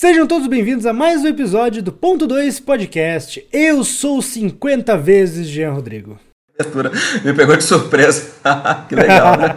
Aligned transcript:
Sejam 0.00 0.28
todos 0.28 0.46
bem-vindos 0.46 0.86
a 0.86 0.92
mais 0.92 1.24
um 1.24 1.26
episódio 1.26 1.82
do 1.82 1.90
Ponto 1.90 2.24
2 2.24 2.60
Podcast. 2.60 3.44
Eu 3.52 3.82
sou 3.82 4.22
50 4.22 4.96
vezes 4.96 5.48
Jean 5.48 5.72
Rodrigo. 5.72 6.16
Me 7.24 7.34
pegou 7.34 7.56
de 7.56 7.64
surpresa. 7.64 8.30
que 8.88 8.94
legal, 8.94 9.36
né? 9.36 9.56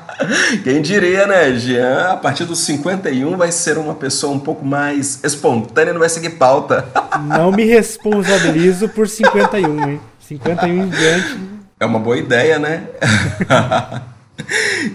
Quem 0.64 0.80
diria, 0.80 1.26
né, 1.26 1.54
Jean? 1.56 2.12
A 2.12 2.16
partir 2.16 2.46
dos 2.46 2.60
51 2.60 3.36
vai 3.36 3.52
ser 3.52 3.76
uma 3.76 3.94
pessoa 3.94 4.32
um 4.32 4.40
pouco 4.40 4.64
mais 4.64 5.22
espontânea, 5.22 5.92
não 5.92 6.00
vai 6.00 6.08
seguir 6.08 6.30
pauta. 6.30 6.88
Não 7.28 7.52
me 7.52 7.66
responsabilizo 7.66 8.88
por 8.88 9.06
51, 9.06 9.86
hein? 9.86 10.00
51 10.18 10.82
em 10.82 10.88
diante. 10.88 11.38
É 11.78 11.84
uma 11.84 11.98
boa 11.98 12.16
ideia, 12.16 12.58
né? 12.58 12.84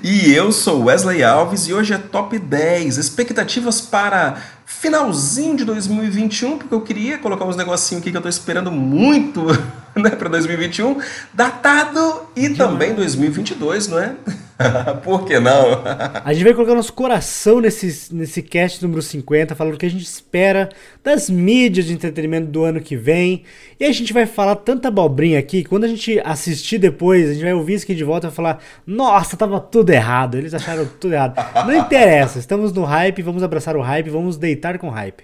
E 0.04 0.34
eu 0.34 0.52
sou 0.52 0.86
Wesley 0.86 1.24
Alves 1.24 1.68
e 1.68 1.74
hoje 1.74 1.94
é 1.94 1.98
top 1.98 2.38
10 2.38 2.98
expectativas 2.98 3.82
para 3.82 4.38
finalzinho 4.80 5.58
de 5.58 5.66
2021, 5.66 6.58
porque 6.58 6.74
eu 6.74 6.80
queria 6.80 7.18
colocar 7.18 7.44
uns 7.44 7.58
negocinhos 7.58 8.02
aqui 8.02 8.12
que 8.12 8.18
eu 8.18 8.22
tô 8.22 8.30
esperando 8.30 8.72
muito 8.72 9.46
né, 10.04 10.12
para 10.12 10.30
2021, 10.30 11.00
datado 11.34 12.24
e 12.36 12.50
Demais. 12.50 12.58
também 12.58 12.94
2022, 12.94 13.88
não 13.88 14.00
é? 14.00 14.16
Por 15.04 15.26
que 15.26 15.40
não? 15.40 15.82
a 16.24 16.34
gente 16.34 16.44
vai 16.44 16.54
colocar 16.54 16.76
nosso 16.76 16.92
coração 16.92 17.62
nesse, 17.62 18.14
nesse 18.14 18.42
cast 18.42 18.84
número 18.84 19.02
50, 19.02 19.56
falando 19.56 19.76
o 19.76 19.78
que 19.78 19.86
a 19.86 19.90
gente 19.90 20.04
espera 20.04 20.70
das 21.02 21.30
mídias 21.30 21.86
de 21.86 21.94
entretenimento 21.94 22.48
do 22.48 22.64
ano 22.64 22.82
que 22.82 22.96
vem. 22.98 23.44
E 23.80 23.86
a 23.86 23.92
gente 23.94 24.12
vai 24.12 24.26
falar 24.26 24.58
tanta 24.58 24.90
abobrinha 24.90 25.40
aqui, 25.40 25.64
que 25.64 25.70
quando 25.70 25.86
a 25.86 25.88
gente 25.88 26.20
assistir 26.26 26.78
depois, 26.78 27.30
a 27.30 27.34
gente 27.34 27.44
vai 27.44 27.54
ouvir 27.54 27.76
isso 27.76 27.86
aqui 27.86 27.96
de 27.96 28.04
volta 28.04 28.28
e 28.28 28.30
vai 28.30 28.36
falar: 28.36 28.60
Nossa, 28.86 29.38
tava 29.38 29.60
tudo 29.62 29.92
errado, 29.92 30.38
eles 30.38 30.54
acharam 30.54 30.86
tudo 31.00 31.14
errado. 31.14 31.36
Não 31.66 31.74
interessa, 31.74 32.38
estamos 32.38 32.74
no 32.74 32.84
hype, 32.84 33.22
vamos 33.22 33.44
abraçar 33.44 33.78
o 33.78 33.82
hype, 33.82 34.10
vamos 34.10 34.36
deitar 34.36 34.78
com 34.78 34.90
hype. 34.90 35.24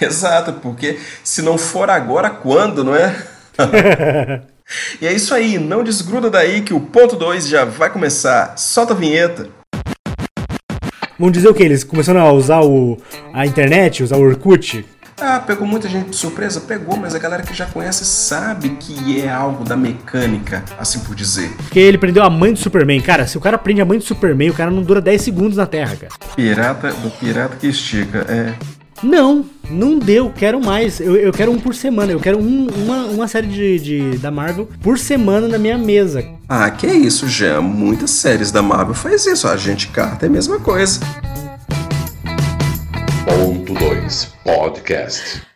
Exato, 0.00 0.52
porque 0.54 0.98
se 1.22 1.40
não 1.40 1.56
for 1.56 1.88
agora, 1.88 2.28
quando, 2.28 2.84
não 2.84 2.94
é? 2.94 3.33
e 5.00 5.06
é 5.06 5.12
isso 5.12 5.34
aí, 5.34 5.58
não 5.58 5.84
desgruda 5.84 6.30
daí 6.30 6.62
que 6.62 6.74
o 6.74 6.80
ponto 6.80 7.16
2 7.16 7.48
já 7.48 7.64
vai 7.64 7.90
começar. 7.90 8.56
Solta 8.56 8.92
a 8.92 8.96
vinheta. 8.96 9.48
Vamos 11.18 11.32
dizer 11.32 11.48
o 11.48 11.54
que? 11.54 11.62
Eles 11.62 11.84
começaram 11.84 12.20
a 12.20 12.32
usar 12.32 12.60
o, 12.62 12.98
a 13.32 13.46
internet, 13.46 14.02
usar 14.02 14.16
o 14.16 14.22
Orkut? 14.22 14.84
Ah, 15.20 15.38
pegou 15.38 15.66
muita 15.66 15.88
gente 15.88 16.10
de 16.10 16.16
surpresa? 16.16 16.60
Pegou, 16.60 16.96
mas 16.96 17.14
a 17.14 17.18
galera 17.20 17.42
que 17.42 17.54
já 17.54 17.66
conhece 17.66 18.04
sabe 18.04 18.70
que 18.70 19.20
é 19.20 19.30
algo 19.30 19.62
da 19.62 19.76
mecânica, 19.76 20.64
assim 20.76 20.98
por 21.00 21.14
dizer. 21.14 21.50
Porque 21.56 21.78
ele 21.78 21.98
prendeu 21.98 22.24
a 22.24 22.30
mãe 22.30 22.52
do 22.52 22.58
Superman. 22.58 23.00
Cara, 23.00 23.26
se 23.26 23.38
o 23.38 23.40
cara 23.40 23.56
prende 23.56 23.80
a 23.80 23.84
mãe 23.84 23.98
do 23.98 24.04
Superman, 24.04 24.50
o 24.50 24.54
cara 24.54 24.72
não 24.72 24.82
dura 24.82 25.00
10 25.00 25.22
segundos 25.22 25.56
na 25.56 25.66
Terra, 25.66 25.94
cara. 25.96 26.12
Pirata 26.34 26.92
do 26.92 27.10
pirata 27.10 27.56
que 27.56 27.68
estica, 27.68 28.26
é. 28.28 28.54
Não, 29.04 29.44
não 29.70 29.98
deu, 29.98 30.30
quero 30.30 30.60
mais. 30.60 30.98
Eu, 30.98 31.14
eu 31.16 31.32
quero 31.32 31.52
um 31.52 31.60
por 31.60 31.74
semana. 31.74 32.10
Eu 32.10 32.20
quero 32.20 32.38
um, 32.38 32.66
uma, 32.66 33.04
uma 33.04 33.28
série 33.28 33.46
de, 33.46 33.78
de, 33.78 34.18
da 34.18 34.30
Marvel 34.30 34.68
por 34.80 34.98
semana 34.98 35.46
na 35.46 35.58
minha 35.58 35.76
mesa. 35.76 36.24
Ah, 36.48 36.70
que 36.70 36.86
isso, 36.86 37.28
Jean. 37.28 37.60
Muitas 37.60 38.10
séries 38.10 38.50
da 38.50 38.62
Marvel 38.62 38.94
faz 38.94 39.26
isso. 39.26 39.46
A 39.46 39.56
gente 39.56 39.88
carta 39.88 40.24
é 40.24 40.28
a 40.28 40.32
mesma 40.32 40.58
coisa. 40.58 41.00
Ponto 43.26 43.74
2 43.74 44.34
Podcast. 44.42 45.53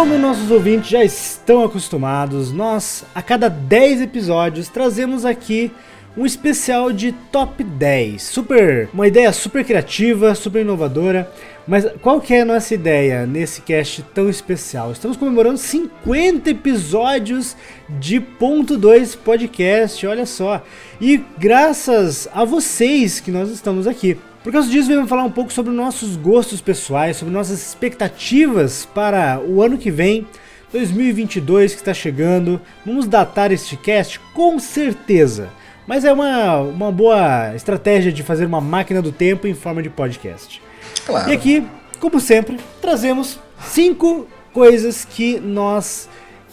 Como 0.00 0.16
nossos 0.16 0.50
ouvintes 0.50 0.88
já 0.88 1.04
estão 1.04 1.62
acostumados, 1.62 2.50
nós 2.50 3.04
a 3.14 3.20
cada 3.20 3.50
10 3.50 4.00
episódios 4.00 4.66
trazemos 4.66 5.26
aqui 5.26 5.70
um 6.16 6.24
especial 6.24 6.90
de 6.90 7.12
top 7.30 7.62
10. 7.62 8.22
Super, 8.22 8.88
uma 8.94 9.06
ideia 9.06 9.30
super 9.30 9.62
criativa, 9.62 10.34
super 10.34 10.62
inovadora. 10.62 11.30
Mas 11.68 11.84
qual 12.00 12.18
que 12.18 12.32
é 12.32 12.40
a 12.40 12.44
nossa 12.46 12.72
ideia 12.72 13.26
nesse 13.26 13.60
cast 13.60 14.02
tão 14.14 14.30
especial? 14.30 14.90
Estamos 14.90 15.18
comemorando 15.18 15.58
50 15.58 16.48
episódios 16.48 17.54
de 17.86 18.20
ponto 18.20 18.78
2 18.78 19.16
podcast, 19.16 20.06
olha 20.06 20.24
só. 20.24 20.64
E 20.98 21.22
graças 21.36 22.26
a 22.32 22.42
vocês 22.42 23.20
que 23.20 23.30
nós 23.30 23.50
estamos 23.50 23.86
aqui. 23.86 24.16
Por 24.42 24.50
causa 24.50 24.70
disso, 24.70 24.88
vamos 24.88 25.08
falar 25.08 25.24
um 25.24 25.30
pouco 25.30 25.52
sobre 25.52 25.70
nossos 25.70 26.16
gostos 26.16 26.62
pessoais, 26.62 27.18
sobre 27.18 27.32
nossas 27.34 27.60
expectativas 27.60 28.86
para 28.86 29.38
o 29.38 29.62
ano 29.62 29.76
que 29.76 29.90
vem, 29.90 30.26
2022 30.72 31.72
que 31.72 31.80
está 31.80 31.92
chegando. 31.92 32.58
Vamos 32.84 33.06
datar 33.06 33.52
este 33.52 33.76
cast 33.76 34.18
com 34.32 34.58
certeza, 34.58 35.50
mas 35.86 36.06
é 36.06 36.12
uma, 36.12 36.58
uma 36.60 36.90
boa 36.90 37.54
estratégia 37.54 38.10
de 38.10 38.22
fazer 38.22 38.46
uma 38.46 38.62
máquina 38.62 39.02
do 39.02 39.12
tempo 39.12 39.46
em 39.46 39.52
forma 39.52 39.82
de 39.82 39.90
podcast. 39.90 40.62
Claro. 41.04 41.30
E 41.30 41.34
aqui, 41.34 41.66
como 41.98 42.18
sempre, 42.18 42.58
trazemos 42.80 43.38
cinco 43.62 44.26
coisas 44.54 45.04
que 45.04 45.38
nós 45.38 46.08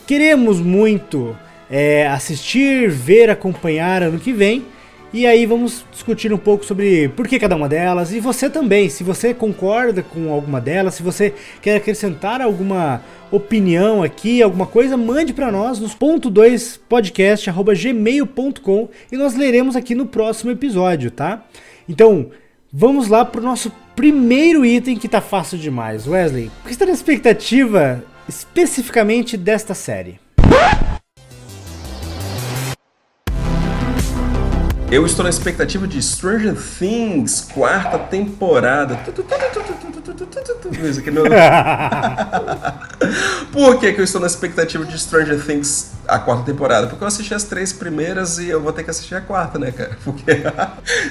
queremos 0.05 0.59
muito 0.59 1.37
é, 1.69 2.05
assistir, 2.07 2.89
ver, 2.89 3.29
acompanhar 3.29 4.03
ano 4.03 4.19
que 4.19 4.33
vem 4.33 4.65
e 5.13 5.25
aí 5.25 5.45
vamos 5.45 5.85
discutir 5.91 6.34
um 6.34 6.38
pouco 6.38 6.66
sobre 6.66 7.07
por 7.09 7.28
que 7.28 7.40
cada 7.40 7.56
uma 7.56 7.69
delas 7.69 8.12
e 8.12 8.19
você 8.19 8.50
também, 8.50 8.90
se 8.90 9.03
você 9.03 9.34
concorda 9.34 10.03
com 10.03 10.31
alguma 10.31 10.59
delas, 10.59 10.95
se 10.95 11.03
você 11.03 11.34
quer 11.62 11.78
acrescentar 11.78 12.41
alguma 12.41 13.01
opinião 13.31 14.03
aqui, 14.03 14.41
alguma 14.41 14.66
coisa, 14.66 14.97
mande 14.97 15.34
para 15.34 15.51
nós 15.51 15.79
nos 15.79 15.94
ponto 15.94 16.29
2 16.29 16.78
podcast@gmail.com 16.90 18.90
e 19.12 19.18
nós 19.18 19.35
leremos 19.35 19.75
aqui 19.75 19.95
no 19.95 20.06
próximo 20.06 20.51
episódio, 20.51 21.09
tá? 21.09 21.45
Então, 21.88 22.31
vamos 22.72 23.07
lá 23.07 23.24
pro 23.24 23.41
nosso 23.41 23.72
primeiro 23.95 24.66
item 24.66 24.97
que 24.97 25.07
tá 25.07 25.22
fácil 25.22 25.57
demais. 25.57 26.07
Wesley, 26.07 26.51
o 26.63 26.68
que 26.68 26.72
está 26.72 26.85
na 26.85 26.91
expectativa 26.91 28.03
especificamente 28.28 29.38
desta 29.38 29.74
série? 29.74 30.19
Eu 34.89 35.05
estou 35.05 35.21
na 35.23 35.29
expectativa 35.29 35.85
de 35.85 36.01
Stranger 36.01 36.55
Things, 36.55 37.41
quarta 37.53 37.99
temporada. 37.99 38.95
Por 43.51 43.79
que, 43.79 43.91
que 43.91 43.99
eu 43.99 44.03
estou 44.05 44.21
na 44.21 44.27
expectativa 44.27 44.85
de 44.85 44.97
Stranger 44.97 45.45
Things, 45.45 45.91
a 46.07 46.17
quarta 46.17 46.45
temporada? 46.45 46.87
Porque 46.87 47.03
eu 47.03 47.07
assisti 47.07 47.33
as 47.33 47.43
três 47.43 47.73
primeiras 47.73 48.39
e 48.39 48.47
eu 48.47 48.61
vou 48.61 48.71
ter 48.71 48.85
que 48.85 48.89
assistir 48.89 49.15
a 49.15 49.21
quarta, 49.21 49.59
né, 49.59 49.71
cara? 49.71 49.97
Porque 50.05 50.41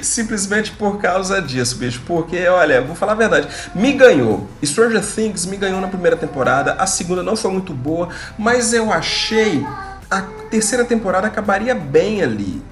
simplesmente 0.01 0.73
por 0.73 0.99
causa 0.99 1.43
disso, 1.43 1.77
bicho. 1.77 2.01
Porque, 2.07 2.49
olha, 2.49 2.81
vou 2.81 2.97
falar 2.97 3.13
a 3.13 3.17
verdade, 3.17 3.47
me 3.75 3.93
ganhou. 3.93 4.49
Stranger 4.65 5.05
Things 5.05 5.45
me 5.45 5.59
ganhou 5.59 5.83
na 5.83 5.89
primeira 5.89 6.17
temporada, 6.17 6.73
a 6.79 6.87
segunda 6.87 7.23
não 7.23 7.37
foi 7.37 7.51
muito 7.51 7.75
boa, 7.75 8.09
mas 8.39 8.73
eu 8.73 8.91
achei 8.91 9.63
a 10.11 10.23
terceira 10.51 10.85
temporada 10.85 11.27
acabaria 11.27 11.75
bem 11.75 12.23
ali. 12.23 12.63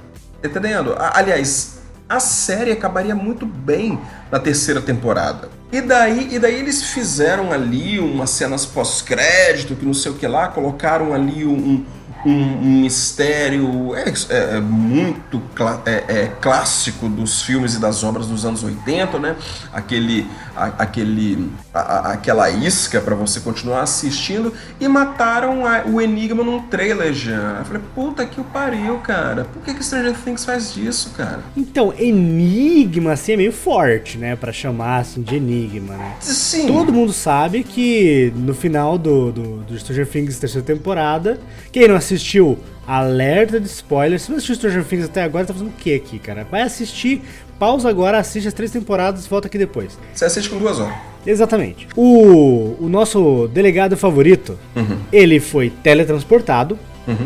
Entendendo? 0.44 0.94
Aliás, 0.98 1.78
a 2.06 2.20
série 2.20 2.70
acabaria 2.70 3.14
muito 3.14 3.46
bem 3.46 3.98
na 4.30 4.38
terceira 4.38 4.80
temporada. 4.80 5.48
E 5.72 5.80
daí, 5.80 6.34
e 6.34 6.38
daí 6.38 6.60
eles 6.60 6.82
fizeram 6.82 7.50
ali 7.50 7.98
umas 7.98 8.28
cenas 8.28 8.66
pós-crédito, 8.66 9.74
que 9.74 9.86
não 9.86 9.94
sei 9.94 10.12
o 10.12 10.14
que 10.14 10.26
lá, 10.26 10.48
colocaram 10.48 11.14
ali 11.14 11.46
um, 11.46 11.84
um, 12.24 12.30
um 12.32 12.80
mistério 12.80 13.94
é, 13.94 14.12
é, 14.30 14.56
é 14.56 14.60
muito 14.60 15.42
é, 15.84 16.04
é, 16.08 16.32
clássico 16.40 17.08
dos 17.08 17.42
filmes 17.42 17.74
e 17.74 17.80
das 17.80 18.02
obras 18.02 18.26
dos 18.26 18.44
anos 18.44 18.62
80, 18.62 19.18
né? 19.18 19.36
Aquele, 19.72 20.26
a, 20.56 20.64
aquele, 20.78 21.50
a, 21.72 22.12
aquela 22.12 22.50
isca 22.50 23.00
para 23.00 23.14
você 23.14 23.40
continuar 23.40 23.82
assistindo 23.82 24.52
e 24.80 24.88
mataram 24.88 25.66
a, 25.66 25.84
o 25.86 26.00
enigma 26.00 26.42
num 26.42 26.62
trailer 26.62 27.12
já. 27.12 27.58
Eu 27.58 27.64
falei, 27.64 27.82
puta 27.94 28.24
que 28.24 28.40
o 28.40 28.44
pariu, 28.44 28.98
cara. 28.98 29.44
Por 29.44 29.62
que, 29.62 29.74
que 29.74 29.84
Stranger 29.84 30.14
Things 30.16 30.44
faz 30.44 30.72
disso, 30.72 31.12
cara? 31.16 31.40
Então, 31.56 31.92
enigma 31.98 33.12
assim 33.12 33.32
é 33.32 33.36
meio 33.36 33.52
forte, 33.52 34.16
né? 34.16 34.34
Para 34.34 34.52
chamar 34.52 35.00
assim 35.00 35.22
de 35.22 35.36
enigma, 35.36 35.94
né? 35.94 36.14
Sim. 36.20 36.66
Todo 36.66 36.92
mundo 36.92 37.12
sabe 37.12 37.62
que 37.62 38.32
no 38.34 38.54
final 38.54 38.96
do, 38.96 39.30
do, 39.30 39.56
do 39.58 39.78
Stranger 39.78 40.06
Things 40.06 40.38
terceira 40.38 40.66
temporada, 40.66 41.38
quem 41.70 41.86
não 41.86 41.96
assistiu 41.96 42.13
assistiu, 42.14 42.58
alerta 42.86 43.58
de 43.60 43.66
spoilers. 43.66 44.22
Se 44.22 44.28
você 44.28 44.34
assistiu 44.36 44.54
Stranger 44.56 44.84
Things 44.84 45.04
até 45.06 45.22
agora, 45.22 45.46
tá 45.46 45.52
fazendo 45.52 45.68
o 45.68 45.72
que 45.72 45.94
aqui, 45.94 46.18
cara? 46.18 46.46
Vai 46.50 46.62
assistir, 46.62 47.22
pausa 47.58 47.88
agora, 47.88 48.18
assiste 48.18 48.46
as 48.48 48.54
três 48.54 48.70
temporadas 48.70 49.26
e 49.26 49.28
volta 49.28 49.46
aqui 49.48 49.58
depois. 49.58 49.98
Você 50.12 50.24
assiste 50.24 50.48
com 50.50 50.58
duas 50.58 50.78
horas. 50.78 50.94
Exatamente. 51.26 51.88
O, 51.96 52.76
o 52.80 52.88
nosso 52.88 53.48
delegado 53.52 53.96
favorito, 53.96 54.58
Uhum. 54.76 54.98
ele 55.12 55.40
foi 55.40 55.70
teletransportado, 55.70 56.78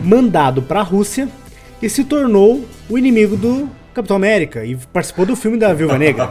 mandado 0.04 0.62
pra 0.62 0.82
Rússia 0.82 1.28
e 1.82 1.88
se 1.88 2.04
tornou 2.04 2.64
o 2.88 2.98
inimigo 2.98 3.36
do 3.36 3.68
Capitão 3.98 4.16
América 4.16 4.64
e 4.64 4.76
participou 4.92 5.26
do 5.26 5.34
filme 5.36 5.56
da 5.58 5.72
Viúva 5.74 5.98
Negra. 5.98 6.24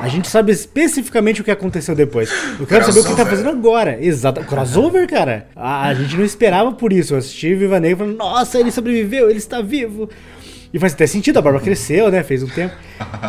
A 0.00 0.08
gente 0.08 0.28
sabe 0.28 0.52
especificamente 0.52 1.40
o 1.40 1.44
que 1.44 1.50
aconteceu 1.50 1.94
depois. 1.94 2.30
Eu 2.58 2.66
quero 2.66 2.84
saber 2.84 3.00
o 3.00 3.02
que 3.02 3.08
ele 3.10 3.16
tá 3.16 3.24
Crossover. 3.24 3.44
fazendo 3.44 3.48
agora. 3.50 3.98
Exato. 4.00 4.40
Crossover, 4.44 5.08
cara. 5.08 5.48
A, 5.54 5.88
a 5.88 5.94
gente 5.94 6.16
não 6.16 6.24
esperava 6.24 6.72
por 6.72 6.92
isso. 6.92 7.14
Eu 7.14 7.18
assisti 7.18 7.54
Viúva 7.54 7.78
Negra 7.80 7.96
e 7.96 7.98
falei, 7.98 8.14
nossa, 8.16 8.58
ele 8.58 8.70
sobreviveu, 8.70 9.28
ele 9.28 9.38
está 9.38 9.60
vivo. 9.60 10.08
E 10.72 10.78
faz 10.78 10.92
até 10.92 11.06
sentido, 11.06 11.38
a 11.38 11.42
Bárbara 11.42 11.64
cresceu, 11.64 12.10
né? 12.10 12.22
Fez 12.22 12.42
um 12.42 12.48
tempo. 12.48 12.74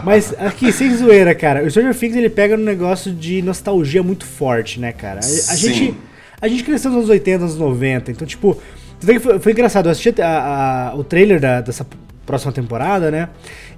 Mas 0.04 0.34
aqui, 0.38 0.72
sem 0.74 0.94
zoeira, 0.96 1.34
cara, 1.34 1.64
o 1.64 1.70
Stranger 1.70 1.96
Things 1.96 2.16
ele 2.18 2.30
pega 2.30 2.58
num 2.58 2.66
negócio 2.66 3.14
de 3.14 3.42
nostalgia 3.42 4.04
muito 4.04 4.26
forte, 4.26 4.80
né, 4.80 4.92
cara? 4.92 5.22
A, 5.22 5.54
a 5.54 5.56
gente. 5.56 5.96
A 6.42 6.48
gente 6.48 6.64
cresceu 6.64 6.90
nos 6.92 7.00
anos 7.00 7.10
80, 7.10 7.44
anos 7.46 7.58
90, 7.58 8.12
então, 8.12 8.28
tipo. 8.28 8.62
foi 9.42 9.54
engraçado, 9.54 9.86
eu 9.88 9.92
assisti 9.92 10.22
a- 10.22 10.90
a- 10.92 10.96
o 10.96 11.04
trailer 11.04 11.40
da- 11.40 11.62
dessa 11.62 11.86
próxima 12.30 12.52
temporada, 12.52 13.10
né? 13.10 13.30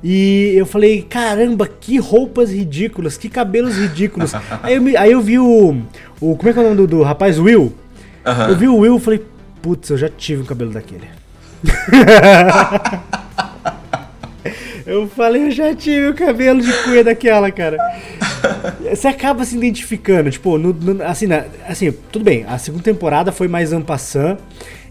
E 0.04 0.54
eu 0.58 0.66
falei, 0.66 1.04
caramba, 1.04 1.66
que 1.68 1.98
roupas 1.98 2.52
ridículas, 2.52 3.18
que 3.18 3.30
cabelos 3.30 3.78
ridículos. 3.78 4.34
aí, 4.62 4.76
eu 4.76 4.82
me- 4.82 4.98
aí 4.98 5.12
eu 5.14 5.22
vi 5.22 5.40
o, 5.40 5.78
o. 6.20 6.36
Como 6.36 6.50
é 6.50 6.54
que 6.54 6.60
é 6.60 6.62
o 6.62 6.66
nome 6.66 6.76
do, 6.76 6.88
do 6.88 7.02
rapaz? 7.02 7.40
Will? 7.40 7.74
Eu 8.50 8.56
vi 8.58 8.68
o 8.68 8.76
Will 8.78 8.98
e 8.98 9.00
falei, 9.00 9.24
putz, 9.62 9.90
eu 9.90 9.98
já 9.98 10.10
tive 10.10 10.42
um 10.42 10.46
cabelo 10.46 10.72
daquele. 10.72 11.08
eu 14.86 15.08
falei, 15.08 15.48
eu 15.48 15.52
já 15.52 15.74
tive 15.74 16.10
o 16.10 16.14
cabelo 16.14 16.62
de 16.62 16.72
cuia 16.84 17.04
daquela, 17.04 17.50
cara. 17.52 17.78
Você 18.90 19.08
acaba 19.08 19.46
se 19.46 19.56
identificando, 19.56 20.30
tipo, 20.30 20.58
no- 20.58 20.74
no- 20.74 21.04
assim, 21.04 21.28
na- 21.28 21.46
assim, 21.68 21.92
tudo 22.12 22.26
bem, 22.26 22.46
a 22.48 22.58
segunda 22.58 22.84
temporada 22.84 23.32
foi 23.32 23.48
mais 23.48 23.72
passant, 23.82 24.38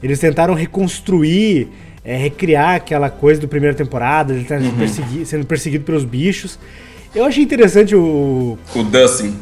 eles 0.03 0.19
tentaram 0.19 0.55
reconstruir, 0.55 1.69
é, 2.05 2.17
recriar 2.17 2.77
aquela 2.77 3.11
coisa 3.11 3.41
do 3.41 3.49
primeira 3.49 3.75
temporada, 3.77 4.33
ele 4.33 4.45
tá 4.45 4.57
persegui- 4.79 5.25
sendo 5.27 5.47
perseguido 5.47 5.85
pelos 5.85 6.05
bichos. 6.05 6.59
Eu 7.15 7.25
achei 7.25 7.43
interessante 7.43 7.95
o, 7.95 8.57
O 8.75 8.83
Dustin. 8.83 9.35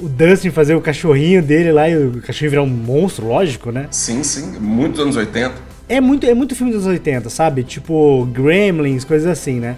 o 0.00 0.08
Dustin 0.08 0.50
fazer 0.50 0.74
o 0.74 0.80
cachorrinho 0.80 1.42
dele 1.42 1.72
lá 1.72 1.88
e 1.88 1.96
o 1.96 2.22
cachorrinho 2.22 2.50
virar 2.50 2.62
um 2.62 2.66
monstro, 2.68 3.26
lógico, 3.26 3.70
né? 3.72 3.88
Sim, 3.90 4.22
sim. 4.22 4.58
Muitos 4.60 5.00
anos 5.00 5.16
80. 5.16 5.54
É 5.88 6.00
muito, 6.00 6.26
é 6.26 6.34
muito 6.34 6.54
filme 6.54 6.72
dos 6.72 6.82
anos 6.84 6.94
80, 6.98 7.28
sabe? 7.30 7.62
Tipo, 7.64 8.26
Gremlins, 8.32 9.04
coisas 9.04 9.26
assim, 9.28 9.60
né? 9.60 9.76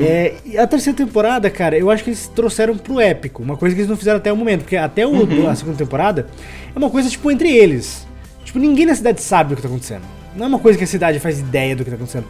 É, 0.00 0.34
e 0.46 0.56
a 0.56 0.66
terceira 0.66 0.96
temporada, 0.96 1.50
cara, 1.50 1.76
eu 1.76 1.90
acho 1.90 2.02
que 2.02 2.08
eles 2.08 2.26
trouxeram 2.34 2.74
pro 2.74 2.98
épico, 2.98 3.42
uma 3.42 3.54
coisa 3.56 3.74
que 3.74 3.82
eles 3.82 3.90
não 3.90 3.98
fizeram 3.98 4.16
até 4.16 4.32
o 4.32 4.36
momento, 4.36 4.60
porque 4.62 4.76
até 4.78 5.06
o, 5.06 5.46
a 5.46 5.54
segunda 5.54 5.76
temporada 5.76 6.26
é 6.74 6.78
uma 6.78 6.88
coisa, 6.88 7.10
tipo, 7.10 7.30
entre 7.30 7.50
eles. 7.54 8.06
Tipo, 8.44 8.58
ninguém 8.58 8.86
na 8.86 8.94
cidade 8.94 9.20
sabe 9.20 9.52
o 9.52 9.56
que 9.56 9.62
tá 9.62 9.68
acontecendo. 9.68 10.02
Não 10.36 10.44
é 10.44 10.48
uma 10.48 10.58
coisa 10.58 10.76
que 10.76 10.84
a 10.84 10.86
cidade 10.86 11.20
faz 11.20 11.38
ideia 11.38 11.76
do 11.76 11.84
que 11.84 11.90
tá 11.90 11.96
acontecendo. 11.96 12.26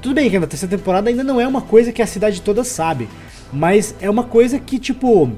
Tudo 0.00 0.14
bem 0.14 0.28
que 0.28 0.38
na 0.38 0.46
terceira 0.46 0.76
temporada 0.76 1.08
ainda 1.08 1.22
não 1.22 1.40
é 1.40 1.46
uma 1.46 1.62
coisa 1.62 1.92
que 1.92 2.02
a 2.02 2.06
cidade 2.06 2.40
toda 2.42 2.64
sabe, 2.64 3.08
mas 3.52 3.94
é 4.00 4.10
uma 4.10 4.24
coisa 4.24 4.58
que, 4.58 4.78
tipo, 4.78 5.30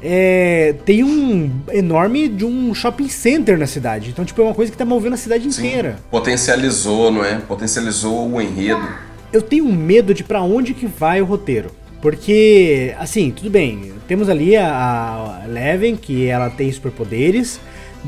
é, 0.00 0.74
tem 0.84 1.02
um 1.02 1.50
enorme 1.72 2.28
de 2.28 2.44
um 2.44 2.74
shopping 2.74 3.08
center 3.08 3.58
na 3.58 3.66
cidade. 3.66 4.10
Então, 4.10 4.24
tipo, 4.24 4.40
é 4.42 4.44
uma 4.44 4.54
coisa 4.54 4.70
que 4.70 4.76
tá 4.76 4.84
movendo 4.84 5.14
a 5.14 5.16
cidade 5.16 5.50
Sim. 5.52 5.66
inteira. 5.66 5.96
Potencializou, 6.10 7.10
não 7.10 7.24
é? 7.24 7.36
Potencializou 7.38 8.30
o 8.30 8.40
enredo. 8.40 8.86
eu 9.32 9.42
tenho 9.42 9.64
medo 9.64 10.14
de 10.14 10.22
pra 10.22 10.42
onde 10.42 10.74
que 10.74 10.86
vai 10.86 11.20
o 11.20 11.24
roteiro. 11.24 11.70
Porque, 12.00 12.94
assim, 12.98 13.30
tudo 13.30 13.48
bem, 13.48 13.94
temos 14.06 14.28
ali 14.28 14.54
a, 14.54 15.40
a 15.42 15.48
Eleven, 15.48 15.96
que 15.96 16.26
ela 16.26 16.50
tem 16.50 16.70
superpoderes, 16.70 17.58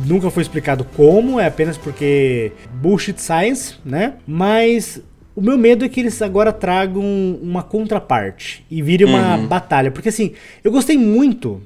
nunca 0.05 0.31
foi 0.31 0.43
explicado 0.43 0.85
como, 0.97 1.39
é 1.41 1.47
apenas 1.47 1.77
porque 1.77 2.53
bullshit 2.75 3.21
science, 3.21 3.75
né? 3.85 4.15
Mas 4.27 5.01
o 5.35 5.41
meu 5.41 5.57
medo 5.59 5.85
é 5.85 5.89
que 5.89 6.01
eles 6.01 6.21
agora 6.23 6.53
tragam 6.53 7.03
uma 7.43 7.63
contraparte 7.63 8.65
e 8.71 8.83
vire 8.83 9.05
uma 9.05 9.37
batalha. 9.39 9.91
Porque, 9.91 10.09
assim, 10.09 10.33
eu 10.65 10.71
gostei 10.73 10.97
muito 10.99 11.61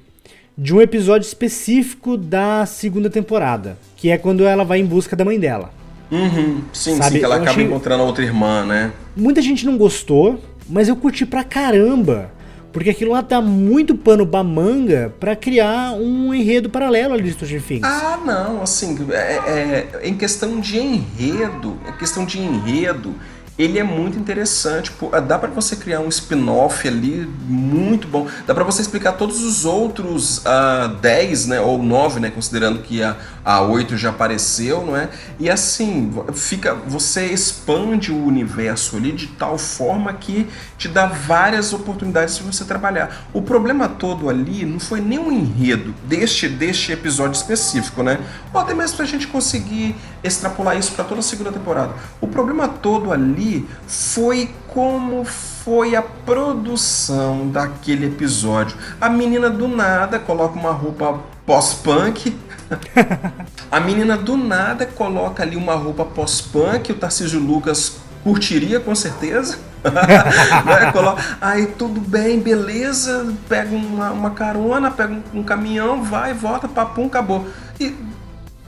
de 0.59 0.75
um 0.75 0.81
episódio 0.81 1.27
específico 1.27 2.17
da 2.17 2.67
segunda 2.67 3.09
temporada, 3.09 3.79
que 3.97 4.11
é 4.11 4.19
quando 4.19 4.45
ela 4.45 4.65
vai 4.65 4.81
em 4.81 4.85
busca 4.85 5.17
da 5.17 5.25
mãe 5.25 5.39
dela. 5.39 5.73
Uhum. 6.11 6.61
Sim, 6.73 6.97
Sabe, 6.97 7.13
sim, 7.13 7.19
que 7.21 7.25
ela 7.25 7.37
eu 7.37 7.43
acaba 7.43 7.53
achei- 7.53 7.65
encontrando 7.65 8.03
a 8.03 8.07
outra 8.07 8.25
irmã, 8.25 8.65
né? 8.67 8.93
Muita 9.17 9.41
gente 9.41 9.65
não 9.65 9.79
gostou, 9.79 10.41
mas 10.69 10.89
eu 10.89 10.97
curti 10.97 11.25
pra 11.25 11.45
caramba. 11.45 12.33
Porque 12.73 12.91
aquilo 12.91 13.13
lá 13.13 13.21
dá 13.21 13.41
muito 13.41 13.95
pano 13.97 14.27
pra 14.27 14.45
manga 14.45 15.13
pra 15.19 15.35
criar 15.35 15.93
um 15.93 16.33
enredo 16.33 16.71
paralelo 16.71 17.15
ali 17.15 17.25
de 17.25 17.33
Stranger 17.33 17.63
Things. 17.63 17.83
Ah, 17.85 18.19
não, 18.25 18.63
assim, 18.63 18.97
é, 19.11 19.17
é- 19.17 20.01
em 20.09 20.15
questão 20.17 20.61
de 20.61 20.79
enredo, 20.79 21.79
em 21.89 21.93
questão 21.99 22.25
de 22.25 22.39
enredo, 22.41 23.15
ele 23.61 23.79
é 23.79 23.83
muito 23.83 24.19
interessante. 24.19 24.91
Dá 25.29 25.39
pra 25.39 25.51
você 25.51 25.77
criar 25.77 26.01
um 26.01 26.09
spin-off 26.09 26.89
ali 26.89 27.31
muito 27.47 28.09
bom. 28.09 28.27
Dá 28.47 28.55
pra 28.55 28.65
você 28.65 28.81
explicar 28.81 29.13
todos 29.13 29.43
os 29.43 29.67
outros 29.67 30.41
ah, 30.47 30.97
10, 31.03 31.47
né, 31.47 31.61
ou 31.61 31.83
9, 31.83 32.21
né, 32.21 32.31
considerando 32.31 32.81
que 32.81 33.03
a, 33.03 33.17
a 33.45 33.61
8 33.61 33.99
já 33.99 34.09
apareceu, 34.09 34.87
não 34.87 34.97
é? 34.97 35.11
E 35.39 35.51
assim, 35.51 36.11
fica, 36.33 36.75
você 36.75 37.27
expande 37.27 38.11
o 38.11 38.25
universo 38.25 38.97
ali 38.97 39.13
de 39.13 39.27
tal 39.27 39.59
forma 39.59 40.11
que 40.15 40.49
te 40.79 40.89
dá 40.89 41.05
várias 41.05 41.75
oportunidades 41.75 42.39
de 42.39 42.43
você 42.43 42.65
trabalhar. 42.65 43.29
O 43.31 43.43
problema 43.43 43.89
todo 43.91 44.31
ali 44.31 44.65
não 44.65 44.81
foi 44.81 45.03
nem 45.03 45.19
o 45.19 45.31
enredo 45.31 45.95
deste, 46.05 46.49
deste 46.49 46.93
episódio 46.93 47.37
específico, 47.37 48.03
né? 48.03 48.19
Ou 48.55 48.61
até 48.61 48.73
mesmo 48.73 48.97
pra 48.97 49.05
gente 49.05 49.27
conseguir 49.27 49.95
extrapolar 50.25 50.79
isso 50.79 50.93
para 50.93 51.05
toda 51.05 51.21
a 51.21 51.23
segunda 51.23 51.53
temporada. 51.53 51.93
O 52.23 52.27
problema 52.27 52.67
todo 52.67 53.13
ali 53.51 53.69
foi 53.87 54.51
como 54.69 55.25
foi 55.25 55.97
a 55.97 56.03
produção 56.03 57.49
daquele 57.49 58.07
episódio. 58.07 58.77
A 59.01 59.09
menina 59.09 59.51
do 59.51 59.67
nada 59.67 60.19
coloca 60.19 60.59
uma 60.59 60.71
roupa 60.71 61.19
pós-punk. 61.45 62.37
A 63.71 63.81
menina 63.81 64.17
do 64.17 64.37
nada 64.37 64.87
coloca 64.87 65.43
ali 65.43 65.57
uma 65.57 65.75
roupa 65.75 66.05
pós-punk, 66.05 66.91
o 66.91 66.95
Tarcísio 66.95 67.41
Lucas 67.41 67.97
curtiria 68.23 68.79
com 68.79 68.95
certeza. 68.95 69.59
Né? 69.83 70.93
Coloca, 70.93 71.23
Aí 71.41 71.67
tudo 71.67 72.01
bem, 72.01 72.39
beleza, 72.39 73.33
pega 73.49 73.75
uma, 73.75 74.11
uma 74.11 74.31
carona, 74.31 74.91
pega 74.91 75.15
um, 75.15 75.41
um 75.41 75.43
caminhão, 75.43 76.03
vai, 76.03 76.35
volta, 76.35 76.69
papum, 76.69 77.07
acabou. 77.07 77.47
E, 77.79 77.97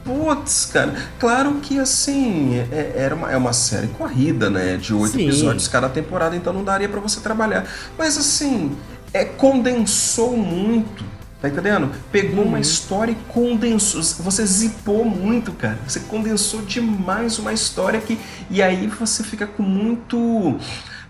putz, 0.04 0.66
cara, 0.66 0.94
claro 1.18 1.54
que 1.62 1.78
assim, 1.78 2.58
é, 2.70 2.92
era 2.96 3.14
uma, 3.14 3.30
é 3.30 3.36
uma 3.36 3.52
série 3.52 3.88
corrida, 3.88 4.50
né? 4.50 4.76
De 4.76 4.92
oito 4.94 5.18
episódios 5.18 5.68
cada 5.68 5.88
temporada, 5.88 6.36
então 6.36 6.52
não 6.52 6.64
daria 6.64 6.88
pra 6.88 7.00
você 7.00 7.20
trabalhar. 7.20 7.66
Mas 7.96 8.18
assim, 8.18 8.76
é, 9.12 9.24
condensou 9.24 10.36
muito. 10.36 11.04
Tá 11.40 11.48
entendendo? 11.48 11.90
Pegou 12.12 12.44
uma 12.44 12.60
história 12.60 13.10
e 13.10 13.16
condensou. 13.32 14.00
Você 14.00 14.46
zipou 14.46 15.04
muito, 15.04 15.50
cara. 15.50 15.76
Você 15.88 15.98
condensou 15.98 16.62
demais 16.62 17.36
uma 17.40 17.52
história 17.52 18.00
que. 18.00 18.16
E 18.48 18.62
aí 18.62 18.86
você 18.86 19.24
fica 19.24 19.44
com 19.44 19.62
muito 19.62 20.56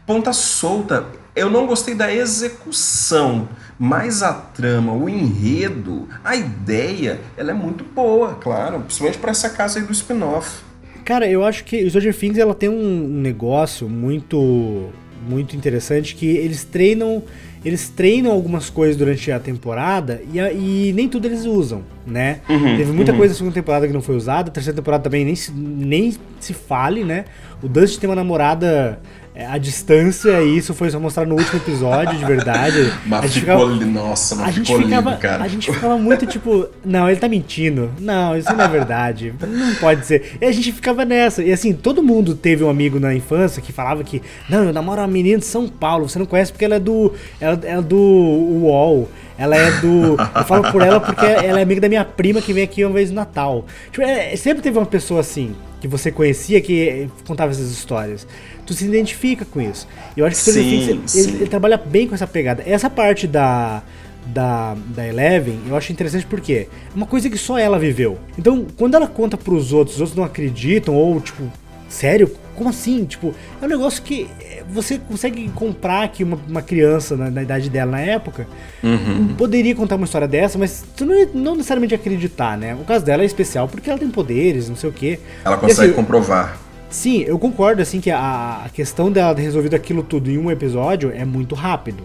ponta 0.06 0.32
solta. 0.32 1.04
Eu 1.34 1.48
não 1.48 1.66
gostei 1.66 1.94
da 1.94 2.12
execução, 2.14 3.48
mas 3.78 4.22
a 4.22 4.32
trama, 4.32 4.92
o 4.92 5.08
enredo, 5.08 6.08
a 6.22 6.36
ideia, 6.36 7.18
ela 7.36 7.50
é 7.50 7.54
muito 7.54 7.84
boa, 7.84 8.34
claro. 8.34 8.80
Principalmente 8.80 9.18
pra 9.18 9.30
essa 9.30 9.48
casa 9.50 9.78
aí 9.78 9.84
do 9.84 9.92
spin-off. 9.92 10.60
Cara, 11.04 11.26
eu 11.28 11.44
acho 11.44 11.64
que 11.64 11.82
o 11.84 11.88
Stranger 11.88 12.14
Things 12.16 12.38
ela 12.38 12.54
tem 12.54 12.68
um 12.68 13.08
negócio 13.08 13.88
muito 13.88 14.90
muito 15.28 15.54
interessante 15.54 16.16
que 16.16 16.26
eles 16.26 16.64
treinam 16.64 17.22
eles 17.64 17.88
treinam 17.88 18.32
algumas 18.32 18.68
coisas 18.68 18.96
durante 18.96 19.30
a 19.30 19.38
temporada 19.38 20.20
e, 20.32 20.40
a- 20.40 20.52
e 20.52 20.92
nem 20.96 21.08
tudo 21.08 21.26
eles 21.26 21.44
usam, 21.44 21.82
né? 22.04 22.40
Teve 22.76 22.90
muita 22.90 23.12
coisa 23.12 23.32
na 23.32 23.38
segunda 23.38 23.54
temporada 23.54 23.86
que 23.86 23.92
não 23.92 24.02
foi 24.02 24.16
usada, 24.16 24.50
a 24.50 24.52
terceira 24.52 24.74
temporada 24.76 25.04
também 25.04 25.24
nem 25.24 25.36
se, 25.36 25.52
nem 25.52 26.12
se 26.40 26.52
fale, 26.52 27.04
né? 27.04 27.24
O 27.62 27.68
Dustin 27.68 28.00
tem 28.00 28.10
uma 28.10 28.16
namorada 28.16 28.98
é, 29.34 29.46
à 29.46 29.56
distância 29.56 30.42
e 30.42 30.58
isso 30.58 30.74
foi 30.74 30.90
só 30.90 31.00
mostrado 31.00 31.28
no 31.30 31.36
último 31.36 31.58
episódio, 31.58 32.18
de 32.18 32.24
verdade. 32.24 32.92
Mas 33.06 33.24
A 33.24 33.26
gente 33.26 33.40
ficou 33.40 33.72
ficava- 33.72 33.84
Nossa, 33.90 34.36
mas 34.36 34.48
a 34.48 34.50
gente, 34.52 34.76
ficava, 34.76 35.10
lindo, 35.10 35.20
cara. 35.22 35.42
a 35.44 35.48
gente 35.48 35.72
ficava 35.72 35.96
muito 35.98 36.26
tipo, 36.26 36.66
não, 36.84 37.08
ele 37.08 37.18
tá 37.18 37.28
mentindo. 37.28 37.90
Não, 37.98 38.36
isso 38.36 38.52
não 38.54 38.64
é 38.64 38.68
verdade. 38.68 39.32
Não 39.40 39.74
pode 39.76 40.04
ser. 40.06 40.36
E 40.40 40.44
a 40.44 40.52
gente 40.52 40.70
ficava 40.72 41.04
nessa. 41.04 41.42
E 41.42 41.50
assim, 41.52 41.72
todo 41.72 42.02
mundo 42.02 42.34
teve 42.34 42.62
um 42.62 42.68
amigo 42.68 43.00
na 43.00 43.14
infância 43.14 43.62
que 43.62 43.72
falava 43.72 44.04
que, 44.04 44.20
não, 44.48 44.64
eu 44.64 44.72
namoro 44.72 45.00
uma 45.00 45.08
menina 45.08 45.38
de 45.38 45.46
São 45.46 45.66
Paulo, 45.68 46.08
você 46.08 46.18
não 46.18 46.26
conhece 46.26 46.52
porque 46.52 46.64
ela 46.64 46.74
é 46.76 46.80
do. 46.80 47.12
Ela, 47.40 47.58
ela 47.64 47.78
é 47.80 47.82
do 47.82 47.96
UOL. 47.96 49.08
Ela 49.38 49.56
é 49.56 49.70
do. 49.80 50.16
Eu 50.36 50.44
falo 50.44 50.70
por 50.70 50.82
ela 50.82 51.00
porque 51.00 51.24
ela 51.24 51.58
é 51.58 51.62
amiga 51.62 51.80
da 51.80 51.88
minha 51.88 52.04
prima 52.04 52.40
que 52.42 52.52
vem 52.52 52.62
aqui 52.62 52.84
uma 52.84 52.92
vez 52.94 53.08
no 53.10 53.16
Natal. 53.16 53.64
Tipo, 53.90 54.02
é, 54.06 54.36
sempre 54.36 54.62
teve 54.62 54.78
uma 54.78 54.86
pessoa 54.86 55.20
assim, 55.20 55.54
que 55.80 55.88
você 55.88 56.12
conhecia, 56.12 56.60
que 56.60 57.08
contava 57.26 57.50
essas 57.50 57.70
histórias. 57.70 58.26
Tu 58.66 58.74
se 58.74 58.84
identifica 58.84 59.44
com 59.44 59.60
isso. 59.60 59.88
E 60.16 60.20
eu 60.20 60.26
acho 60.26 60.42
que 60.42 60.50
o 60.50 60.52
Sim, 60.52 60.60
ele- 60.60 61.02
sim. 61.06 61.34
ele 61.34 61.46
trabalha 61.46 61.76
bem 61.76 62.06
com 62.06 62.14
essa 62.14 62.26
pegada. 62.26 62.62
Essa 62.66 62.88
parte 62.88 63.26
da 63.26 63.82
da, 64.26 64.76
da 64.86 65.06
Eleven, 65.06 65.58
eu 65.68 65.76
acho 65.76 65.92
interessante 65.92 66.26
porque 66.26 66.52
é 66.52 66.68
uma 66.94 67.06
coisa 67.06 67.28
que 67.28 67.36
só 67.36 67.58
ela 67.58 67.78
viveu. 67.78 68.18
Então, 68.38 68.66
quando 68.76 68.94
ela 68.94 69.06
conta 69.06 69.36
pros 69.36 69.72
outros, 69.72 69.96
os 69.96 70.00
outros 70.00 70.16
não 70.16 70.24
acreditam, 70.24 70.94
ou 70.94 71.20
tipo, 71.20 71.42
sério? 71.88 72.30
Como 72.54 72.68
assim? 72.68 73.04
Tipo, 73.04 73.34
é 73.60 73.64
um 73.64 73.68
negócio 73.68 74.02
que 74.02 74.28
eh, 74.40 74.62
você 74.70 74.98
consegue 74.98 75.48
comprar 75.50 76.08
que 76.08 76.22
uma, 76.22 76.38
uma 76.48 76.62
criança 76.62 77.16
na, 77.16 77.30
na, 77.30 77.42
idade 77.42 77.70
dela 77.70 77.92
na 77.92 78.00
época 78.00 78.46
uhum. 78.82 79.34
poderia 79.36 79.74
contar 79.74 79.96
uma 79.96 80.04
história 80.04 80.28
dessa, 80.28 80.58
mas 80.58 80.84
você 80.94 81.04
não, 81.04 81.26
não, 81.34 81.56
necessariamente 81.56 81.94
acreditar, 81.94 82.56
né? 82.58 82.74
O 82.74 82.84
caso 82.84 83.04
dela 83.04 83.22
é 83.22 83.26
especial 83.26 83.68
porque 83.68 83.88
ela 83.88 83.98
tem 83.98 84.10
poderes, 84.10 84.68
não 84.68 84.76
sei 84.76 84.90
o 84.90 84.92
quê. 84.92 85.18
Ela 85.44 85.56
consegue 85.56 85.88
assim, 85.88 85.92
comprovar. 85.96 86.58
Sim, 86.92 87.24
eu 87.26 87.38
concordo 87.38 87.80
assim 87.80 88.02
que 88.02 88.10
a, 88.10 88.64
a 88.66 88.68
questão 88.68 89.10
dela 89.10 89.34
ter 89.34 89.40
resolvido 89.40 89.74
aquilo 89.74 90.02
tudo 90.02 90.30
em 90.30 90.36
um 90.36 90.50
episódio 90.50 91.10
é 91.10 91.24
muito 91.24 91.54
rápido. 91.54 92.04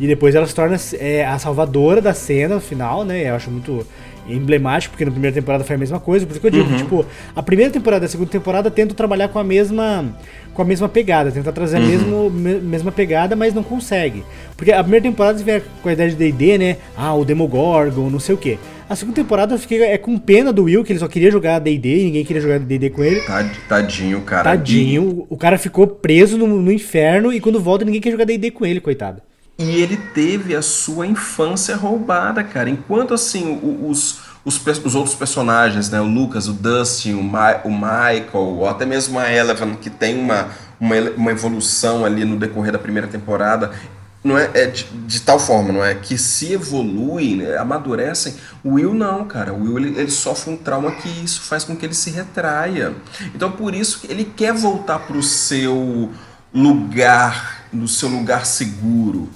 E 0.00 0.08
depois 0.08 0.34
ela 0.34 0.44
se 0.44 0.54
torna 0.54 0.76
é, 0.98 1.24
a 1.24 1.38
salvadora 1.38 2.00
da 2.00 2.12
cena 2.12 2.58
final, 2.58 3.04
né? 3.04 3.30
Eu 3.30 3.36
acho 3.36 3.48
muito 3.48 3.86
emblemático, 4.28 4.92
porque 4.92 5.04
na 5.04 5.12
primeira 5.12 5.32
temporada 5.32 5.62
foi 5.62 5.76
a 5.76 5.78
mesma 5.78 6.00
coisa. 6.00 6.26
Por 6.26 6.32
isso 6.32 6.40
que 6.40 6.46
eu 6.48 6.50
digo, 6.50 6.68
uhum. 6.68 6.76
tipo, 6.76 7.06
a 7.34 7.42
primeira 7.44 7.72
temporada 7.72 8.04
e 8.04 8.06
a 8.06 8.08
segunda 8.08 8.28
temporada 8.28 8.70
tentam 8.72 8.96
trabalhar 8.96 9.28
com 9.28 9.38
a 9.38 9.44
mesma 9.44 10.04
com 10.52 10.62
a 10.62 10.64
mesma 10.64 10.88
pegada, 10.88 11.30
tentar 11.30 11.52
trazer 11.52 11.78
uhum. 11.78 11.84
a 11.84 11.86
mesmo, 11.86 12.30
me, 12.30 12.54
mesma 12.60 12.90
pegada, 12.90 13.36
mas 13.36 13.54
não 13.54 13.62
consegue. 13.62 14.24
Porque 14.56 14.72
a 14.72 14.82
primeira 14.82 15.04
temporada 15.04 15.38
vê 15.40 15.62
com 15.80 15.88
a 15.88 15.92
ideia 15.92 16.10
de 16.10 16.16
D&D, 16.16 16.58
né? 16.58 16.76
Ah, 16.96 17.14
o 17.14 17.24
Demogorgon, 17.24 18.10
não 18.10 18.18
sei 18.18 18.34
o 18.34 18.38
quê. 18.38 18.58
A 18.88 18.96
segunda 18.96 19.16
temporada 19.16 19.54
eu 19.54 19.58
fiquei 19.58 19.82
é 19.82 19.98
com 19.98 20.18
pena 20.18 20.50
do 20.50 20.64
Will, 20.64 20.82
que 20.82 20.92
ele 20.92 20.98
só 20.98 21.06
queria 21.06 21.30
jogar 21.30 21.58
D&D, 21.58 22.04
ninguém 22.04 22.24
queria 22.24 22.40
jogar 22.40 22.58
D&D 22.58 22.88
com 22.88 23.04
ele. 23.04 23.20
Tadinho, 23.68 24.22
cara. 24.22 24.44
Tadinho. 24.44 25.26
O 25.28 25.36
cara 25.36 25.58
ficou 25.58 25.86
preso 25.86 26.38
no, 26.38 26.46
no 26.46 26.72
inferno 26.72 27.30
e 27.30 27.38
quando 27.38 27.60
volta 27.60 27.84
ninguém 27.84 28.00
quer 28.00 28.10
jogar 28.10 28.24
D&D 28.24 28.50
com 28.50 28.64
ele, 28.64 28.80
coitado. 28.80 29.20
E 29.58 29.82
ele 29.82 29.96
teve 30.14 30.56
a 30.56 30.62
sua 30.62 31.06
infância 31.06 31.76
roubada, 31.76 32.42
cara. 32.42 32.70
Enquanto 32.70 33.12
assim, 33.12 33.60
os, 33.62 34.20
os, 34.42 34.66
os 34.66 34.94
outros 34.94 35.14
personagens, 35.14 35.90
né? 35.90 36.00
O 36.00 36.06
Lucas, 36.06 36.48
o 36.48 36.54
Dustin, 36.54 37.12
o, 37.14 37.22
Ma 37.22 37.60
o 37.64 37.70
Michael, 37.70 38.28
ou 38.32 38.66
até 38.66 38.86
mesmo 38.86 39.18
a 39.18 39.30
Eleven, 39.30 39.74
que 39.74 39.90
tem 39.90 40.18
uma, 40.18 40.48
uma, 40.80 40.94
uma 41.16 41.30
evolução 41.30 42.06
ali 42.06 42.24
no 42.24 42.36
decorrer 42.36 42.72
da 42.72 42.78
primeira 42.78 43.08
temporada, 43.08 43.72
não 44.22 44.36
é, 44.36 44.50
é 44.54 44.66
de, 44.66 44.84
de, 44.84 45.20
tal 45.20 45.38
forma, 45.38 45.72
não 45.72 45.84
é? 45.84 45.94
Que 45.94 46.18
se 46.18 46.52
evoluem, 46.52 47.36
né, 47.36 47.56
amadurecem. 47.56 48.34
O 48.64 48.74
Will 48.74 48.92
não, 48.92 49.24
cara. 49.24 49.52
O 49.52 49.62
Will 49.62 49.78
ele, 49.78 50.00
ele, 50.00 50.10
sofre 50.10 50.52
um 50.52 50.56
trauma 50.56 50.90
que 50.92 51.08
isso 51.08 51.42
faz 51.42 51.64
com 51.64 51.76
que 51.76 51.86
ele 51.86 51.94
se 51.94 52.10
retraia. 52.10 52.94
Então 53.34 53.50
por 53.52 53.74
isso 53.74 54.00
que 54.00 54.10
ele 54.10 54.24
quer 54.24 54.52
voltar 54.52 54.98
para 55.00 55.16
o 55.16 55.22
seu 55.22 56.10
lugar, 56.52 57.66
no 57.72 57.86
seu 57.86 58.08
lugar 58.08 58.44
seguro. 58.44 59.28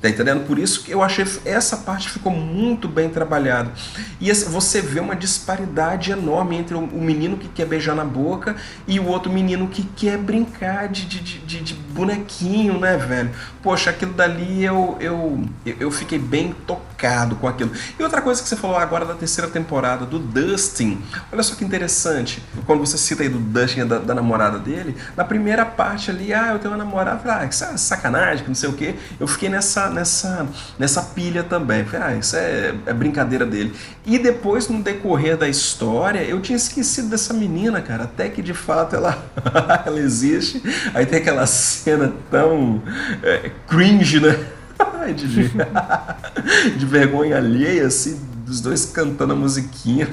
Tá 0.00 0.10
entendendo? 0.10 0.46
Por 0.46 0.58
isso 0.58 0.84
que 0.84 0.92
eu 0.92 1.02
achei 1.02 1.24
essa 1.44 1.78
parte 1.78 2.10
ficou 2.10 2.30
muito 2.30 2.86
bem 2.86 3.08
trabalhada. 3.08 3.72
E 4.20 4.30
você 4.30 4.82
vê 4.82 5.00
uma 5.00 5.16
disparidade 5.16 6.12
enorme 6.12 6.56
entre 6.56 6.74
o 6.74 7.00
menino 7.00 7.38
que 7.38 7.48
quer 7.48 7.66
beijar 7.66 7.96
na 7.96 8.04
boca 8.04 8.56
e 8.86 9.00
o 9.00 9.06
outro 9.06 9.32
menino 9.32 9.68
que 9.68 9.82
quer 9.82 10.18
brincar 10.18 10.88
de, 10.88 11.06
de, 11.06 11.38
de, 11.38 11.60
de 11.60 11.74
bonequinho, 11.74 12.78
né, 12.78 12.96
velho? 12.98 13.30
Poxa, 13.62 13.88
aquilo 13.88 14.12
dali 14.12 14.62
eu, 14.62 14.96
eu, 15.00 15.42
eu 15.64 15.90
fiquei 15.90 16.18
bem 16.18 16.54
tocado 16.66 17.34
com 17.36 17.48
aquilo. 17.48 17.72
E 17.98 18.02
outra 18.02 18.20
coisa 18.20 18.42
que 18.42 18.48
você 18.48 18.54
falou 18.54 18.76
agora 18.76 19.06
da 19.06 19.14
terceira 19.14 19.50
temporada, 19.50 20.04
do 20.04 20.18
Dustin. 20.18 21.02
Olha 21.32 21.42
só 21.42 21.54
que 21.54 21.64
interessante. 21.64 22.42
Quando 22.66 22.80
você 22.80 22.98
cita 22.98 23.22
aí 23.22 23.28
do 23.30 23.38
Dustin, 23.38 23.86
da, 23.86 23.98
da 23.98 24.14
namorada 24.14 24.58
dele, 24.58 24.94
na 25.16 25.24
primeira 25.24 25.64
parte 25.64 26.10
ali, 26.10 26.34
ah, 26.34 26.50
eu 26.52 26.58
tenho 26.58 26.74
uma 26.74 26.84
namorada, 26.84 27.20
ah, 27.32 27.46
que 27.46 27.54
sacanagem, 27.54 28.44
que 28.44 28.48
não 28.48 28.54
sei 28.54 28.68
o 28.68 28.74
quê. 28.74 28.94
Eu 29.18 29.26
fiquei 29.26 29.48
nessa 29.48 29.95
nessa, 29.96 30.46
nessa, 30.78 31.02
pilha 31.02 31.42
também. 31.42 31.84
Falei, 31.84 32.06
ah, 32.06 32.14
isso 32.16 32.36
é, 32.36 32.74
é 32.86 32.92
brincadeira 32.92 33.44
dele. 33.44 33.74
E 34.04 34.18
depois, 34.18 34.68
no 34.68 34.82
decorrer 34.82 35.36
da 35.36 35.48
história, 35.48 36.22
eu 36.22 36.40
tinha 36.40 36.56
esquecido 36.56 37.08
dessa 37.08 37.34
menina, 37.34 37.80
cara. 37.80 38.04
Até 38.04 38.28
que 38.28 38.42
de 38.42 38.54
fato 38.54 38.94
ela, 38.94 39.18
ela 39.84 39.98
existe. 39.98 40.62
Aí 40.94 41.06
tem 41.06 41.18
aquela 41.18 41.46
cena 41.46 42.12
tão 42.30 42.82
é, 43.22 43.50
cringe, 43.66 44.20
né? 44.20 44.38
de, 45.16 45.50
de 46.76 46.86
vergonha 46.86 47.36
alheia, 47.36 47.86
assim, 47.86 48.20
dos 48.44 48.60
dois 48.60 48.86
cantando 48.86 49.32
a 49.32 49.36
musiquinha. 49.36 50.08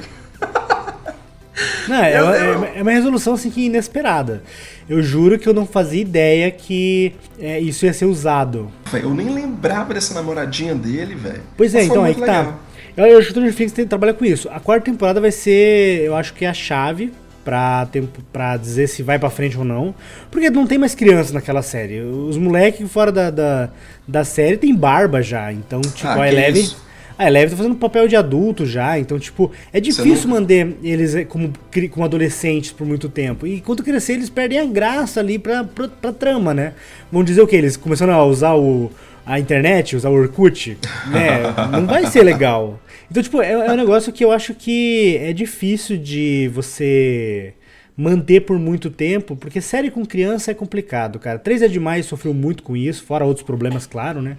Não, 1.87 2.03
é, 2.03 2.13
é, 2.13 2.77
é, 2.79 2.81
uma 2.81 2.91
resolução 2.91 3.33
assim 3.33 3.49
que 3.49 3.65
inesperada. 3.65 4.41
Eu 4.89 5.01
juro 5.01 5.37
que 5.37 5.47
eu 5.47 5.53
não 5.53 5.65
fazia 5.65 6.01
ideia 6.01 6.49
que 6.49 7.13
é, 7.39 7.59
isso 7.59 7.85
ia 7.85 7.93
ser 7.93 8.05
usado. 8.05 8.71
Eu 8.91 9.13
nem 9.13 9.29
lembrava 9.29 9.93
dessa 9.93 10.13
namoradinha 10.13 10.73
dele, 10.75 11.15
velho. 11.15 11.41
Pois 11.55 11.75
é, 11.75 11.83
então 11.83 12.03
aí 12.03 12.15
que 12.15 12.21
tá. 12.21 12.25
legal. 12.25 12.45
tá. 12.45 12.57
Eu, 12.95 13.05
eu 13.05 13.19
acho 13.19 13.33
que 13.33 13.39
o 13.39 13.53
Things 13.53 13.73
trabalha 13.87 14.13
com 14.13 14.25
isso. 14.25 14.49
A 14.49 14.59
quarta 14.59 14.85
temporada 14.85 15.19
vai 15.19 15.31
ser, 15.31 16.03
eu 16.03 16.15
acho 16.15 16.33
que 16.33 16.45
é 16.45 16.49
a 16.49 16.53
chave 16.53 17.11
pra, 17.43 17.85
tempo, 17.87 18.21
pra 18.31 18.55
dizer 18.57 18.87
se 18.87 19.03
vai 19.03 19.19
pra 19.19 19.29
frente 19.29 19.57
ou 19.57 19.63
não. 19.63 19.93
Porque 20.31 20.49
não 20.49 20.65
tem 20.65 20.77
mais 20.77 20.95
crianças 20.95 21.31
naquela 21.31 21.61
série. 21.61 22.01
Os 22.01 22.37
moleques 22.37 22.89
fora 22.91 23.11
da, 23.11 23.29
da, 23.29 23.69
da 24.07 24.23
série 24.23 24.57
tem 24.57 24.75
barba 24.75 25.21
já. 25.21 25.51
Então, 25.51 25.81
tipo, 25.81 26.07
ah, 26.07 26.23
a 26.23 26.27
Eleven. 26.27 26.69
A 27.17 27.27
Eleven 27.27 27.51
tá 27.51 27.57
fazendo 27.57 27.75
papel 27.75 28.07
de 28.07 28.15
adulto 28.15 28.65
já, 28.65 28.97
então, 28.97 29.19
tipo, 29.19 29.51
é 29.71 29.79
difícil 29.79 30.29
não... 30.29 30.39
manter 30.39 30.75
eles 30.83 31.15
eh, 31.15 31.23
como, 31.23 31.53
como 31.91 32.05
adolescentes 32.05 32.71
por 32.71 32.87
muito 32.87 33.07
tempo. 33.07 33.45
E 33.45 33.61
quando 33.61 33.83
crescer, 33.83 34.13
eles 34.13 34.29
perdem 34.29 34.59
a 34.59 34.65
graça 34.65 35.19
ali 35.19 35.37
pra, 35.37 35.63
pra, 35.63 35.87
pra 35.87 36.11
trama, 36.11 36.53
né? 36.53 36.73
Vão 37.11 37.23
dizer 37.23 37.41
o 37.41 37.47
que? 37.47 37.55
Eles 37.55 37.77
começaram 37.77 38.13
a 38.13 38.25
usar 38.25 38.55
o, 38.55 38.91
a 39.25 39.39
internet, 39.39 39.95
usar 39.95 40.09
o 40.09 40.13
Orkut, 40.13 40.77
né? 41.07 41.53
Não 41.71 41.85
vai 41.85 42.07
ser 42.07 42.23
legal. 42.23 42.79
Então, 43.09 43.21
tipo, 43.21 43.41
é, 43.41 43.51
é 43.51 43.71
um 43.71 43.77
negócio 43.77 44.11
que 44.11 44.25
eu 44.25 44.31
acho 44.31 44.55
que 44.55 45.17
é 45.17 45.31
difícil 45.33 45.97
de 45.97 46.49
você 46.53 47.53
manter 47.95 48.41
por 48.41 48.57
muito 48.57 48.89
tempo, 48.89 49.35
porque 49.35 49.61
série 49.61 49.91
com 49.91 50.03
criança 50.03 50.51
é 50.51 50.53
complicado, 50.53 51.19
cara. 51.19 51.37
Três 51.37 51.61
é 51.61 51.67
demais 51.67 52.07
sofreu 52.07 52.33
muito 52.33 52.63
com 52.63 52.75
isso, 52.75 53.03
fora 53.03 53.23
outros 53.23 53.45
problemas, 53.45 53.85
claro, 53.85 54.21
né? 54.21 54.37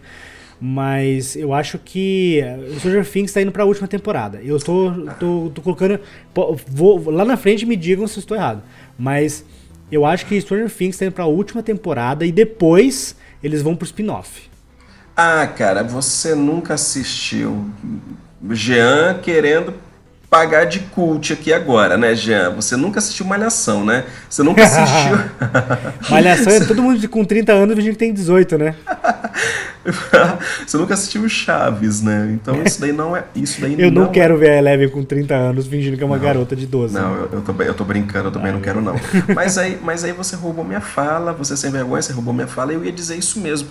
Mas 0.61 1.37
eu 1.37 1.53
acho 1.53 1.79
que 1.79 2.43
o 2.71 2.79
Stranger 2.79 3.09
Things 3.09 3.31
está 3.31 3.43
indo 3.43 3.53
para 3.53 3.65
a 3.65 3.67
última 3.67 3.89
temporada. 3.89 4.41
Eu 4.43 4.59
tô, 4.59 4.93
tô, 5.19 5.51
tô 5.55 5.63
colocando. 5.63 6.01
Vou, 6.69 7.11
lá 7.11 7.25
na 7.25 7.37
frente 7.37 7.67
me 7.67 7.77
digam 7.77 8.07
se 8.07 8.19
estou 8.19 8.37
errado. 8.37 8.63
Mas 8.99 9.45
eu 9.91 10.07
acho 10.07 10.27
que 10.27 10.41
Stranger 10.41 10.71
Things 10.71 10.95
está 10.95 11.07
indo 11.07 11.13
para 11.13 11.25
a 11.25 11.29
última 11.29 11.63
temporada 11.63 12.25
e 12.25 12.33
depois 12.33 13.17
eles 13.43 13.63
vão 13.63 13.77
pro 13.77 13.85
spin-off. 13.85 14.49
Ah, 15.17 15.47
cara, 15.47 15.83
você 15.83 16.35
nunca 16.35 16.75
assistiu. 16.75 17.71
Jean 18.51 19.21
querendo 19.23 19.75
pagar 20.35 20.65
de 20.65 20.81
cult 20.81 21.33
aqui 21.33 21.53
agora, 21.53 21.97
né, 21.97 22.13
Jean? 22.13 22.51
Você 22.57 22.77
nunca 22.77 22.99
assistiu 22.99 23.25
Malhação, 23.25 23.85
né? 23.85 24.05
Você 24.29 24.43
nunca 24.43 24.65
assistiu. 24.65 25.17
Malhação 26.11 26.53
é 26.53 26.59
todo 26.59 26.83
mundo 26.83 27.09
com 27.09 27.25
30 27.25 27.53
anos 27.53 27.77
fingindo 27.77 27.93
que 27.93 27.99
tem 27.99 28.13
18, 28.13 28.59
né? 28.59 28.75
Você 30.67 30.77
nunca 30.77 30.95
assistiu 30.95 31.29
Chaves, 31.29 32.01
né? 32.01 32.31
Então 32.33 32.61
isso 32.65 32.81
daí 32.81 32.91
não 32.91 33.17
é. 33.17 33.23
Isso 33.37 33.61
daí 33.61 33.77
eu 33.79 33.93
não, 33.93 34.05
não 34.05 34.11
quero 34.11 34.35
é... 34.35 34.37
ver 34.39 34.51
a 34.51 34.57
Eleven 34.57 34.89
com 34.89 35.05
30 35.05 35.35
anos 35.35 35.67
fingindo 35.69 35.97
que 35.97 36.03
é 36.03 36.07
uma 36.07 36.17
não, 36.17 36.25
garota 36.25 36.57
de 36.57 36.67
12. 36.67 36.95
Não, 36.95 37.15
eu, 37.15 37.29
eu, 37.35 37.41
tô, 37.43 37.63
eu 37.63 37.75
tô 37.75 37.85
brincando, 37.85 38.29
eu 38.29 38.33
também 38.33 38.51
não 38.51 38.61
quero, 38.61 38.81
não. 38.81 38.97
Mas 39.35 39.57
aí, 39.57 39.79
mas 39.81 40.03
aí 40.03 40.13
você 40.13 40.35
roubou 40.35 40.65
minha 40.65 40.81
fala, 40.81 41.33
você 41.33 41.57
sem 41.57 41.71
vergonha, 41.71 42.03
você 42.03 42.13
roubou 42.13 42.35
minha 42.35 42.49
fala, 42.49 42.73
e 42.73 42.77
eu 42.77 42.85
ia 42.85 42.91
dizer 42.91 43.17
isso 43.17 43.39
mesmo. 43.39 43.69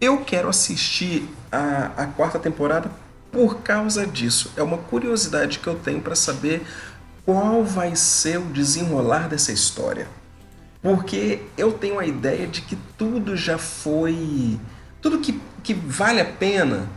Eu 0.00 0.18
quero 0.18 0.48
assistir 0.48 1.28
a, 1.52 1.90
a 1.96 2.06
quarta 2.06 2.38
temporada 2.38 2.90
por 3.36 3.58
causa 3.58 4.06
disso. 4.06 4.50
É 4.56 4.62
uma 4.62 4.78
curiosidade 4.78 5.58
que 5.58 5.66
eu 5.66 5.74
tenho 5.74 6.00
para 6.00 6.14
saber 6.14 6.66
qual 7.22 7.62
vai 7.62 7.94
ser 7.94 8.38
o 8.38 8.46
desenrolar 8.46 9.28
dessa 9.28 9.52
história. 9.52 10.08
Porque 10.80 11.42
eu 11.54 11.70
tenho 11.70 11.98
a 11.98 12.06
ideia 12.06 12.46
de 12.46 12.62
que 12.62 12.76
tudo 12.96 13.36
já 13.36 13.58
foi. 13.58 14.58
Tudo 15.02 15.18
que, 15.18 15.38
que 15.62 15.74
vale 15.74 16.18
a 16.18 16.24
pena 16.24 16.88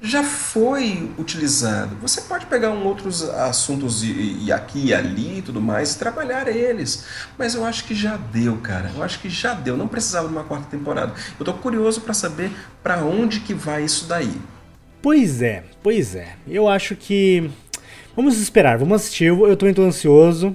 já 0.00 0.24
foi 0.24 1.12
utilizado. 1.18 1.94
Você 1.96 2.22
pode 2.22 2.46
pegar 2.46 2.70
um 2.70 2.86
outros 2.86 3.22
assuntos 3.28 4.02
e, 4.02 4.44
e 4.44 4.50
aqui 4.50 4.86
e 4.86 4.94
ali 4.94 5.40
e 5.40 5.42
tudo 5.42 5.60
mais 5.60 5.92
e 5.92 5.98
trabalhar 5.98 6.48
eles. 6.48 7.04
Mas 7.36 7.54
eu 7.54 7.66
acho 7.66 7.84
que 7.84 7.94
já 7.94 8.16
deu, 8.16 8.56
cara. 8.56 8.90
Eu 8.96 9.02
acho 9.02 9.20
que 9.20 9.28
já 9.28 9.52
deu. 9.52 9.76
Não 9.76 9.88
precisava 9.88 10.26
de 10.26 10.32
uma 10.32 10.44
quarta 10.44 10.68
temporada. 10.70 11.12
Eu 11.38 11.44
tô 11.44 11.52
curioso 11.52 12.00
para 12.00 12.14
saber 12.14 12.50
para 12.82 13.04
onde 13.04 13.40
que 13.40 13.52
vai 13.52 13.84
isso 13.84 14.06
daí. 14.06 14.40
Pois 15.02 15.42
é, 15.42 15.64
pois 15.82 16.14
é. 16.14 16.28
Eu 16.48 16.68
acho 16.68 16.94
que. 16.94 17.50
Vamos 18.14 18.40
esperar, 18.40 18.78
vamos 18.78 18.94
assistir. 18.94 19.24
Eu, 19.24 19.48
eu 19.48 19.56
também 19.56 19.74
tô 19.74 19.82
ansioso. 19.82 20.54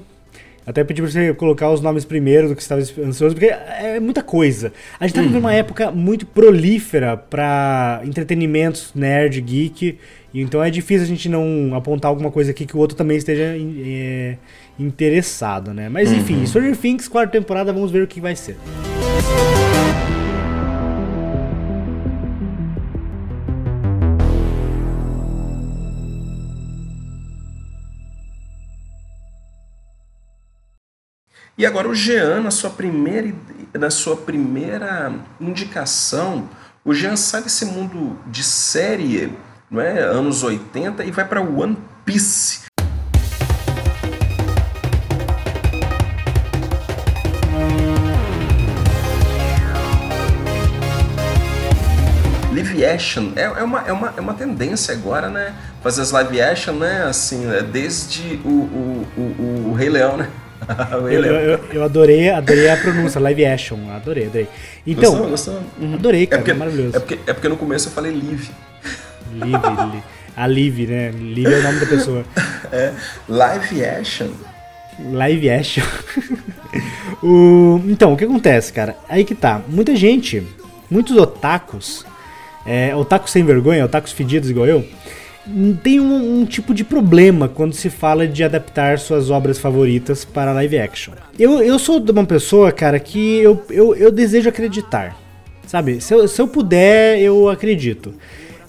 Até 0.66 0.84
pedi 0.84 1.02
pra 1.02 1.10
você 1.10 1.34
colocar 1.34 1.70
os 1.72 1.80
nomes 1.80 2.04
primeiro 2.04 2.50
do 2.50 2.56
que 2.56 2.62
você 2.62 2.74
estava 2.74 3.08
ansioso, 3.08 3.36
porque 3.36 3.46
é 3.46 4.02
muita 4.02 4.22
coisa. 4.22 4.74
A 5.00 5.08
gente 5.08 5.16
tá 5.16 5.22
vivendo 5.22 5.40
uma 5.40 5.50
uhum. 5.50 5.56
época 5.56 5.92
muito 5.92 6.26
prolífera 6.26 7.16
para 7.16 8.02
entretenimentos 8.04 8.92
nerd, 8.94 9.40
geek, 9.40 9.98
então 10.34 10.62
é 10.62 10.70
difícil 10.70 11.06
a 11.06 11.08
gente 11.08 11.30
não 11.30 11.74
apontar 11.74 12.10
alguma 12.10 12.30
coisa 12.30 12.52
aqui 12.52 12.66
que 12.66 12.76
o 12.76 12.80
outro 12.80 12.98
também 12.98 13.16
esteja 13.16 13.56
é, 13.80 14.38
interessado, 14.78 15.74
né? 15.74 15.88
Mas 15.88 16.12
enfim, 16.12 16.40
uhum. 16.40 16.48
Stranger 16.48 16.76
Things, 16.76 17.08
quarta 17.08 17.32
temporada, 17.32 17.72
vamos 17.72 17.90
ver 17.90 18.04
o 18.04 18.08
que 18.08 18.20
vai 18.20 18.36
ser. 18.36 18.58
Música 18.58 20.17
E 31.58 31.66
agora 31.66 31.90
o 31.90 31.96
Jean, 31.96 32.42
na 32.42 32.52
sua 32.52 32.70
primeira, 32.70 33.34
na 33.74 33.90
sua 33.90 34.16
primeira 34.16 35.12
indicação, 35.42 36.48
o 36.86 36.94
Jean 36.94 37.16
sai 37.16 37.42
desse 37.42 37.66
mundo 37.66 38.16
de 38.28 38.44
série, 38.44 39.34
não 39.68 39.82
é? 39.82 40.02
anos 40.04 40.44
80, 40.44 41.04
e 41.04 41.10
vai 41.10 41.28
para 41.28 41.42
One 41.42 41.76
Piece. 42.06 42.68
live 52.54 52.86
action 52.86 53.32
é, 53.36 53.44
é, 53.44 53.64
uma, 53.64 53.82
é, 53.82 53.92
uma, 53.92 54.14
é 54.16 54.22
uma 54.22 54.34
tendência 54.36 54.94
agora, 54.94 55.28
né? 55.28 55.56
Fazer 55.82 56.04
as 56.04 56.12
live 56.12 56.40
action, 56.40 56.76
né? 56.76 57.04
Assim, 57.04 57.46
né? 57.46 57.64
desde 57.64 58.40
o, 58.46 58.50
o, 58.50 59.08
o, 59.18 59.70
o 59.72 59.74
Rei 59.74 59.90
Leão, 59.90 60.18
né? 60.18 60.30
eu, 61.12 61.24
eu, 61.24 61.60
eu, 61.74 61.84
adorei, 61.84 62.30
adorei 62.30 62.70
a 62.70 62.78
pronúncia, 62.78 63.20
live 63.22 63.46
action, 63.46 63.78
adorei, 63.92 64.26
adorei. 64.26 64.48
Então, 64.86 65.12
gostou, 65.12 65.30
gostou? 65.30 65.64
Uhum. 65.80 65.94
adorei, 65.96 66.28
cara, 66.28 66.38
é, 66.38 66.44
porque, 66.44 66.52
é 66.52 66.54
maravilhoso. 66.54 66.96
É 66.96 67.00
porque, 67.00 67.20
é 67.28 67.34
porque 67.34 67.50
no 67.50 67.58
começo 67.58 67.88
eu 67.88 67.92
falei 67.92 68.12
live. 68.12 68.50
Live, 69.34 69.94
li, 69.96 70.04
a 70.36 70.46
Live, 70.46 70.88
né? 70.88 71.12
Live 71.12 71.54
é 71.54 71.58
o 71.58 71.64
nome 71.64 71.80
da 71.80 71.86
pessoa. 71.86 72.26
É, 72.70 72.92
live 73.30 73.86
action. 73.86 74.28
Live 75.00 75.50
action. 75.50 75.86
o, 77.24 77.82
então, 77.88 78.12
o 78.12 78.18
que 78.18 78.26
acontece, 78.26 78.74
cara? 78.74 78.98
Aí 79.08 79.24
que 79.24 79.34
tá. 79.34 79.62
Muita 79.70 79.96
gente, 79.96 80.46
muitos 80.92 81.16
otakus, 81.16 82.06
é, 82.66 82.94
otakus 82.94 83.32
sem 83.32 83.46
vergonha, 83.46 83.86
otakus 83.86 84.12
fedidos 84.12 84.50
igual 84.50 84.68
eu, 84.68 84.86
tem 85.84 86.00
um, 86.00 86.42
um, 86.42 86.46
tipo 86.46 86.74
de 86.74 86.84
problema 86.84 87.48
quando 87.48 87.74
se 87.74 87.90
fala 87.90 88.28
de 88.28 88.44
adaptar 88.44 89.00
suas 89.00 89.30
obras 89.30 89.58
favoritas 89.58 90.26
para 90.26 90.52
live 90.54 90.78
action. 90.78 91.14
Eu, 91.40 91.62
eu 91.62 91.80
sou 91.80 92.00
de 92.00 92.12
uma 92.12 92.26
pessoa, 92.26 92.72
cara, 92.72 93.00
que 93.00 93.38
eu, 93.38 93.64
eu, 93.70 93.96
eu 93.96 94.12
desejo 94.12 94.50
acreditar. 94.50 95.18
Sabe? 95.66 96.02
Se 96.02 96.14
eu, 96.14 96.28
se 96.28 96.42
eu 96.42 96.48
puder, 96.48 97.20
eu 97.20 97.50
acredito. 97.50 98.14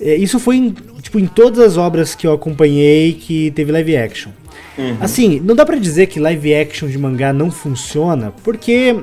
É, 0.00 0.14
isso 0.14 0.38
foi 0.38 0.56
em, 0.56 0.70
tipo, 1.00 1.18
em 1.18 1.26
todas 1.26 1.58
as 1.58 1.76
obras 1.76 2.14
que 2.14 2.26
eu 2.26 2.32
acompanhei 2.32 3.12
que 3.12 3.50
teve 3.52 3.73
live 3.73 3.97
action. 3.97 4.30
Uhum. 4.76 4.97
Assim, 5.00 5.40
não 5.40 5.54
dá 5.54 5.66
para 5.66 5.76
dizer 5.76 6.06
que 6.06 6.20
live 6.20 6.54
action 6.54 6.88
de 6.88 6.99
mangá 6.99 7.32
não 7.32 7.50
funciona, 7.50 8.32
porque 8.44 8.97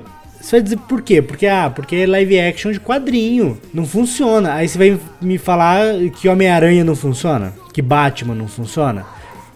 você 0.46 0.58
vai 0.58 0.62
dizer 0.62 0.78
por 0.88 1.02
quê? 1.02 1.24
Porque, 1.24 1.48
ah, 1.48 1.72
porque 1.76 1.96
é 1.96 2.06
live 2.06 2.40
action 2.40 2.72
de 2.72 2.80
quadrinho. 2.80 3.60
Não 3.74 3.84
funciona. 3.84 4.54
Aí 4.54 4.70
você 4.70 4.78
vai 4.78 5.00
me 5.20 5.40
falar 5.40 5.88
que 6.22 6.30
Homem-Aranha 6.30 6.84
não 6.84 6.96
funciona? 6.96 7.52
Que 7.74 7.82
Batman 7.82 8.36
não 8.36 8.48
funciona? 8.48 9.04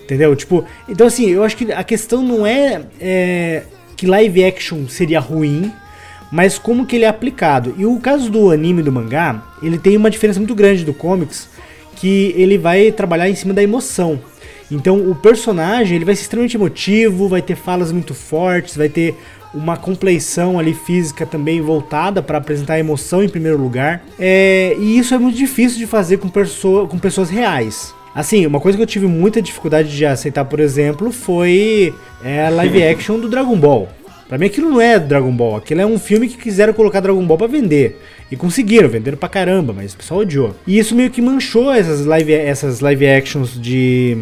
Entendeu? 0.01 0.35
Tipo, 0.35 0.65
então 0.87 1.05
assim, 1.05 1.29
eu 1.29 1.43
acho 1.43 1.55
que 1.55 1.71
a 1.71 1.83
questão 1.83 2.23
não 2.23 2.43
é, 2.43 2.81
é 2.99 3.63
que 3.95 4.07
live 4.07 4.43
action 4.43 4.87
seria 4.87 5.19
ruim, 5.19 5.71
mas 6.31 6.57
como 6.57 6.87
que 6.87 6.95
ele 6.95 7.05
é 7.05 7.07
aplicado. 7.07 7.75
E 7.77 7.85
o 7.85 7.99
caso 7.99 8.31
do 8.31 8.49
anime 8.49 8.81
do 8.81 8.91
mangá, 8.91 9.43
ele 9.61 9.77
tem 9.77 9.95
uma 9.95 10.09
diferença 10.09 10.39
muito 10.39 10.55
grande 10.55 10.83
do 10.83 10.93
comics, 10.93 11.49
que 11.97 12.33
ele 12.35 12.57
vai 12.57 12.91
trabalhar 12.91 13.29
em 13.29 13.35
cima 13.35 13.53
da 13.53 13.61
emoção. 13.61 14.19
Então 14.71 15.09
o 15.09 15.13
personagem 15.13 15.95
ele 15.95 16.05
vai 16.05 16.15
ser 16.15 16.23
extremamente 16.23 16.57
emotivo, 16.57 17.27
vai 17.27 17.41
ter 17.43 17.55
falas 17.55 17.91
muito 17.91 18.15
fortes, 18.15 18.75
vai 18.75 18.89
ter 18.89 19.15
uma 19.53 19.75
compleição 19.77 20.59
ali 20.59 20.73
física 20.73 21.25
também 21.25 21.61
voltada 21.61 22.21
para 22.21 22.37
apresentar 22.37 22.75
a 22.75 22.79
emoção 22.79 23.23
em 23.23 23.29
primeiro 23.29 23.57
lugar. 23.57 24.03
É, 24.19 24.75
e 24.79 24.97
isso 24.97 25.13
é 25.13 25.17
muito 25.17 25.37
difícil 25.37 25.79
de 25.79 25.87
fazer 25.87 26.17
com, 26.17 26.29
pessoa, 26.29 26.87
com 26.87 26.97
pessoas 26.97 27.29
reais. 27.29 27.93
Assim, 28.13 28.45
uma 28.45 28.59
coisa 28.59 28.77
que 28.77 28.83
eu 28.83 28.87
tive 28.87 29.07
muita 29.07 29.41
dificuldade 29.41 29.95
de 29.95 30.05
aceitar, 30.05 30.45
por 30.45 30.59
exemplo, 30.59 31.11
foi 31.11 31.93
é, 32.23 32.47
a 32.47 32.49
live 32.49 32.83
action 32.83 33.19
do 33.19 33.29
Dragon 33.29 33.57
Ball. 33.57 33.87
Pra 34.27 34.37
mim 34.37 34.45
aquilo 34.45 34.69
não 34.69 34.79
é 34.79 34.99
Dragon 34.99 35.31
Ball, 35.31 35.55
aquilo 35.55 35.81
é 35.81 35.85
um 35.85 35.97
filme 35.97 36.27
que 36.27 36.37
quiseram 36.37 36.71
colocar 36.71 36.99
Dragon 36.99 37.25
Ball 37.25 37.37
para 37.37 37.47
vender. 37.47 37.99
E 38.31 38.35
conseguiram, 38.35 38.87
venderam 38.87 39.17
pra 39.17 39.27
caramba, 39.27 39.73
mas 39.73 39.93
o 39.93 39.97
pessoal 39.97 40.19
odiou. 40.19 40.55
E 40.67 40.77
isso 40.77 40.93
meio 40.93 41.09
que 41.09 41.19
manchou 41.19 41.73
essas 41.73 42.05
live, 42.05 42.33
essas 42.33 42.79
live 42.79 43.07
actions 43.07 43.59
de, 43.59 44.15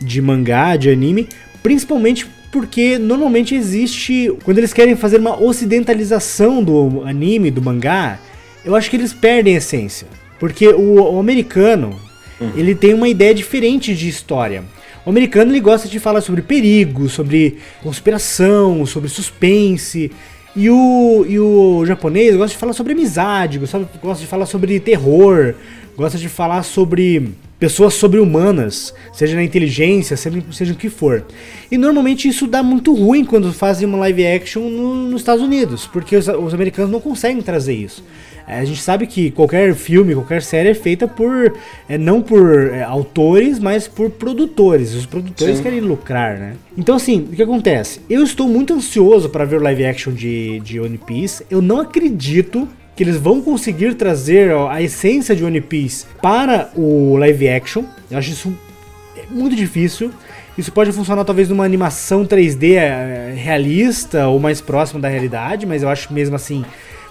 de 0.00 0.20
mangá, 0.20 0.74
de 0.74 0.90
anime, 0.90 1.28
principalmente 1.62 2.26
porque 2.52 2.98
normalmente 2.98 3.54
existe. 3.54 4.32
Quando 4.44 4.58
eles 4.58 4.72
querem 4.72 4.94
fazer 4.94 5.18
uma 5.18 5.42
ocidentalização 5.42 6.62
do 6.62 7.02
anime, 7.04 7.50
do 7.50 7.62
mangá, 7.62 8.20
eu 8.64 8.76
acho 8.76 8.88
que 8.90 8.96
eles 8.96 9.12
perdem 9.12 9.54
a 9.54 9.58
essência. 9.58 10.06
Porque 10.38 10.68
o, 10.68 11.14
o 11.14 11.18
americano, 11.18 11.98
uhum. 12.38 12.52
ele 12.54 12.74
tem 12.74 12.92
uma 12.92 13.08
ideia 13.08 13.34
diferente 13.34 13.96
de 13.96 14.06
história. 14.06 14.62
O 15.04 15.10
americano 15.10 15.50
ele 15.50 15.60
gosta 15.60 15.88
de 15.88 15.98
falar 15.98 16.20
sobre 16.20 16.42
perigo, 16.42 17.08
sobre 17.08 17.58
conspiração, 17.82 18.84
sobre 18.84 19.08
suspense. 19.08 20.12
E 20.54 20.68
o, 20.68 21.24
e 21.26 21.40
o 21.40 21.86
japonês 21.86 22.36
gosta 22.36 22.52
de 22.52 22.58
falar 22.58 22.74
sobre 22.74 22.92
amizade, 22.92 23.58
gosta, 23.58 23.88
gosta 24.02 24.20
de 24.20 24.28
falar 24.28 24.44
sobre 24.44 24.78
terror, 24.78 25.54
gosta 25.96 26.18
de 26.18 26.28
falar 26.28 26.62
sobre 26.62 27.32
pessoas 27.62 27.94
sobre-humanas, 27.94 28.92
seja 29.12 29.36
na 29.36 29.44
inteligência, 29.44 30.16
seja, 30.16 30.42
seja 30.50 30.72
o 30.72 30.76
que 30.76 30.90
for. 30.90 31.24
E 31.70 31.78
normalmente 31.78 32.26
isso 32.26 32.48
dá 32.48 32.60
muito 32.60 32.92
ruim 32.92 33.24
quando 33.24 33.52
fazem 33.52 33.86
uma 33.86 33.98
live 33.98 34.26
action 34.26 34.68
no, 34.68 34.96
nos 34.96 35.20
Estados 35.20 35.44
Unidos, 35.44 35.86
porque 35.86 36.16
os, 36.16 36.26
os, 36.26 36.52
americanos 36.52 36.90
não 36.90 37.00
conseguem 37.00 37.40
trazer 37.40 37.74
isso. 37.74 38.02
É, 38.48 38.58
a 38.58 38.64
gente 38.64 38.82
sabe 38.82 39.06
que 39.06 39.30
qualquer 39.30 39.76
filme, 39.76 40.12
qualquer 40.12 40.42
série 40.42 40.70
é 40.70 40.74
feita 40.74 41.06
por, 41.06 41.54
é, 41.88 41.96
não 41.96 42.20
por 42.20 42.72
é, 42.72 42.82
autores, 42.82 43.60
mas 43.60 43.86
por 43.86 44.10
produtores. 44.10 44.92
Os 44.92 45.06
produtores 45.06 45.58
Sim. 45.58 45.62
querem 45.62 45.78
lucrar, 45.78 46.40
né? 46.40 46.54
Então 46.76 46.96
assim, 46.96 47.28
o 47.32 47.36
que 47.36 47.44
acontece? 47.44 48.00
Eu 48.10 48.24
estou 48.24 48.48
muito 48.48 48.74
ansioso 48.74 49.28
para 49.28 49.44
ver 49.44 49.60
o 49.60 49.62
live 49.62 49.84
action 49.84 50.12
de, 50.12 50.58
de 50.58 50.80
One 50.80 50.98
Piece. 50.98 51.46
Eu 51.48 51.62
não 51.62 51.80
acredito 51.80 52.68
que 52.94 53.02
eles 53.02 53.16
vão 53.16 53.40
conseguir 53.40 53.94
trazer 53.94 54.54
a 54.70 54.82
essência 54.82 55.34
de 55.34 55.44
One 55.44 55.60
Piece 55.60 56.06
para 56.20 56.70
o 56.76 57.16
live 57.16 57.48
action. 57.48 57.84
Eu 58.10 58.18
acho 58.18 58.30
isso 58.30 58.56
muito 59.30 59.56
difícil. 59.56 60.12
Isso 60.56 60.70
pode 60.70 60.92
funcionar 60.92 61.24
talvez 61.24 61.48
numa 61.48 61.64
animação 61.64 62.26
3D 62.26 62.74
eh, 62.74 63.34
realista 63.36 64.28
ou 64.28 64.38
mais 64.38 64.60
próxima 64.60 65.00
da 65.00 65.08
realidade, 65.08 65.64
mas 65.64 65.82
eu 65.82 65.88
acho 65.88 66.12
mesmo 66.12 66.36
assim 66.36 66.62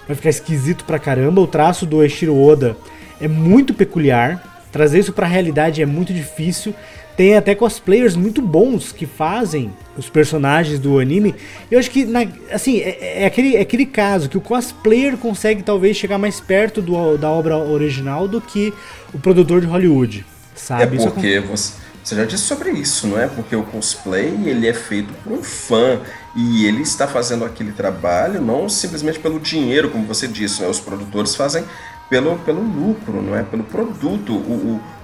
vai 0.06 0.16
ficar 0.16 0.30
esquisito 0.30 0.84
pra 0.84 0.98
caramba. 0.98 1.40
O 1.40 1.46
traço 1.46 1.86
do 1.86 2.02
Eshiro 2.02 2.36
Oda 2.36 2.76
é 3.20 3.28
muito 3.28 3.74
peculiar. 3.74 4.42
Trazer 4.70 5.00
isso 5.00 5.12
pra 5.12 5.26
realidade 5.26 5.82
é 5.82 5.86
muito 5.86 6.12
difícil. 6.12 6.74
Tem 7.16 7.36
até 7.36 7.54
cosplayers 7.54 8.16
muito 8.16 8.40
bons 8.40 8.90
que 8.90 9.06
fazem 9.06 9.70
os 9.96 10.08
personagens 10.08 10.78
do 10.78 10.98
anime. 10.98 11.34
Eu 11.70 11.78
acho 11.78 11.90
que, 11.90 12.04
na, 12.04 12.26
assim, 12.50 12.78
é, 12.78 13.22
é, 13.22 13.26
aquele, 13.26 13.56
é 13.56 13.60
aquele 13.60 13.86
caso 13.86 14.28
que 14.28 14.38
o 14.38 14.40
cosplayer 14.40 15.16
consegue 15.16 15.62
talvez 15.62 15.96
chegar 15.96 16.18
mais 16.18 16.40
perto 16.40 16.80
do, 16.80 17.18
da 17.18 17.28
obra 17.28 17.56
original 17.56 18.26
do 18.26 18.40
que 18.40 18.72
o 19.12 19.18
produtor 19.18 19.60
de 19.60 19.66
Hollywood, 19.66 20.24
sabe? 20.54 20.96
É 20.96 21.10
porque 21.10 21.40
você, 21.40 21.74
você 22.02 22.16
já 22.16 22.24
disse 22.24 22.42
sobre 22.44 22.70
isso, 22.70 23.06
não 23.06 23.20
é? 23.20 23.28
Porque 23.28 23.54
o 23.54 23.62
cosplay 23.62 24.34
ele 24.44 24.66
é 24.66 24.74
feito 24.74 25.12
por 25.22 25.32
um 25.32 25.42
fã 25.42 26.00
e 26.34 26.66
ele 26.66 26.82
está 26.82 27.06
fazendo 27.06 27.44
aquele 27.44 27.72
trabalho 27.72 28.40
não 28.40 28.68
simplesmente 28.68 29.18
pelo 29.18 29.38
dinheiro, 29.38 29.90
como 29.90 30.04
você 30.06 30.26
disse, 30.26 30.62
né? 30.62 30.68
Os 30.68 30.80
produtores 30.80 31.36
fazem 31.36 31.64
pelo, 32.12 32.38
pelo 32.40 32.60
lucro, 32.60 33.22
não 33.22 33.34
é? 33.34 33.42
Pelo 33.42 33.64
produto. 33.64 34.34
O, 34.34 34.36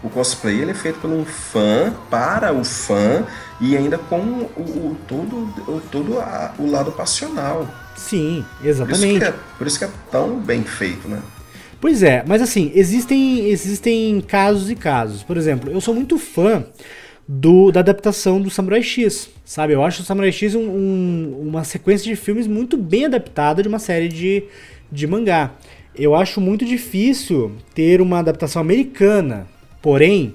o, 0.03 0.07
o 0.07 0.11
cosplay 0.11 0.61
ele 0.61 0.73
é 0.73 0.75
feito 0.75 1.01
por 1.01 1.09
um 1.09 1.25
fã, 1.25 1.91
para 2.11 2.53
o 2.53 2.63
fã, 2.63 3.25
e 3.59 3.75
ainda 3.75 3.97
com 3.97 4.21
o, 4.21 4.61
o 4.61 4.97
todo, 5.09 5.37
o, 5.67 5.81
todo 5.91 6.21
a, 6.21 6.53
o 6.59 6.71
lado 6.71 6.93
passional. 6.93 7.67
Sim, 7.97 8.45
exatamente. 8.63 9.01
Por 9.01 9.17
isso, 9.17 9.25
é, 9.25 9.35
por 9.57 9.67
isso 9.67 9.79
que 9.79 9.85
é 9.87 9.91
tão 10.11 10.39
bem 10.39 10.63
feito, 10.63 11.09
né? 11.09 11.23
Pois 11.81 12.03
é, 12.03 12.23
mas 12.27 12.43
assim, 12.43 12.73
existem, 12.75 13.49
existem 13.49 14.21
casos 14.21 14.71
e 14.71 14.75
casos. 14.75 15.23
Por 15.23 15.39
exemplo, 15.39 15.71
eu 15.71 15.81
sou 15.81 15.95
muito 15.95 16.19
fã 16.19 16.63
do, 17.27 17.73
da 17.73 17.81
adaptação 17.81 18.39
do 18.39 18.51
Samurai 18.51 18.83
X, 18.83 19.31
sabe? 19.47 19.73
Eu 19.73 19.83
acho 19.83 20.03
o 20.03 20.05
Samurai 20.05 20.31
X 20.31 20.55
um, 20.55 20.61
um, 20.61 21.49
uma 21.49 21.65
sequência 21.65 22.05
de 22.05 22.17
filmes 22.17 22.47
muito 22.47 22.77
bem 22.77 23.07
adaptada 23.07 23.63
de 23.63 23.69
uma 23.69 23.79
série 23.79 24.09
de, 24.09 24.45
de 24.93 25.07
mangá 25.07 25.55
eu 25.99 26.15
acho 26.15 26.41
muito 26.41 26.65
difícil 26.65 27.53
ter 27.75 28.01
uma 28.01 28.21
adaptação 28.21 28.63
americana, 28.63 29.47
porém, 29.83 30.35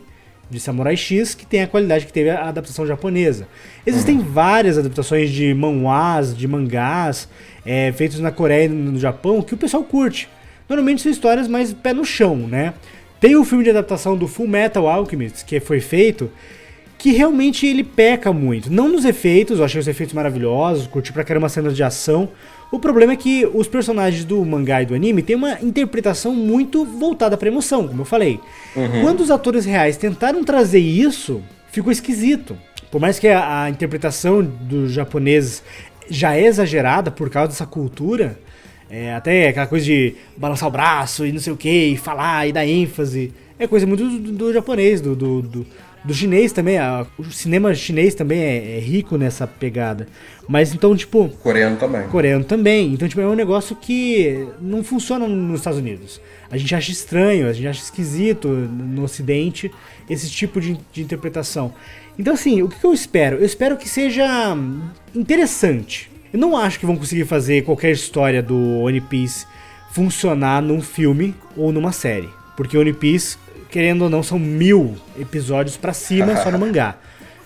de 0.50 0.60
Samurai 0.60 0.96
X 0.96 1.34
que 1.34 1.46
tem 1.46 1.62
a 1.62 1.68
qualidade 1.68 2.06
que 2.06 2.14
teve 2.14 2.30
a 2.30 2.48
adaptação 2.48 2.86
japonesa. 2.86 3.48
Existem 3.86 4.18
uhum. 4.18 4.24
várias 4.24 4.78
adaptações 4.78 5.32
de 5.32 5.54
manhwas, 5.54 6.36
de 6.36 6.48
mangás, 6.48 7.28
é, 7.66 7.92
feitos 7.94 8.20
na 8.20 8.32
Coreia 8.32 8.66
e 8.66 8.70
no 8.70 9.00
Japão, 9.00 9.42
que 9.42 9.54
o 9.54 9.58
pessoal 9.58 9.84
curte. 9.84 10.30
Normalmente 10.68 11.02
são 11.02 11.12
histórias 11.12 11.48
mais 11.48 11.74
pé 11.74 11.94
no 11.94 12.06
chão, 12.06 12.36
né? 12.36 12.74
Tem 13.20 13.36
o 13.36 13.44
filme 13.46 13.64
de 13.64 13.70
adaptação 13.70 14.18
do 14.18 14.28
Full 14.28 14.48
Metal 14.48 14.88
Alchemist, 14.88 15.46
que 15.46 15.60
foi 15.60 15.80
feito, 15.80 16.30
que 16.98 17.12
realmente 17.12 17.66
ele 17.66 17.84
peca 17.84 18.34
muito. 18.34 18.72
Não 18.72 18.90
nos 18.90 19.06
efeitos, 19.06 19.60
eu 19.60 19.66
achei 19.66 19.80
os 19.80 19.88
efeitos 19.88 20.14
maravilhosos, 20.14 20.88
curti 20.88 21.14
pra 21.14 21.24
caramba 21.24 21.48
as 21.48 21.54
cenas 21.54 21.76
de 21.76 21.84
ação, 21.84 22.30
o 22.74 22.80
problema 22.80 23.14
é 23.14 23.16
que 23.16 23.48
os 23.54 23.68
personagens 23.68 24.26
do 24.26 24.44
mangá 24.44 24.82
e 24.82 24.86
do 24.88 24.96
anime 24.96 25.22
têm 25.22 25.36
uma 25.36 25.62
interpretação 25.62 26.34
muito 26.34 26.84
voltada 26.84 27.38
para 27.38 27.48
emoção, 27.48 27.88
como 27.88 28.02
eu 28.02 28.06
falei. 28.06 28.40
Uhum. 28.76 29.02
Quando 29.02 29.20
os 29.20 29.30
atores 29.30 29.64
reais 29.64 29.96
tentaram 29.96 30.44
trazer 30.44 30.80
isso, 30.80 31.44
ficou 31.72 31.92
esquisito. 31.92 32.58
Por 32.90 33.00
mais 33.00 33.20
que 33.20 33.28
a, 33.28 33.66
a 33.66 33.70
interpretação 33.70 34.42
dos 34.42 34.92
japoneses 34.92 35.62
já 36.10 36.36
é 36.36 36.46
exagerada 36.46 37.12
por 37.12 37.30
causa 37.30 37.50
dessa 37.50 37.68
cultura. 37.68 38.40
É, 38.90 39.14
até 39.14 39.50
aquela 39.50 39.68
coisa 39.68 39.86
de 39.86 40.16
balançar 40.36 40.68
o 40.68 40.72
braço 40.72 41.28
e 41.28 41.32
não 41.32 41.40
sei 41.40 41.54
o 41.54 41.58
que, 41.58 41.70
e 41.70 41.96
falar 41.96 42.48
e 42.48 42.52
dar 42.52 42.66
ênfase. 42.66 43.32
É 43.60 43.68
coisa 43.68 43.86
muito 43.86 44.04
do, 44.04 44.32
do 44.32 44.52
japonês, 44.52 45.00
do, 45.00 45.16
do, 45.16 45.44
do, 45.44 45.68
do 46.04 46.14
chinês 46.14 46.52
também. 46.52 46.78
A, 46.78 47.06
o 47.18 47.24
cinema 47.26 47.74
chinês 47.74 48.14
também 48.14 48.40
é, 48.40 48.78
é, 48.78 48.80
rico 48.80 49.18
nessa 49.18 49.48
pegada. 49.48 50.08
Mas 50.48 50.74
então, 50.74 50.96
tipo. 50.96 51.30
Coreano 51.42 51.78
também. 51.78 52.08
Coreano 52.08 52.44
também. 52.44 52.94
Então, 52.94 53.08
tipo, 53.08 53.22
é 53.22 53.28
um 53.28 53.36
negócio 53.36 53.76
que 53.76 54.48
não 54.60 54.84
funciona 54.84 55.28
nos 55.28 55.60
Estados 55.60 55.80
Unidos. 55.80 56.22
A 56.52 56.58
gente 56.58 56.76
acha 56.76 56.92
estranho, 56.92 57.48
a 57.48 57.54
gente 57.54 57.68
acha 57.68 57.82
esquisito 57.82 58.48
no 58.48 59.04
Ocidente 59.04 59.72
esse 60.10 60.30
tipo 60.30 60.60
de, 60.60 60.78
de 60.92 61.02
interpretação. 61.02 61.74
Então, 62.18 62.34
assim, 62.34 62.62
o 62.62 62.70
que, 62.70 62.80
que 62.80 62.86
eu 62.86 62.94
espero? 62.94 63.38
Eu 63.38 63.46
espero 63.46 63.78
que 63.78 63.90
seja 63.90 64.26
interessante. 65.16 66.12
Eu 66.32 66.40
não 66.40 66.58
acho 66.58 66.80
que 66.80 66.86
vão 66.86 66.98
conseguir 66.98 67.26
fazer 67.26 67.64
qualquer 67.64 67.92
história 67.92 68.42
do 68.42 68.80
One 68.80 69.02
Piece 69.02 69.46
funcionar 69.92 70.62
num 70.62 70.82
filme 70.82 71.36
ou 71.56 71.72
numa 71.72 71.92
série. 71.92 72.30
Porque 72.58 72.78
One 72.78 72.94
Piece, 72.94 73.38
querendo 73.74 74.04
ou 74.04 74.10
não, 74.10 74.22
são 74.22 74.38
mil 74.38 74.96
episódios 75.20 75.76
para 75.76 75.94
cima 75.94 76.38
só 76.38 76.52
no 76.52 76.60
mangá. 76.62 76.96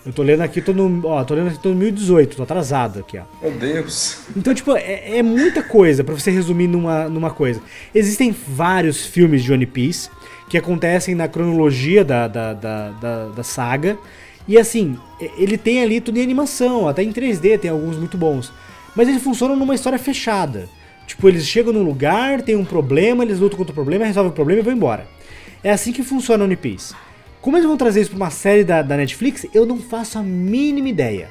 Eu 0.06 0.12
tô 0.12 0.24
lendo 0.24 0.42
aqui, 0.42 0.62
tô 0.62 0.74
no, 0.74 1.08
ó, 1.08 1.24
tô 1.24 1.34
lendo 1.34 1.48
aqui, 1.48 1.60
tô 1.60 1.70
no 1.70 1.76
1018, 1.76 2.36
tô 2.36 2.44
atrasado 2.44 3.00
aqui, 3.00 3.18
ó. 3.18 3.24
Meu 3.42 3.52
Deus. 3.52 4.20
Então, 4.36 4.54
tipo, 4.54 4.76
é, 4.76 5.20
é 5.20 5.24
muita 5.24 5.64
coisa 5.64 6.04
para 6.04 6.14
você 6.14 6.30
resumir 6.30 6.68
numa, 6.68 7.08
numa 7.08 7.30
coisa. 7.30 7.62
Existem 7.96 8.36
vários 8.46 9.06
filmes 9.06 9.42
de 9.42 9.54
One 9.54 9.66
Piece 9.66 10.10
que 10.50 10.58
acontecem 10.58 11.16
na 11.16 11.30
cronologia 11.30 12.04
da, 12.04 12.28
da, 12.28 12.54
da, 12.54 12.90
da, 12.92 13.26
da 13.28 13.44
saga. 13.44 13.98
E 14.46 14.58
assim, 14.58 14.98
ele 15.38 15.58
tem 15.58 15.82
ali 15.82 16.02
tudo 16.02 16.20
em 16.20 16.24
animação, 16.24 16.90
até 16.90 17.04
em 17.04 17.14
3D 17.14 17.58
tem 17.58 17.72
alguns 17.72 17.96
muito 17.96 18.18
bons. 18.18 18.52
Mas 18.96 19.08
eles 19.08 19.24
funcionam 19.24 19.56
numa 19.56 19.76
história 19.76 20.00
fechada. 20.00 20.68
Tipo, 21.06 21.30
eles 21.30 21.46
chegam 21.46 21.72
num 21.72 21.84
lugar, 21.84 22.42
tem 22.42 22.56
um 22.56 22.66
problema, 22.66 23.24
eles 23.24 23.40
lutam 23.40 23.58
contra 23.58 23.72
o 23.72 23.76
problema, 23.76 24.06
resolvem 24.06 24.32
o 24.32 24.36
problema 24.36 24.60
e 24.60 24.64
vão 24.64 24.74
embora. 24.74 25.17
É 25.64 25.72
assim 25.72 25.92
que 25.92 26.04
funciona 26.04 26.44
One 26.44 26.56
Piece. 26.56 26.94
Como 27.42 27.56
eles 27.56 27.68
vão 27.68 27.78
trazer 27.78 28.02
isso 28.02 28.10
pra 28.12 28.18
uma 28.18 28.30
série 28.30 28.64
da, 28.64 28.82
da 28.82 28.98
Netflix, 28.98 29.46
eu 29.54 29.66
não 29.66 29.80
faço 29.80 30.18
a 30.18 30.24
mínima 30.24 30.90
ideia, 30.90 31.30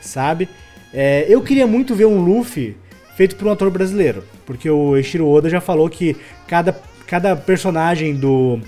sabe? 0.00 0.48
É, 0.92 1.26
eu 1.28 1.40
queria 1.40 1.66
muito 1.66 1.94
ver 1.94 2.06
um 2.06 2.20
Luffy 2.22 2.76
feito 3.16 3.36
por 3.36 3.46
um 3.46 3.52
ator 3.52 3.70
brasileiro, 3.70 4.24
porque 4.44 4.68
o 4.68 4.96
Eiichiro 4.96 5.28
Oda 5.28 5.48
já 5.48 5.60
falou 5.60 5.88
que 5.88 6.16
cada, 6.46 6.76
cada 7.06 7.36
personagem 7.36 8.14
do, 8.14 8.60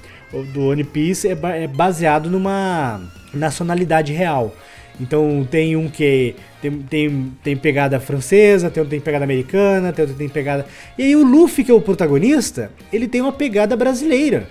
do 0.52 0.68
One 0.68 0.84
Piece 0.84 1.28
é, 1.28 1.38
é 1.64 1.66
baseado 1.66 2.30
numa 2.30 3.00
nacionalidade 3.32 4.12
real. 4.12 4.54
Então 5.00 5.46
tem 5.50 5.76
um 5.76 5.88
que 5.88 6.36
tem, 6.62 6.70
tem, 6.82 7.32
tem 7.42 7.56
pegada 7.56 7.98
francesa, 7.98 8.70
tem 8.70 8.80
outro 8.80 8.90
que 8.90 8.96
tem 8.96 9.00
pegada 9.00 9.24
americana, 9.24 9.92
tem 9.92 10.04
outro 10.04 10.14
que 10.16 10.22
tem 10.22 10.28
pegada. 10.28 10.66
E 10.96 11.02
aí 11.02 11.16
o 11.16 11.24
Luffy, 11.24 11.64
que 11.64 11.70
é 11.70 11.74
o 11.74 11.80
protagonista, 11.80 12.70
ele 12.92 13.08
tem 13.08 13.20
uma 13.20 13.32
pegada 13.32 13.76
brasileira. 13.76 14.48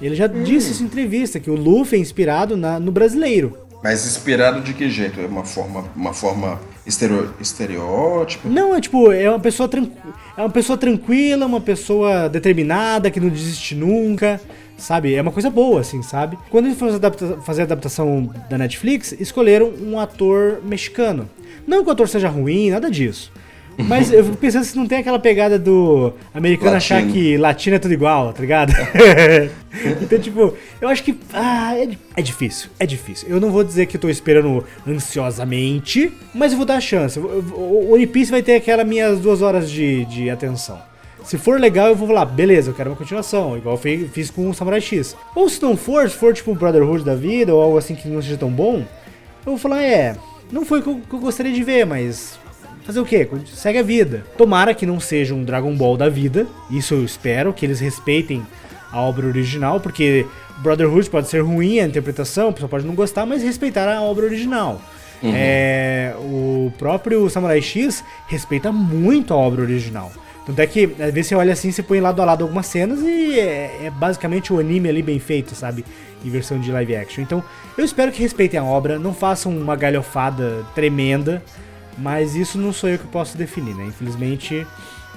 Ele 0.00 0.14
já 0.14 0.26
hum. 0.26 0.42
disse 0.42 0.72
isso 0.72 0.82
em 0.82 0.86
entrevista, 0.86 1.40
que 1.40 1.50
o 1.50 1.54
Luffy 1.54 1.98
é 1.98 2.00
inspirado 2.00 2.56
na, 2.56 2.78
no 2.78 2.92
brasileiro. 2.92 3.56
Mas 3.82 4.04
inspirado 4.06 4.60
de 4.60 4.74
que 4.74 4.90
jeito? 4.90 5.20
É 5.20 5.26
uma 5.26 5.44
forma, 5.44 5.84
uma 5.94 6.12
forma 6.12 6.60
estereo, 6.84 7.32
estereótipo? 7.40 8.48
Não, 8.48 8.74
é 8.74 8.80
tipo, 8.80 9.12
é 9.12 9.28
uma 9.30 9.38
pessoa 9.38 9.70
é 10.36 10.40
uma 10.40 10.50
pessoa 10.50 10.76
tranquila, 10.76 11.46
uma 11.46 11.60
pessoa 11.60 12.28
determinada, 12.28 13.10
que 13.10 13.20
não 13.20 13.28
desiste 13.28 13.76
nunca, 13.76 14.40
sabe? 14.76 15.14
É 15.14 15.22
uma 15.22 15.30
coisa 15.30 15.48
boa, 15.48 15.80
assim, 15.80 16.02
sabe? 16.02 16.36
Quando 16.50 16.66
eles 16.66 16.78
foram 16.78 16.94
adapta 16.94 17.38
fazer 17.44 17.62
a 17.62 17.64
adaptação 17.64 18.30
da 18.50 18.58
Netflix, 18.58 19.12
escolheram 19.12 19.72
um 19.80 19.98
ator 19.98 20.60
mexicano. 20.64 21.28
Não 21.66 21.82
que 21.84 21.88
o 21.88 21.92
ator 21.92 22.08
seja 22.08 22.28
ruim, 22.28 22.70
nada 22.70 22.90
disso. 22.90 23.30
Mas 23.84 24.12
eu 24.12 24.24
fico 24.24 24.36
pensando 24.36 24.64
se 24.64 24.76
não 24.76 24.86
tem 24.86 24.98
aquela 24.98 25.18
pegada 25.18 25.58
do 25.58 26.12
americano 26.34 26.72
Latino. 26.72 26.98
achar 26.98 27.12
que 27.12 27.36
latino 27.36 27.76
é 27.76 27.78
tudo 27.78 27.94
igual, 27.94 28.32
tá 28.32 28.40
ligado? 28.40 28.72
então, 30.02 30.18
tipo, 30.18 30.54
eu 30.80 30.88
acho 30.88 31.04
que. 31.04 31.16
Ah, 31.32 31.76
é, 31.76 31.88
é, 32.16 32.22
difícil, 32.22 32.70
é 32.78 32.84
difícil. 32.84 33.28
Eu 33.28 33.40
não 33.40 33.50
vou 33.50 33.62
dizer 33.62 33.86
que 33.86 33.96
eu 33.96 34.00
tô 34.00 34.08
esperando 34.08 34.64
ansiosamente, 34.86 36.12
mas 36.34 36.52
eu 36.52 36.58
vou 36.58 36.66
dar 36.66 36.76
a 36.76 36.80
chance. 36.80 37.18
O 37.18 37.92
One 37.92 38.06
Piece 38.06 38.30
vai 38.30 38.42
ter 38.42 38.56
aquelas 38.56 38.86
minhas 38.86 39.20
duas 39.20 39.42
horas 39.42 39.70
de, 39.70 40.04
de 40.06 40.28
atenção. 40.28 40.80
Se 41.24 41.36
for 41.36 41.60
legal, 41.60 41.88
eu 41.88 41.94
vou 41.94 42.08
falar, 42.08 42.24
beleza, 42.24 42.70
eu 42.70 42.74
quero 42.74 42.90
uma 42.90 42.96
continuação, 42.96 43.56
igual 43.56 43.78
eu 43.84 44.08
fiz 44.08 44.30
com 44.30 44.48
o 44.48 44.54
Samurai 44.54 44.80
X. 44.80 45.14
Ou 45.34 45.48
se 45.48 45.60
não 45.62 45.76
for, 45.76 46.08
se 46.08 46.16
for 46.16 46.32
tipo 46.32 46.50
um 46.50 46.54
Brotherhood 46.54 47.04
da 47.04 47.14
vida, 47.14 47.54
ou 47.54 47.60
algo 47.60 47.76
assim 47.76 47.94
que 47.94 48.08
não 48.08 48.22
seja 48.22 48.38
tão 48.38 48.50
bom, 48.50 48.78
eu 48.78 49.52
vou 49.52 49.58
falar, 49.58 49.82
é, 49.82 50.16
não 50.50 50.64
foi 50.64 50.80
o 50.80 50.82
que 50.82 51.14
eu 51.14 51.20
gostaria 51.20 51.52
de 51.52 51.62
ver, 51.62 51.84
mas 51.84 52.38
fazer 52.88 53.00
o 53.00 53.04
quê? 53.04 53.28
Segue 53.52 53.78
a 53.78 53.82
vida. 53.82 54.24
Tomara 54.38 54.72
que 54.72 54.86
não 54.86 54.98
seja 54.98 55.34
um 55.34 55.44
Dragon 55.44 55.76
Ball 55.76 55.94
da 55.94 56.08
vida. 56.08 56.46
Isso 56.70 56.94
eu 56.94 57.04
espero, 57.04 57.52
que 57.52 57.66
eles 57.66 57.80
respeitem 57.80 58.46
a 58.90 58.98
obra 58.98 59.26
original, 59.26 59.78
porque 59.78 60.24
Brotherhood 60.62 61.10
pode 61.10 61.28
ser 61.28 61.40
ruim 61.40 61.80
a 61.80 61.86
interpretação, 61.86 62.48
a 62.48 62.52
pessoa 62.52 62.66
pode 62.66 62.86
não 62.86 62.94
gostar, 62.94 63.26
mas 63.26 63.42
respeitar 63.42 63.94
a 63.94 64.00
obra 64.00 64.24
original. 64.24 64.80
Uhum. 65.22 65.32
É, 65.34 66.14
o 66.16 66.72
próprio 66.78 67.28
Samurai 67.28 67.60
X 67.60 68.02
respeita 68.26 68.72
muito 68.72 69.34
a 69.34 69.36
obra 69.36 69.60
original. 69.60 70.10
Tanto 70.46 70.58
é 70.58 70.66
que, 70.66 70.84
às 70.98 71.12
vezes 71.12 71.26
você 71.26 71.34
olha 71.34 71.52
assim, 71.52 71.70
você 71.70 71.82
põe 71.82 72.00
lado 72.00 72.22
a 72.22 72.24
lado 72.24 72.42
algumas 72.42 72.64
cenas 72.64 73.00
e 73.02 73.38
é, 73.38 73.80
é 73.84 73.90
basicamente 73.90 74.50
o 74.50 74.58
anime 74.58 74.88
ali 74.88 75.02
bem 75.02 75.18
feito, 75.18 75.54
sabe? 75.54 75.84
Em 76.24 76.30
versão 76.30 76.58
de 76.58 76.72
live 76.72 76.96
action. 76.96 77.22
Então, 77.22 77.44
eu 77.76 77.84
espero 77.84 78.10
que 78.10 78.22
respeitem 78.22 78.58
a 78.58 78.64
obra, 78.64 78.98
não 78.98 79.12
façam 79.12 79.54
uma 79.54 79.76
galhofada 79.76 80.64
tremenda. 80.74 81.42
Mas 81.98 82.34
isso 82.34 82.56
não 82.56 82.72
sou 82.72 82.88
eu 82.88 82.98
que 82.98 83.06
posso 83.06 83.36
definir, 83.36 83.74
né? 83.74 83.84
Infelizmente 83.86 84.66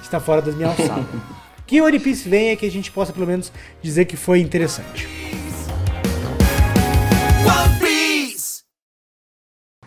está 0.02 0.20
fora 0.20 0.41
das 0.41 0.56
minhas 0.56 0.78
alçadas. 0.80 1.06
que 1.67 1.82
One 1.82 2.00
Piece 2.00 2.28
venha 2.28 2.56
que 2.56 2.65
a 2.65 2.72
gente 2.72 2.91
possa 2.91 3.13
pelo 3.13 3.28
menos 3.28 3.52
dizer 3.82 4.06
que 4.06 4.17
foi 4.17 4.39
interessante. 4.39 5.08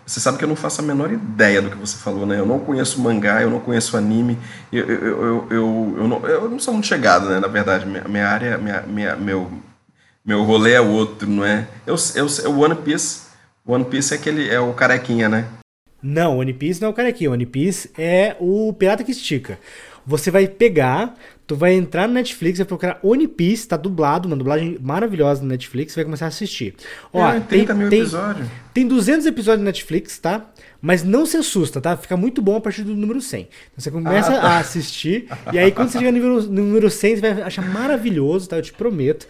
Você 0.07 0.21
sabe 0.21 0.37
que 0.37 0.45
eu 0.45 0.49
não 0.49 0.55
faço 0.55 0.81
a 0.81 0.85
menor 0.85 1.11
ideia 1.11 1.63
do 1.63 1.71
que 1.71 1.77
você 1.77 1.97
falou, 1.97 2.27
né? 2.27 2.39
Eu 2.39 2.47
não 2.47 2.61
conheço 2.61 3.01
mangá, 3.01 3.41
eu 3.41 3.51
não 3.51 3.59
conheço 3.59 3.97
anime, 3.97 4.39
eu, 4.71 4.87
eu, 4.87 5.01
eu, 5.01 5.47
eu, 5.51 5.95
eu, 5.99 6.09
não, 6.09 6.27
eu 6.27 6.51
não 6.51 6.59
sou 6.59 6.75
muito 6.75 6.87
chegado, 6.87 7.29
né? 7.29 7.41
Na 7.41 7.49
verdade, 7.49 7.87
minha, 7.87 8.05
minha 8.05 8.29
área, 8.29 8.59
minha, 8.59 8.83
minha, 8.83 9.17
meu, 9.17 9.51
meu 10.25 10.45
rolê 10.45 10.75
é 10.75 10.81
outro, 10.81 11.29
não 11.29 11.45
é? 11.45 11.67
Eu, 11.87 11.97
eu, 12.15 12.27
o 12.51 12.61
One 12.61 12.77
Piece, 12.77 13.23
One 13.67 13.85
Piece 13.85 14.13
é 14.15 14.17
aquele, 14.19 14.49
é 14.51 14.61
o 14.61 14.75
carequinha, 14.75 15.29
né? 15.29 15.49
Não, 16.07 16.37
One 16.37 16.53
Piece 16.53 16.83
não 16.83 16.89
é 16.89 16.91
o 16.91 16.95
cara 16.95 17.09
aqui. 17.09 17.27
One 17.27 17.47
Piece 17.47 17.91
é 17.97 18.37
o 18.39 18.75
pirata 18.75 19.03
que 19.03 19.11
estica. 19.11 19.59
Você 20.07 20.31
vai 20.31 20.47
pegar, 20.47 21.15
tu 21.47 21.57
vai 21.57 21.73
entrar 21.73 22.07
no 22.07 22.13
Netflix, 22.13 22.59
vai 22.59 22.67
procurar 22.67 22.99
One 23.03 23.27
Piece, 23.27 23.67
tá 23.67 23.79
dublado, 23.79 24.29
uma 24.29 24.37
dublagem 24.37 24.77
maravilhosa 24.83 25.41
no 25.41 25.49
Netflix, 25.49 25.95
vai 25.95 26.05
começar 26.05 26.27
a 26.27 26.29
assistir. 26.29 26.75
Ó, 27.11 27.27
é, 27.27 27.41
30 27.41 27.47
tem, 27.49 27.75
mil 27.75 27.89
tem, 27.89 28.01
episódios. 28.01 28.47
Tem 28.75 28.87
200 28.87 29.25
episódios 29.25 29.61
no 29.61 29.65
Netflix, 29.65 30.19
tá? 30.19 30.45
Mas 30.79 31.03
não 31.03 31.25
se 31.25 31.39
assusta, 31.39 31.81
tá? 31.81 31.97
Fica 31.97 32.19
muito 32.19 32.43
bom 32.43 32.57
a 32.57 32.61
partir 32.61 32.83
do 32.83 32.95
número 32.95 33.23
100. 33.23 33.41
Então 33.41 33.51
você 33.79 33.91
começa 33.91 34.35
ah, 34.35 34.41
tá. 34.43 34.49
a 34.49 34.59
assistir, 34.59 35.27
e 35.55 35.59
aí 35.59 35.73
quando 35.73 35.89
você 35.89 35.97
chegar 35.97 36.13
no 36.13 36.19
número, 36.19 36.53
número 36.53 36.91
100, 36.91 37.17
você 37.17 37.21
vai 37.23 37.43
achar 37.45 37.67
maravilhoso, 37.67 38.47
tá? 38.47 38.57
Eu 38.59 38.63
te 38.63 38.75
prometo. 38.75 39.27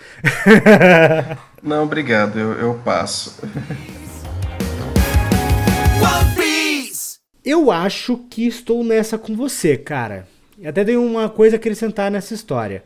Não, 1.62 1.84
obrigado, 1.84 2.36
eu, 2.36 2.52
eu 2.54 2.74
passo. 2.84 3.38
Eu 7.44 7.70
acho 7.70 8.18
que 8.30 8.46
estou 8.46 8.82
nessa 8.82 9.18
com 9.18 9.36
você, 9.36 9.76
cara. 9.76 10.26
Até 10.64 10.82
tenho 10.82 11.04
uma 11.04 11.28
coisa 11.28 11.56
a 11.56 11.58
acrescentar 11.58 12.10
nessa 12.10 12.32
história. 12.32 12.82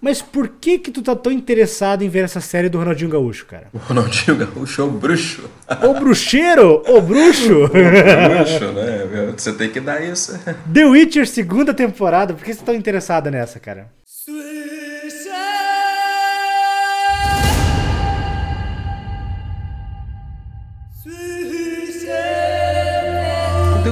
Mas 0.00 0.20
por 0.20 0.48
que 0.48 0.78
que 0.78 0.90
tu 0.90 1.02
tá 1.02 1.14
tão 1.14 1.30
interessado 1.30 2.02
em 2.02 2.08
ver 2.08 2.24
essa 2.24 2.40
série 2.40 2.68
do 2.68 2.78
Ronaldinho 2.78 3.10
Gaúcho, 3.10 3.46
cara? 3.46 3.68
O 3.72 3.78
Ronaldinho 3.78 4.36
Gaúcho 4.36 4.80
é 4.80 4.84
o 4.84 4.90
bruxo. 4.90 5.50
O 5.82 5.94
bruxeiro? 5.94 6.82
O 6.88 7.00
bruxo? 7.00 7.64
o 7.64 7.68
bruxo, 7.68 8.72
né? 8.72 9.32
Você 9.36 9.52
tem 9.52 9.68
que 9.70 9.78
dar 9.78 10.02
isso. 10.02 10.36
The 10.72 10.86
Witcher 10.86 11.28
segunda 11.28 11.72
temporada. 11.72 12.34
Por 12.34 12.42
que 12.42 12.52
você 12.52 12.60
tá 12.60 12.66
tão 12.66 12.74
interessado 12.74 13.30
nessa, 13.30 13.60
cara? 13.60 13.88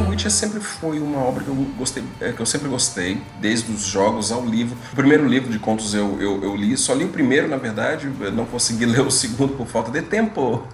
Witcher 0.03 0.31
sempre 0.31 0.61
foi 0.61 1.01
uma 1.01 1.19
obra 1.19 1.45
que 1.45 1.49
eu, 1.49 1.55
gostei, 1.77 2.03
é, 2.21 2.33
que 2.33 2.41
eu 2.41 2.47
sempre 2.47 2.69
gostei, 2.69 3.21
desde 3.41 3.73
os 3.73 3.83
jogos 3.83 4.31
ao 4.31 4.45
livro. 4.45 4.77
O 4.93 4.97
primeiro 4.97 5.27
livro 5.27 5.51
de 5.51 5.59
contos 5.59 5.95
eu, 5.95 6.21
eu, 6.21 6.43
eu 6.43 6.57
li, 6.57 6.77
só 6.77 6.95
li 6.95 7.05
o 7.05 7.09
primeiro, 7.09 7.49
na 7.49 7.57
verdade, 7.57 8.11
não 8.33 8.45
consegui 8.45 8.85
ler 8.87 9.01
o 9.01 9.11
segundo 9.11 9.55
por 9.55 9.67
falta 9.67 9.91
de 9.91 10.03
tempo. 10.03 10.67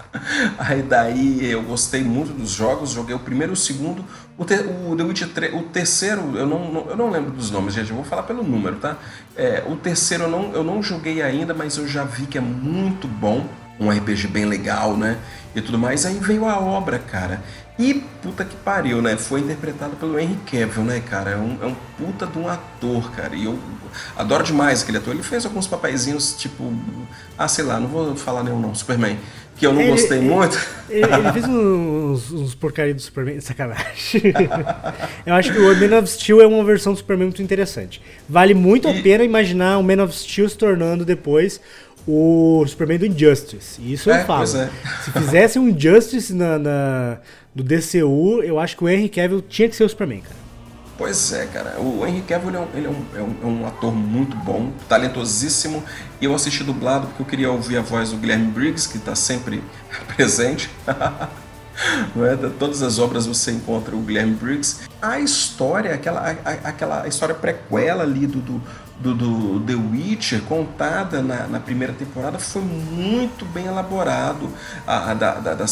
Aí 0.58 0.82
daí 0.82 1.50
eu 1.50 1.62
gostei 1.62 2.02
muito 2.02 2.32
dos 2.32 2.50
jogos, 2.50 2.90
joguei 2.90 3.14
o 3.14 3.18
primeiro 3.18 3.52
e 3.52 3.54
o 3.54 3.56
segundo. 3.56 4.04
O, 4.38 4.44
te, 4.44 4.54
o 4.54 4.96
The 4.96 5.02
Witcher 5.02 5.28
3, 5.28 5.54
o 5.54 5.62
terceiro, 5.64 6.36
eu 6.36 6.46
não, 6.46 6.72
não, 6.72 6.86
eu 6.90 6.96
não 6.96 7.10
lembro 7.10 7.30
dos 7.30 7.50
nomes, 7.50 7.74
gente, 7.74 7.90
eu 7.90 7.96
vou 7.96 8.04
falar 8.04 8.22
pelo 8.22 8.42
número, 8.42 8.76
tá? 8.76 8.96
É, 9.36 9.62
o 9.66 9.76
terceiro 9.76 10.24
eu 10.24 10.30
não, 10.30 10.52
eu 10.52 10.64
não 10.64 10.82
joguei 10.82 11.22
ainda, 11.22 11.52
mas 11.52 11.76
eu 11.76 11.86
já 11.86 12.04
vi 12.04 12.26
que 12.26 12.38
é 12.38 12.40
muito 12.40 13.06
bom 13.06 13.46
um 13.78 13.90
RPG 13.90 14.28
bem 14.28 14.44
legal, 14.44 14.96
né? 14.96 15.18
e 15.54 15.60
tudo 15.60 15.78
mais. 15.78 16.06
Aí 16.06 16.18
veio 16.18 16.46
a 16.46 16.58
obra, 16.58 16.98
cara. 16.98 17.42
E 17.82 17.94
puta 18.22 18.44
que 18.44 18.54
pariu, 18.56 19.02
né? 19.02 19.16
Foi 19.16 19.40
interpretado 19.40 19.96
pelo 19.96 20.18
Henry 20.18 20.38
Cavill, 20.50 20.84
né, 20.84 21.02
cara? 21.08 21.30
É 21.32 21.36
um, 21.36 21.58
é 21.62 21.66
um 21.66 21.74
puta 21.98 22.26
de 22.26 22.38
um 22.38 22.48
ator, 22.48 23.10
cara. 23.10 23.34
E 23.34 23.44
eu 23.44 23.58
adoro 24.16 24.44
demais 24.44 24.82
aquele 24.82 24.98
ator. 24.98 25.12
Ele 25.14 25.22
fez 25.22 25.44
alguns 25.44 25.66
papeizinhos, 25.66 26.34
tipo. 26.38 26.72
Ah, 27.36 27.48
sei 27.48 27.64
lá, 27.64 27.80
não 27.80 27.88
vou 27.88 28.14
falar 28.14 28.44
nenhum 28.44 28.60
não. 28.60 28.74
Superman. 28.74 29.18
Que 29.56 29.66
eu 29.66 29.72
não 29.72 29.80
Ele- 29.80 29.90
gostei 29.90 30.18
ele- 30.18 30.28
muito. 30.28 30.58
Ele, 30.88 31.04
ele 31.12 31.32
fez 31.32 31.44
uns, 31.46 32.30
uns 32.32 32.54
porcaria 32.54 32.94
do 32.94 33.00
Superman. 33.02 33.38
Sacanagem. 33.42 34.22
Eu 35.26 35.34
acho 35.34 35.52
que 35.52 35.58
o 35.58 35.74
Man 35.88 35.98
of 35.98 36.08
Steel 36.08 36.40
é 36.40 36.46
uma 36.46 36.64
versão 36.64 36.92
do 36.92 36.98
Superman 36.98 37.26
muito 37.26 37.42
interessante. 37.42 38.00
Vale 38.28 38.54
muito 38.54 38.88
a 38.88 38.92
E- 38.92 39.02
pena 39.02 39.24
imaginar 39.24 39.78
o 39.78 39.82
Man 39.82 40.02
of 40.04 40.14
Steel 40.16 40.48
se 40.48 40.56
tornando 40.56 41.04
depois 41.04 41.60
o 42.06 42.64
Superman 42.66 42.98
do 42.98 43.06
Injustice. 43.06 43.80
Isso 43.80 44.10
É, 44.10 44.22
eu 44.22 44.26
falo. 44.26 44.42
é. 44.42 44.70
Se 45.04 45.10
fizesse 45.12 45.58
um 45.58 45.68
Injustice 45.68 46.34
na, 46.34 46.58
na- 46.58 47.18
do 47.54 47.62
DCU, 47.62 48.42
eu 48.42 48.58
acho 48.58 48.76
que 48.76 48.84
o 48.84 48.88
Henry 48.88 49.08
Cavill 49.08 49.42
tinha 49.42 49.68
que 49.68 49.76
ser 49.76 49.84
o 49.84 49.88
Superman, 49.88 50.20
cara. 50.20 50.36
Pois 50.98 51.32
é, 51.32 51.46
cara. 51.46 51.80
O 51.80 52.06
Henry 52.06 52.20
Cavill 52.22 52.50
ele 52.50 52.56
é, 52.56 52.60
um, 52.60 52.68
ele 52.74 52.86
é 52.86 52.90
um- 52.90 53.04
é 53.16 53.22
um- 53.22 53.36
é 53.42 53.46
um 53.62 53.66
ator 53.66 53.92
muito 53.94 54.36
bom, 54.36 54.70
talentosíssimo. 54.88 55.82
E 56.20 56.24
eu 56.24 56.34
assisti 56.34 56.62
dublado 56.62 57.06
porque 57.08 57.22
eu 57.22 57.26
queria 57.26 57.50
ouvir 57.50 57.76
a 57.78 57.82
voz 57.82 58.10
do 58.10 58.16
Guilherme 58.16 58.46
Briggs, 58.52 58.88
que 58.88 58.98
está 58.98 59.14
sempre 59.14 59.62
presente. 60.16 60.70
Não 62.14 62.24
é? 62.26 62.36
Todas 62.58 62.82
as 62.82 62.98
obras 62.98 63.26
você 63.26 63.50
encontra 63.50 63.96
o 63.96 64.00
Guilherme 64.00 64.34
Briggs. 64.34 64.80
A 65.00 65.18
história, 65.18 65.94
aquela, 65.94 66.20
a- 66.20 66.68
aquela 66.68 67.08
história 67.08 67.34
prequela 67.34 68.02
ali 68.02 68.26
do, 68.26 68.38
do, 68.40 68.62
do, 69.02 69.14
do 69.14 69.60
The 69.60 69.74
Witcher, 69.74 70.42
contada 70.42 71.20
na, 71.22 71.46
na 71.46 71.60
primeira 71.60 71.92
temporada, 71.92 72.38
foi 72.38 72.62
muito 72.62 73.44
bem 73.46 73.66
elaborado. 73.66 74.48
A, 74.86 75.10
a 75.10 75.14
da, 75.14 75.34
da, 75.34 75.54
da 75.54 75.66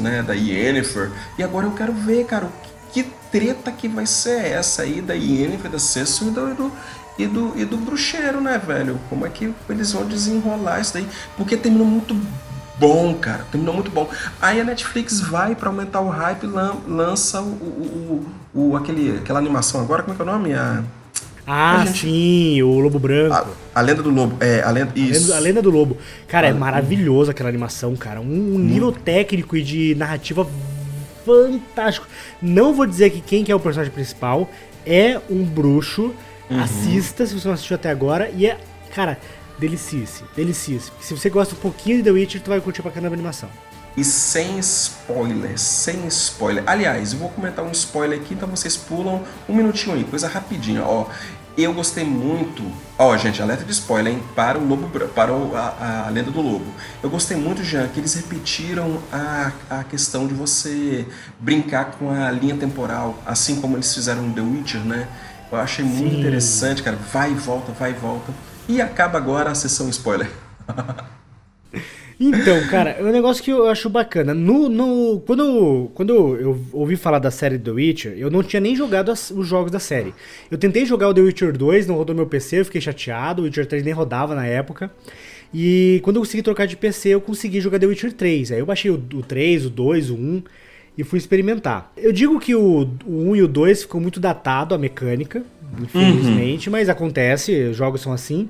né? 0.00 0.22
da 0.22 0.34
Yennefer. 0.34 1.10
E 1.38 1.42
agora 1.42 1.66
eu 1.66 1.72
quero 1.72 1.92
ver, 1.92 2.24
cara, 2.26 2.46
o 2.46 2.52
que 2.92 3.02
treta 3.30 3.70
que 3.72 3.88
vai 3.88 4.06
ser 4.06 4.44
essa 4.46 4.82
aí 4.82 5.00
da 5.00 5.14
Yennefer, 5.14 5.70
da 5.70 5.78
Cecil 5.78 6.28
e 6.28 6.30
do, 6.30 6.54
do, 6.54 6.72
e 7.18 7.26
do, 7.26 7.52
e 7.56 7.64
do 7.64 7.76
bruxeiro, 7.76 8.40
né, 8.40 8.58
velho? 8.58 8.98
Como 9.08 9.26
é 9.26 9.28
que 9.28 9.52
eles 9.68 9.92
vão 9.92 10.04
desenrolar 10.06 10.80
isso 10.80 10.94
daí? 10.94 11.06
Porque 11.36 11.56
terminou 11.56 11.86
muito 11.86 12.16
bom, 12.78 13.14
cara. 13.14 13.44
Terminou 13.50 13.74
muito 13.74 13.90
bom. 13.90 14.08
Aí 14.40 14.60
a 14.60 14.64
Netflix 14.64 15.20
vai 15.20 15.54
pra 15.54 15.68
aumentar 15.68 16.00
o 16.00 16.08
hype 16.08 16.46
lan- 16.46 16.76
lança 16.88 17.40
o, 17.40 17.44
o, 17.44 18.26
o, 18.54 18.60
o- 18.70 18.76
aquele, 18.76 19.18
aquela 19.18 19.38
animação 19.38 19.80
agora, 19.80 20.02
como 20.02 20.14
é 20.14 20.16
que 20.16 20.22
é 20.22 20.24
o 20.24 20.28
nome? 20.32 20.54
A, 20.54 20.82
Ah, 21.52 21.80
A 21.82 21.86
gente- 21.86 21.98
sim, 22.02 22.62
o 22.62 22.78
Lobo 22.78 22.98
Branco. 23.00 23.34
a, 23.34 23.46
a 23.74 23.80
Lenda 23.82 24.02
do 24.04 24.10
Lobo. 24.10 24.36
É, 24.38 24.62
a 24.62 24.70
Lenda. 24.70 24.92
A 24.94 24.98
Isso. 24.98 25.22
Lenda, 25.22 25.36
a 25.36 25.38
Lenda 25.40 25.62
do 25.62 25.70
Lobo. 25.70 25.96
Cara, 26.28 26.46
é 26.46 26.50
Ah, 26.50 26.54
maravilhoso 26.54 27.28
aquela 27.30 27.48
animação, 27.48 27.96
cara. 27.96 28.20
Um, 28.20 28.54
um 28.54 28.58
nível 28.58 28.92
técnico 28.92 29.56
e 29.56 29.62
de 29.62 29.94
narrativa 29.96 30.46
fantástico. 31.26 32.06
Não 32.40 32.72
vou 32.74 32.86
dizer 32.86 33.10
que 33.10 33.20
quem 33.20 33.44
que 33.44 33.50
é 33.50 33.54
o 33.54 33.60
personagem 33.60 33.92
principal 33.92 34.48
é 34.86 35.20
um 35.28 35.42
bruxo. 35.44 36.14
Uhum. 36.48 36.60
Assista 36.62 37.26
se 37.26 37.34
você 37.34 37.46
não 37.48 37.54
assistiu 37.54 37.74
até 37.76 37.90
agora. 37.90 38.30
E 38.36 38.46
é, 38.46 38.56
cara, 38.94 39.18
delicice, 39.58 40.22
delicice. 40.36 40.90
Se 41.00 41.16
você 41.16 41.28
gosta 41.28 41.54
um 41.54 41.58
pouquinho 41.58 41.98
de 41.98 42.04
The 42.04 42.10
Witcher, 42.10 42.40
tu 42.42 42.50
vai 42.50 42.60
curtir 42.60 42.82
pra 42.82 42.90
caramba 42.90 43.14
a 43.14 43.16
animação. 43.16 43.48
E 43.96 44.04
sem 44.04 44.56
spoiler, 44.60 45.58
sem 45.58 46.06
spoiler. 46.06 46.62
Aliás, 46.66 47.12
eu 47.12 47.18
vou 47.18 47.28
comentar 47.28 47.64
um 47.64 47.72
spoiler 47.72 48.20
aqui, 48.20 48.34
então 48.34 48.48
vocês 48.48 48.76
pulam 48.76 49.20
um 49.48 49.54
minutinho 49.54 49.96
aí, 49.96 50.04
coisa 50.04 50.28
rapidinha. 50.28 50.82
Ó, 50.84 51.06
eu 51.56 51.72
gostei 51.74 52.04
muito. 52.04 52.62
Ó, 52.98 53.16
gente, 53.16 53.40
alerta 53.42 53.64
de 53.64 53.72
spoiler, 53.72 54.12
hein? 54.14 54.22
Para 54.34 54.58
o 54.58 54.66
Lobo, 54.66 54.88
para 55.08 55.32
o- 55.32 55.54
a, 55.56 56.04
a 56.06 56.10
Lenda 56.10 56.30
do 56.30 56.40
Lobo. 56.40 56.66
Eu 57.02 57.10
gostei 57.10 57.36
muito, 57.36 57.62
Jean, 57.64 57.88
que 57.88 57.98
eles 58.00 58.14
repetiram 58.14 58.98
a, 59.12 59.52
a 59.68 59.84
questão 59.84 60.26
de 60.26 60.34
você 60.34 61.06
brincar 61.38 61.92
com 61.92 62.10
a 62.10 62.30
linha 62.30 62.56
temporal, 62.56 63.18
assim 63.26 63.60
como 63.60 63.76
eles 63.76 63.92
fizeram 63.92 64.22
no 64.22 64.34
The 64.34 64.40
Witcher, 64.40 64.80
né? 64.80 65.08
Eu 65.50 65.58
achei 65.58 65.84
muito 65.84 66.12
Sim. 66.14 66.20
interessante, 66.20 66.82
cara. 66.82 66.96
Vai 67.12 67.32
e 67.32 67.34
volta, 67.34 67.72
vai 67.72 67.90
e 67.90 67.94
volta. 67.94 68.32
E 68.68 68.80
acaba 68.80 69.18
agora 69.18 69.50
a 69.50 69.54
sessão 69.54 69.88
spoiler. 69.88 70.30
Então, 72.22 72.66
cara, 72.68 72.90
é 72.90 73.02
um 73.02 73.10
negócio 73.10 73.42
que 73.42 73.50
eu 73.50 73.66
acho 73.66 73.88
bacana. 73.88 74.34
No, 74.34 74.68
no, 74.68 75.20
quando, 75.20 75.90
quando 75.94 76.36
eu 76.36 76.60
ouvi 76.72 76.94
falar 76.94 77.18
da 77.18 77.30
série 77.30 77.58
The 77.58 77.70
Witcher, 77.70 78.12
eu 78.18 78.30
não 78.30 78.42
tinha 78.42 78.60
nem 78.60 78.76
jogado 78.76 79.10
as- 79.10 79.30
os 79.30 79.46
jogos 79.46 79.70
da 79.72 79.78
série. 79.78 80.12
Eu 80.50 80.58
tentei 80.58 80.84
jogar 80.84 81.08
o 81.08 81.14
The 81.14 81.22
Witcher 81.22 81.56
2, 81.56 81.86
não 81.86 81.94
rodou 81.94 82.14
meu 82.14 82.26
PC, 82.26 82.60
eu 82.60 82.64
fiquei 82.66 82.80
chateado. 82.80 83.40
O 83.40 83.44
Witcher 83.46 83.64
3 83.66 83.82
nem 83.82 83.94
rodava 83.94 84.34
na 84.34 84.44
época. 84.46 84.90
E 85.52 85.98
quando 86.04 86.16
eu 86.16 86.22
consegui 86.22 86.42
trocar 86.42 86.66
de 86.66 86.76
PC, 86.76 87.08
eu 87.08 87.20
consegui 87.22 87.58
jogar 87.60 87.78
The 87.78 87.86
Witcher 87.86 88.12
3. 88.12 88.52
Aí 88.52 88.58
eu 88.58 88.66
baixei 88.66 88.90
o, 88.90 89.02
o 89.14 89.22
3, 89.22 89.64
o 89.66 89.70
2, 89.70 90.10
o 90.10 90.14
1 90.14 90.42
e 90.98 91.02
fui 91.04 91.18
experimentar. 91.18 91.90
Eu 91.96 92.12
digo 92.12 92.38
que 92.38 92.54
o, 92.54 92.86
o 93.06 93.30
1 93.30 93.36
e 93.36 93.42
o 93.42 93.48
2 93.48 93.82
ficou 93.82 93.98
muito 94.00 94.20
datado 94.20 94.74
a 94.74 94.78
mecânica, 94.78 95.42
infelizmente, 95.82 96.68
mas 96.68 96.88
acontece, 96.90 97.52
os 97.70 97.76
jogos 97.76 98.02
são 98.02 98.12
assim. 98.12 98.48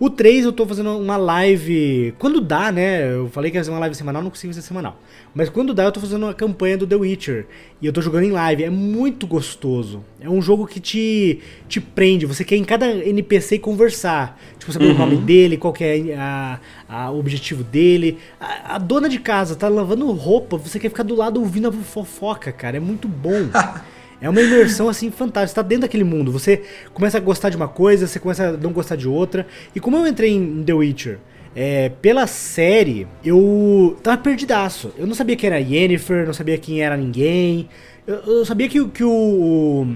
O 0.00 0.08
3 0.08 0.46
eu 0.46 0.52
tô 0.52 0.66
fazendo 0.66 0.96
uma 0.98 1.18
live. 1.18 2.14
Quando 2.18 2.40
dá, 2.40 2.72
né? 2.72 3.12
Eu 3.12 3.28
falei 3.28 3.50
que 3.50 3.58
ia 3.58 3.60
fazer 3.60 3.70
uma 3.70 3.78
live 3.80 3.94
semanal, 3.94 4.22
não 4.22 4.30
consigo 4.30 4.50
fazer 4.50 4.66
semanal. 4.66 4.98
Mas 5.34 5.50
quando 5.50 5.74
dá, 5.74 5.84
eu 5.84 5.92
tô 5.92 6.00
fazendo 6.00 6.22
uma 6.24 6.32
campanha 6.32 6.78
do 6.78 6.86
The 6.86 6.96
Witcher. 6.96 7.46
E 7.82 7.86
eu 7.86 7.92
tô 7.92 8.00
jogando 8.00 8.24
em 8.24 8.30
live. 8.30 8.64
É 8.64 8.70
muito 8.70 9.26
gostoso. 9.26 10.02
É 10.18 10.26
um 10.28 10.40
jogo 10.40 10.66
que 10.66 10.80
te, 10.80 11.40
te 11.68 11.82
prende. 11.82 12.24
Você 12.24 12.46
quer 12.46 12.56
em 12.56 12.64
cada 12.64 12.86
NPC 12.90 13.58
conversar. 13.58 14.40
Tipo, 14.58 14.72
saber 14.72 14.86
o 14.86 14.94
nome 14.98 15.16
dele, 15.16 15.58
qual 15.58 15.74
é 15.80 16.14
a, 16.16 16.58
a- 16.88 17.10
o 17.10 17.18
objetivo 17.18 17.62
dele. 17.62 18.16
A, 18.40 18.76
a 18.76 18.78
dona 18.78 19.06
de 19.06 19.20
casa 19.20 19.54
tá 19.54 19.68
lavando 19.68 20.10
roupa. 20.12 20.56
Você 20.56 20.78
quer 20.80 20.88
ficar 20.88 21.02
do 21.02 21.14
lado 21.14 21.38
ouvindo 21.40 21.68
a 21.68 21.72
fofoca, 21.72 22.50
cara. 22.50 22.78
É 22.78 22.80
muito 22.80 23.06
bom. 23.06 23.50
É 24.20 24.28
uma 24.28 24.40
imersão 24.40 24.88
assim 24.88 25.10
fantástica. 25.10 25.48
Você 25.48 25.54
tá 25.54 25.62
dentro 25.62 25.82
daquele 25.82 26.04
mundo. 26.04 26.30
Você 26.30 26.62
começa 26.92 27.16
a 27.16 27.20
gostar 27.20 27.48
de 27.50 27.56
uma 27.56 27.68
coisa, 27.68 28.06
você 28.06 28.18
começa 28.18 28.48
a 28.48 28.52
não 28.52 28.72
gostar 28.72 28.96
de 28.96 29.08
outra. 29.08 29.46
E 29.74 29.80
como 29.80 29.96
eu 29.96 30.06
entrei 30.06 30.30
em 30.32 30.62
The 30.62 30.72
Witcher 30.74 31.18
é, 31.56 31.88
pela 32.02 32.26
série, 32.26 33.06
eu 33.24 33.96
tava 34.02 34.18
perdidaço. 34.18 34.92
Eu 34.98 35.06
não 35.06 35.14
sabia 35.14 35.36
quem 35.36 35.46
era 35.48 35.58
Yennefer, 35.58 36.26
não 36.26 36.34
sabia 36.34 36.58
quem 36.58 36.82
era 36.82 36.96
ninguém. 36.96 37.68
Eu, 38.06 38.16
eu 38.26 38.44
sabia 38.44 38.68
que, 38.68 38.80
o- 38.80 38.88
que 38.88 39.02
o, 39.04 39.86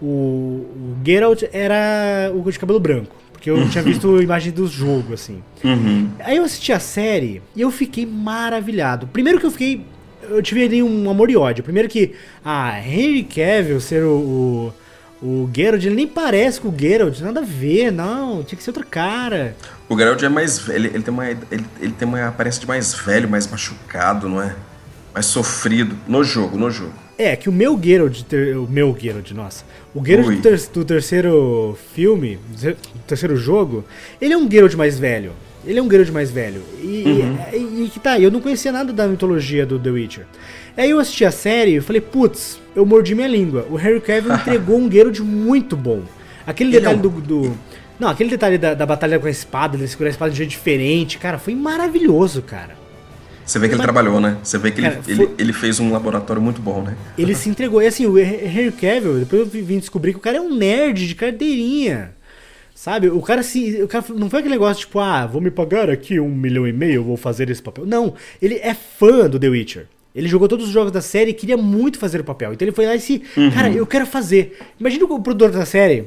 o, 0.00 0.06
o 0.06 0.96
Geralt 1.04 1.42
era 1.52 2.30
o 2.34 2.50
de 2.50 2.58
cabelo 2.58 2.80
branco. 2.80 3.16
Porque 3.32 3.50
eu 3.50 3.68
tinha 3.70 3.82
visto 3.82 4.20
imagem 4.20 4.52
do 4.52 4.66
jogo, 4.66 5.14
assim. 5.14 5.42
Aí 6.20 6.36
eu 6.36 6.44
assisti 6.44 6.72
a 6.72 6.78
série 6.80 7.40
e 7.56 7.60
eu 7.62 7.70
fiquei 7.70 8.04
maravilhado. 8.04 9.06
Primeiro 9.06 9.40
que 9.40 9.46
eu 9.46 9.50
fiquei. 9.50 9.80
Eu 10.28 10.42
tive 10.42 10.64
ali 10.64 10.82
um 10.82 11.10
amor 11.10 11.30
e 11.30 11.36
ódio. 11.36 11.62
Primeiro 11.64 11.88
que. 11.88 12.14
Ah, 12.44 12.78
Henry 12.80 13.22
Cavill 13.24 13.80
ser 13.80 14.02
o. 14.04 14.72
O, 15.22 15.26
o 15.26 15.50
Geralt, 15.54 15.84
ele 15.84 15.94
nem 15.94 16.06
parece 16.08 16.58
com 16.60 16.68
o 16.68 16.74
Geralt, 16.78 17.20
nada 17.20 17.40
a 17.40 17.44
ver, 17.44 17.90
não. 17.92 18.42
Tinha 18.42 18.56
que 18.56 18.62
ser 18.64 18.70
outro 18.70 18.86
cara. 18.86 19.54
O 19.88 19.96
Geralt 19.98 20.22
é 20.22 20.28
mais 20.30 20.58
velho, 20.58 20.86
ele 20.86 21.02
tem 21.02 21.12
uma, 21.12 21.28
ele, 21.30 21.38
ele 21.80 21.92
tem 21.92 22.08
uma 22.08 22.26
aparência 22.26 22.58
de 22.60 22.66
mais 22.66 22.94
velho, 22.94 23.28
mais 23.28 23.46
machucado, 23.46 24.28
não 24.30 24.40
é? 24.42 24.54
Mais 25.12 25.26
sofrido. 25.26 25.94
No 26.08 26.24
jogo, 26.24 26.56
no 26.56 26.70
jogo. 26.70 26.94
É, 27.18 27.36
que 27.36 27.50
o 27.50 27.52
meu 27.52 27.78
Geralt, 27.82 28.22
ter- 28.22 28.56
o 28.56 28.66
meu 28.66 28.96
Geralt, 28.98 29.30
nossa. 29.32 29.62
O 29.94 30.02
Geralt 30.02 30.36
do, 30.36 30.40
ter- 30.40 30.68
do 30.72 30.84
terceiro 30.86 31.78
filme, 31.94 32.38
do 32.58 32.74
terceiro 33.06 33.36
jogo, 33.36 33.84
ele 34.22 34.32
é 34.32 34.38
um 34.38 34.50
Geralt 34.50 34.72
mais 34.74 34.98
velho. 34.98 35.32
Ele 35.64 35.78
é 35.78 35.82
um 35.82 35.90
Geralt 35.90 36.10
mais 36.10 36.30
velho. 36.30 36.62
E, 36.82 37.22
e 37.84 37.90
que 37.92 38.00
tá, 38.00 38.18
eu 38.18 38.30
não 38.30 38.40
conhecia 38.40 38.72
nada 38.72 38.92
da 38.92 39.06
mitologia 39.06 39.66
do 39.66 39.78
The 39.78 39.90
Witcher. 39.90 40.26
Aí 40.76 40.88
eu 40.90 40.98
assisti 40.98 41.24
a 41.24 41.30
série 41.30 41.76
e 41.76 41.80
falei, 41.80 42.00
putz, 42.00 42.58
eu 42.74 42.86
mordi 42.86 43.14
minha 43.14 43.28
língua. 43.28 43.66
O 43.70 43.74
Harry 43.76 44.00
Cavill 44.00 44.32
entregou 44.36 44.78
um 44.78 44.90
Geralt 44.90 45.18
muito 45.20 45.76
bom. 45.76 46.02
Aquele 46.46 46.70
Ele 46.70 46.76
é 46.78 46.80
detalhe 46.80 46.98
um- 46.98 47.02
do, 47.02 47.10
do- 47.20 47.58
Não, 47.98 48.08
aquele 48.08 48.30
detalhe 48.30 48.56
da, 48.56 48.72
da 48.72 48.86
batalha 48.86 49.18
com 49.18 49.26
a 49.26 49.30
espada, 49.30 49.76
ele 49.76 49.86
segurar 49.86 50.08
a 50.08 50.12
espada 50.12 50.30
de 50.30 50.34
um 50.36 50.38
jeito 50.38 50.50
diferente, 50.50 51.18
cara, 51.18 51.38
foi 51.38 51.54
maravilhoso, 51.54 52.40
cara. 52.40 52.78
Você 53.44 53.58
vê 53.58 53.66
que 53.66 53.74
ele 53.74 53.78
Mas- 53.78 53.84
trabalhou, 53.84 54.20
né? 54.20 54.36
Você 54.42 54.56
vê 54.58 54.70
que 54.70 54.80
ele, 54.80 54.88
Cara, 54.90 55.02
foi- 55.02 55.12
ele, 55.12 55.28
ele 55.36 55.52
fez 55.52 55.78
um 55.80 55.92
laboratório 55.92 56.40
muito 56.40 56.62
bom, 56.62 56.82
né? 56.82 56.94
Ele 57.18 57.34
se 57.36 57.48
entregou. 57.50 57.82
E 57.82 57.86
assim, 57.86 58.06
o 58.06 58.16
Henry 58.18 58.72
Cavill, 58.72 59.18
depois 59.18 59.42
eu 59.42 59.64
vim 59.64 59.78
descobrir 59.78 60.12
que 60.12 60.18
o 60.18 60.22
cara 60.22 60.38
é 60.38 60.40
um 60.40 60.54
nerd 60.54 61.06
de 61.06 61.14
carteirinha. 61.14 62.12
Sabe? 62.80 63.10
O 63.10 63.20
cara 63.20 63.42
se. 63.42 63.82
O 63.82 63.86
cara 63.86 64.02
não 64.16 64.30
foi 64.30 64.38
aquele 64.38 64.54
negócio 64.54 64.86
tipo, 64.86 64.98
ah, 65.00 65.26
vou 65.26 65.38
me 65.38 65.50
pagar 65.50 65.90
aqui 65.90 66.18
um 66.18 66.34
milhão 66.34 66.66
e 66.66 66.72
meio, 66.72 67.04
vou 67.04 67.14
fazer 67.14 67.50
esse 67.50 67.60
papel. 67.60 67.84
Não, 67.84 68.14
ele 68.40 68.54
é 68.54 68.72
fã 68.72 69.28
do 69.28 69.38
The 69.38 69.50
Witcher. 69.50 69.86
Ele 70.14 70.26
jogou 70.26 70.48
todos 70.48 70.66
os 70.66 70.72
jogos 70.72 70.90
da 70.90 71.02
série 71.02 71.32
e 71.32 71.34
queria 71.34 71.58
muito 71.58 71.98
fazer 71.98 72.22
o 72.22 72.24
papel. 72.24 72.54
Então 72.54 72.66
ele 72.66 72.74
foi 72.74 72.86
lá 72.86 72.94
e 72.94 73.00
se. 73.00 73.18
Cara, 73.52 73.70
eu 73.70 73.86
quero 73.86 74.06
fazer. 74.06 74.58
Imagina 74.80 75.04
o 75.04 75.20
produtor 75.20 75.50
da 75.50 75.66
série 75.66 76.06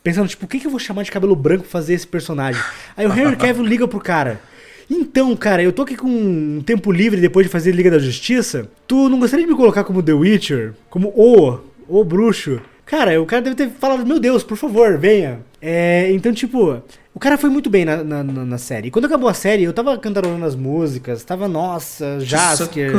pensando, 0.00 0.28
tipo, 0.28 0.44
o 0.44 0.48
que, 0.48 0.60
que 0.60 0.66
eu 0.68 0.70
vou 0.70 0.78
chamar 0.78 1.02
de 1.02 1.10
cabelo 1.10 1.34
branco 1.34 1.62
pra 1.62 1.72
fazer 1.72 1.94
esse 1.94 2.06
personagem? 2.06 2.62
Aí 2.96 3.04
o 3.04 3.12
Henry 3.12 3.34
Cavill 3.34 3.66
liga 3.66 3.88
pro 3.88 3.98
cara. 3.98 4.40
Então, 4.88 5.34
cara, 5.34 5.60
eu 5.60 5.72
tô 5.72 5.82
aqui 5.82 5.96
com 5.96 6.06
um 6.06 6.62
tempo 6.64 6.92
livre 6.92 7.20
depois 7.20 7.46
de 7.46 7.50
fazer 7.50 7.72
Liga 7.72 7.90
da 7.90 7.98
Justiça. 7.98 8.70
Tu 8.86 9.08
não 9.08 9.18
gostaria 9.18 9.44
de 9.44 9.50
me 9.50 9.58
colocar 9.58 9.82
como 9.82 10.00
The 10.00 10.12
Witcher? 10.12 10.74
Como 10.88 11.08
o, 11.16 11.58
o 11.88 12.04
bruxo? 12.04 12.60
Cara, 12.92 13.22
o 13.22 13.24
cara 13.24 13.40
deve 13.40 13.56
ter 13.56 13.70
falado, 13.70 14.04
meu 14.04 14.20
Deus, 14.20 14.44
por 14.44 14.54
favor, 14.54 14.98
venha. 14.98 15.40
É, 15.62 16.12
então, 16.12 16.30
tipo, 16.30 16.82
o 17.14 17.18
cara 17.18 17.38
foi 17.38 17.48
muito 17.48 17.70
bem 17.70 17.86
na, 17.86 18.04
na, 18.04 18.22
na, 18.22 18.58
série. 18.58 18.88
E 18.88 18.90
quando 18.90 19.06
acabou 19.06 19.30
a 19.30 19.32
série, 19.32 19.62
eu 19.62 19.72
tava 19.72 19.96
cantarolando 19.96 20.44
as 20.44 20.54
músicas, 20.54 21.24
tava, 21.24 21.48
nossa, 21.48 22.20
Jasker. 22.20 22.92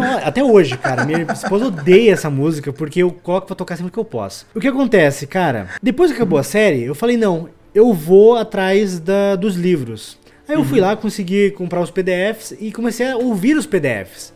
Não, 0.00 0.16
até 0.26 0.42
hoje, 0.42 0.78
cara. 0.78 1.04
Minha 1.04 1.26
esposa 1.30 1.66
odeia 1.66 2.14
essa 2.14 2.30
música 2.30 2.72
porque 2.72 3.02
eu 3.02 3.10
coloco 3.10 3.48
pra 3.48 3.54
tocar 3.54 3.76
sempre 3.76 3.92
que 3.92 3.98
eu 3.98 4.04
posso. 4.04 4.46
O 4.54 4.60
que 4.60 4.68
acontece, 4.68 5.26
cara? 5.26 5.68
Depois 5.82 6.10
que 6.10 6.16
acabou 6.16 6.38
a 6.38 6.42
série, 6.42 6.84
eu 6.84 6.94
falei, 6.94 7.18
não, 7.18 7.50
eu 7.74 7.92
vou 7.92 8.38
atrás 8.38 8.98
da, 8.98 9.36
dos 9.36 9.56
livros. 9.56 10.16
Aí 10.48 10.56
eu 10.56 10.64
fui 10.64 10.80
uhum. 10.80 10.86
lá, 10.86 10.96
consegui 10.96 11.50
comprar 11.50 11.82
os 11.82 11.90
PDFs 11.90 12.56
e 12.58 12.72
comecei 12.72 13.10
a 13.10 13.16
ouvir 13.18 13.58
os 13.58 13.66
PDFs. 13.66 14.32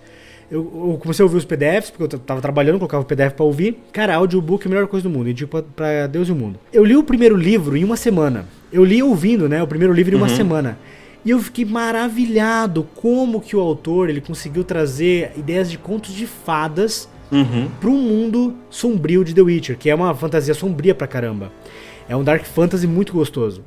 Eu, 0.51 0.61
eu, 0.61 0.99
comecei 1.01 1.23
a 1.23 1.27
ouvir 1.27 1.37
os 1.37 1.45
PDFs, 1.45 1.91
porque 1.91 2.15
eu 2.15 2.19
tava 2.21 2.41
trabalhando, 2.41 2.79
colocava 2.79 3.03
o 3.03 3.07
PDF 3.07 3.33
pra 3.35 3.45
ouvir. 3.45 3.79
Cara, 3.93 4.15
audiobook 4.15 4.65
é 4.65 4.69
a 4.69 4.71
melhor 4.71 4.87
coisa 4.87 5.09
do 5.09 5.11
mundo, 5.11 5.29
indico 5.29 5.51
pra, 5.51 5.63
pra 5.63 6.07
Deus 6.07 6.29
e 6.29 6.33
o 6.33 6.37
mundo. 6.37 6.59
Eu 6.73 6.85
li 6.85 6.97
o 6.97 7.03
primeiro 7.03 7.37
livro 7.37 7.77
em 7.77 7.83
uma 7.83 7.97
semana. 7.97 8.47
Eu 8.73 8.85
li 8.85 9.03
ouvindo, 9.03 9.49
né, 9.49 9.63
o 9.63 9.67
primeiro 9.67 9.93
livro 9.93 10.15
em 10.15 10.19
uma 10.19 10.29
uhum. 10.29 10.37
semana. 10.37 10.79
E 11.25 11.31
eu 11.31 11.41
fiquei 11.41 11.65
maravilhado 11.65 12.87
como 12.95 13.41
que 13.41 13.57
o 13.57 13.61
autor 13.61 14.09
ele 14.09 14.21
conseguiu 14.21 14.63
trazer 14.63 15.33
ideias 15.37 15.69
de 15.69 15.77
contos 15.77 16.15
de 16.15 16.25
fadas 16.25 17.09
uhum. 17.33 17.69
para 17.81 17.91
um 17.91 18.01
mundo 18.01 18.55
sombrio 18.71 19.25
de 19.25 19.35
The 19.35 19.43
Witcher, 19.43 19.77
que 19.77 19.91
é 19.91 19.95
uma 19.95 20.15
fantasia 20.15 20.55
sombria 20.55 20.95
pra 20.95 21.09
caramba. 21.09 21.51
É 22.09 22.15
um 22.15 22.23
dark 22.23 22.45
fantasy 22.45 22.87
muito 22.87 23.13
gostoso. 23.13 23.65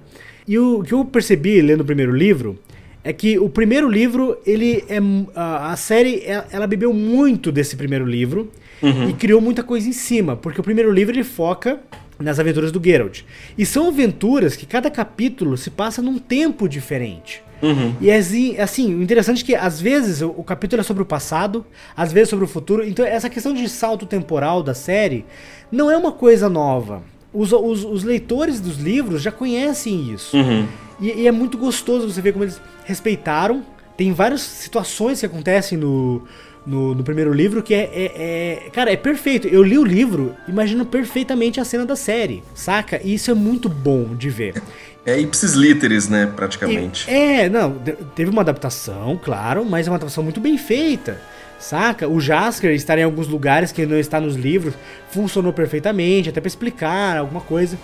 E 0.48 0.58
o 0.58 0.82
que 0.82 0.94
eu 0.94 1.04
percebi 1.04 1.62
lendo 1.62 1.82
o 1.82 1.86
primeiro 1.86 2.16
livro 2.16 2.58
é 3.04 3.14
que 3.14 3.40
o 3.40 3.50
primeiro 3.50 3.90
livro, 3.90 4.38
ele 4.46 4.84
é 4.90 5.00
a, 5.36 5.72
a 5.72 5.76
série 5.76 6.24
ela 6.52 6.68
bebeu 6.68 6.94
muito 6.94 7.52
desse 7.52 7.76
primeiro 7.76 8.06
livro 8.06 8.52
uhum. 8.82 9.10
e 9.10 9.14
criou 9.14 9.40
muita 9.40 9.64
coisa 9.64 9.88
em 9.88 9.94
cima, 9.94 10.36
porque 10.36 10.60
o 10.60 10.64
primeiro 10.64 10.92
livro 10.92 11.16
ele 11.16 11.24
foca 11.24 11.80
nas 12.20 12.40
aventuras 12.40 12.72
do 12.72 12.84
Geralt. 12.84 13.22
E 13.58 13.66
são 13.66 13.88
aventuras 13.88 14.56
que 14.56 14.66
cada 14.66 14.92
capítulo 14.92 15.56
se 15.56 15.70
passa 15.70 16.02
num 16.02 16.20
tempo 16.20 16.68
diferente. 16.68 17.42
Uhum. 17.62 17.94
E 18.00 18.12
assim, 18.12 18.58
assim, 18.58 18.96
o 18.96 19.02
interessante 19.02 19.44
é 19.44 19.46
que 19.46 19.56
às 19.56 19.80
vezes 19.80 20.22
o, 20.22 20.34
o, 20.38 20.44
capítulo 20.44 20.80
é 20.80 20.84
sobre 20.84 21.04
o 21.04 21.06
passado, 21.06 21.66
às 21.96 22.12
vezes 22.12 22.30
sobre 22.30 22.46
o 22.46 22.48
futuro. 22.48 22.86
Então 22.86 23.06
essa 23.06 23.30
questão 23.30 23.54
de 23.54 23.68
salto 23.68 24.06
temporal 24.06 24.64
da 24.64 24.74
série 24.74 25.26
não 25.72 25.90
é 25.90 25.98
uma 25.98 26.12
coisa 26.12 26.50
nova. 26.50 27.02
Os, 27.34 27.52
os, 27.52 27.84
os 27.84 28.04
leitores 28.04 28.60
dos 28.60 28.78
livros 28.78 29.22
já 29.22 29.32
conhecem 29.32 30.12
isso. 30.12 30.36
Uhum. 30.36 30.68
E, 31.00 31.22
e, 31.22 31.28
é 31.28 31.32
muito 31.32 31.58
gostoso 31.58 32.10
você 32.10 32.22
ver 32.22 32.34
como 32.34 32.44
eles 32.44 32.62
respeitaram. 32.86 33.64
Tem 33.98 34.14
várias 34.14 34.42
situações 34.42 35.20
que 35.20 35.26
acontecem 35.26 35.78
no, 35.78 36.24
no, 36.66 36.96
no 36.96 37.04
primeiro 37.04 37.34
livro 37.34 37.62
que 37.62 37.74
é, 37.74 37.90
é, 37.94 38.66
é, 38.66 38.70
Cara, 38.72 38.92
é 38.92 38.96
perfeito. 38.96 39.48
Eu 39.48 39.64
li 39.64 39.78
o 39.78 39.84
livro, 39.84 40.36
imagino 40.48 40.86
perfeitamente 40.86 41.60
a 41.60 41.66
cena 41.66 41.86
da 41.86 41.96
série, 41.96 42.44
saca? 42.54 43.02
E 43.04 43.14
isso 43.14 43.32
é 43.32 43.34
muito 43.34 43.68
bom 43.68 44.16
de 44.16 44.30
ver. 44.30 44.62
É 45.06 45.20
ipsis 45.20 45.54
literis, 45.54 46.08
né, 46.08 46.32
praticamente. 46.36 47.10
E, 47.10 47.14
é, 47.14 47.50
não, 47.50 47.76
teve 48.16 48.30
uma 48.30 48.42
adaptação, 48.42 49.20
claro, 49.22 49.66
mas 49.66 49.88
é 49.88 49.90
uma 49.90 49.96
adaptação 49.96 50.24
muito 50.24 50.40
bem 50.40 50.58
feita. 50.58 51.20
Saca? 51.60 52.08
O 52.08 52.20
Jasker 52.20 52.72
estar 52.72 52.98
em 52.98 53.04
alguns 53.04 53.28
lugares 53.28 53.72
que 53.72 53.86
não 53.86 54.00
está 54.00 54.20
nos 54.20 54.36
livros 54.36 54.74
funcionou 55.12 55.52
perfeitamente, 55.52 56.30
até 56.30 56.40
para 56.40 56.48
explicar 56.48 57.18
alguma 57.18 57.42
coisa. 57.42 57.78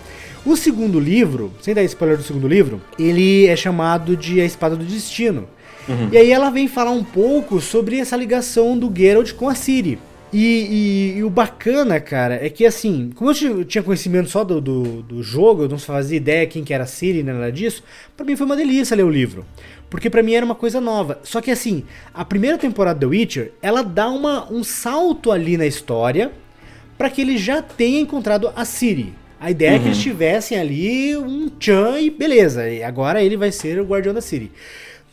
O 0.44 0.56
segundo 0.56 0.98
livro, 0.98 1.52
sem 1.60 1.74
dar 1.74 1.82
spoiler 1.84 2.16
do 2.16 2.22
segundo 2.22 2.48
livro, 2.48 2.80
ele 2.98 3.46
é 3.46 3.54
chamado 3.54 4.16
de 4.16 4.40
A 4.40 4.44
Espada 4.44 4.76
do 4.76 4.84
Destino. 4.84 5.46
Uhum. 5.88 6.08
E 6.10 6.16
aí 6.16 6.32
ela 6.32 6.50
vem 6.50 6.66
falar 6.66 6.90
um 6.90 7.04
pouco 7.04 7.60
sobre 7.60 7.98
essa 7.98 8.16
ligação 8.16 8.78
do 8.78 8.92
Geralt 8.94 9.32
com 9.32 9.48
a 9.48 9.54
Ciri. 9.54 9.98
E, 10.32 10.38
e, 10.38 11.18
e, 11.18 11.24
o 11.24 11.30
bacana, 11.30 12.00
cara, 12.00 12.44
é 12.44 12.50
que 12.50 12.66
assim, 12.66 13.10
como 13.14 13.30
eu 13.30 13.64
tinha 13.64 13.82
conhecimento 13.82 14.28
só 14.28 14.42
do, 14.42 14.60
do, 14.60 15.02
do 15.02 15.22
jogo, 15.22 15.62
eu 15.62 15.68
não 15.68 15.78
fazia 15.78 16.16
ideia 16.16 16.46
quem 16.46 16.64
que 16.64 16.74
era 16.74 16.82
a 16.82 16.86
Ciri, 16.86 17.22
nada 17.22 17.50
disso, 17.50 17.82
para 18.16 18.26
mim 18.26 18.34
foi 18.34 18.44
uma 18.44 18.56
delícia 18.56 18.96
ler 18.96 19.04
o 19.04 19.10
livro. 19.10 19.46
Porque 19.88 20.10
para 20.10 20.22
mim 20.22 20.34
era 20.34 20.44
uma 20.44 20.54
coisa 20.54 20.80
nova. 20.80 21.20
Só 21.22 21.40
que 21.40 21.50
assim, 21.50 21.84
a 22.12 22.24
primeira 22.24 22.58
temporada 22.58 23.00
do 23.00 23.10
Witcher, 23.10 23.52
ela 23.62 23.82
dá 23.82 24.08
uma, 24.08 24.50
um 24.52 24.64
salto 24.64 25.30
ali 25.30 25.56
na 25.56 25.66
história 25.66 26.32
para 26.98 27.10
que 27.10 27.20
ele 27.20 27.36
já 27.36 27.62
tenha 27.62 28.00
encontrado 28.00 28.50
a 28.54 28.64
Ciri. 28.64 29.14
A 29.38 29.50
ideia 29.50 29.72
uhum. 29.72 29.76
é 29.76 29.80
que 29.80 29.86
eles 29.88 29.98
uhum. 29.98 30.02
tivessem 30.02 30.58
ali 30.58 31.16
um 31.16 31.50
Chan 31.60 32.00
e 32.00 32.10
beleza, 32.10 32.68
e 32.68 32.82
agora 32.82 33.22
ele 33.22 33.36
vai 33.36 33.52
ser 33.52 33.78
o 33.78 33.84
guardião 33.84 34.14
da 34.14 34.20
Ciri. 34.20 34.50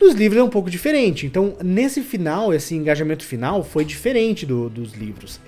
Nos 0.00 0.14
livros 0.14 0.40
é 0.40 0.42
um 0.42 0.48
pouco 0.48 0.70
diferente. 0.70 1.26
Então, 1.26 1.56
nesse 1.62 2.02
final, 2.02 2.52
esse 2.52 2.74
engajamento 2.74 3.24
final 3.24 3.62
foi 3.62 3.84
diferente 3.84 4.44
do, 4.44 4.68
dos 4.68 4.94
livros. 4.94 5.40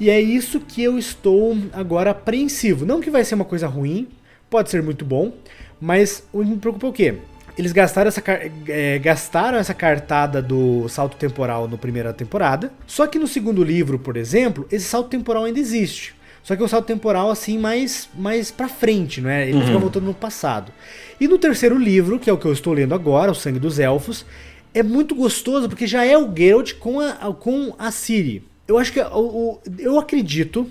E 0.00 0.10
é 0.10 0.20
isso 0.20 0.58
que 0.58 0.82
eu 0.82 0.98
estou 0.98 1.56
agora 1.72 2.10
apreensivo. 2.10 2.84
Não 2.84 3.00
que 3.00 3.10
vai 3.10 3.24
ser 3.24 3.36
uma 3.36 3.44
coisa 3.44 3.66
ruim, 3.66 4.08
pode 4.50 4.70
ser 4.70 4.82
muito 4.82 5.04
bom, 5.04 5.32
mas 5.80 6.26
o 6.32 6.42
que 6.42 6.50
me 6.50 6.56
preocupa 6.56 6.86
é 6.86 6.90
o 6.90 6.92
quê? 6.92 7.14
Eles 7.56 7.72
gastaram 7.72 8.08
essa, 8.08 8.22
é, 8.68 8.98
gastaram 8.98 9.58
essa 9.58 9.72
cartada 9.72 10.42
do 10.42 10.88
salto 10.88 11.16
temporal 11.16 11.68
na 11.68 11.76
primeira 11.76 12.12
temporada. 12.12 12.72
Só 12.86 13.06
que 13.06 13.18
no 13.18 13.28
segundo 13.28 13.62
livro, 13.62 13.98
por 13.98 14.16
exemplo, 14.16 14.66
esse 14.72 14.86
salto 14.86 15.08
temporal 15.08 15.44
ainda 15.44 15.60
existe. 15.60 16.14
Só 16.42 16.54
que 16.54 16.62
é 16.62 16.64
um 16.64 16.68
salto 16.68 16.86
temporal 16.86 17.30
assim 17.30 17.58
mais, 17.58 18.08
mais 18.14 18.50
pra 18.50 18.68
frente, 18.68 19.20
não 19.20 19.30
é? 19.30 19.48
Ele 19.48 19.58
uhum. 19.58 19.66
fica 19.66 19.78
voltando 19.78 20.04
no 20.04 20.14
passado. 20.14 20.72
E 21.18 21.26
no 21.26 21.38
terceiro 21.38 21.78
livro, 21.78 22.18
que 22.18 22.28
é 22.28 22.32
o 22.32 22.36
que 22.36 22.44
eu 22.44 22.52
estou 22.52 22.72
lendo 22.72 22.94
agora, 22.94 23.30
O 23.30 23.34
Sangue 23.34 23.58
dos 23.58 23.78
Elfos, 23.78 24.26
é 24.74 24.82
muito 24.82 25.14
gostoso 25.14 25.68
porque 25.68 25.86
já 25.86 26.04
é 26.04 26.18
o 26.18 26.30
Geralt 26.36 26.74
com 26.74 27.00
a, 27.00 27.12
com 27.32 27.74
a 27.78 27.90
Ciri. 27.90 28.42
Eu 28.66 28.76
acho 28.76 28.92
que 28.92 29.00
o, 29.00 29.04
o, 29.04 29.60
eu 29.78 29.98
acredito 29.98 30.68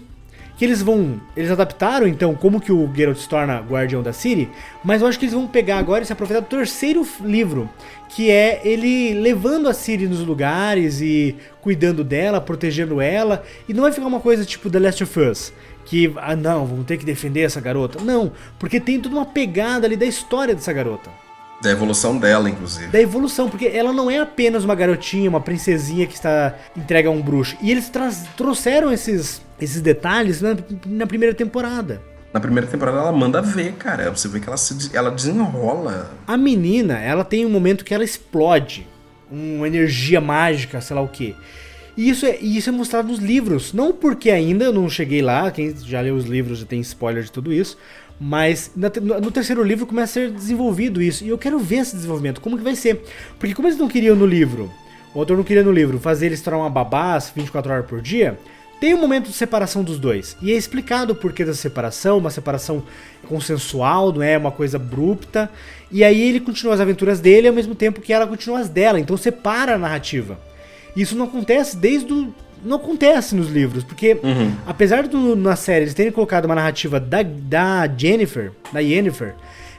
que 0.57 0.65
eles 0.65 0.81
vão. 0.81 1.19
Eles 1.35 1.51
adaptaram 1.51 2.07
então 2.07 2.35
como 2.35 2.59
que 2.59 2.71
o 2.71 2.89
Geralt 2.93 3.17
se 3.17 3.27
torna 3.27 3.59
guardião 3.59 4.01
da 4.03 4.13
Ciri, 4.13 4.49
mas 4.83 5.01
eu 5.01 5.07
acho 5.07 5.17
que 5.17 5.25
eles 5.25 5.33
vão 5.33 5.47
pegar 5.47 5.77
agora 5.77 6.03
e 6.03 6.05
se 6.05 6.13
aproveitar 6.13 6.41
do 6.41 6.47
terceiro 6.47 7.05
livro, 7.21 7.69
que 8.09 8.29
é 8.29 8.61
ele 8.63 9.13
levando 9.13 9.67
a 9.67 9.73
Ciri 9.73 10.07
nos 10.07 10.19
lugares 10.19 11.01
e 11.01 11.35
cuidando 11.61 12.03
dela, 12.03 12.39
protegendo 12.39 13.01
ela, 13.01 13.43
e 13.67 13.73
não 13.73 13.83
vai 13.83 13.91
ficar 13.91 14.07
uma 14.07 14.19
coisa 14.19 14.45
tipo 14.45 14.69
The 14.69 14.79
Last 14.79 15.03
of 15.03 15.19
Us. 15.19 15.53
Que, 15.85 16.13
ah 16.15 16.35
não, 16.35 16.65
vamos 16.65 16.85
ter 16.85 16.97
que 16.97 17.05
defender 17.05 17.41
essa 17.41 17.59
garota. 17.59 18.01
Não, 18.01 18.31
porque 18.57 18.79
tem 18.79 19.01
toda 19.01 19.15
uma 19.15 19.25
pegada 19.25 19.85
ali 19.85 19.97
da 19.97 20.05
história 20.05 20.55
dessa 20.55 20.71
garota. 20.71 21.22
Da 21.63 21.71
evolução 21.71 22.17
dela, 22.17 22.49
inclusive. 22.49 22.87
Da 22.87 22.99
evolução, 22.99 23.49
porque 23.49 23.67
ela 23.67 23.93
não 23.93 24.11
é 24.11 24.19
apenas 24.19 24.65
uma 24.65 24.75
garotinha, 24.75 25.29
uma 25.29 25.39
princesinha 25.39 26.05
que 26.05 26.13
está 26.13 26.55
entregue 26.75 27.07
a 27.07 27.11
um 27.11 27.21
bruxo. 27.21 27.55
E 27.61 27.71
eles 27.71 27.89
trouxeram 28.35 28.91
esses, 28.91 29.41
esses 29.61 29.81
detalhes 29.81 30.41
na, 30.41 30.57
na, 30.85 31.07
primeira 31.07 31.33
temporada. 31.33 32.01
Na 32.33 32.41
primeira 32.41 32.67
temporada 32.67 32.97
ela 32.97 33.13
manda 33.13 33.41
ver, 33.41 33.71
cara. 33.75 34.11
Você 34.11 34.27
vê 34.27 34.41
que 34.41 34.47
ela, 34.49 34.57
se, 34.57 34.93
ela 34.93 35.09
desenrola. 35.09 36.11
A 36.27 36.35
menina, 36.35 36.99
ela 36.99 37.23
tem 37.23 37.45
um 37.45 37.49
momento 37.49 37.85
que 37.85 37.93
ela 37.93 38.03
explode. 38.03 38.85
Uma 39.31 39.65
energia 39.65 40.19
mágica, 40.19 40.81
sei 40.81 40.93
lá 40.93 41.01
o 41.01 41.07
que. 41.07 41.33
E 41.95 42.09
isso 42.09 42.25
é, 42.25 42.37
isso 42.39 42.69
é 42.69 42.73
mostrado 42.73 43.07
nos 43.07 43.19
livros. 43.19 43.71
Não 43.71 43.93
porque 43.93 44.31
ainda 44.31 44.65
eu 44.65 44.73
não 44.73 44.89
cheguei 44.89 45.21
lá, 45.21 45.49
quem 45.49 45.73
já 45.77 46.01
leu 46.01 46.15
os 46.15 46.25
livros 46.25 46.59
já 46.59 46.65
tem 46.65 46.81
spoiler 46.81 47.23
de 47.23 47.31
tudo 47.31 47.53
isso. 47.53 47.77
Mas 48.19 48.71
no 48.75 49.31
terceiro 49.31 49.63
livro 49.63 49.85
começa 49.85 50.19
a 50.19 50.23
ser 50.23 50.31
desenvolvido 50.31 51.01
isso. 51.01 51.23
E 51.23 51.29
eu 51.29 51.37
quero 51.37 51.59
ver 51.59 51.77
esse 51.77 51.95
desenvolvimento. 51.95 52.39
Como 52.39 52.57
que 52.57 52.63
vai 52.63 52.75
ser? 52.75 53.03
Porque 53.39 53.53
como 53.53 53.67
eles 53.67 53.77
não 53.77 53.87
queriam 53.87 54.15
no 54.15 54.25
livro, 54.25 54.71
o 55.13 55.19
autor 55.19 55.37
não 55.37 55.43
queria 55.43 55.63
no 55.63 55.71
livro 55.71 55.99
fazer 55.99 56.27
eles 56.27 56.41
tornar 56.41 56.59
uma 56.59 56.69
babá 56.69 57.17
24 57.17 57.71
horas 57.71 57.85
por 57.85 58.01
dia, 58.01 58.39
tem 58.79 58.93
um 58.93 58.99
momento 58.99 59.27
de 59.27 59.33
separação 59.33 59.81
dos 59.81 59.97
dois. 59.97 60.35
E 60.41 60.51
é 60.51 60.55
explicado 60.55 61.13
o 61.13 61.15
porquê 61.15 61.45
da 61.45 61.53
separação, 61.53 62.17
uma 62.17 62.29
separação 62.29 62.83
consensual, 63.29 64.11
não 64.11 64.21
é 64.21 64.37
uma 64.37 64.51
coisa 64.51 64.75
abrupta. 64.75 65.49
E 65.89 66.03
aí 66.03 66.21
ele 66.21 66.41
continua 66.41 66.73
as 66.73 66.81
aventuras 66.81 67.21
dele 67.21 67.47
ao 67.47 67.53
mesmo 67.53 67.75
tempo 67.75 68.01
que 68.01 68.11
ela 68.11 68.27
continua 68.27 68.59
as 68.59 68.67
dela. 68.67 68.99
Então 68.99 69.15
separa 69.15 69.75
a 69.75 69.77
narrativa. 69.77 70.37
Isso 70.97 71.15
não 71.15 71.25
acontece 71.25 71.77
desde 71.77 72.11
o 72.11 72.33
não 72.63 72.77
acontece 72.77 73.35
nos 73.35 73.49
livros, 73.49 73.83
porque 73.83 74.13
uhum. 74.23 74.53
apesar 74.65 75.07
do 75.07 75.35
na 75.35 75.55
série 75.55 75.85
eles 75.85 75.93
terem 75.93 76.11
colocado 76.11 76.45
uma 76.45 76.55
narrativa 76.55 76.99
da, 76.99 77.23
da 77.23 77.87
Jennifer, 77.87 78.51
da 78.71 78.79
Yennefer, 78.79 79.35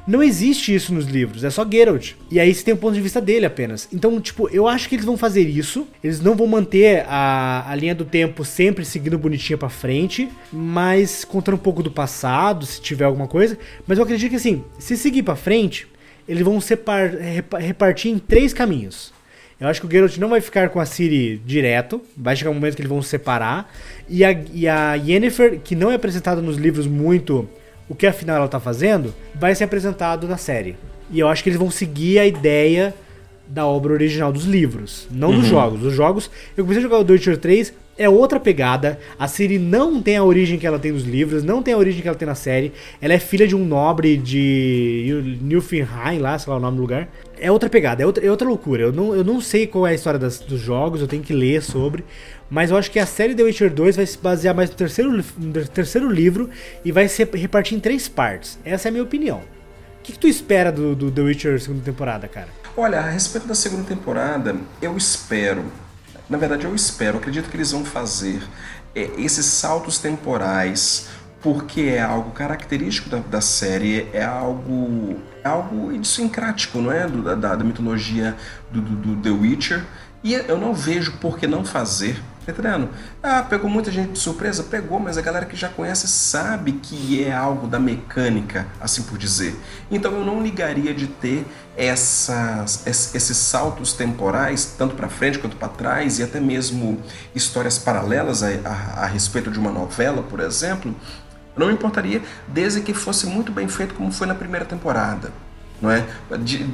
não 0.07 0.23
existe 0.23 0.75
isso 0.75 0.93
nos 0.93 1.07
livros, 1.07 1.45
é 1.45 1.51
só 1.51 1.67
Geralt. 1.69 2.13
E 2.31 2.39
aí 2.39 2.53
você 2.55 2.63
tem 2.63 2.75
o 2.75 2.77
ponto 2.77 2.93
de 2.93 3.01
vista 3.01 3.23
dele 3.23 3.47
apenas. 3.47 3.89
Então, 3.91 4.21
tipo, 4.21 4.51
eu 4.51 4.69
acho 4.69 4.87
que 4.87 4.97
eles 4.97 5.05
vão 5.05 5.17
fazer 5.17 5.49
isso. 5.49 5.89
Eles 6.03 6.21
não 6.21 6.35
vão 6.35 6.47
manter 6.47 7.07
a, 7.09 7.65
a 7.71 7.75
linha 7.75 7.95
do 7.95 8.05
tempo 8.05 8.45
sempre 8.45 8.85
seguindo 8.85 9.17
bonitinha 9.17 9.57
para 9.57 9.71
frente, 9.71 10.29
mas 10.53 11.25
contando 11.25 11.55
um 11.55 11.59
pouco 11.59 11.83
do 11.83 11.91
passado, 11.91 12.67
se 12.67 12.83
tiver 12.83 13.07
alguma 13.07 13.27
coisa. 13.27 13.57
Mas 13.87 13.97
eu 13.97 14.05
acredito 14.05 14.29
que 14.29 14.37
assim, 14.37 14.63
se 14.79 14.95
seguir 14.95 15.23
para 15.23 15.37
frente, 15.37 15.87
eles 16.29 16.43
vão 16.43 16.61
separ, 16.61 17.11
repartir 17.59 18.11
em 18.11 18.19
três 18.19 18.53
caminhos. 18.53 19.14
Eu 19.61 19.69
acho 19.69 19.81
que 19.81 19.87
o 19.87 19.91
Geralt 19.91 20.17
não 20.19 20.29
vai 20.29 20.41
ficar 20.41 20.69
com 20.69 20.81
a 20.81 20.85
Ciri 20.85 21.41
direto. 21.45 22.03
Vai 22.17 22.37
chegar 22.37 22.51
um 22.51 22.55
momento 22.55 22.75
que 22.75 22.83
eles 22.83 22.91
vão 22.91 23.01
se 23.01 23.09
separar. 23.09 23.73
E 24.09 24.25
a, 24.25 24.33
e 24.53 24.69
a 24.69 24.95
Yennefer, 24.95 25.61
que 25.61 25.75
não 25.77 25.91
é 25.91 25.95
apresentada 25.95 26.43
nos 26.43 26.57
livros 26.57 26.87
muito 26.87 27.49
o 27.89 27.95
que 27.95 28.07
afinal 28.07 28.37
ela 28.37 28.49
tá 28.49 28.59
fazendo, 28.59 29.15
vai 29.35 29.55
ser 29.55 29.65
apresentado 29.65 30.27
na 30.27 30.37
série. 30.37 30.77
E 31.11 31.21
eu 31.21 31.29
acho 31.29 31.43
que 31.43 31.51
eles 31.51 31.59
vão 31.59 31.71
seguir 31.71 32.19
a 32.19 32.27
ideia 32.27 32.95
da 33.47 33.67
obra 33.67 33.93
original 33.93 34.33
dos 34.33 34.45
livros, 34.45 35.07
não 35.11 35.31
uhum. 35.31 35.41
dos 35.41 35.49
jogos. 35.49 35.83
Os 35.83 35.95
jogos, 35.95 36.31
eu 36.57 36.65
comecei 36.65 36.81
a 36.81 36.89
jogar 36.89 36.99
o 36.99 37.05
The 37.05 37.13
Witcher 37.13 37.37
3 37.37 37.75
é 37.97 38.09
outra 38.09 38.41
pegada. 38.41 38.99
A 39.19 39.29
Ciri 39.29 39.59
não 39.59 40.03
tem 40.03 40.17
a 40.17 40.25
origem 40.25 40.59
que 40.59 40.67
ela 40.67 40.79
tem 40.79 40.93
nos 40.93 41.05
livros, 41.05 41.45
não 41.45 41.63
tem 41.63 41.75
a 41.75 41.79
origem 41.79 42.03
que 42.03 42.09
ela 42.09 42.17
tem 42.17 42.27
na 42.27 42.35
série. 42.35 42.73
Ela 43.01 43.15
é 43.15 43.19
filha 43.19 43.47
de 43.47 43.55
um 43.55 43.65
nobre 43.65 44.17
de 44.17 45.39
Nilfheim, 45.41 45.87
lá, 46.19 46.39
sei 46.39 46.51
lá 46.51 46.59
o 46.59 46.61
nome 46.61 46.77
do 46.77 46.81
lugar. 46.83 47.09
É 47.39 47.51
outra 47.51 47.69
pegada, 47.69 48.03
é 48.03 48.07
outra, 48.07 48.25
é 48.25 48.31
outra 48.31 48.47
loucura. 48.47 48.83
Eu 48.83 48.93
não, 48.93 49.15
eu 49.15 49.25
não 49.25 49.41
sei 49.41 49.67
qual 49.67 49.87
é 49.87 49.91
a 49.91 49.95
história 49.95 50.19
das, 50.19 50.39
dos 50.39 50.61
jogos, 50.61 51.01
eu 51.01 51.09
tenho 51.09 51.23
que 51.23 51.33
ler 51.33 51.63
sobre. 51.63 52.05
Mas 52.49 52.71
eu 52.71 52.77
acho 52.77 52.91
que 52.91 52.99
a 52.99 53.07
série 53.07 53.35
The 53.35 53.43
Witcher 53.43 53.73
2 53.73 53.97
vai 53.97 54.07
se 54.07 54.19
basear 54.19 54.55
mais 54.55 54.71
no 54.71 54.77
terceiro, 54.77 55.25
no 55.39 55.69
terceiro 55.69 56.11
livro 56.11 56.51
e 56.85 56.93
vai 56.93 57.09
se 57.09 57.25
repartir 57.25 57.77
em 57.77 57.81
três 57.81 58.09
partes. 58.09 58.59
Essa 58.65 58.89
é 58.89 58.91
a 58.91 58.93
minha 58.93 59.05
opinião. 59.05 59.39
O 59.39 60.03
que, 60.03 60.13
que 60.13 60.19
tu 60.19 60.29
espera 60.29 60.71
do, 60.71 60.95
do 60.95 61.11
The 61.11 61.23
Witcher 61.23 61.61
segunda 61.61 61.83
temporada, 61.83 62.29
cara? 62.29 62.49
Olha, 62.77 62.99
a 62.99 63.09
respeito 63.09 63.47
da 63.47 63.55
segunda 63.55 63.85
temporada, 63.85 64.55
eu 64.83 64.97
espero 64.97 65.65
na 66.29 66.39
verdade, 66.39 66.65
eu 66.65 66.75
espero, 66.75 67.19
acredito 67.19 67.51
que 67.51 67.57
eles 67.57 67.73
vão 67.73 67.85
fazer 67.85 68.43
é, 68.95 69.11
esses 69.19 69.45
saltos 69.45 69.99
temporais, 69.99 71.09
porque 71.43 71.83
é 71.83 72.01
algo 72.01 72.31
característico 72.31 73.11
da, 73.11 73.19
da 73.19 73.41
série, 73.41 74.09
é 74.13 74.25
algo, 74.25 75.17
algo 75.45 75.93
idiosincrático, 75.93 76.79
não 76.81 76.91
é? 76.91 77.07
Do, 77.07 77.23
da, 77.37 77.55
da 77.55 77.65
mitologia 77.65 78.37
do, 78.71 78.81
do, 78.81 78.97
do 78.97 79.23
The 79.23 79.31
Witcher. 79.31 79.85
E 80.23 80.33
eu 80.33 80.59
não 80.59 80.75
vejo 80.75 81.13
por 81.19 81.39
que 81.39 81.47
não 81.47 81.65
fazer 81.65 82.19
Tá 82.45 82.53
entendendo? 82.53 82.91
Ah, 83.23 83.43
pegou 83.43 83.71
muita 83.71 83.91
gente 83.91 84.13
de 84.13 84.19
surpresa? 84.19 84.63
Pegou, 84.65 85.01
mas 85.01 85.17
a 85.17 85.23
galera 85.23 85.47
que 85.47 85.57
já 85.57 85.69
conhece 85.69 86.07
sabe 86.07 86.73
que 86.73 87.25
é 87.25 87.33
algo 87.33 87.67
da 87.67 87.79
mecânica, 87.79 88.67
assim 88.79 89.03
por 89.03 89.17
dizer. 89.17 89.59
Então 89.91 90.13
eu 90.13 90.25
não 90.25 90.43
ligaria 90.43 90.93
de 90.93 91.07
ter 91.07 91.47
essas, 91.75 92.87
esses 92.87 93.37
saltos 93.37 93.95
temporais, 93.95 94.75
tanto 94.77 94.95
para 94.95 95.09
frente 95.09 95.39
quanto 95.39 95.57
para 95.57 95.69
trás, 95.69 96.19
e 96.19 96.23
até 96.23 96.39
mesmo 96.39 97.01
histórias 97.35 97.79
paralelas 97.79 98.43
a, 98.43 98.49
a, 98.65 99.05
a 99.05 99.07
respeito 99.07 99.51
de 99.51 99.59
uma 99.59 99.71
novela, 99.71 100.23
por 100.23 100.41
exemplo. 100.41 100.95
Não 101.57 101.69
me 101.69 101.75
importaria, 101.75 102.23
desde 102.49 102.81
que 102.81 102.93
fosse 102.93 103.27
muito 103.27 103.53
bem 103.53 103.69
feito, 103.69 103.95
como 103.95 104.11
foi 104.11 104.27
na 104.27 104.35
primeira 104.35 104.65
temporada 104.65 105.33
não 105.81 105.91
é? 105.91 106.05
De, 106.39 106.67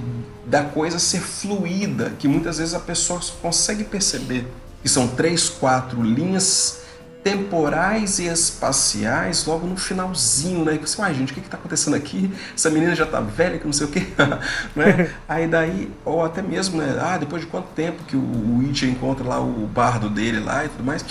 da 0.47 0.63
coisa 0.63 0.99
ser 0.99 1.21
fluida, 1.21 2.13
que 2.19 2.29
muitas 2.29 2.59
vezes 2.59 2.75
a 2.75 2.81
pessoa 2.81 3.21
consegue 3.43 3.85
perceber 3.85 4.47
que 4.83 4.89
são 4.89 5.09
três, 5.09 5.49
quatro 5.49 6.03
linhas 6.03 6.81
temporais 7.23 8.19
e 8.19 8.27
espaciais 8.27 9.45
logo 9.45 9.67
no 9.67 9.77
finalzinho, 9.77 10.65
né? 10.65 10.75
E 10.75 10.79
você, 10.79 11.03
ai 11.03 11.13
gente, 11.13 11.33
o 11.33 11.35
que 11.35 11.41
está 11.41 11.59
acontecendo 11.59 11.95
aqui? 11.95 12.33
Essa 12.55 12.71
menina 12.71 12.95
já 12.95 13.05
está 13.05 13.21
velha, 13.21 13.59
que 13.59 13.67
não 13.67 13.75
sei 13.75 13.87
o 13.87 13.91
quê, 13.91 14.07
né? 14.75 15.11
Aí 15.29 15.47
daí, 15.47 15.91
ou 16.03 16.25
até 16.25 16.41
mesmo, 16.41 16.81
né? 16.81 16.99
Ah, 16.99 17.19
depois 17.19 17.43
de 17.43 17.49
quanto 17.49 17.69
tempo 17.75 18.03
que 18.05 18.17
o 18.17 18.59
Witcher 18.59 18.89
encontra 18.89 19.27
lá 19.27 19.39
o 19.39 19.67
bardo 19.67 20.09
dele 20.09 20.41
lá 20.41 20.65
e 20.65 20.69
tudo 20.71 20.83
mais. 20.83 21.05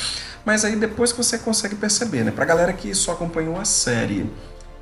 Mas 0.45 0.65
aí 0.65 0.75
depois 0.75 1.11
que 1.11 1.17
você 1.17 1.37
consegue 1.37 1.75
perceber, 1.75 2.23
né? 2.23 2.31
Pra 2.31 2.45
galera 2.45 2.73
que 2.73 2.93
só 2.93 3.11
acompanhou 3.11 3.59
a 3.59 3.65
série, 3.65 4.31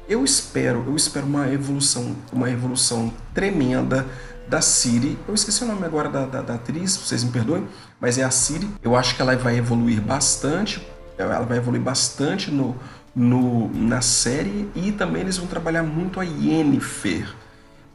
eu 0.08 0.24
espero, 0.24 0.84
eu 0.88 0.95
espero 0.95 1.26
uma 1.26 1.51
evolução, 1.51 2.16
uma 2.32 2.49
evolução 2.49 3.14
tremenda 3.34 4.05
da 4.47 4.62
Siri. 4.62 5.18
Eu 5.28 5.34
esqueci 5.34 5.64
o 5.64 5.68
nome 5.68 5.86
agora 5.86 6.10
da, 6.10 6.26
da, 6.26 6.41
da, 6.41 6.53
atriz, 6.55 6.95
vocês 6.95 7.24
me 7.24 7.32
perdoem, 7.32 7.68
mas 7.99 8.18
é 8.18 8.24
a 8.24 8.32
Siri. 8.32 8.70
Eu 8.82 8.95
acho 8.95 9.16
que 9.16 9.22
ela 9.22 9.36
vai 9.36 9.58
evoluir 9.58 10.01
bastante. 10.01 10.86
Ela 11.18 11.39
vai 11.39 11.58
evoluir 11.58 11.82
bastante 11.82 12.51
no, 12.51 12.76
no, 13.16 13.70
na 13.74 14.01
série 14.01 14.70
e 14.76 14.91
também 14.91 15.24
eles 15.24 15.38
vão 15.38 15.47
trabalhar 15.47 15.82
muito 15.82 16.20
a 16.20 16.24
Yennefer, 16.24 17.28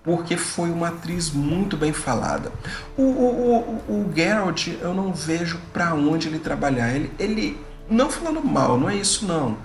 porque 0.04 0.36
foi 0.36 0.70
uma 0.70 0.88
atriz 0.88 1.30
muito 1.30 1.76
bem 1.76 1.92
falada. 1.92 2.50
O, 2.96 3.02
o, 3.02 3.82
o, 3.88 3.92
o 3.92 4.12
Geralt, 4.14 4.68
eu 4.80 4.92
não 4.92 5.12
vejo 5.12 5.60
para 5.72 5.94
onde 5.94 6.28
ele 6.28 6.38
trabalhar. 6.38 6.94
Ele, 6.94 7.10
ele, 7.18 7.60
não 7.88 8.10
falando 8.10 8.42
mal, 8.42 8.78
não 8.78 8.90
é 8.90 8.96
isso 8.96 9.26
não. 9.26 9.56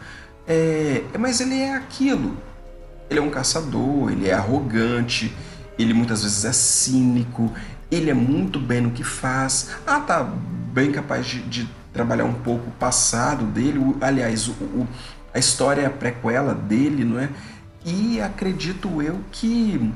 É, 0.48 1.04
mas 1.18 1.42
ele 1.42 1.60
é 1.60 1.76
aquilo. 1.76 2.38
Ele 3.10 3.20
é 3.20 3.24
um 3.24 3.30
caçador, 3.30 4.12
ele 4.12 4.28
é 4.28 4.34
arrogante, 4.34 5.36
ele 5.80 5.94
muitas 5.94 6.24
vezes 6.24 6.46
é 6.46 6.54
cínico, 6.54 7.52
ele 7.90 8.10
é 8.10 8.14
muito 8.14 8.60
bem 8.60 8.82
no 8.82 8.92
que 8.92 9.04
faz. 9.04 9.70
Ah, 9.88 10.00
tá 10.00 10.24
bem 10.24 10.92
capaz 10.92 11.26
de, 11.26 11.42
de 11.42 11.70
trabalhar 11.94 12.26
um 12.26 12.34
pouco 12.34 12.68
o 12.68 12.74
passado 12.74 13.46
dele, 13.46 13.80
aliás, 14.02 14.48
o, 14.48 14.88
a 15.34 15.40
história 15.40 15.82
é 15.82 15.90
prequela 15.90 16.54
dele, 16.54 17.04
não 17.04 17.20
é? 17.20 17.30
E 17.86 18.20
acredito 18.22 19.02
eu 19.02 19.20
que 19.32 19.92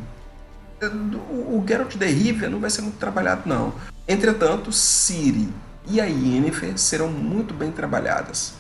o, 0.87 1.63
Geralt 1.67 1.95
de 1.95 2.05
Rivia 2.05 2.49
não 2.49 2.59
vai 2.59 2.69
ser 2.69 2.81
muito 2.81 2.97
trabalhado, 2.97 3.43
não. 3.45 3.73
Entretanto, 4.07 4.71
Ciri 4.71 5.49
e 5.87 6.01
a 6.01 6.05
Yennefer 6.05 6.77
serão 6.77 7.09
muito 7.09 7.53
bem 7.53 7.71
trabalhadas. 7.71 8.53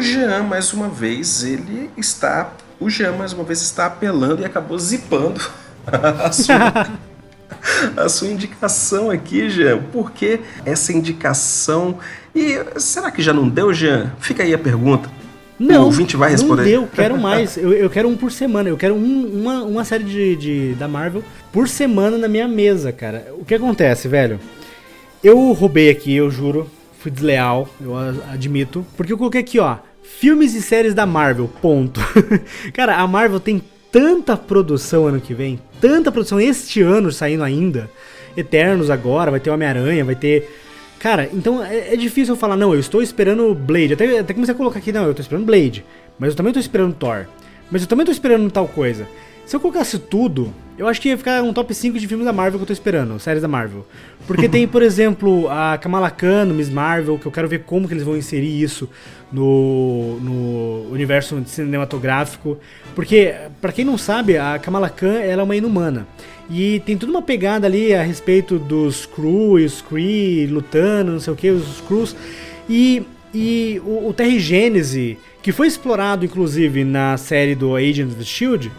O 0.00 0.02
Jean, 0.02 0.42
mais 0.44 0.72
uma 0.72 0.88
vez, 0.88 1.44
ele 1.44 1.90
está. 1.94 2.54
O 2.80 2.88
Jean, 2.88 3.12
mais 3.12 3.34
uma 3.34 3.44
vez, 3.44 3.60
está 3.60 3.84
apelando 3.84 4.40
e 4.40 4.46
acabou 4.46 4.78
zipando 4.78 5.38
a 5.86 6.32
sua, 6.32 6.90
a 7.94 8.08
sua 8.08 8.28
indicação 8.28 9.10
aqui, 9.10 9.50
Jean. 9.50 9.82
Por 9.92 10.10
que 10.10 10.40
essa 10.64 10.90
indicação? 10.90 11.98
E 12.34 12.58
será 12.78 13.10
que 13.10 13.20
já 13.20 13.34
não 13.34 13.46
deu, 13.46 13.74
Jean? 13.74 14.10
Fica 14.18 14.42
aí 14.42 14.54
a 14.54 14.58
pergunta. 14.58 15.10
Não, 15.58 15.82
o 15.82 15.84
ouvinte 15.84 16.16
vai 16.16 16.30
responder. 16.30 16.62
Não 16.62 16.70
deu, 16.70 16.88
quero 16.88 17.18
mais. 17.20 17.58
eu, 17.58 17.74
eu 17.74 17.90
quero 17.90 18.08
um 18.08 18.16
por 18.16 18.32
semana. 18.32 18.70
Eu 18.70 18.78
quero 18.78 18.94
um, 18.94 19.40
uma, 19.42 19.62
uma 19.64 19.84
série 19.84 20.04
de, 20.04 20.36
de, 20.36 20.74
da 20.76 20.88
Marvel 20.88 21.22
por 21.52 21.68
semana 21.68 22.16
na 22.16 22.26
minha 22.26 22.48
mesa, 22.48 22.90
cara. 22.90 23.34
O 23.38 23.44
que 23.44 23.54
acontece, 23.54 24.08
velho? 24.08 24.40
Eu 25.22 25.52
roubei 25.52 25.90
aqui, 25.90 26.14
eu 26.16 26.30
juro. 26.30 26.70
Fui 26.98 27.10
desleal, 27.10 27.68
eu 27.78 27.94
admito. 28.32 28.86
Porque 28.96 29.12
eu 29.12 29.18
coloquei 29.18 29.42
aqui, 29.42 29.58
ó. 29.58 29.76
Filmes 30.18 30.54
e 30.54 30.60
séries 30.60 30.94
da 30.94 31.06
Marvel, 31.06 31.48
ponto. 31.62 32.00
Cara, 32.74 32.96
a 32.96 33.06
Marvel 33.06 33.40
tem 33.40 33.62
tanta 33.90 34.36
produção 34.36 35.06
ano 35.06 35.20
que 35.20 35.32
vem, 35.34 35.58
tanta 35.80 36.12
produção 36.12 36.40
este 36.40 36.82
ano 36.82 37.10
saindo 37.10 37.42
ainda. 37.42 37.90
Eternos 38.36 38.90
agora, 38.90 39.30
vai 39.30 39.40
ter 39.40 39.50
Homem-Aranha, 39.50 40.04
vai 40.04 40.14
ter. 40.14 40.48
Cara, 40.98 41.28
então 41.32 41.64
é, 41.64 41.94
é, 41.94 41.96
difícil 41.96 42.34
eu 42.34 42.38
falar, 42.38 42.56
não, 42.56 42.74
eu 42.74 42.80
estou 42.80 43.02
esperando 43.02 43.54
Blade. 43.54 43.94
Até, 43.94 44.18
até 44.18 44.34
comecei 44.34 44.54
a 44.54 44.56
colocar 44.56 44.78
aqui, 44.78 44.92
não, 44.92 45.04
eu 45.04 45.10
estou 45.10 45.22
esperando 45.22 45.46
Blade. 45.46 45.84
Mas 46.18 46.30
eu 46.30 46.36
também 46.36 46.50
estou 46.50 46.60
esperando 46.60 46.94
Thor. 46.94 47.26
Mas 47.70 47.82
eu 47.82 47.88
também 47.88 48.04
estou 48.04 48.12
esperando 48.12 48.50
tal 48.50 48.68
coisa. 48.68 49.08
Se 49.50 49.56
eu 49.56 49.58
colocasse 49.58 49.98
tudo, 49.98 50.54
eu 50.78 50.86
acho 50.86 51.00
que 51.00 51.08
ia 51.08 51.18
ficar 51.18 51.42
um 51.42 51.52
top 51.52 51.74
5 51.74 51.98
de 51.98 52.06
filmes 52.06 52.24
da 52.24 52.32
Marvel 52.32 52.56
que 52.56 52.62
eu 52.62 52.66
tô 52.68 52.72
esperando, 52.72 53.18
séries 53.18 53.42
da 53.42 53.48
Marvel. 53.48 53.84
Porque 54.24 54.48
tem, 54.48 54.64
por 54.64 54.80
exemplo, 54.80 55.48
a 55.48 55.76
Kamala 55.76 56.08
Khan, 56.08 56.44
Miss 56.44 56.70
Marvel, 56.70 57.18
que 57.18 57.26
eu 57.26 57.32
quero 57.32 57.48
ver 57.48 57.64
como 57.64 57.88
que 57.88 57.92
eles 57.92 58.04
vão 58.04 58.16
inserir 58.16 58.62
isso 58.62 58.88
no, 59.32 60.20
no 60.20 60.92
universo 60.92 61.42
cinematográfico. 61.46 62.58
Porque, 62.94 63.34
para 63.60 63.72
quem 63.72 63.84
não 63.84 63.98
sabe, 63.98 64.38
a 64.38 64.56
Kamala 64.56 64.88
Khan 64.88 65.18
ela 65.18 65.42
é 65.42 65.44
uma 65.44 65.56
inumana. 65.56 66.06
E 66.48 66.78
tem 66.86 66.96
toda 66.96 67.10
uma 67.10 67.20
pegada 67.20 67.66
ali 67.66 67.92
a 67.92 68.04
respeito 68.04 68.56
dos 68.56 69.04
Crew 69.04 69.58
e 69.58 69.64
os 69.64 69.82
Kree 69.82 70.46
lutando, 70.46 71.10
não 71.10 71.18
sei 71.18 71.32
o 71.32 71.36
que, 71.36 71.50
os 71.50 71.80
Crews. 71.88 72.14
E, 72.68 73.02
e 73.34 73.82
o, 73.84 74.10
o 74.10 74.12
Terry 74.12 74.38
Gênese, 74.38 75.18
que 75.42 75.50
foi 75.50 75.66
explorado 75.66 76.24
inclusive 76.24 76.84
na 76.84 77.16
série 77.16 77.56
do 77.56 77.74
Agents 77.74 78.12
of 78.12 78.14
the 78.14 78.24
Shield 78.24 78.70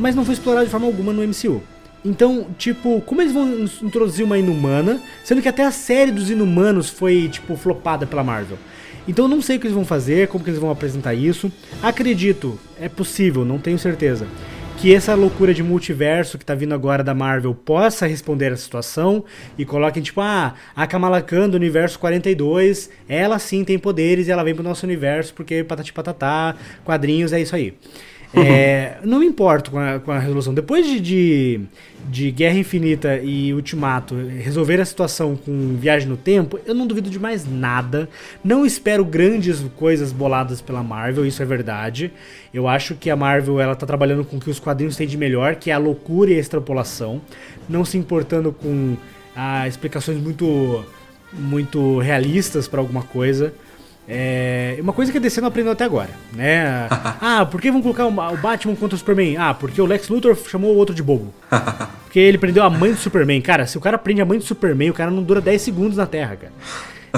mas 0.00 0.14
não 0.14 0.24
foi 0.24 0.34
explorado 0.34 0.64
de 0.64 0.70
forma 0.70 0.86
alguma 0.86 1.12
no 1.12 1.22
MCU. 1.22 1.62
Então, 2.04 2.46
tipo, 2.56 3.00
como 3.02 3.20
eles 3.20 3.32
vão 3.32 3.46
introduzir 3.82 4.24
uma 4.24 4.38
inumana, 4.38 5.00
sendo 5.22 5.42
que 5.42 5.48
até 5.48 5.64
a 5.64 5.70
série 5.70 6.10
dos 6.10 6.30
inumanos 6.30 6.88
foi, 6.88 7.28
tipo, 7.28 7.56
flopada 7.56 8.06
pela 8.06 8.24
Marvel. 8.24 8.58
Então 9.06 9.26
eu 9.26 9.28
não 9.28 9.42
sei 9.42 9.56
o 9.56 9.60
que 9.60 9.66
eles 9.66 9.74
vão 9.74 9.84
fazer, 9.84 10.28
como 10.28 10.42
que 10.42 10.50
eles 10.50 10.60
vão 10.60 10.70
apresentar 10.70 11.14
isso. 11.14 11.52
Acredito, 11.82 12.58
é 12.80 12.88
possível, 12.88 13.44
não 13.44 13.58
tenho 13.58 13.78
certeza, 13.78 14.26
que 14.78 14.94
essa 14.94 15.14
loucura 15.14 15.52
de 15.52 15.62
multiverso 15.62 16.38
que 16.38 16.44
tá 16.44 16.54
vindo 16.54 16.72
agora 16.72 17.04
da 17.04 17.14
Marvel 17.14 17.54
possa 17.54 18.06
responder 18.06 18.52
a 18.52 18.56
situação 18.56 19.24
e 19.58 19.64
coloquem, 19.64 20.02
tipo, 20.02 20.22
ah, 20.22 20.54
a 20.74 20.86
Kamala 20.86 21.20
Khan 21.20 21.50
do 21.50 21.56
universo 21.56 21.98
42, 21.98 22.88
ela 23.06 23.38
sim 23.38 23.62
tem 23.62 23.78
poderes 23.78 24.26
e 24.26 24.30
ela 24.30 24.42
vem 24.42 24.54
pro 24.54 24.64
nosso 24.64 24.86
universo 24.86 25.34
porque 25.34 25.62
patati 25.64 25.92
patatá, 25.92 26.56
quadrinhos, 26.82 27.32
é 27.32 27.40
isso 27.40 27.54
aí. 27.54 27.74
É, 28.32 28.98
não 29.04 29.18
me 29.18 29.26
importo 29.26 29.72
com 29.72 29.78
a, 29.78 29.98
com 29.98 30.12
a 30.12 30.18
resolução. 30.18 30.54
Depois 30.54 30.86
de, 30.86 31.00
de, 31.00 31.60
de, 32.08 32.30
Guerra 32.30 32.58
Infinita 32.58 33.16
e 33.16 33.52
Ultimato 33.52 34.14
resolver 34.14 34.80
a 34.80 34.84
situação 34.84 35.34
com 35.34 35.76
Viagem 35.76 36.08
no 36.08 36.16
Tempo, 36.16 36.58
eu 36.64 36.74
não 36.74 36.86
duvido 36.86 37.10
de 37.10 37.18
mais 37.18 37.44
nada. 37.44 38.08
Não 38.44 38.64
espero 38.64 39.04
grandes 39.04 39.60
coisas 39.76 40.12
boladas 40.12 40.60
pela 40.60 40.82
Marvel, 40.82 41.26
isso 41.26 41.42
é 41.42 41.46
verdade. 41.46 42.12
Eu 42.54 42.68
acho 42.68 42.94
que 42.94 43.10
a 43.10 43.16
Marvel 43.16 43.60
ela 43.60 43.74
tá 43.74 43.84
trabalhando 43.84 44.24
com 44.24 44.36
o 44.36 44.40
que 44.40 44.50
os 44.50 44.60
quadrinhos 44.60 44.96
têm 44.96 45.08
de 45.08 45.16
melhor, 45.16 45.56
que 45.56 45.70
é 45.70 45.74
a 45.74 45.78
loucura 45.78 46.30
e 46.30 46.36
a 46.36 46.40
extrapolação. 46.40 47.20
Não 47.68 47.84
se 47.84 47.98
importando 47.98 48.52
com 48.52 48.96
ah, 49.34 49.66
explicações 49.66 50.18
muito, 50.18 50.84
muito 51.32 51.98
realistas 51.98 52.68
para 52.68 52.80
alguma 52.80 53.02
coisa. 53.02 53.52
É 54.12 54.76
uma 54.80 54.92
coisa 54.92 55.12
que 55.12 55.18
a 55.18 55.20
DC 55.20 55.40
não 55.40 55.48
aprendeu 55.48 55.72
até 55.72 55.84
agora, 55.84 56.10
né? 56.32 56.88
ah, 57.20 57.46
por 57.48 57.60
que 57.60 57.70
vão 57.70 57.80
colocar 57.80 58.06
o 58.06 58.36
Batman 58.36 58.74
contra 58.74 58.96
o 58.96 58.98
Superman? 58.98 59.36
Ah, 59.36 59.54
porque 59.54 59.80
o 59.80 59.86
Lex 59.86 60.08
Luthor 60.08 60.36
chamou 60.48 60.74
o 60.74 60.76
outro 60.76 60.94
de 60.94 61.02
bobo. 61.02 61.32
Porque 62.10 62.18
ele 62.18 62.38
prendeu 62.38 62.64
a 62.64 62.68
mãe 62.68 62.90
do 62.90 62.98
Superman. 62.98 63.40
Cara, 63.40 63.68
se 63.68 63.78
o 63.78 63.80
cara 63.80 63.96
prende 63.96 64.20
a 64.20 64.24
mãe 64.24 64.36
do 64.36 64.44
Superman, 64.44 64.90
o 64.90 64.92
cara 64.92 65.12
não 65.12 65.22
dura 65.22 65.40
10 65.40 65.62
segundos 65.62 65.96
na 65.96 66.06
Terra, 66.06 66.34
cara. 66.34 66.52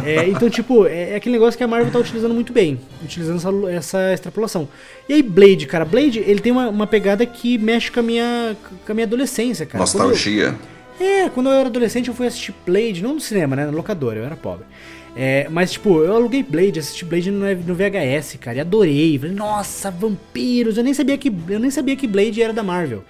É, 0.04 0.28
então, 0.28 0.48
tipo, 0.48 0.86
é, 0.86 1.12
é, 1.12 1.16
aquele 1.16 1.34
negócio 1.34 1.56
que 1.56 1.64
a 1.64 1.68
Marvel 1.68 1.90
tá 1.90 1.98
utilizando 1.98 2.34
muito 2.34 2.52
bem, 2.52 2.78
utilizando 3.02 3.38
essa, 3.38 3.70
essa 3.70 4.12
extrapolação. 4.12 4.68
E 5.08 5.14
aí, 5.14 5.22
Blade, 5.22 5.66
cara, 5.66 5.86
Blade, 5.86 6.18
ele 6.18 6.40
tem 6.40 6.52
uma, 6.52 6.68
uma 6.68 6.86
pegada 6.86 7.24
que 7.24 7.56
mexe 7.58 7.90
com 7.90 8.00
a 8.00 8.02
minha, 8.02 8.56
com 8.84 8.92
a 8.92 8.94
minha 8.94 9.06
adolescência, 9.06 9.64
cara. 9.66 9.80
Nostalgia. 9.80 10.54
Quando 10.98 11.00
eu, 11.00 11.06
é, 11.06 11.28
quando 11.30 11.48
eu 11.48 11.52
era 11.52 11.68
adolescente, 11.68 12.08
eu 12.08 12.14
fui 12.14 12.26
assistir 12.26 12.54
Blade, 12.66 13.02
não 13.02 13.14
no 13.14 13.20
cinema, 13.20 13.56
né? 13.56 13.66
Na 13.66 13.72
locadora, 13.72 14.18
eu 14.18 14.24
era 14.24 14.36
pobre. 14.36 14.66
É, 15.14 15.46
mas, 15.50 15.72
tipo, 15.72 16.00
eu 16.00 16.16
aluguei 16.16 16.42
Blade, 16.42 16.78
assisti 16.78 17.04
Blade 17.04 17.30
no, 17.30 17.74
VHS, 17.74 18.38
cara, 18.40 18.58
e 18.58 18.60
adorei. 18.60 19.18
Falei, 19.18 19.34
nossa, 19.34 19.90
vampiros! 19.90 20.78
Eu 20.78 20.84
nem 20.84 20.94
sabia 20.94 21.18
que, 21.18 21.32
eu 21.48 21.60
nem 21.60 21.70
sabia 21.70 21.96
que 21.96 22.06
Blade 22.06 22.42
era 22.42 22.52
da 22.52 22.62
Marvel. 22.62 23.04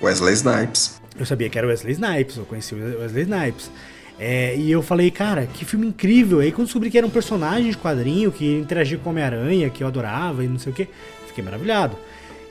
Wesley 0.00 0.34
Snipes. 0.34 1.00
Eu 1.18 1.26
sabia 1.26 1.48
que 1.48 1.58
era 1.58 1.66
Wesley 1.66 1.92
Snipes, 1.94 2.36
eu 2.36 2.44
conheci 2.44 2.74
o 2.74 3.00
Wesley 3.00 3.22
Snipes. 3.22 3.70
É, 4.18 4.56
e 4.56 4.70
eu 4.70 4.82
falei, 4.82 5.10
cara, 5.10 5.46
que 5.46 5.64
filme 5.64 5.86
incrível. 5.86 6.40
Aí 6.40 6.52
quando 6.52 6.66
descobri 6.66 6.90
que 6.90 6.98
era 6.98 7.06
um 7.06 7.10
personagem 7.10 7.70
de 7.70 7.76
quadrinho 7.76 8.30
que 8.32 8.56
interagia 8.56 8.98
com 8.98 9.10
Homem-Aranha, 9.10 9.68
que 9.68 9.82
eu 9.82 9.86
adorava 9.86 10.44
e 10.44 10.48
não 10.48 10.58
sei 10.58 10.72
o 10.72 10.74
que, 10.74 10.88
fiquei 11.26 11.42
maravilhado. 11.44 11.96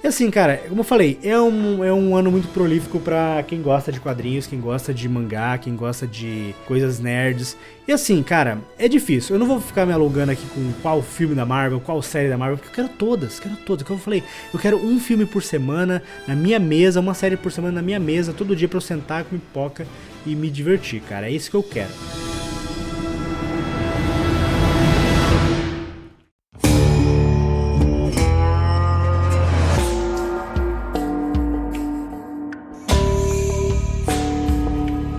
E 0.06 0.08
assim, 0.08 0.30
cara, 0.30 0.58
como 0.70 0.82
eu 0.82 0.84
falei, 0.84 1.18
é 1.24 1.36
um, 1.42 1.84
é 1.84 1.92
um 1.92 2.16
ano 2.16 2.30
muito 2.30 2.48
prolífico 2.50 3.00
para 3.00 3.42
quem 3.42 3.60
gosta 3.60 3.92
de 3.92 4.00
quadrinhos, 4.00 4.46
quem 4.46 4.62
gosta 4.62 4.94
de 4.94 5.10
mangá, 5.10 5.58
quem 5.58 5.76
gosta 5.76 6.06
de 6.06 6.54
coisas 6.68 7.00
nerds. 7.00 7.58
E 7.88 7.92
assim, 7.92 8.22
cara, 8.22 8.60
é 8.78 8.88
difícil. 8.88 9.34
Eu 9.36 9.40
não 9.40 9.48
vou 9.48 9.60
ficar 9.60 9.84
me 9.84 9.92
alongando 9.92 10.32
aqui 10.32 10.46
com 10.50 10.72
qual 10.84 11.02
filme 11.02 11.34
da 11.34 11.44
Marvel, 11.44 11.80
qual 11.80 12.04
série 12.04 12.30
da 12.30 12.38
Marvel, 12.38 12.58
porque 12.58 12.70
eu 12.70 12.86
quero 12.86 12.98
todas, 13.00 13.40
quero 13.40 13.56
todas. 13.56 13.82
Como 13.82 13.98
eu 13.98 14.04
falei, 14.04 14.24
eu 14.54 14.60
quero 14.60 14.78
um 14.78 15.00
filme 15.00 15.26
por 15.26 15.42
semana 15.42 16.04
na 16.28 16.36
minha 16.36 16.60
mesa, 16.60 17.00
uma 17.00 17.16
série 17.16 17.36
por 17.36 17.52
semana 17.52 17.74
na 17.74 17.82
minha 17.82 18.00
mesa, 18.00 18.32
todo 18.32 18.56
dia 18.56 18.68
pra 18.68 18.78
eu 18.78 18.82
sentar 18.82 19.24
com 19.24 19.40
pipoca 19.40 19.88
e 20.24 20.36
me 20.36 20.52
divertir, 20.52 21.02
cara. 21.02 21.28
É 21.28 21.32
isso 21.32 21.50
que 21.50 21.58
eu 21.58 21.64
quero. 21.64 21.90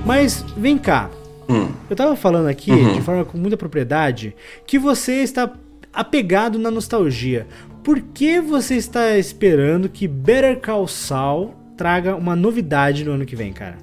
Mas 0.07 0.45
vem 0.57 0.79
cá. 0.79 1.11
Hum. 1.49 1.69
Eu 1.91 1.97
tava 1.97 2.15
falando 2.15 2.47
aqui, 2.47 2.71
uhum. 2.71 2.95
de 2.95 3.03
forma 3.03 3.25
com 3.25 3.37
muita 3.37 3.57
propriedade, 3.57 4.37
que 4.65 4.79
você 4.79 5.15
está 5.15 5.53
apegado 5.93 6.61
na 6.61 6.71
nostalgia. 6.71 7.45
Por 7.83 8.01
que 8.01 8.41
você 8.41 8.77
está 8.77 9.19
esperando 9.19 9.89
que 9.89 10.07
Better 10.07 10.61
Call 10.61 10.87
Saul 10.87 11.55
traga 11.77 12.15
uma 12.15 12.37
novidade 12.37 13.05
no 13.05 13.13
ano 13.13 13.27
que 13.27 13.35
vem, 13.35 13.53
cara? 13.53 13.79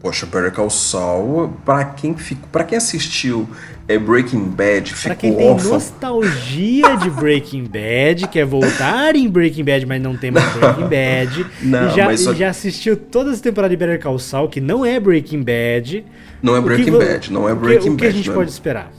Poxa, 0.00 0.24
Better 0.24 0.50
Call 0.50 0.70
Saul, 0.70 1.52
pra 1.64 1.84
quem, 1.84 2.16
fico, 2.16 2.48
pra 2.48 2.64
quem 2.64 2.78
assistiu 2.78 3.46
é, 3.86 3.98
Breaking 3.98 4.44
Bad, 4.44 4.94
ficou 4.94 5.10
Pra 5.10 5.14
quem 5.14 5.36
tem 5.36 5.54
nostalgia 5.54 6.96
de 6.96 7.10
Breaking 7.10 7.64
Bad, 7.64 8.28
quer 8.28 8.46
voltar 8.46 9.14
em 9.14 9.28
Breaking 9.28 9.64
Bad, 9.64 9.84
mas 9.84 10.00
não 10.00 10.16
tem 10.16 10.30
mais 10.30 10.50
Breaking 10.54 10.88
Bad, 10.88 11.46
não, 11.60 11.88
e, 11.88 11.94
já, 11.94 12.16
só... 12.16 12.32
e 12.32 12.36
já 12.36 12.48
assistiu 12.48 12.96
todas 12.96 13.34
as 13.34 13.40
temporadas 13.42 13.76
de 13.76 13.84
Better 13.84 14.02
Call 14.02 14.18
Saul, 14.18 14.48
que 14.48 14.60
não 14.60 14.86
é 14.86 14.98
Breaking 14.98 15.42
Bad. 15.42 16.04
Não 16.42 16.56
é 16.56 16.60
Breaking 16.62 16.92
Bad, 16.92 17.32
não 17.32 17.46
é 17.46 17.54
Breaking 17.54 17.90
Bad. 17.90 17.94
O 17.94 17.96
que 17.96 18.06
a 18.06 18.10
gente 18.10 18.30
é... 18.30 18.32
pode 18.32 18.50
esperar? 18.50 18.90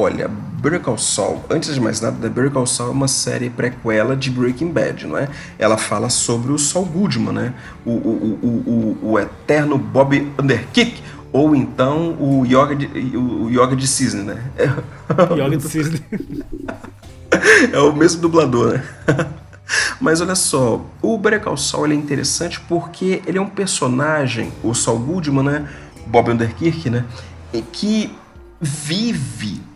Olha, 0.00 0.30
Call 0.80 0.96
Saul, 0.96 1.42
antes 1.50 1.74
de 1.74 1.80
mais 1.80 2.00
nada, 2.00 2.30
Call 2.50 2.66
Saul 2.68 2.90
é 2.90 2.92
uma 2.92 3.08
série 3.08 3.50
prequela 3.50 4.14
de 4.14 4.30
Breaking 4.30 4.70
Bad, 4.70 5.04
não 5.08 5.18
é? 5.18 5.28
Ela 5.58 5.76
fala 5.76 6.08
sobre 6.08 6.52
o 6.52 6.58
Saul 6.58 6.84
Goodman, 6.84 7.32
né? 7.32 7.54
O, 7.84 7.90
o, 7.90 8.38
o, 8.40 8.46
o, 8.46 9.10
o 9.10 9.18
eterno 9.18 9.76
Bob 9.76 10.32
Underkick, 10.40 11.02
ou 11.32 11.52
então 11.52 12.16
o 12.20 12.46
Yoga 12.46 12.76
de, 12.76 12.86
o 13.16 13.50
Yoga 13.50 13.74
de 13.74 13.88
Cisne, 13.88 14.22
né? 14.22 14.40
Yoga 15.36 15.56
de 15.56 15.68
Cisne. 15.68 16.00
é 17.72 17.80
o 17.80 17.92
mesmo 17.92 18.20
dublador, 18.20 18.74
né? 18.74 18.84
Mas 20.00 20.20
olha 20.20 20.36
só, 20.36 20.80
o 21.02 21.18
Better 21.18 21.40
Call 21.40 21.56
Saul 21.56 21.88
é 21.88 21.94
interessante 21.94 22.60
porque 22.68 23.20
ele 23.26 23.38
é 23.38 23.40
um 23.40 23.50
personagem, 23.50 24.52
o 24.62 24.72
Saul 24.74 25.00
Goodman, 25.00 25.42
né? 25.42 25.68
Bob 26.06 26.30
Underkirk, 26.30 26.88
né? 26.88 27.04
Que 27.72 28.16
vive 28.60 29.66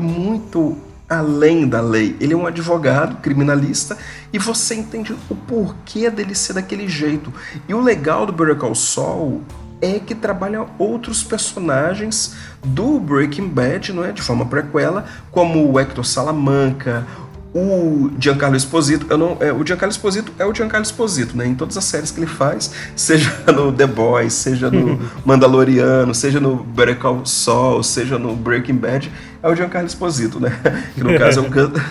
muito 0.00 0.76
além 1.08 1.66
da 1.66 1.80
lei. 1.80 2.16
Ele 2.20 2.34
é 2.34 2.36
um 2.36 2.46
advogado 2.46 3.16
criminalista 3.22 3.96
e 4.32 4.38
você 4.38 4.74
entende 4.74 5.16
o 5.28 5.34
porquê 5.34 6.10
dele 6.10 6.34
ser 6.34 6.52
daquele 6.52 6.88
jeito. 6.88 7.32
E 7.66 7.72
o 7.72 7.80
legal 7.80 8.26
do 8.26 8.32
Better 8.32 8.56
Call 8.56 8.74
Saul 8.74 9.42
é 9.80 9.98
que 9.98 10.14
trabalha 10.14 10.66
outros 10.78 11.22
personagens 11.22 12.34
do 12.64 12.98
Breaking 12.98 13.48
Bad, 13.48 13.92
não 13.92 14.04
é, 14.04 14.12
de 14.12 14.20
forma 14.20 14.44
prequela, 14.44 15.06
como 15.30 15.70
o 15.70 15.78
Hector 15.78 16.04
Salamanca, 16.04 17.06
o 17.54 18.10
Giancarlo 18.18 18.56
Esposito, 18.56 19.06
eu 19.08 19.16
não, 19.16 19.36
é, 19.40 19.52
o 19.52 19.66
Giancarlo 19.66 19.90
Esposito 19.90 20.32
é 20.38 20.44
o 20.44 20.54
Giancarlo 20.54 20.84
Esposito, 20.84 21.36
né? 21.36 21.46
Em 21.46 21.54
todas 21.54 21.76
as 21.76 21.84
séries 21.84 22.10
que 22.10 22.20
ele 22.20 22.26
faz, 22.26 22.70
seja 22.94 23.32
no 23.52 23.72
The 23.72 23.86
Boys, 23.86 24.34
seja 24.34 24.70
no 24.70 24.98
Mandaloriano, 25.24 26.14
seja 26.14 26.40
no 26.40 26.56
Better 26.56 26.98
Call 26.98 27.24
Saul, 27.24 27.82
seja 27.82 28.18
no 28.18 28.36
Breaking 28.36 28.76
Bad, 28.76 29.10
é 29.42 29.48
o 29.48 29.54
Giancarlo 29.54 29.86
Esposito, 29.86 30.38
né? 30.38 30.58
Que 30.94 31.02
no 31.02 31.18
caso 31.18 31.40
é 31.40 31.42
o 31.42 31.50
Gus, 31.50 31.82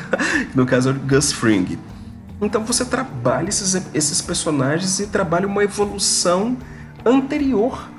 no 0.53 0.65
caso 0.65 0.89
é 0.89 0.91
o 0.91 0.95
Gus 0.95 1.31
Fring. 1.31 1.77
Então 2.39 2.63
você 2.63 2.85
trabalha 2.85 3.49
esses, 3.49 3.81
esses 3.93 4.21
personagens 4.21 4.99
e 4.99 5.07
trabalha 5.07 5.47
uma 5.47 5.63
evolução 5.63 6.55
anterior 7.03 7.89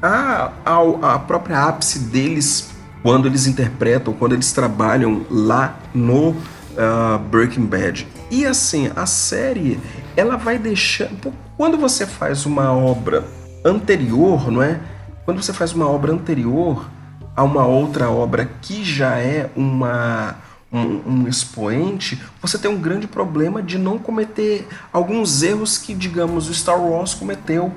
à, 0.00 0.52
à, 0.64 1.14
à 1.14 1.18
própria 1.18 1.64
ápice 1.64 1.98
deles 1.98 2.70
quando 3.02 3.26
eles 3.26 3.46
interpretam, 3.46 4.14
quando 4.14 4.32
eles 4.32 4.50
trabalham 4.52 5.26
lá 5.30 5.78
no 5.94 6.34
uh, 6.76 7.18
Breaking 7.18 7.66
Bad. 7.66 8.06
E 8.30 8.46
assim, 8.46 8.90
a 8.94 9.06
série, 9.06 9.80
ela 10.16 10.36
vai 10.36 10.58
deixando. 10.58 11.32
Quando 11.56 11.76
você 11.76 12.06
faz 12.06 12.46
uma 12.46 12.72
obra 12.72 13.24
anterior, 13.64 14.50
não 14.50 14.62
é? 14.62 14.80
Quando 15.24 15.42
você 15.42 15.52
faz 15.52 15.72
uma 15.72 15.88
obra 15.88 16.12
anterior 16.12 16.88
a 17.34 17.42
uma 17.42 17.66
outra 17.66 18.10
obra 18.10 18.48
que 18.62 18.84
já 18.84 19.18
é 19.18 19.50
uma 19.56 20.36
um, 20.72 21.02
um, 21.06 21.28
expoente, 21.28 22.20
você 22.40 22.58
tem 22.58 22.70
um 22.70 22.80
grande 22.80 23.06
problema 23.06 23.62
de 23.62 23.78
não 23.78 23.98
cometer 23.98 24.66
alguns 24.92 25.42
erros 25.42 25.78
que, 25.78 25.94
digamos, 25.94 26.48
o 26.48 26.54
Star 26.54 26.80
Wars 26.80 27.14
cometeu. 27.14 27.72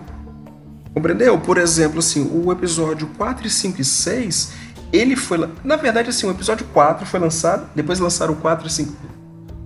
Compreendeu? 0.94 1.38
Por 1.40 1.58
exemplo, 1.58 2.00
assim, 2.00 2.30
o 2.34 2.52
episódio 2.52 3.08
4, 3.18 3.50
5 3.50 3.82
e 3.82 3.86
6, 3.86 4.54
ele 4.92 5.16
foi. 5.16 5.50
Na 5.64 5.76
verdade, 5.76 6.10
assim, 6.10 6.28
o 6.28 6.32
episódio 6.32 6.66
4 6.74 7.06
foi 7.06 7.20
lançado, 7.20 7.70
depois 7.76 8.00
lançaram 8.00 8.34
o 8.34 8.38
4 8.38 8.68
e 8.68 8.70
5. 8.72 8.94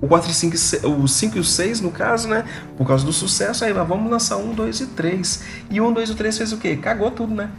O 0.02 0.08
4 0.08 0.30
e 0.30 0.34
5, 0.34 0.58
o 1.02 1.08
5 1.08 1.38
e 1.38 1.40
o 1.40 1.44
6, 1.44 1.80
no 1.80 1.90
caso, 1.90 2.28
né? 2.28 2.44
Por 2.78 2.86
causa 2.86 3.06
do 3.06 3.14
sucesso, 3.14 3.64
aí 3.64 3.72
vamos 3.72 4.12
lançar 4.12 4.36
1, 4.36 4.54
2 4.54 4.82
e 4.82 4.86
3. 4.88 5.44
E 5.70 5.80
1, 5.80 5.94
2 5.94 6.10
e 6.10 6.16
3 6.16 6.38
fez 6.38 6.52
o 6.52 6.58
quê? 6.58 6.76
Cagou 6.76 7.10
tudo, 7.10 7.34
né? 7.34 7.50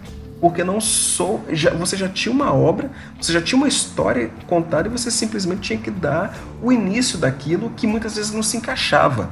Porque 0.42 0.62
não 0.62 0.78
sou. 0.78 1.42
Já, 1.50 1.70
você 1.70 1.96
já 1.96 2.06
tinha 2.06 2.30
uma 2.30 2.52
obra, 2.52 2.90
você 3.18 3.32
já 3.32 3.40
tinha 3.40 3.56
uma 3.56 3.66
história 3.66 4.30
contada 4.46 4.88
e 4.88 4.90
você 4.90 5.10
simplesmente 5.10 5.62
tinha 5.62 5.78
que 5.78 5.90
dar 5.90 6.36
o 6.62 6.70
início 6.70 7.16
daquilo 7.16 7.70
que 7.70 7.86
muitas 7.86 8.16
vezes 8.16 8.30
não 8.30 8.42
se 8.42 8.58
encaixava. 8.58 9.30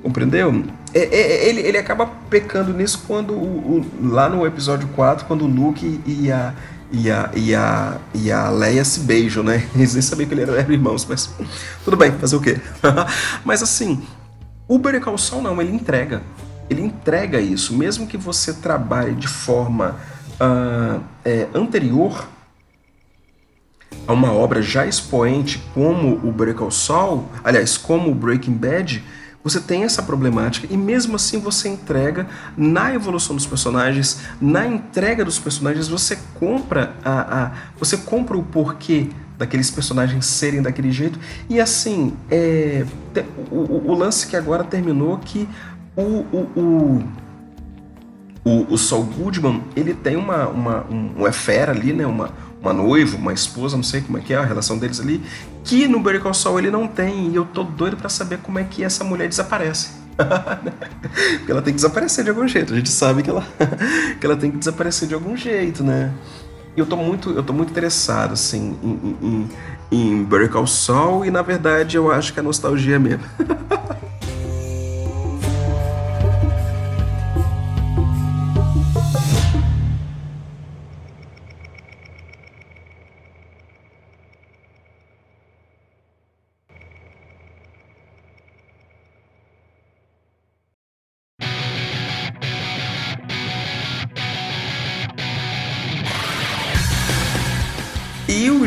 Compreendeu? 0.00 0.64
É, 0.94 1.00
é, 1.00 1.20
é 1.20 1.48
ele, 1.48 1.62
ele 1.62 1.78
acaba 1.78 2.06
pecando 2.30 2.72
nisso 2.72 3.02
quando 3.08 3.32
o, 3.34 3.80
o, 3.80 4.08
lá 4.08 4.28
no 4.28 4.46
episódio 4.46 4.86
4, 4.94 5.26
quando 5.26 5.42
o 5.42 5.48
Luke 5.48 6.00
e 6.06 6.30
a 6.30 6.54
e 6.92 7.10
a, 7.10 7.30
e 7.34 7.54
a, 7.54 7.98
e 8.14 8.30
a 8.30 8.48
Leia 8.48 8.84
se 8.84 9.00
beijam, 9.00 9.42
né? 9.42 9.68
Eles 9.74 9.94
nem 9.94 10.02
sabiam 10.02 10.28
que 10.28 10.34
ele 10.34 10.42
era 10.42 10.72
irmãos, 10.72 11.04
mas 11.04 11.30
tudo 11.84 11.96
bem, 11.96 12.12
fazer 12.12 12.36
o 12.36 12.40
quê? 12.40 12.60
mas 13.44 13.62
assim, 13.62 14.02
o 14.68 14.78
Saul 15.18 15.42
não, 15.42 15.60
ele 15.60 15.72
entrega. 15.72 16.22
Ele 16.68 16.82
entrega 16.82 17.40
isso, 17.40 17.76
mesmo 17.76 18.06
que 18.06 18.16
você 18.16 18.52
trabalhe 18.52 19.14
de 19.14 19.28
forma 19.28 19.96
uh, 20.40 21.00
é, 21.24 21.46
anterior 21.54 22.28
a 24.06 24.12
uma 24.12 24.32
obra 24.32 24.62
já 24.62 24.86
expoente 24.86 25.62
como 25.74 26.14
o 26.16 26.32
Better 26.32 26.54
Call 26.54 26.70
Saul, 26.70 27.28
aliás, 27.42 27.76
como 27.76 28.10
o 28.10 28.14
Breaking 28.14 28.54
Bad, 28.54 29.02
Você 29.46 29.60
tem 29.60 29.84
essa 29.84 30.02
problemática 30.02 30.66
e 30.68 30.76
mesmo 30.76 31.14
assim 31.14 31.38
você 31.38 31.68
entrega 31.68 32.26
na 32.56 32.92
evolução 32.92 33.36
dos 33.36 33.46
personagens, 33.46 34.18
na 34.40 34.66
entrega 34.66 35.24
dos 35.24 35.38
personagens, 35.38 35.86
você 35.86 36.18
compra 36.34 36.96
a, 37.04 37.44
a 37.44 37.52
você 37.78 37.96
compra 37.96 38.36
o 38.36 38.42
porquê 38.42 39.08
daqueles 39.38 39.70
personagens 39.70 40.26
serem 40.26 40.60
daquele 40.60 40.90
jeito. 40.90 41.16
E 41.48 41.60
assim, 41.60 42.14
é, 42.28 42.84
o, 43.48 43.92
o, 43.92 43.94
lance 43.94 44.26
que 44.26 44.34
agora 44.34 44.64
terminou 44.64 45.16
que 45.18 45.48
o, 45.94 46.02
o, 46.02 46.50
o, 46.56 47.04
o, 48.44 48.74
o 48.74 48.76
Saul 48.76 49.04
Goodman, 49.04 49.62
ele 49.76 49.94
tem 49.94 50.16
uma, 50.16 50.48
uma, 50.48 50.86
um, 50.90 51.22
um 51.22 51.26
é 51.26 51.30
fera 51.30 51.70
ali, 51.70 51.92
né? 51.92 52.04
Uma, 52.04 52.30
uma 52.60 52.72
noiva, 52.72 53.16
uma 53.16 53.32
esposa, 53.32 53.76
não 53.76 53.84
sei 53.84 54.00
como 54.00 54.18
é 54.18 54.20
que 54.20 54.32
é 54.32 54.36
a 54.36 54.44
relação 54.44 54.76
deles 54.76 54.98
ali, 54.98 55.22
que 55.66 55.88
no 55.88 55.98
Better 55.98 56.32
Saul 56.32 56.60
ele 56.60 56.70
não 56.70 56.86
tem, 56.86 57.28
e 57.28 57.34
eu 57.34 57.44
tô 57.44 57.64
doido 57.64 57.96
para 57.96 58.08
saber 58.08 58.38
como 58.38 58.58
é 58.58 58.64
que 58.64 58.84
essa 58.84 59.02
mulher 59.02 59.28
desaparece. 59.28 59.90
Porque 60.16 61.50
ela 61.50 61.60
tem 61.60 61.72
que 61.72 61.76
desaparecer 61.76 62.22
de 62.22 62.30
algum 62.30 62.46
jeito. 62.46 62.72
A 62.72 62.76
gente 62.76 62.88
sabe 62.88 63.22
que 63.22 63.28
ela, 63.28 63.44
que 64.18 64.24
ela 64.24 64.36
tem 64.36 64.50
que 64.50 64.58
desaparecer 64.58 65.08
de 65.08 65.14
algum 65.14 65.36
jeito, 65.36 65.82
né? 65.82 66.12
E 66.76 66.80
eu 66.80 66.86
tô 66.86 66.96
muito, 66.96 67.30
eu 67.30 67.42
tô 67.42 67.52
muito 67.52 67.70
interessado, 67.70 68.32
assim, 68.32 68.78
em, 68.82 69.16
em, 69.20 69.48
em 69.90 70.24
Better 70.24 70.50
Call 70.50 71.24
e 71.24 71.30
na 71.30 71.42
verdade 71.42 71.96
eu 71.96 72.12
acho 72.12 72.32
que 72.32 72.38
é 72.38 72.42
nostalgia 72.42 72.98
mesmo. 72.98 73.24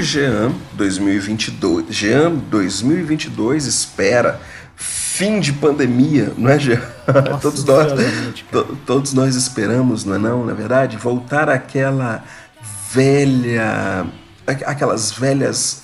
Jean 0.09 0.55
2022, 0.73 1.85
Jean 1.91 2.31
2022 2.31 3.67
espera 3.67 4.41
fim 4.75 5.39
de 5.39 5.53
pandemia, 5.53 6.33
não 6.35 6.49
é, 6.49 6.57
Jean? 6.57 6.81
Todos 7.39 7.63
nós, 7.63 7.91
to, 8.51 8.77
todos 8.87 9.13
nós 9.13 9.35
esperamos, 9.35 10.05
não 10.05 10.15
é 10.15 10.17
não, 10.17 10.43
na 10.43 10.53
verdade, 10.53 10.97
voltar 10.97 11.47
àquela 11.47 12.23
velha 12.91 14.07
aquelas 14.65 15.11
velhas 15.11 15.83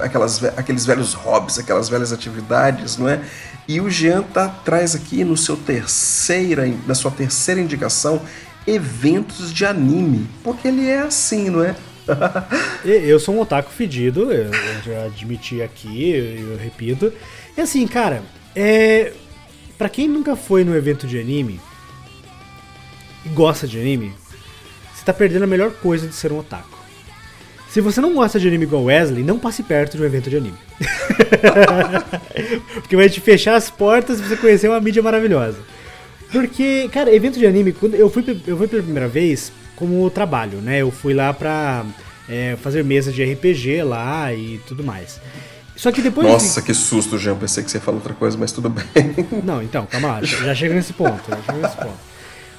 aquelas 0.00 0.44
aqueles 0.44 0.84
velhos 0.84 1.14
hobbies, 1.14 1.58
aquelas 1.58 1.88
velhas 1.88 2.12
atividades, 2.12 2.98
não 2.98 3.08
é? 3.08 3.22
E 3.66 3.80
o 3.80 3.88
Jean 3.88 4.20
tá 4.20 4.50
traz 4.50 4.94
aqui 4.94 5.24
no 5.24 5.34
seu 5.34 5.56
terceira, 5.56 6.70
na 6.86 6.94
sua 6.94 7.10
terceira 7.10 7.58
indicação 7.58 8.20
eventos 8.66 9.50
de 9.50 9.64
anime, 9.64 10.28
porque 10.44 10.68
ele 10.68 10.86
é 10.86 10.98
assim, 10.98 11.48
não 11.48 11.64
é? 11.64 11.74
eu 12.84 13.18
sou 13.18 13.34
um 13.34 13.40
otaku 13.40 13.70
fedido, 13.70 14.32
eu, 14.32 14.50
já 14.84 15.04
admiti 15.04 15.62
aqui, 15.62 16.10
eu, 16.10 16.52
eu 16.52 16.56
repito. 16.56 17.12
E 17.56 17.60
assim, 17.60 17.86
cara, 17.86 18.22
é. 18.54 19.12
Pra 19.76 19.90
quem 19.90 20.08
nunca 20.08 20.34
foi 20.34 20.64
no 20.64 20.74
evento 20.74 21.06
de 21.06 21.20
anime 21.20 21.60
e 23.26 23.28
gosta 23.28 23.68
de 23.68 23.78
anime, 23.78 24.14
você 24.94 25.04
tá 25.04 25.12
perdendo 25.12 25.42
a 25.42 25.46
melhor 25.46 25.70
coisa 25.70 26.08
de 26.08 26.14
ser 26.14 26.32
um 26.32 26.38
otaku. 26.38 26.76
Se 27.68 27.82
você 27.82 28.00
não 28.00 28.14
gosta 28.14 28.40
de 28.40 28.48
anime 28.48 28.64
igual 28.64 28.84
Wesley, 28.84 29.22
não 29.22 29.38
passe 29.38 29.62
perto 29.62 29.98
de 29.98 30.02
um 30.02 30.06
evento 30.06 30.30
de 30.30 30.36
anime. 30.38 30.56
Porque 32.80 32.96
vai 32.96 33.10
te 33.10 33.20
fechar 33.20 33.54
as 33.54 33.68
portas 33.68 34.18
pra 34.18 34.28
você 34.30 34.36
conhecer 34.38 34.68
uma 34.68 34.80
mídia 34.80 35.02
maravilhosa. 35.02 35.58
Porque, 36.32 36.88
cara, 36.90 37.14
evento 37.14 37.38
de 37.38 37.46
anime, 37.46 37.72
quando 37.72 37.94
eu 37.94 38.08
fui, 38.08 38.24
eu 38.46 38.56
fui 38.56 38.66
pela 38.66 38.82
primeira 38.82 39.08
vez, 39.08 39.52
como 39.76 40.08
trabalho, 40.10 40.58
né? 40.58 40.82
Eu 40.82 40.90
fui 40.90 41.14
lá 41.14 41.32
pra 41.32 41.84
é, 42.28 42.56
fazer 42.56 42.82
mesas 42.82 43.14
de 43.14 43.22
RPG 43.22 43.82
lá 43.82 44.32
e 44.32 44.58
tudo 44.66 44.82
mais. 44.82 45.20
Só 45.76 45.92
que 45.92 46.00
depois. 46.00 46.26
Nossa, 46.26 46.60
de... 46.60 46.66
que 46.66 46.74
susto, 46.74 47.18
Jean. 47.18 47.36
Pensei 47.36 47.62
que 47.62 47.70
você 47.70 47.76
ia 47.76 47.82
falar 47.82 47.98
outra 47.98 48.14
coisa, 48.14 48.36
mas 48.36 48.50
tudo 48.50 48.70
bem. 48.70 48.84
Não, 49.44 49.62
então, 49.62 49.86
calma 49.86 50.08
lá, 50.08 50.22
já 50.22 50.54
chega 50.54 50.74
nesse 50.74 50.92
ponto. 50.92 51.22
Já 51.28 51.42
chega 51.42 51.58
nesse 51.58 51.76
ponto. 51.76 52.16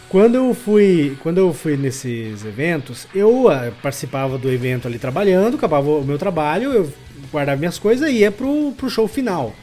Quando 0.08 0.36
eu 0.36 0.54
fui, 0.54 1.18
quando 1.22 1.40
eu 1.40 1.54
fui 1.54 1.76
nesses 1.76 2.46
eventos, 2.46 3.08
eu 3.14 3.48
uh, 3.48 3.74
participava 3.82 4.38
do 4.38 4.50
evento 4.50 4.88
ali 4.88 4.98
trabalhando, 4.98 5.58
acabava 5.58 5.90
o 5.90 6.04
meu 6.06 6.18
trabalho, 6.18 6.72
eu 6.72 6.94
guardava 7.30 7.58
minhas 7.58 7.78
coisas 7.78 8.10
e 8.10 8.20
ia 8.20 8.32
pro, 8.32 8.72
pro 8.78 8.90
show 8.90 9.06
final. 9.06 9.54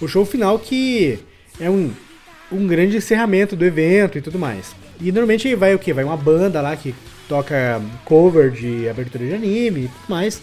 O 0.00 0.06
show 0.06 0.24
final 0.24 0.60
que 0.60 1.18
é 1.58 1.68
um, 1.68 1.90
um 2.52 2.68
grande 2.68 2.96
encerramento 2.96 3.56
do 3.56 3.64
evento 3.64 4.16
e 4.16 4.20
tudo 4.20 4.38
mais. 4.38 4.76
E 5.00 5.10
normalmente 5.10 5.54
vai 5.54 5.74
o 5.74 5.78
que? 5.78 5.92
Vai 5.92 6.04
uma 6.04 6.16
banda 6.16 6.60
lá 6.60 6.76
que 6.76 6.94
toca 7.28 7.80
cover 8.04 8.50
de 8.50 8.88
abertura 8.88 9.24
de 9.24 9.34
anime 9.34 9.82
e 9.82 9.88
tudo 9.88 10.08
mais. 10.08 10.42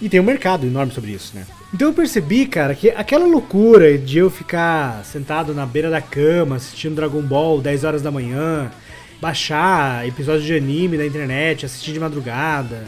E 0.00 0.08
tem 0.08 0.20
um 0.20 0.24
mercado 0.24 0.66
enorme 0.66 0.92
sobre 0.92 1.12
isso, 1.12 1.34
né? 1.34 1.46
Então 1.72 1.88
eu 1.88 1.94
percebi, 1.94 2.46
cara, 2.46 2.74
que 2.74 2.90
aquela 2.90 3.26
loucura 3.26 3.96
de 3.96 4.18
eu 4.18 4.30
ficar 4.30 5.04
sentado 5.04 5.54
na 5.54 5.64
beira 5.64 5.88
da 5.88 6.00
cama 6.00 6.56
assistindo 6.56 6.96
Dragon 6.96 7.22
Ball 7.22 7.60
10 7.60 7.84
horas 7.84 8.02
da 8.02 8.10
manhã, 8.10 8.70
baixar 9.20 10.06
episódios 10.06 10.44
de 10.44 10.54
anime 10.54 10.96
na 10.96 11.06
internet, 11.06 11.64
assistir 11.64 11.92
de 11.92 12.00
madrugada, 12.00 12.84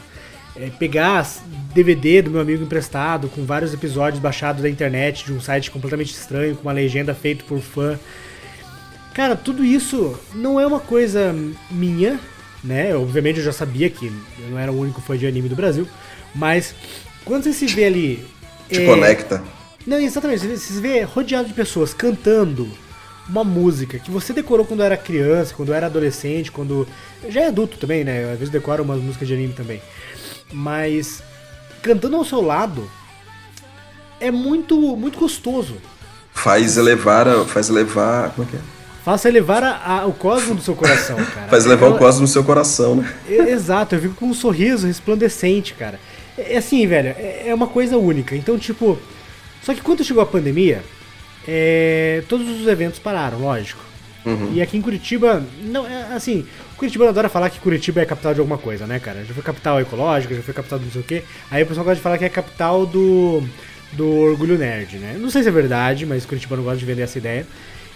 é, 0.56 0.68
pegar 0.70 1.26
DVD 1.74 2.22
do 2.22 2.30
meu 2.30 2.40
amigo 2.40 2.64
emprestado 2.64 3.28
com 3.28 3.44
vários 3.44 3.72
episódios 3.72 4.20
baixados 4.20 4.62
da 4.62 4.68
internet 4.68 5.24
de 5.24 5.32
um 5.32 5.40
site 5.40 5.70
completamente 5.70 6.12
estranho, 6.12 6.56
com 6.56 6.62
uma 6.62 6.72
legenda 6.72 7.14
feita 7.14 7.44
por 7.44 7.60
fã. 7.60 7.98
Cara, 9.14 9.36
tudo 9.36 9.64
isso 9.64 10.18
não 10.34 10.58
é 10.58 10.66
uma 10.66 10.80
coisa 10.80 11.34
minha, 11.70 12.18
né? 12.64 12.94
Obviamente 12.96 13.38
eu 13.38 13.44
já 13.44 13.52
sabia 13.52 13.90
que 13.90 14.06
eu 14.06 14.50
não 14.50 14.58
era 14.58 14.72
o 14.72 14.78
único 14.78 15.00
fã 15.00 15.16
de 15.16 15.26
anime 15.26 15.48
do 15.48 15.56
Brasil, 15.56 15.86
mas 16.34 16.74
quando 17.24 17.44
você 17.44 17.52
se 17.52 17.66
vê 17.66 17.84
ali. 17.84 18.26
Te 18.68 18.82
é... 18.82 18.86
conecta. 18.86 19.42
Não, 19.86 19.98
exatamente, 19.98 20.46
você 20.46 20.56
se 20.56 20.80
vê 20.80 21.02
rodeado 21.02 21.48
de 21.48 21.54
pessoas 21.54 21.92
cantando 21.92 22.68
uma 23.28 23.44
música 23.44 23.98
que 23.98 24.10
você 24.10 24.32
decorou 24.32 24.64
quando 24.64 24.82
era 24.82 24.96
criança, 24.96 25.54
quando 25.54 25.72
era 25.72 25.86
adolescente, 25.86 26.50
quando. 26.50 26.86
Já 27.28 27.42
é 27.42 27.46
adulto 27.48 27.76
também, 27.78 28.04
né? 28.04 28.32
Às 28.32 28.38
vezes 28.38 28.50
decora 28.50 28.82
umas 28.82 29.00
músicas 29.00 29.28
de 29.28 29.34
anime 29.34 29.52
também. 29.52 29.82
Mas 30.52 31.22
cantando 31.82 32.16
ao 32.16 32.24
seu 32.24 32.40
lado 32.40 32.88
é 34.20 34.30
muito 34.30 34.76
muito 34.96 35.18
gostoso. 35.18 35.76
Faz 36.32 36.76
elevar, 36.76 37.26
faz 37.46 37.68
elevar, 37.68 38.30
como 38.30 38.46
é 38.46 38.50
que 38.50 38.56
é? 38.56 38.81
Faça 39.04 39.28
elevar 39.28 39.62
a, 39.64 40.00
a, 40.00 40.06
o 40.06 40.12
cosmo 40.12 40.54
do 40.54 40.62
seu 40.62 40.76
coração, 40.76 41.16
cara. 41.34 41.48
Faz 41.48 41.64
levar 41.64 41.88
o 41.88 41.98
cosmo 41.98 42.22
do 42.22 42.28
seu 42.28 42.44
coração, 42.44 42.96
né? 42.96 43.12
Exato, 43.28 43.96
eu 43.96 44.00
fico 44.00 44.14
com 44.14 44.26
um 44.26 44.34
sorriso 44.34 44.86
resplandecente, 44.86 45.74
cara. 45.74 45.98
É, 46.38 46.54
é 46.54 46.56
assim, 46.58 46.86
velho, 46.86 47.08
é, 47.08 47.44
é, 47.46 47.54
uma 47.54 47.66
coisa 47.66 47.96
única. 47.96 48.36
Então, 48.36 48.58
tipo. 48.58 48.98
Só 49.62 49.74
que 49.74 49.80
quando 49.80 50.04
chegou 50.04 50.22
a 50.22 50.26
pandemia, 50.26 50.82
é, 51.46 52.22
todos 52.28 52.48
os 52.48 52.66
eventos 52.66 52.98
pararam, 52.98 53.38
lógico. 53.38 53.80
Uhum. 54.24 54.52
E 54.54 54.62
aqui 54.62 54.76
em 54.76 54.82
Curitiba, 54.82 55.44
não, 55.62 55.86
é, 55.86 56.14
assim, 56.14 56.46
Curitiba 56.76 57.08
adora 57.08 57.28
falar 57.28 57.50
que 57.50 57.58
Curitiba 57.58 58.00
é 58.00 58.04
capital 58.04 58.34
de 58.34 58.40
alguma 58.40 58.58
coisa, 58.58 58.86
né, 58.86 59.00
cara? 59.00 59.24
Já 59.24 59.34
foi 59.34 59.42
capital 59.42 59.80
ecológica, 59.80 60.34
já 60.34 60.42
foi 60.42 60.54
capital 60.54 60.78
do 60.78 60.84
não 60.84 60.92
sei 60.92 61.00
o 61.00 61.04
quê. 61.04 61.24
Aí 61.50 61.62
o 61.62 61.66
pessoal 61.66 61.84
gosta 61.84 61.96
de 61.96 62.02
falar 62.02 62.18
que 62.18 62.24
é 62.24 62.28
capital 62.28 62.86
do, 62.86 63.42
do 63.92 64.08
orgulho 64.08 64.56
nerd, 64.56 64.98
né? 64.98 65.16
Não 65.18 65.30
sei 65.30 65.42
se 65.42 65.48
é 65.48 65.52
verdade, 65.52 66.06
mas 66.06 66.24
Curitiba 66.24 66.56
não 66.56 66.62
gosta 66.62 66.78
de 66.78 66.84
vender 66.84 67.02
essa 67.02 67.18
ideia. 67.18 67.46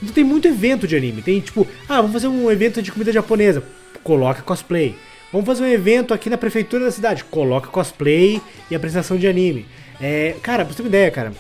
Então 0.03 0.15
tem 0.15 0.25
muito 0.25 0.49
evento 0.49 0.87
de 0.87 0.97
anime. 0.97 1.23
Tem 1.23 1.41
tipo, 1.41 1.67
ah, 1.89 1.97
vamos 1.97 2.13
fazer 2.13 2.29
um 2.29 2.51
evento 2.51 2.83
de 2.83 2.93
comida 2.93 3.13
japonesa. 3.13 3.63
Coloca 4.03 4.43
cosplay. 4.43 4.97
Vamos 5.33 5.47
fazer 5.47 5.65
um 5.65 5.69
evento 5.69 6.15
aqui 6.15 6.31
na 6.31 6.39
prefeitura 6.39 6.85
da 6.85 6.91
cidade. 6.91 7.25
Coloca 7.25 7.69
cosplay 7.69 8.41
e 8.71 8.75
apresentação 8.75 9.17
de 9.17 9.27
anime. 9.27 9.67
É, 10.01 10.37
cara, 10.43 10.65
pra 10.65 10.73
você 10.73 10.79
ter 10.79 10.83
uma 10.83 10.89
ideia, 10.89 11.11
cara. 11.11 11.33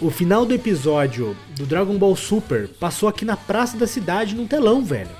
O 0.00 0.10
final 0.10 0.44
do 0.44 0.54
episódio 0.54 1.36
do 1.56 1.64
Dragon 1.64 1.96
Ball 1.96 2.16
Super 2.16 2.68
passou 2.68 3.08
aqui 3.08 3.24
na 3.24 3.36
praça 3.36 3.76
da 3.76 3.86
cidade 3.86 4.34
num 4.34 4.46
telão, 4.46 4.84
velho. 4.84 5.10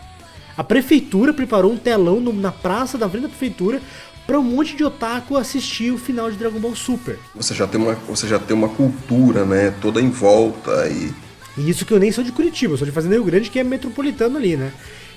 A 0.57 0.65
prefeitura 0.65 1.33
preparou 1.33 1.73
um 1.73 1.77
telão 1.77 2.21
no, 2.21 2.33
na 2.33 2.53
praça 2.53 2.99
da 2.99 3.09
frente 3.09 3.23
da 3.23 3.29
prefeitura 3.29 3.81
para 4.27 4.39
um 4.39 4.43
monte 4.43 4.77
de 4.77 4.85
otaku 4.85 5.37
assistir 5.37 5.91
o 5.93 5.99
final 5.99 6.31
de 6.31 6.37
Dragon 6.37 6.59
Ball 6.59 6.75
Super. 6.75 7.19
Você 7.35 7.55
já 7.55 7.67
tem 7.67 7.81
uma, 7.81 7.95
você 7.95 8.27
já 8.27 8.39
tem 8.39 8.57
uma 8.57 8.69
cultura, 8.69 9.45
né, 9.45 9.73
toda 9.81 10.01
em 10.01 10.11
volta 10.11 10.89
e 10.89 11.13
e 11.57 11.69
isso 11.69 11.85
que 11.85 11.93
eu 11.93 11.99
nem 11.99 12.11
sou 12.11 12.25
de 12.25 12.33
Curitiba, 12.33 12.75
eu 12.75 12.79
sou 12.79 12.87
de 12.87 12.93
Fazenda 12.93 13.19
Grande, 13.21 13.51
que 13.51 13.59
é 13.59 13.65
metropolitano 13.65 14.39
ali, 14.39 14.57
né? 14.57 14.73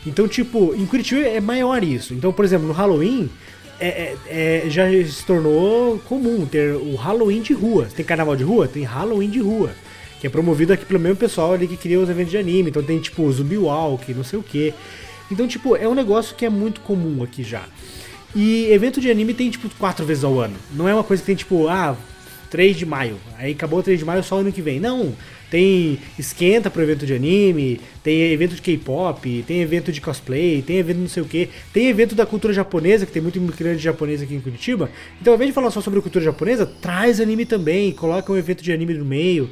Então, 0.05 0.27
tipo, 0.27 0.75
em 0.75 0.85
Curitiba 0.85 1.21
é 1.21 1.39
maior 1.39 1.83
isso. 1.83 2.13
Então, 2.13 2.31
por 2.31 2.45
exemplo, 2.45 2.67
no 2.67 2.73
Halloween, 2.73 3.29
é, 3.79 3.87
é, 3.87 4.17
é, 4.27 4.69
já 4.69 4.85
se 5.05 5.25
tornou 5.25 5.97
comum 5.99 6.45
ter 6.45 6.75
o 6.75 6.95
Halloween 6.95 7.41
de 7.41 7.53
rua. 7.53 7.87
Tem 7.95 8.05
carnaval 8.05 8.35
de 8.35 8.43
rua? 8.43 8.67
Tem 8.67 8.83
Halloween 8.83 9.29
de 9.29 9.39
rua. 9.39 9.71
Que 10.19 10.27
é 10.27 10.29
promovido 10.29 10.73
aqui 10.73 10.85
pelo 10.85 10.99
mesmo 10.99 11.17
pessoal 11.17 11.53
ali 11.53 11.67
que 11.67 11.75
cria 11.75 11.99
os 11.99 12.09
eventos 12.09 12.31
de 12.31 12.37
anime. 12.37 12.69
Então 12.69 12.83
tem 12.83 12.99
tipo 12.99 13.29
Zumbi 13.31 13.57
Walk, 13.57 14.13
não 14.13 14.23
sei 14.23 14.39
o 14.39 14.43
que. 14.43 14.73
Então, 15.31 15.47
tipo, 15.47 15.75
é 15.75 15.87
um 15.87 15.95
negócio 15.95 16.35
que 16.35 16.45
é 16.45 16.49
muito 16.49 16.81
comum 16.81 17.23
aqui 17.23 17.43
já. 17.43 17.65
E 18.35 18.65
evento 18.71 19.01
de 19.01 19.09
anime 19.09 19.33
tem 19.33 19.49
tipo 19.49 19.69
quatro 19.79 20.05
vezes 20.05 20.23
ao 20.23 20.39
ano. 20.39 20.55
Não 20.73 20.87
é 20.87 20.93
uma 20.93 21.03
coisa 21.03 21.21
que 21.21 21.27
tem 21.27 21.35
tipo, 21.35 21.67
ah, 21.67 21.97
3 22.49 22.77
de 22.77 22.85
maio. 22.85 23.17
Aí 23.37 23.53
acabou 23.53 23.79
o 23.79 23.83
3 23.83 23.97
de 23.97 24.05
maio 24.05 24.23
só 24.23 24.37
ano 24.37 24.51
que 24.51 24.61
vem. 24.61 24.79
Não, 24.79 25.13
tem 25.49 25.99
esquenta 26.17 26.69
pro 26.69 26.81
evento 26.81 27.05
de 27.05 27.13
anime, 27.13 27.79
tem 28.03 28.31
evento 28.31 28.55
de 28.55 28.61
K-pop, 28.61 29.43
tem 29.47 29.61
evento 29.61 29.91
de 29.91 30.01
cosplay, 30.01 30.61
tem 30.61 30.77
evento 30.77 30.97
não 30.97 31.07
sei 31.07 31.23
o 31.23 31.25
que, 31.25 31.49
tem 31.73 31.87
evento 31.87 32.15
da 32.15 32.25
cultura 32.25 32.53
japonesa, 32.53 33.05
que 33.05 33.11
tem 33.11 33.21
muito 33.21 33.37
imigrante 33.37 33.81
japonês 33.81 34.21
aqui 34.21 34.35
em 34.35 34.41
Curitiba. 34.41 34.89
Então, 35.21 35.33
ao 35.33 35.35
invés 35.35 35.49
de 35.49 35.53
falar 35.53 35.71
só 35.71 35.81
sobre 35.81 36.01
cultura 36.01 36.23
japonesa, 36.23 36.65
traz 36.65 37.19
anime 37.19 37.45
também, 37.45 37.91
coloca 37.91 38.31
um 38.31 38.37
evento 38.37 38.63
de 38.63 38.71
anime 38.71 38.93
no 38.93 39.05
meio. 39.05 39.49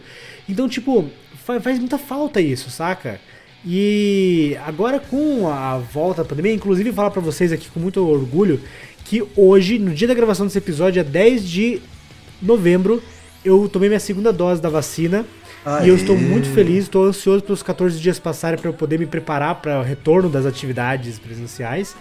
Então, 0.48 0.68
tipo, 0.68 1.10
faz 1.36 1.80
muita 1.80 1.98
falta 1.98 2.42
isso, 2.42 2.70
saca? 2.70 3.20
E 3.66 4.58
agora 4.66 5.00
com 5.00 5.48
a 5.48 5.78
volta 5.78 6.22
da 6.22 6.28
pandemia, 6.28 6.54
inclusive 6.54 6.92
falar 6.92 7.12
para 7.12 7.22
vocês 7.22 7.52
aqui 7.52 7.70
com 7.70 7.80
muito 7.80 8.06
orgulho 8.06 8.60
que 9.06 9.24
hoje, 9.36 9.78
no 9.80 9.94
dia 9.94 10.08
da 10.08 10.14
gravação 10.14 10.46
desse 10.46 10.58
episódio, 10.58 11.00
é 11.00 11.04
10 11.04 11.48
de 11.48 11.82
novembro, 12.42 13.02
eu 13.44 13.70
tomei 13.70 13.90
minha 13.90 14.00
segunda 14.00 14.32
dose 14.32 14.62
da 14.62 14.70
vacina. 14.70 15.26
Aê. 15.66 15.86
E 15.86 15.90
eu 15.90 15.96
estou 15.96 16.18
muito 16.18 16.50
feliz, 16.50 16.84
estou 16.84 17.06
ansioso 17.06 17.44
pelos 17.44 17.64
14 17.64 18.00
dias 18.00 18.20
passarem 18.20 18.60
para 18.60 18.70
eu 18.70 18.74
poder 18.74 19.00
me 19.00 19.06
preparar 19.06 19.56
para 19.56 19.80
o 19.80 19.84
retorno 19.84 20.30
das 20.30 20.46
atividades 20.46 21.18
presenciais. 21.20 21.96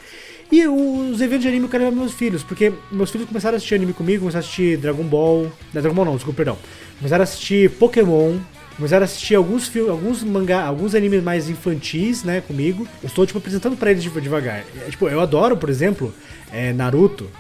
E 0.51 0.67
os 0.67 1.21
eventos 1.23 1.43
de 1.43 1.49
anime 1.49 1.65
eu 1.65 1.71
quero 1.71 1.85
levar 1.85 1.97
meus 1.97 2.13
filhos, 2.13 2.43
porque 2.43 2.73
meus 2.91 3.11
filhos 3.11 3.27
começaram 3.27 3.55
a 3.55 3.57
assistir 3.57 3.75
anime 3.75 3.95
comigo, 3.95 4.21
começaram 4.21 4.45
a 4.45 4.47
assistir 4.47 4.77
Dragon 4.77 5.05
Ball. 5.05 5.51
Não, 5.73 5.81
Dragon 5.81 5.95
Ball 5.95 6.05
não, 6.05 6.15
desculpa, 6.15 6.37
perdão. 6.37 6.59
Começaram 6.99 7.23
a 7.23 7.25
assistir 7.25 7.71
Pokémon, 7.71 8.37
começaram 8.77 9.03
a 9.03 9.07
assistir 9.07 9.35
alguns 9.35 9.67
filmes, 9.69 9.91
alguns 9.91 10.23
mangá, 10.23 10.63
alguns 10.65 10.95
animes 10.95 11.23
mais 11.23 11.49
infantis, 11.49 12.23
né, 12.23 12.43
comigo. 12.43 12.87
Eu 13.03 13.07
estou, 13.07 13.25
tipo, 13.25 13.39
apresentando 13.39 13.79
para 13.79 13.93
eles 13.93 14.03
devagar. 14.03 14.63
É, 14.87 14.91
tipo, 14.91 15.09
eu 15.09 15.21
adoro, 15.21 15.57
por 15.57 15.71
exemplo, 15.71 16.13
é, 16.53 16.73
Naruto. 16.75 17.31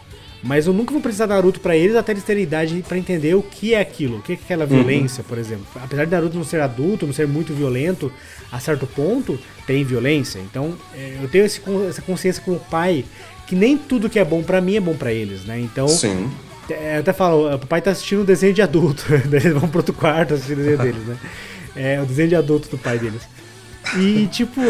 Mas 0.43 0.67
eu 0.67 0.73
nunca 0.73 0.93
vou 0.93 1.01
precisar 1.01 1.27
de 1.27 1.33
Naruto 1.33 1.61
para 1.61 1.77
eles 1.77 1.95
até 1.95 2.13
eles 2.13 2.25
terem 2.25 2.43
idade 2.43 2.85
para 2.87 2.99
entender 2.99 3.35
o 3.35 3.43
que 3.43 3.75
é 3.75 3.81
aquilo, 3.81 4.19
o 4.19 4.23
que 4.23 4.33
é 4.33 4.35
aquela 4.35 4.65
uhum. 4.65 4.71
violência, 4.71 5.23
uhum. 5.23 5.29
por 5.29 5.39
exemplo. 5.39 5.67
Apesar 5.77 6.05
de 6.05 6.11
Naruto 6.11 6.37
não 6.37 6.45
ser 6.45 6.61
adulto, 6.61 7.07
não 7.07 7.13
ser 7.13 7.29
muito 7.29 7.55
violento, 7.55 8.13
a 8.51 8.59
certo 8.59 8.87
ponto 8.87 9.39
tem 9.67 9.85
violência. 9.85 10.41
Então 10.41 10.77
é, 10.95 11.19
eu 11.23 11.29
tenho 11.29 11.45
esse, 11.45 11.61
essa 11.89 12.03
consciência 12.03 12.43
com 12.43 12.53
o 12.53 12.61
pai 12.61 13.05
que 13.47 13.55
nem 13.55 13.79
tudo 13.79 14.11
que 14.11 14.19
é 14.19 14.25
bom 14.25 14.43
para 14.43 14.61
mim 14.61 14.77
é 14.77 14.81
bom 14.81 14.95
para 14.95 15.13
eles, 15.13 15.45
né? 15.45 15.61
Então 15.61 15.87
Sim. 15.87 16.31
É, 16.69 16.97
eu 16.97 17.01
até 17.01 17.13
falo, 17.13 17.55
o 17.55 17.59
pai 17.67 17.81
tá 17.81 17.91
assistindo 17.91 18.23
um 18.23 18.25
desenho 18.25 18.55
de 18.55 18.63
adulto, 18.63 19.05
daí 19.27 19.41
eles 19.41 19.53
vão 19.53 19.69
pro 19.69 19.81
outro 19.81 19.95
quarto 19.95 20.35
assistir 20.35 20.55
o 20.55 20.57
desenho 20.57 20.79
deles, 20.83 21.07
né? 21.07 21.17
É 21.75 22.01
o 22.01 22.07
desenho 22.07 22.29
de 22.29 22.37
adulto 22.37 22.69
do 22.69 22.79
pai 22.79 22.99
deles. 22.99 23.23
E 23.97 24.27
tipo, 24.27 24.61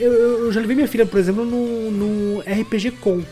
eu, 0.00 0.12
eu 0.12 0.52
já 0.52 0.60
levei 0.60 0.76
minha 0.76 0.88
filha, 0.88 1.06
por 1.06 1.18
exemplo, 1.18 1.44
no, 1.44 1.90
no 1.90 2.40
RPG 2.40 2.92
Com. 2.92 3.22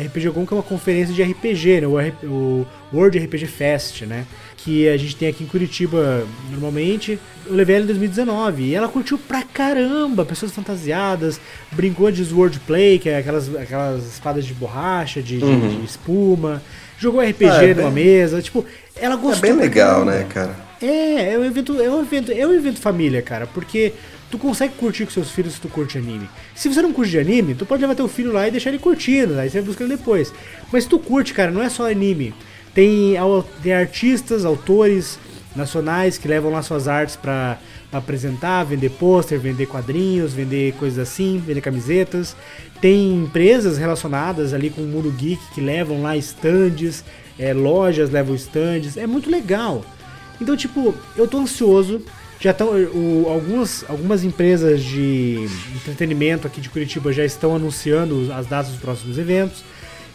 RPG 0.00 0.30
que 0.30 0.54
é 0.54 0.56
uma 0.56 0.62
conferência 0.62 1.14
de 1.14 1.22
RPG, 1.22 1.82
né? 1.82 1.86
o, 2.24 2.66
World 2.92 3.18
RPG 3.18 3.46
Fest, 3.46 4.02
né? 4.02 4.26
Que 4.56 4.88
a 4.88 4.96
gente 4.96 5.16
tem 5.16 5.28
aqui 5.28 5.44
em 5.44 5.46
Curitiba 5.46 6.26
normalmente. 6.50 7.18
Eu 7.46 7.54
levei 7.54 7.76
ela 7.76 7.84
em 7.84 7.88
2019 7.88 8.62
e 8.64 8.74
ela 8.74 8.88
curtiu 8.88 9.16
pra 9.16 9.42
caramba, 9.42 10.24
pessoas 10.24 10.52
fantasiadas, 10.52 11.40
brincou 11.72 12.10
de 12.10 12.24
Swordplay, 12.24 12.98
que 12.98 13.08
é 13.08 13.18
aquelas, 13.18 13.54
aquelas 13.54 14.06
espadas 14.06 14.44
de 14.44 14.52
borracha, 14.54 15.22
de, 15.22 15.36
uhum. 15.36 15.68
de, 15.68 15.76
de 15.76 15.84
espuma, 15.84 16.62
jogou 16.98 17.20
RPG 17.20 17.44
ah, 17.46 17.64
é 17.64 17.74
numa 17.74 17.90
bem... 17.90 18.04
mesa, 18.04 18.42
tipo, 18.42 18.64
ela 18.96 19.16
gostou. 19.16 19.48
É 19.48 19.52
bem 19.52 19.60
legal, 19.60 20.04
né, 20.04 20.26
cara? 20.28 20.54
É, 20.82 21.34
é 21.34 21.38
um 21.38 21.44
evento, 21.44 21.80
é 21.80 21.90
um 21.90 22.00
evento, 22.00 22.32
é 22.32 22.46
um 22.46 22.52
evento 22.52 22.80
família, 22.80 23.22
cara, 23.22 23.46
porque 23.46 23.92
tu 24.30 24.38
consegue 24.38 24.74
curtir 24.74 25.04
com 25.04 25.10
seus 25.10 25.30
filhos 25.30 25.54
se 25.54 25.60
tu 25.60 25.68
curte 25.68 25.98
anime. 25.98 26.28
Se 26.60 26.68
você 26.68 26.82
não 26.82 26.92
curte 26.92 27.10
de 27.10 27.18
anime, 27.18 27.54
tu 27.54 27.64
pode 27.64 27.80
levar 27.80 27.94
teu 27.94 28.06
filho 28.06 28.34
lá 28.34 28.46
e 28.46 28.50
deixar 28.50 28.68
ele 28.68 28.78
curtindo, 28.78 29.38
aí 29.38 29.48
você 29.48 29.60
vai 29.60 29.68
buscando 29.68 29.96
depois. 29.96 30.30
Mas 30.70 30.84
se 30.84 30.90
tu 30.90 30.98
curte, 30.98 31.32
cara, 31.32 31.50
não 31.50 31.62
é 31.62 31.70
só 31.70 31.90
anime. 31.90 32.34
Tem, 32.74 33.14
tem 33.62 33.72
artistas, 33.72 34.44
autores 34.44 35.18
nacionais 35.56 36.18
que 36.18 36.28
levam 36.28 36.52
lá 36.52 36.60
suas 36.60 36.86
artes 36.86 37.16
para 37.16 37.56
apresentar, 37.90 38.64
vender 38.64 38.90
pôster, 38.90 39.40
vender 39.40 39.64
quadrinhos, 39.68 40.34
vender 40.34 40.74
coisas 40.74 40.98
assim, 40.98 41.38
vender 41.38 41.62
camisetas. 41.62 42.36
Tem 42.78 43.14
empresas 43.14 43.78
relacionadas 43.78 44.52
ali 44.52 44.68
com 44.68 44.82
o 44.82 44.86
mundo 44.86 45.10
geek 45.10 45.40
que 45.54 45.62
levam 45.62 46.02
lá 46.02 46.14
stands, 46.18 47.02
é, 47.38 47.54
lojas 47.54 48.10
levam 48.10 48.34
stands. 48.34 48.98
É 48.98 49.06
muito 49.06 49.30
legal. 49.30 49.82
Então, 50.38 50.54
tipo, 50.54 50.94
eu 51.16 51.26
tô 51.26 51.38
ansioso 51.38 52.02
já 52.40 52.52
estão 52.52 52.70
algumas, 53.30 53.84
algumas 53.86 54.24
empresas 54.24 54.82
de 54.82 55.46
entretenimento 55.76 56.46
aqui 56.46 56.60
de 56.60 56.70
Curitiba 56.70 57.12
já 57.12 57.24
estão 57.24 57.54
anunciando 57.54 58.32
as 58.32 58.46
datas 58.46 58.72
dos 58.72 58.80
próximos 58.80 59.18
eventos. 59.18 59.62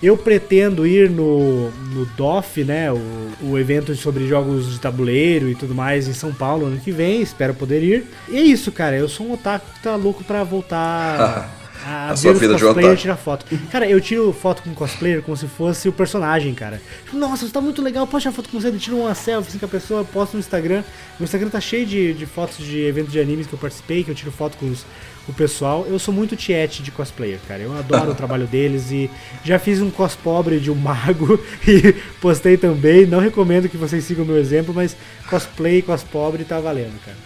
Eu 0.01 0.17
pretendo 0.17 0.85
ir 0.85 1.09
no, 1.09 1.69
no 1.71 2.05
DOF, 2.17 2.63
né, 2.63 2.91
o, 2.91 2.99
o 3.41 3.57
evento 3.57 3.95
sobre 3.95 4.27
jogos 4.27 4.73
de 4.73 4.79
tabuleiro 4.79 5.49
e 5.49 5.55
tudo 5.55 5.73
mais 5.73 6.07
em 6.07 6.13
São 6.13 6.33
Paulo 6.33 6.65
ano 6.65 6.79
que 6.79 6.91
vem, 6.91 7.21
espero 7.21 7.53
poder 7.53 7.81
ir. 7.81 8.05
E 8.27 8.37
é 8.37 8.41
isso, 8.41 8.71
cara, 8.71 8.97
eu 8.97 9.07
sou 9.07 9.27
um 9.27 9.33
otaku 9.33 9.65
que 9.73 9.81
tá 9.81 9.95
louco 9.95 10.23
pra 10.23 10.43
voltar 10.43 11.49
a, 11.85 12.09
a 12.09 12.15
sua 12.15 12.33
vida 12.33 12.55
de 12.55 12.65
otaku. 12.65 12.95
tirar 12.95 13.15
foto. 13.15 13.45
Cara, 13.71 13.87
eu 13.87 14.01
tiro 14.01 14.33
foto 14.33 14.63
com 14.63 14.73
cosplayer 14.73 15.21
como 15.21 15.37
se 15.37 15.47
fosse 15.47 15.87
o 15.87 15.93
personagem, 15.93 16.53
cara. 16.55 16.81
Nossa, 17.13 17.45
você 17.45 17.53
tá 17.53 17.61
muito 17.61 17.79
legal, 17.79 18.07
posso 18.07 18.23
tirar 18.23 18.33
foto 18.33 18.49
com 18.49 18.59
você? 18.59 18.69
Eu 18.69 18.79
tiro 18.79 18.97
uma 18.97 19.13
selfie 19.13 19.49
assim 19.49 19.59
com 19.59 19.65
a 19.65 19.69
pessoa, 19.69 20.03
posto 20.03 20.33
no 20.33 20.39
Instagram. 20.39 20.83
Meu 21.19 21.25
Instagram 21.25 21.49
tá 21.49 21.61
cheio 21.61 21.85
de, 21.85 22.13
de 22.15 22.25
fotos 22.25 22.57
de 22.57 22.81
eventos 22.81 23.13
de 23.13 23.19
animes 23.19 23.45
que 23.45 23.53
eu 23.53 23.59
participei, 23.59 24.03
que 24.03 24.09
eu 24.09 24.15
tiro 24.15 24.31
foto 24.31 24.57
com 24.57 24.65
os, 24.65 24.83
o 25.27 25.33
pessoal. 25.33 25.85
Eu 25.87 25.99
sou 25.99 26.11
muito 26.11 26.35
tiete 26.35 26.81
de 26.81 26.89
cosplayer, 26.89 27.39
cara. 27.47 27.61
Eu 27.61 27.77
adoro 27.77 28.11
o 28.11 28.15
trabalho 28.15 28.47
deles 28.47 28.89
e 28.89 29.07
já 29.43 29.59
fiz 29.59 29.79
um 29.79 29.91
cos 29.91 30.15
pobre 30.15 30.59
de 30.59 30.71
um 30.71 30.75
mago 30.75 31.39
e 31.67 31.93
postei 32.19 32.57
também. 32.57 33.05
Não 33.05 33.19
recomendo 33.19 33.69
que 33.69 33.77
vocês 33.77 34.03
sigam 34.03 34.23
o 34.23 34.27
meu 34.27 34.37
exemplo, 34.37 34.73
mas 34.73 34.97
cosplay, 35.29 35.83
cos 35.83 36.01
pobre 36.01 36.43
tá 36.43 36.59
valendo, 36.59 36.99
cara. 37.05 37.17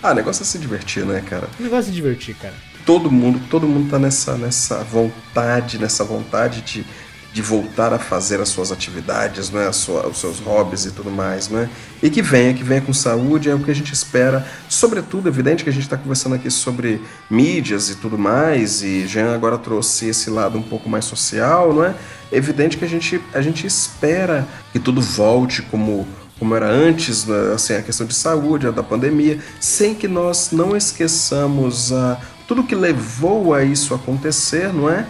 Ah, 0.00 0.14
negócio 0.14 0.42
é 0.42 0.46
se 0.46 0.58
divertir, 0.58 1.04
né, 1.04 1.24
cara? 1.28 1.48
O 1.58 1.62
negócio 1.64 1.88
é 1.88 1.90
se 1.90 1.90
divertir, 1.90 2.36
cara 2.36 2.54
todo 2.86 3.10
mundo, 3.10 3.40
todo 3.50 3.66
mundo 3.66 3.90
tá 3.90 3.98
nessa, 3.98 4.36
nessa 4.36 4.82
vontade, 4.84 5.76
nessa 5.76 6.04
vontade 6.04 6.62
de, 6.62 6.86
de 7.32 7.42
voltar 7.42 7.92
a 7.92 7.98
fazer 7.98 8.40
as 8.40 8.48
suas 8.48 8.70
atividades, 8.70 9.50
né, 9.50 9.70
sua, 9.72 10.06
os 10.06 10.18
seus 10.18 10.38
hobbies 10.38 10.86
e 10.86 10.92
tudo 10.92 11.10
mais, 11.10 11.48
né? 11.48 11.68
E 12.00 12.08
que 12.08 12.22
venha, 12.22 12.54
que 12.54 12.62
venha 12.62 12.80
com 12.80 12.94
saúde, 12.94 13.50
é 13.50 13.54
o 13.54 13.58
que 13.58 13.70
a 13.70 13.74
gente 13.74 13.92
espera. 13.92 14.46
Sobretudo, 14.68 15.28
evidente 15.28 15.64
que 15.64 15.68
a 15.68 15.72
gente 15.72 15.82
está 15.82 15.96
conversando 15.96 16.36
aqui 16.36 16.48
sobre 16.48 17.02
mídias 17.28 17.90
e 17.90 17.96
tudo 17.96 18.16
mais, 18.16 18.82
e 18.82 19.04
Jean 19.06 19.34
agora 19.34 19.58
trouxe 19.58 20.08
esse 20.08 20.30
lado 20.30 20.56
um 20.56 20.62
pouco 20.62 20.88
mais 20.88 21.04
social, 21.04 21.74
não 21.74 21.84
é? 21.84 21.94
Evidente 22.30 22.78
que 22.78 22.84
a 22.84 22.88
gente, 22.88 23.20
a 23.34 23.42
gente 23.42 23.66
espera 23.66 24.46
que 24.72 24.78
tudo 24.78 25.02
volte 25.02 25.60
como 25.62 26.06
como 26.38 26.54
era 26.54 26.68
antes, 26.68 27.24
né, 27.24 27.54
assim, 27.54 27.72
a 27.74 27.82
questão 27.82 28.06
de 28.06 28.14
saúde, 28.14 28.66
a 28.66 28.70
da 28.70 28.82
pandemia, 28.82 29.38
sem 29.58 29.94
que 29.94 30.06
nós 30.06 30.50
não 30.52 30.76
esqueçamos 30.76 31.90
a 31.92 32.20
tudo 32.46 32.64
que 32.64 32.74
levou 32.74 33.52
a 33.54 33.62
isso 33.62 33.94
acontecer, 33.94 34.72
não 34.72 34.88
é? 34.88 35.06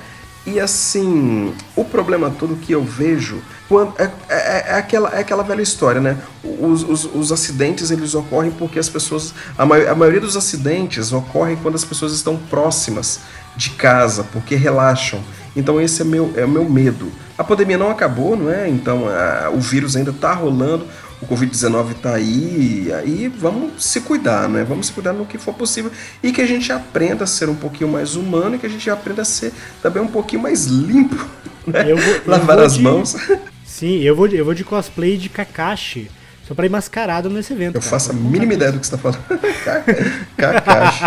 E 0.47 0.61
assim, 0.61 1.53
o 1.75 1.85
problema 1.85 2.31
todo 2.31 2.55
que 2.55 2.73
eu 2.73 2.83
vejo 2.85 3.43
quando, 3.69 3.95
é, 4.01 4.05
é, 4.29 4.65
é, 4.69 4.75
aquela, 4.75 5.09
é 5.11 5.19
aquela 5.19 5.43
velha 5.43 5.61
história, 5.61 6.01
né? 6.01 6.17
Os, 6.45 6.85
os, 6.85 7.05
os 7.05 7.33
acidentes 7.33 7.91
eles 7.91 8.15
ocorrem 8.15 8.53
porque 8.53 8.79
as 8.79 8.89
pessoas. 8.89 9.35
A, 9.59 9.67
mai, 9.67 9.89
a 9.89 9.95
maioria 9.95 10.21
dos 10.21 10.37
acidentes 10.37 11.13
ocorrem 11.13 11.57
quando 11.57 11.75
as 11.75 11.85
pessoas 11.85 12.13
estão 12.13 12.37
próximas 12.37 13.21
de 13.57 13.71
casa, 13.71 14.25
porque 14.33 14.55
relaxam. 14.55 15.21
Então 15.57 15.81
esse 15.81 16.03
é 16.03 16.05
meu, 16.05 16.33
é 16.37 16.45
o 16.45 16.49
meu 16.49 16.69
medo. 16.69 17.11
A 17.37 17.43
pandemia 17.43 17.77
não 17.77 17.91
acabou, 17.91 18.37
não 18.37 18.53
é? 18.53 18.69
Então 18.69 19.09
a, 19.09 19.51
o 19.51 19.61
vírus 19.61 19.97
ainda 19.97 20.13
está 20.13 20.33
rolando 20.33 20.87
o 21.21 21.27
Covid-19 21.27 21.93
está 21.93 22.15
aí, 22.15 22.93
aí 22.93 23.29
vamos 23.29 23.85
se 23.85 24.01
cuidar, 24.01 24.49
né? 24.49 24.65
Vamos 24.65 24.87
se 24.87 24.93
cuidar 24.93 25.13
no 25.13 25.25
que 25.25 25.39
for 25.39 25.55
possível 25.55 25.91
e 26.23 26.31
que 26.31 26.43
a 26.43 26.47
gente 26.47 26.71
aprenda 26.73 27.25
a 27.25 27.27
ser 27.27 27.49
um 27.49 27.55
pouquinho 27.55 27.91
mais 27.91 28.17
humano 28.17 28.57
e 28.57 28.59
que 28.59 28.67
a 28.67 28.69
gente 28.69 28.89
aprenda 28.91 29.23
a 29.23 29.25
ser 29.25 29.53
também 29.83 30.03
um 30.03 30.09
pouquinho 30.09 30.43
mais 30.43 30.67
limpo, 30.67 31.27
né? 31.67 31.91
Eu 31.91 31.97
vou, 31.97 32.21
Lavar 32.27 32.59
eu 32.59 32.65
as 32.65 32.75
de... 32.75 32.83
mãos. 32.83 33.17
Sim, 33.65 34.01
eu 34.01 34.15
vou, 34.15 34.27
eu 34.29 34.45
vou 34.45 34.55
de 34.55 34.65
cosplay 34.65 35.17
de 35.17 35.29
Kakashi. 35.29 36.11
Só 36.47 36.55
pra 36.55 36.65
ir 36.65 36.69
mascarado 36.69 37.29
nesse 37.29 37.53
evento. 37.53 37.75
Eu 37.75 37.81
cara. 37.81 37.91
faço 37.91 38.13
a 38.13 38.15
mínima 38.15 38.55
ideia 38.55 38.71
do 38.71 38.79
que 38.79 38.87
você 38.87 38.97
tá 38.97 38.99
falando. 38.99 39.25
Kakashi. 40.37 41.05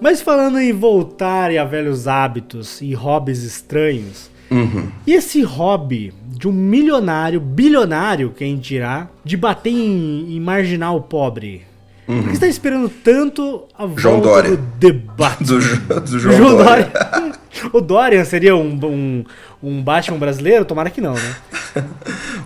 Mas 0.00 0.22
falando 0.22 0.58
em 0.58 0.72
voltar 0.72 1.50
a 1.56 1.64
velhos 1.64 2.08
hábitos 2.08 2.80
e 2.80 2.94
hobbies 2.94 3.42
estranhos, 3.42 4.30
uhum. 4.50 4.88
e 5.06 5.12
esse 5.12 5.42
hobby 5.42 6.14
de 6.26 6.48
um 6.48 6.52
milionário, 6.52 7.40
bilionário, 7.40 8.32
quem 8.34 8.56
dirá, 8.56 9.08
de 9.24 9.36
bater 9.36 9.70
em, 9.70 10.34
em 10.34 10.40
marginal 10.40 11.00
pobre? 11.02 11.66
Uhum. 12.08 12.22
Por 12.22 12.30
que 12.30 12.36
você 12.36 12.40
tá 12.40 12.46
esperando 12.48 12.88
tanto 12.88 13.64
a 13.78 13.86
João 13.96 14.20
volta 14.20 14.28
Dória. 14.28 14.50
do 14.50 14.56
debate? 14.78 15.44
Do, 15.44 15.58
do 15.58 15.60
João, 16.18 16.36
João 16.36 16.56
Dória. 16.56 16.90
Dória. 16.92 17.32
o 17.72 17.80
Dorian 17.80 18.24
seria 18.24 18.56
um, 18.56 18.78
um, 18.84 19.24
um 19.62 19.82
Batman 19.82 20.18
brasileiro? 20.18 20.64
Tomara 20.64 20.90
que 20.90 21.00
não, 21.00 21.14
né? 21.14 21.36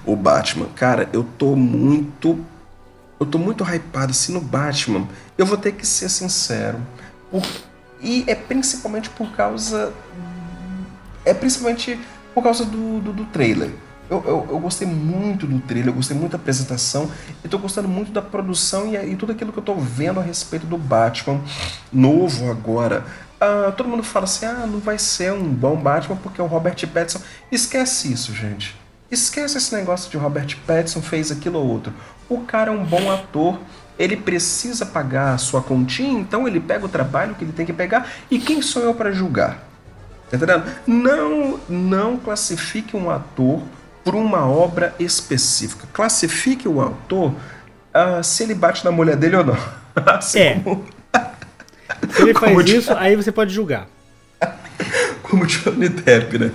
o 0.04 0.16
Batman, 0.16 0.66
cara, 0.74 1.08
eu 1.12 1.24
tô 1.38 1.54
muito. 1.54 2.38
Eu 3.18 3.26
tô 3.26 3.38
muito 3.38 3.64
hypado 3.64 4.10
assim 4.10 4.32
no 4.32 4.40
Batman. 4.40 5.06
Eu 5.38 5.46
vou 5.46 5.56
ter 5.56 5.72
que 5.72 5.86
ser 5.86 6.08
sincero. 6.08 6.78
E 8.00 8.24
é 8.26 8.34
principalmente 8.34 9.08
por 9.10 9.32
causa. 9.32 9.92
É 11.24 11.32
principalmente 11.32 11.98
por 12.34 12.42
causa 12.42 12.64
do, 12.64 13.00
do, 13.00 13.12
do 13.12 13.24
trailer. 13.26 13.70
Eu, 14.10 14.22
eu, 14.26 14.46
eu, 14.50 14.58
gostei 14.58 14.86
muito 14.86 15.46
do 15.46 15.58
trailer, 15.60 15.88
eu 15.88 15.94
gostei 15.94 16.14
muito 16.14 16.32
da 16.32 16.36
apresentação, 16.36 17.10
e 17.42 17.48
tô 17.48 17.56
gostando 17.56 17.88
muito 17.88 18.12
da 18.12 18.20
produção 18.20 18.86
e, 18.86 19.12
e 19.12 19.16
tudo 19.16 19.32
aquilo 19.32 19.50
que 19.50 19.58
eu 19.58 19.62
tô 19.62 19.74
vendo 19.76 20.20
a 20.20 20.22
respeito 20.22 20.66
do 20.66 20.76
Batman 20.76 21.40
novo 21.90 22.50
agora. 22.50 23.06
Ah, 23.40 23.72
todo 23.74 23.88
mundo 23.88 24.02
fala 24.02 24.24
assim: 24.24 24.44
ah, 24.44 24.66
não 24.66 24.78
vai 24.78 24.98
ser 24.98 25.32
um 25.32 25.48
bom 25.48 25.76
Batman 25.76 26.16
porque 26.16 26.40
é 26.40 26.44
o 26.44 26.46
Robert 26.46 26.76
Pattinson. 26.88 27.20
Esquece 27.50 28.12
isso, 28.12 28.34
gente. 28.34 28.76
Esquece 29.10 29.58
esse 29.58 29.74
negócio 29.74 30.10
de 30.10 30.16
Robert 30.16 30.56
Pattinson 30.66 31.00
fez 31.00 31.30
aquilo 31.30 31.58
ou 31.58 31.66
outro. 31.66 31.92
O 32.28 32.40
cara 32.40 32.70
é 32.70 32.74
um 32.74 32.84
bom 32.84 33.10
ator, 33.10 33.58
ele 33.98 34.16
precisa 34.16 34.84
pagar 34.84 35.34
a 35.34 35.38
sua 35.38 35.62
continha, 35.62 36.18
então 36.18 36.46
ele 36.48 36.60
pega 36.60 36.84
o 36.84 36.88
trabalho 36.88 37.34
que 37.34 37.44
ele 37.44 37.52
tem 37.52 37.64
que 37.64 37.72
pegar. 37.72 38.08
E 38.30 38.38
quem 38.38 38.60
sou 38.60 38.82
eu 38.82 38.94
para 38.94 39.12
julgar? 39.12 39.62
Tá 40.30 40.36
entendendo? 40.36 40.64
Não, 40.86 41.60
não 41.68 42.16
classifique 42.16 42.96
um 42.96 43.10
ator 43.10 43.62
por 44.02 44.14
uma 44.14 44.46
obra 44.46 44.94
específica. 44.98 45.86
Classifique 45.92 46.68
o 46.68 46.80
autor 46.80 47.32
uh, 47.32 48.22
se 48.22 48.42
ele 48.42 48.54
bate 48.54 48.84
na 48.84 48.90
mulher 48.90 49.16
dele 49.16 49.36
ou 49.36 49.44
não. 49.44 49.58
Assim 49.94 50.38
é. 50.38 50.60
Como... 50.60 50.84
Se 52.10 52.22
ele 52.22 52.34
faz 52.34 52.68
isso, 52.68 52.92
aí 52.94 53.14
você 53.14 53.30
pode 53.30 53.54
julgar. 53.54 53.86
como 55.22 55.46
Johnny 55.46 55.88
Depp, 55.88 56.38
né? 56.38 56.50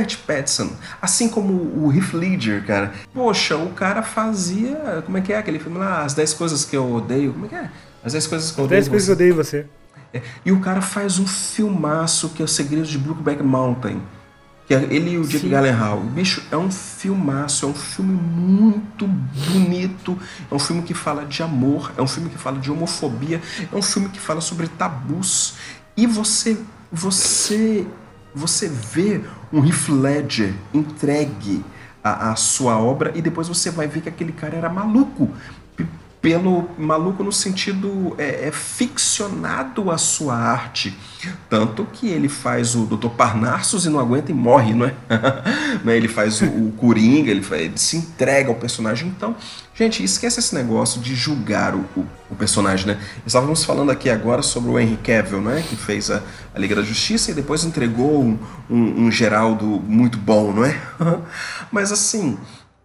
Robert 0.00 0.18
Pattinson, 0.26 0.70
assim 1.00 1.28
como 1.28 1.52
o 1.52 1.92
Heath 1.92 2.14
Ledger, 2.14 2.64
cara, 2.66 2.92
poxa, 3.12 3.56
o 3.56 3.70
cara 3.70 4.02
fazia. 4.02 5.02
Como 5.04 5.18
é 5.18 5.20
que 5.20 5.32
é 5.32 5.38
aquele 5.38 5.58
filme 5.58 5.78
lá? 5.78 6.02
As 6.02 6.14
10 6.14 6.34
coisas 6.34 6.64
que 6.64 6.76
eu 6.76 6.90
odeio. 6.94 7.32
Como 7.32 7.46
é 7.46 7.48
que 7.48 7.54
é? 7.54 7.70
As 8.02 8.12
10 8.12 8.26
coisas 8.26 8.50
que 8.50 8.58
eu 8.58 8.64
odeio. 8.64 8.80
10 8.80 8.88
coisas 8.88 9.06
que 9.06 9.10
eu 9.10 9.14
odeio 9.14 9.34
você. 9.34 9.66
É, 10.12 10.22
e 10.44 10.50
o 10.50 10.60
cara 10.60 10.80
faz 10.80 11.18
um 11.18 11.26
filmaço 11.26 12.30
que 12.30 12.42
é 12.42 12.44
o 12.44 12.48
Segredos 12.48 12.88
de 12.88 12.98
Brookback 12.98 13.42
Mountain. 13.42 14.00
Que 14.66 14.74
é 14.74 14.82
ele 14.84 15.10
e 15.10 15.18
o 15.18 15.24
Jake 15.24 15.48
Gyllenhaal. 15.48 16.00
Bicho, 16.00 16.42
é 16.50 16.56
um 16.56 16.70
filmaço, 16.70 17.66
é 17.66 17.68
um 17.68 17.74
filme 17.74 18.12
muito 18.12 19.06
bonito. 19.06 20.16
É 20.50 20.54
um 20.54 20.58
filme 20.60 20.82
que 20.82 20.94
fala 20.94 21.24
de 21.24 21.42
amor, 21.42 21.92
é 21.96 22.02
um 22.02 22.06
filme 22.06 22.30
que 22.30 22.38
fala 22.38 22.58
de 22.58 22.70
homofobia, 22.70 23.40
é 23.72 23.76
um 23.76 23.82
filme 23.82 24.08
que 24.08 24.20
fala 24.20 24.40
sobre 24.40 24.68
tabus. 24.68 25.54
E 25.96 26.06
você, 26.06 26.56
você 26.90 27.84
você 28.34 28.68
vê 28.68 29.20
um 29.52 29.64
Heath 29.64 29.88
Ledger 29.88 30.54
entregue 30.72 31.64
a, 32.02 32.30
a, 32.30 32.36
sua 32.36 32.78
obra 32.78 33.12
e 33.14 33.22
depois 33.22 33.48
você 33.48 33.70
vai 33.70 33.86
ver 33.86 34.00
que 34.00 34.08
aquele 34.08 34.32
cara 34.32 34.56
era 34.56 34.68
maluco. 34.68 35.30
Pelo 36.20 36.68
maluco 36.78 37.24
no 37.24 37.32
sentido 37.32 38.14
é, 38.18 38.48
é 38.48 38.52
ficcionado 38.52 39.90
a 39.90 39.96
sua 39.96 40.34
arte. 40.34 40.96
Tanto 41.48 41.86
que 41.92 42.08
ele 42.08 42.28
faz 42.28 42.74
o 42.74 42.84
Dr. 42.84 43.08
Parnassus 43.08 43.86
e 43.86 43.88
não 43.88 43.98
aguenta 43.98 44.30
e 44.30 44.34
morre, 44.34 44.74
não 44.74 44.86
é? 44.86 44.94
Né, 45.84 45.96
ele 45.96 46.08
faz 46.08 46.42
o, 46.42 46.44
o 46.44 46.72
Coringa, 46.76 47.30
ele, 47.30 47.42
faz, 47.42 47.62
ele 47.62 47.78
se 47.78 47.96
entrega 47.96 48.50
ao 48.50 48.54
personagem. 48.56 49.08
Então, 49.08 49.34
Gente, 49.80 50.04
esquece 50.04 50.40
esse 50.40 50.54
negócio 50.54 51.00
de 51.00 51.14
julgar 51.14 51.74
o, 51.74 51.78
o, 51.96 52.06
o, 52.28 52.36
personagem, 52.36 52.86
né? 52.86 53.00
Estávamos 53.24 53.64
falando 53.64 53.90
aqui 53.90 54.10
agora 54.10 54.42
sobre 54.42 54.70
o 54.70 54.78
Henry 54.78 54.98
Cavill, 54.98 55.40
né? 55.40 55.64
Que 55.66 55.74
fez 55.74 56.10
a, 56.10 56.22
a 56.54 56.58
Liga 56.58 56.76
da 56.76 56.82
Justiça 56.82 57.30
e 57.30 57.34
depois 57.34 57.64
entregou 57.64 58.22
um, 58.22 58.38
um, 58.68 59.06
um 59.06 59.10
Geraldo 59.10 59.64
muito 59.64 60.18
bom, 60.18 60.52
não 60.52 60.66
é? 60.66 60.78
Mas 61.72 61.90
assim, 61.92 62.36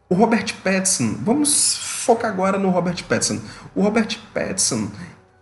o 0.09 0.15
Robert 0.15 0.53
Pattinson, 0.63 1.15
vamos 1.21 1.77
focar 1.77 2.31
agora 2.31 2.59
no 2.59 2.69
Robert 2.69 3.03
Pattinson. 3.05 3.39
O 3.73 3.81
Robert 3.81 4.17
Pattinson, 4.33 4.89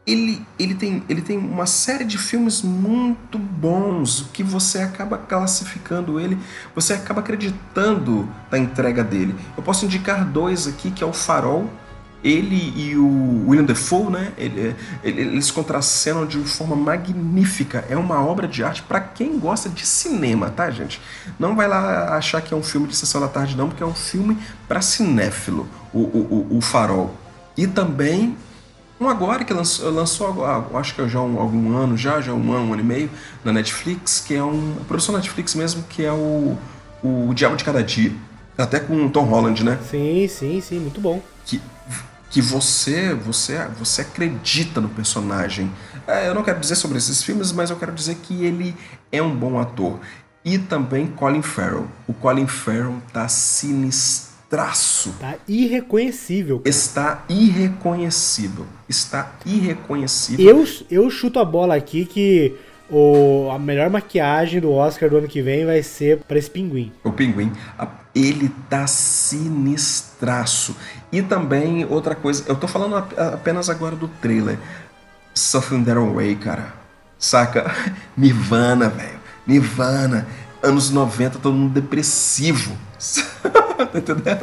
ele, 0.07 0.45
ele, 0.57 0.73
tem, 0.75 1.03
ele 1.09 1.21
tem 1.21 1.37
uma 1.37 1.65
série 1.65 2.05
de 2.05 2.17
filmes 2.17 2.61
muito 2.61 3.37
bons 3.37 4.29
que 4.33 4.41
você 4.41 4.79
acaba 4.79 5.17
classificando 5.17 6.19
ele, 6.19 6.37
você 6.73 6.93
acaba 6.93 7.19
acreditando 7.19 8.29
na 8.49 8.57
entrega 8.57 9.03
dele. 9.03 9.35
Eu 9.57 9.63
posso 9.63 9.85
indicar 9.85 10.25
dois 10.25 10.67
aqui, 10.67 10.91
que 10.91 11.03
é 11.03 11.07
o 11.07 11.13
Farol, 11.13 11.69
ele 12.23 12.73
e 12.75 12.95
o 12.95 13.45
William 13.47 13.65
Defoe, 13.65 14.11
né? 14.11 14.31
Ele, 14.37 14.75
ele, 15.03 15.21
eles 15.21 15.51
contracenam 15.51 16.25
de 16.25 16.37
forma 16.39 16.75
magnífica. 16.75 17.85
É 17.89 17.97
uma 17.97 18.23
obra 18.23 18.47
de 18.47 18.63
arte 18.63 18.81
para 18.83 19.01
quem 19.01 19.37
gosta 19.37 19.69
de 19.69 19.85
cinema, 19.85 20.49
tá, 20.49 20.71
gente? 20.71 21.01
Não 21.37 21.55
vai 21.55 21.67
lá 21.67 22.15
achar 22.15 22.41
que 22.41 22.53
é 22.53 22.57
um 22.57 22.63
filme 22.63 22.87
de 22.87 22.95
sessão 22.95 23.19
da 23.19 23.27
tarde, 23.27 23.57
não, 23.57 23.67
porque 23.67 23.83
é 23.83 23.85
um 23.85 23.93
filme 23.93 24.37
para 24.67 24.81
cinéfilo, 24.81 25.67
o, 25.93 25.99
o, 25.99 26.47
o, 26.51 26.57
o 26.57 26.61
Farol. 26.61 27.13
E 27.57 27.67
também 27.67 28.35
um 28.99 29.09
agora 29.09 29.43
que 29.43 29.53
lançou, 29.53 29.91
lançou 29.91 30.45
acho 30.75 30.95
que 30.95 31.07
já 31.09 31.19
um, 31.19 31.39
algum 31.39 31.75
ano, 31.75 31.97
já, 31.97 32.21
já 32.21 32.33
um 32.33 32.53
ano, 32.53 32.69
um 32.69 32.73
ano 32.73 32.81
e 32.81 32.85
meio, 32.85 33.09
na 33.43 33.51
Netflix, 33.51 34.23
que 34.25 34.33
é 34.33 34.43
um. 34.43 34.75
A 34.81 34.85
produção 34.85 35.13
Netflix 35.15 35.55
mesmo, 35.55 35.83
que 35.89 36.05
é 36.05 36.11
o, 36.11 36.57
o 37.03 37.33
Diabo 37.33 37.57
de 37.57 37.63
Cada 37.63 37.83
Dia. 37.83 38.13
Até 38.57 38.79
com 38.79 39.07
o 39.07 39.09
Tom 39.09 39.25
Holland, 39.25 39.63
né? 39.63 39.79
Sim, 39.89 40.27
sim, 40.29 40.61
sim, 40.61 40.79
muito 40.79 41.01
bom. 41.01 41.21
Que, 41.45 41.59
que 42.33 42.41
você, 42.41 43.13
você, 43.13 43.59
você 43.77 44.01
acredita 44.01 44.81
no 44.81 44.89
personagem. 44.89 45.71
É, 46.07 46.27
eu 46.27 46.33
não 46.33 46.43
quero 46.43 46.59
dizer 46.59 46.75
sobre 46.75 46.97
esses 46.97 47.21
filmes, 47.21 47.51
mas 47.51 47.69
eu 47.69 47.75
quero 47.75 47.91
dizer 47.91 48.15
que 48.15 48.43
ele 48.43 48.75
é 49.11 49.21
um 49.21 49.35
bom 49.35 49.59
ator. 49.59 49.99
E 50.43 50.57
também 50.57 51.05
Colin 51.05 51.43
Farrell. 51.43 51.87
O 52.07 52.13
Colin 52.13 52.47
Farrell 52.47 52.95
tá 53.13 53.27
sinistro 53.27 54.33
traço. 54.49 55.15
Tá 55.19 55.35
irreconhecível. 55.47 56.59
Cara. 56.59 56.69
Está 56.69 57.23
irreconhecível. 57.29 58.65
Está 58.89 59.31
irreconhecível. 59.45 60.47
Eu, 60.47 60.67
eu 60.89 61.09
chuto 61.11 61.39
a 61.39 61.45
bola 61.45 61.75
aqui 61.75 62.03
que 62.03 62.55
o, 62.89 63.49
a 63.51 63.59
melhor 63.59 63.89
maquiagem 63.89 64.59
do 64.59 64.71
Oscar 64.71 65.09
do 65.09 65.17
ano 65.17 65.27
que 65.27 65.41
vem 65.41 65.65
vai 65.65 65.81
ser 65.81 66.19
para 66.27 66.37
esse 66.37 66.49
pinguim. 66.49 66.91
O 67.03 67.11
pinguim. 67.11 67.51
Ele 68.13 68.49
tá 68.69 68.85
sinistraço. 68.85 70.75
E 71.11 71.21
também, 71.21 71.85
outra 71.85 72.15
coisa, 72.15 72.43
eu 72.47 72.55
tô 72.55 72.67
falando 72.67 72.95
apenas 72.95 73.69
agora 73.69 73.95
do 73.95 74.07
trailer. 74.07 74.59
Something 75.33 75.83
That 75.83 75.99
Way, 75.99 76.35
cara. 76.35 76.73
Saca? 77.17 77.71
Nirvana, 78.15 78.89
velho. 78.89 79.19
Nirvana. 79.47 80.27
Anos 80.61 80.91
90, 80.91 81.39
todo 81.39 81.53
mundo 81.53 81.73
depressivo. 81.73 82.77
tá? 84.23 84.39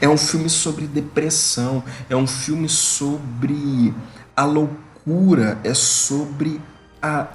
É 0.00 0.08
um 0.08 0.16
filme 0.16 0.48
sobre 0.48 0.86
depressão, 0.86 1.84
é 2.10 2.16
um 2.16 2.26
filme 2.26 2.68
sobre 2.68 3.94
a 4.34 4.44
loucura, 4.44 5.58
é 5.62 5.72
sobre 5.74 6.60
a 7.00 7.28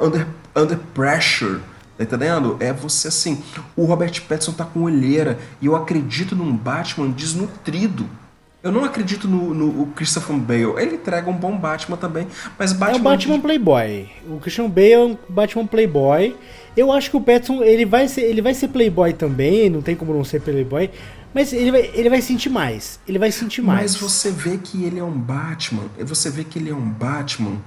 under, 0.00 0.26
under 0.54 0.78
pressure. 0.94 1.60
Tá 2.00 2.04
entendendo? 2.04 2.56
É 2.60 2.72
você 2.72 3.08
assim. 3.08 3.42
O 3.76 3.84
Robert 3.84 4.22
Pattinson 4.26 4.52
tá 4.52 4.64
com 4.64 4.84
olheira 4.84 5.38
e 5.60 5.66
eu 5.66 5.76
acredito 5.76 6.34
num 6.34 6.56
Batman 6.56 7.10
desnutrido. 7.10 8.08
Eu 8.62 8.72
não 8.72 8.84
acredito 8.84 9.28
no, 9.28 9.52
no 9.52 9.86
Christopher 9.88 10.34
Bale. 10.36 10.74
Ele 10.78 10.94
entrega 10.94 11.28
um 11.28 11.36
bom 11.36 11.56
Batman 11.58 11.98
também, 11.98 12.26
mas 12.58 12.72
Batman. 12.72 12.96
É 12.96 13.00
o 13.00 13.02
Batman 13.02 13.40
Playboy. 13.40 14.10
O 14.30 14.38
Christian 14.38 14.68
Bale 14.70 14.92
é 14.92 14.98
um 14.98 15.18
Batman 15.28 15.66
Playboy. 15.66 16.36
Eu 16.74 16.90
acho 16.90 17.10
que 17.10 17.16
o 17.18 17.20
Pattinson 17.20 17.62
ele 17.62 17.84
vai 17.84 18.08
ser, 18.08 18.22
ele 18.22 18.40
vai 18.40 18.54
ser 18.54 18.68
Playboy 18.68 19.12
também. 19.12 19.68
Não 19.68 19.82
tem 19.82 19.94
como 19.94 20.14
não 20.14 20.24
ser 20.24 20.40
Playboy. 20.40 20.90
Mas 21.34 21.52
ele 21.52 21.70
vai, 21.70 21.90
ele 21.92 22.08
vai 22.08 22.22
sentir 22.22 22.48
mais. 22.48 22.98
Ele 23.06 23.18
vai 23.18 23.30
sentir 23.30 23.60
mais. 23.60 23.92
Mas 23.92 23.96
você 23.96 24.30
vê 24.30 24.56
que 24.56 24.84
ele 24.84 24.98
é 24.98 25.04
um 25.04 25.18
Batman. 25.18 25.84
Você 25.98 26.30
vê 26.30 26.44
que 26.44 26.58
ele 26.58 26.70
é 26.70 26.74
um 26.74 26.88
Batman 26.88 27.58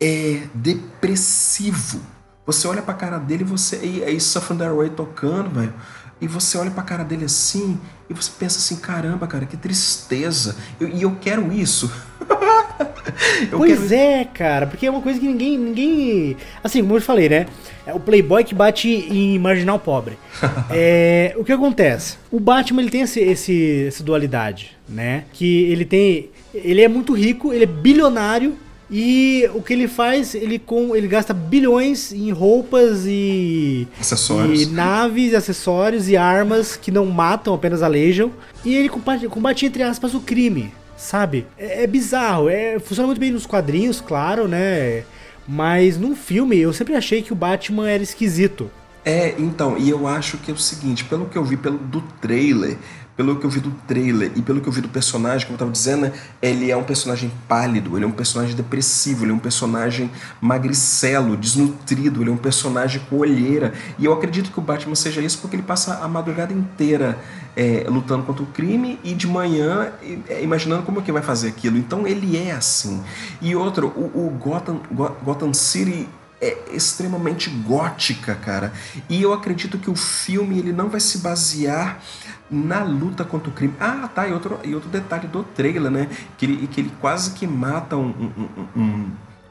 é 0.00 0.42
depressivo. 0.54 2.00
Você 2.46 2.68
olha 2.68 2.80
pra 2.80 2.94
cara 2.94 3.18
dele 3.18 3.42
e 3.42 3.46
você. 3.46 3.80
E 3.82 4.04
aí 4.04 4.20
Suffering 4.20 4.76
Way 4.76 4.90
tocando, 4.90 5.50
velho. 5.50 5.74
E 6.20 6.26
você 6.26 6.56
olha 6.56 6.70
pra 6.70 6.82
cara 6.82 7.04
dele 7.04 7.26
assim 7.26 7.78
e 8.08 8.14
você 8.14 8.30
pensa 8.38 8.58
assim, 8.58 8.76
caramba, 8.76 9.26
cara, 9.26 9.44
que 9.44 9.56
tristeza. 9.56 10.56
Eu, 10.80 10.88
e 10.88 11.02
eu 11.02 11.16
quero 11.20 11.52
isso. 11.52 11.92
eu 13.50 13.58
pois 13.58 13.88
quero... 13.88 13.94
é, 13.94 14.24
cara, 14.24 14.66
porque 14.66 14.86
é 14.86 14.90
uma 14.90 15.02
coisa 15.02 15.20
que 15.20 15.26
ninguém, 15.26 15.58
ninguém. 15.58 16.36
Assim, 16.64 16.80
como 16.80 16.96
eu 16.96 17.02
falei, 17.02 17.28
né? 17.28 17.46
É 17.84 17.92
o 17.92 18.00
playboy 18.00 18.44
que 18.44 18.54
bate 18.54 18.88
em 18.88 19.38
marginal 19.38 19.78
pobre. 19.78 20.16
é, 20.70 21.34
o 21.36 21.44
que 21.44 21.52
acontece? 21.52 22.16
O 22.30 22.40
Batman 22.40 22.80
ele 22.80 22.90
tem 22.90 23.02
esse, 23.02 23.20
esse, 23.20 23.86
essa 23.88 24.02
dualidade, 24.02 24.76
né? 24.88 25.24
Que 25.32 25.64
ele 25.64 25.84
tem. 25.84 26.30
Ele 26.54 26.80
é 26.80 26.88
muito 26.88 27.12
rico, 27.12 27.52
ele 27.52 27.64
é 27.64 27.66
bilionário, 27.66 28.56
e 28.90 29.48
o 29.52 29.60
que 29.60 29.72
ele 29.72 29.88
faz, 29.88 30.34
ele 30.34 30.58
com 30.58 30.94
ele 30.94 31.08
gasta 31.08 31.34
bilhões 31.34 32.12
em 32.12 32.30
roupas 32.30 33.04
e 33.04 33.88
acessórios, 34.00 34.62
e 34.62 34.66
naves, 34.66 35.34
acessórios 35.34 36.08
e 36.08 36.16
armas 36.16 36.76
que 36.76 36.90
não 36.90 37.04
matam, 37.06 37.52
apenas 37.52 37.82
aleijam. 37.82 38.30
E 38.64 38.74
ele 38.74 38.88
combate, 38.88 39.26
combate 39.28 39.66
entre 39.66 39.82
aspas 39.82 40.14
o 40.14 40.20
crime, 40.20 40.72
sabe? 40.96 41.46
É, 41.58 41.82
é, 41.82 41.86
bizarro, 41.86 42.48
é 42.48 42.78
funciona 42.78 43.06
muito 43.06 43.18
bem 43.18 43.32
nos 43.32 43.46
quadrinhos, 43.46 44.00
claro, 44.00 44.46
né? 44.46 45.02
Mas 45.48 45.98
num 45.98 46.14
filme 46.14 46.56
eu 46.58 46.72
sempre 46.72 46.94
achei 46.94 47.22
que 47.22 47.32
o 47.32 47.36
Batman 47.36 47.88
era 47.88 48.02
esquisito. 48.02 48.70
É, 49.04 49.34
então, 49.38 49.78
e 49.78 49.88
eu 49.88 50.06
acho 50.08 50.36
que 50.38 50.50
é 50.50 50.54
o 50.54 50.58
seguinte, 50.58 51.04
pelo 51.04 51.26
que 51.26 51.38
eu 51.38 51.44
vi 51.44 51.56
pelo 51.56 51.78
do 51.78 52.00
trailer, 52.20 52.76
pelo 53.16 53.36
que 53.36 53.46
eu 53.46 53.50
vi 53.50 53.60
do 53.60 53.70
trailer 53.86 54.30
e 54.36 54.42
pelo 54.42 54.60
que 54.60 54.68
eu 54.68 54.72
vi 54.72 54.80
do 54.80 54.88
personagem, 54.88 55.46
como 55.46 55.54
eu 55.54 55.58
tava 55.58 55.72
dizendo, 55.72 56.12
ele 56.42 56.70
é 56.70 56.76
um 56.76 56.84
personagem 56.84 57.32
pálido, 57.48 57.96
ele 57.96 58.04
é 58.04 58.08
um 58.08 58.12
personagem 58.12 58.54
depressivo, 58.54 59.24
ele 59.24 59.32
é 59.32 59.34
um 59.34 59.38
personagem 59.38 60.10
magricelo, 60.40 61.36
desnutrido, 61.36 62.22
ele 62.22 62.30
é 62.30 62.32
um 62.32 62.36
personagem 62.36 63.00
com 63.08 63.16
olheira. 63.16 63.72
E 63.98 64.04
eu 64.04 64.12
acredito 64.12 64.50
que 64.52 64.58
o 64.58 64.62
Batman 64.62 64.94
seja 64.94 65.22
isso 65.22 65.38
porque 65.38 65.56
ele 65.56 65.62
passa 65.62 66.00
a 66.02 66.08
madrugada 66.08 66.52
inteira 66.52 67.18
é, 67.56 67.86
lutando 67.88 68.22
contra 68.24 68.42
o 68.42 68.46
crime 68.46 68.98
e 69.02 69.14
de 69.14 69.26
manhã 69.26 69.92
é, 70.28 70.42
imaginando 70.42 70.82
como 70.82 71.00
é 71.00 71.02
que 71.02 71.10
vai 71.10 71.22
fazer 71.22 71.48
aquilo. 71.48 71.78
Então 71.78 72.06
ele 72.06 72.36
é 72.36 72.52
assim. 72.52 73.02
E 73.40 73.56
outro, 73.56 73.88
o, 73.88 74.26
o 74.26 74.30
Gotham, 74.38 74.80
Gotham 75.24 75.54
City 75.54 76.06
é 76.40 76.54
extremamente 76.70 77.48
gótica, 77.48 78.34
cara. 78.34 78.72
E 79.08 79.22
eu 79.22 79.32
acredito 79.32 79.78
que 79.78 79.88
o 79.88 79.96
filme 79.96 80.58
ele 80.58 80.72
não 80.72 80.88
vai 80.88 81.00
se 81.00 81.18
basear 81.18 82.02
na 82.50 82.82
luta 82.82 83.24
contra 83.24 83.50
o 83.50 83.52
crime. 83.52 83.74
Ah, 83.80 84.08
tá, 84.12 84.26
e 84.26 84.32
outro, 84.32 84.58
e 84.64 84.74
outro 84.74 84.88
detalhe 84.88 85.26
do 85.26 85.42
trailer, 85.42 85.90
né? 85.90 86.08
Que 86.38 86.46
ele, 86.46 86.66
que 86.66 86.80
ele 86.80 86.92
quase 87.00 87.32
que 87.32 87.46
mata 87.46 87.96
um, 87.96 88.08
um, 88.08 88.80
um, 88.80 89.10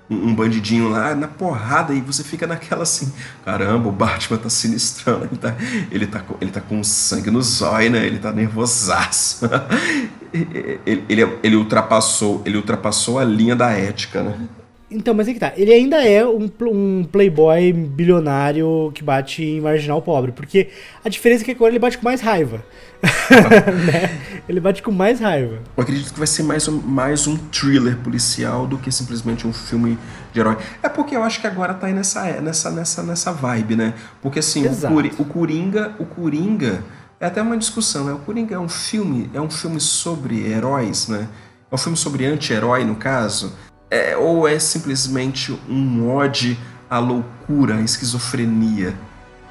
um 0.10 0.36
bandidinho 0.36 0.89
lá 0.89 1.16
na 1.16 1.28
porrada 1.28 1.93
e 1.93 2.02
você 2.02 2.24
fica 2.24 2.46
naquela 2.46 2.84
assim, 2.84 3.12
caramba, 3.43 3.89
o 3.89 3.91
Batman 3.91 4.38
tá 4.38 4.50
sinistrão, 4.50 5.24
ele 5.24 5.38
tá, 5.38 5.56
ele 5.91 6.08
tá, 6.08 6.24
ele 6.39 6.52
tá 6.52 6.62
com 6.62 6.84
sangue 6.84 7.32
no 7.32 7.41
zóio, 7.41 7.91
né? 7.91 8.06
Ele 8.06 8.20
tá 8.20 8.32
nervosaço. 8.32 9.50
ele, 10.34 11.04
ele, 11.10 11.38
ele, 11.43 11.56
ultrapassou, 11.56 12.41
ele 12.46 12.58
ultrapassou 12.58 13.20
a 13.20 13.24
linha 13.24 13.56
da 13.56 13.72
ética, 13.72 14.24
né? 14.24 14.48
Então, 14.96 15.14
mas 15.14 15.28
é 15.28 15.34
que 15.34 15.39
tá. 15.39 15.52
Ele 15.58 15.74
ainda 15.74 16.04
é 16.04 16.26
um, 16.26 16.50
um 16.62 17.04
playboy 17.04 17.74
bilionário 17.74 18.91
que 18.93 19.04
bate 19.04 19.43
em 19.43 19.62
marginal 19.62 20.02
pobre. 20.02 20.32
Porque 20.32 20.70
a 21.04 21.10
diferença 21.10 21.43
é 21.43 21.46
que 21.46 21.52
agora 21.52 21.72
ele 21.72 21.80
bate 21.80 21.98
com 21.98 22.06
mais 22.06 22.22
raiva. 22.22 22.64
né? 23.86 24.20
Ele 24.48 24.60
bate 24.60 24.82
com 24.82 24.91
mais 24.91 25.20
raiva. 25.20 25.60
Eu 25.76 25.84
acredito 25.84 26.14
que 26.14 26.18
vai 26.18 26.28
ser 26.28 26.43
mais 26.43 26.68
um, 26.68 26.82
mais 26.82 27.28
um 27.28 27.38
thriller 27.38 27.98
policial 27.98 28.66
do 28.66 28.78
que 28.78 28.91
simplesmente 28.91 29.46
um 29.46 29.54
filme 29.54 29.98
de 30.32 30.39
herói. 30.39 30.58
É 30.82 30.88
porque 30.88 31.16
eu 31.16 31.24
acho 31.24 31.41
que 31.41 31.48
agora 31.48 31.74
tá 31.74 31.88
aí 31.88 31.93
nessa, 31.93 32.24
nessa, 32.41 32.72
nessa, 32.72 33.04
nessa 33.04 33.32
vibe, 33.34 33.76
né? 33.76 33.93
Porque 34.22 34.39
assim, 34.39 34.66
o, 34.66 35.22
o 35.22 35.26
Coringa. 35.26 35.93
O 36.00 36.06
Coringa. 36.06 36.84
É 37.20 37.28
até 37.28 37.41
uma 37.41 37.58
discussão, 37.58 38.06
né? 38.06 38.14
O 38.14 38.20
Coringa 38.20 38.56
é 38.56 38.60
um 38.60 38.68
filme, 38.68 39.30
é 39.34 39.39
um 39.39 39.50
filme 39.50 39.80
sobre 39.80 40.52
heróis, 40.52 41.08
né? 41.08 41.30
É 41.72 41.76
um 41.76 41.78
filme 41.78 41.98
sobre 41.98 42.26
anti-herói, 42.26 42.84
no 42.84 42.96
caso. 42.96 43.54
É, 43.90 44.18
ou 44.18 44.48
é 44.48 44.58
simplesmente 44.60 45.58
um 45.70 46.14
ode 46.14 46.58
à 46.90 47.00
loucura, 47.00 47.76
à 47.76 47.82
esquizofrenia? 47.82 48.94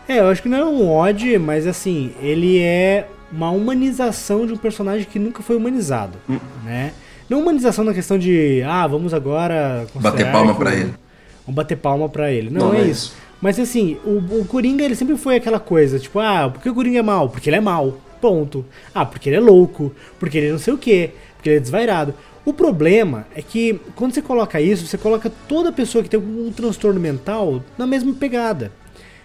É, 0.09 0.19
eu 0.19 0.29
acho 0.29 0.43
que 0.43 0.49
não 0.49 0.59
é 0.59 0.65
um 0.65 0.91
ode, 0.91 1.39
mas 1.39 1.67
assim, 1.67 2.13
ele 2.21 2.59
é 2.59 3.09
uma 3.33 3.51
humanização 3.51 4.47
de 4.47 4.53
um 4.53 4.57
personagem 4.57 5.07
que 5.11 5.19
nunca 5.19 5.43
foi 5.43 5.57
humanizado, 5.57 6.19
hum. 6.29 6.39
né? 6.65 6.93
Não 7.29 7.41
humanização 7.41 7.85
na 7.85 7.95
questão 7.95 8.19
de, 8.19 8.63
ah, 8.67 8.87
vamos 8.87 9.15
agora 9.15 9.87
bater 9.95 10.31
palma 10.31 10.55
para 10.55 10.75
ele. 10.75 10.95
Vamos 11.47 11.57
bater 11.57 11.77
palma 11.77 12.09
para 12.09 12.31
ele. 12.31 12.51
Não, 12.51 12.69
não 12.69 12.75
é, 12.75 12.79
é, 12.79 12.83
isso. 12.83 12.91
isso. 12.91 13.17
Mas 13.41 13.59
assim, 13.59 13.99
o, 14.05 14.41
o 14.41 14.45
Coringa 14.47 14.85
ele 14.85 14.95
sempre 14.95 15.17
foi 15.17 15.37
aquela 15.37 15.59
coisa, 15.59 15.99
tipo, 15.99 16.19
ah, 16.19 16.51
por 16.53 16.63
que 16.63 16.69
o 16.69 16.75
Coringa 16.75 16.99
é 16.99 17.03
mal? 17.03 17.29
Porque 17.29 17.49
ele 17.49 17.57
é 17.57 17.61
mal. 17.61 17.99
Ponto. 18.21 18.65
Ah, 18.95 19.05
porque 19.05 19.29
ele 19.29 19.37
é 19.37 19.41
louco, 19.41 19.95
porque 20.19 20.39
ele 20.39 20.53
não 20.53 20.59
sei 20.59 20.73
o 20.73 20.79
quê, 20.79 21.11
porque 21.37 21.51
ele 21.51 21.57
é 21.57 21.61
desvairado. 21.61 22.15
O 22.45 22.53
problema 22.53 23.27
é 23.35 23.41
que 23.41 23.81
quando 23.97 24.13
você 24.13 24.21
coloca 24.21 24.61
isso, 24.61 24.87
você 24.87 24.99
coloca 24.99 25.33
toda 25.49 25.73
pessoa 25.73 26.05
que 26.05 26.11
tem 26.11 26.21
um 26.21 26.53
transtorno 26.53 27.01
mental 27.01 27.63
na 27.79 27.87
mesma 27.87 28.13
pegada. 28.13 28.71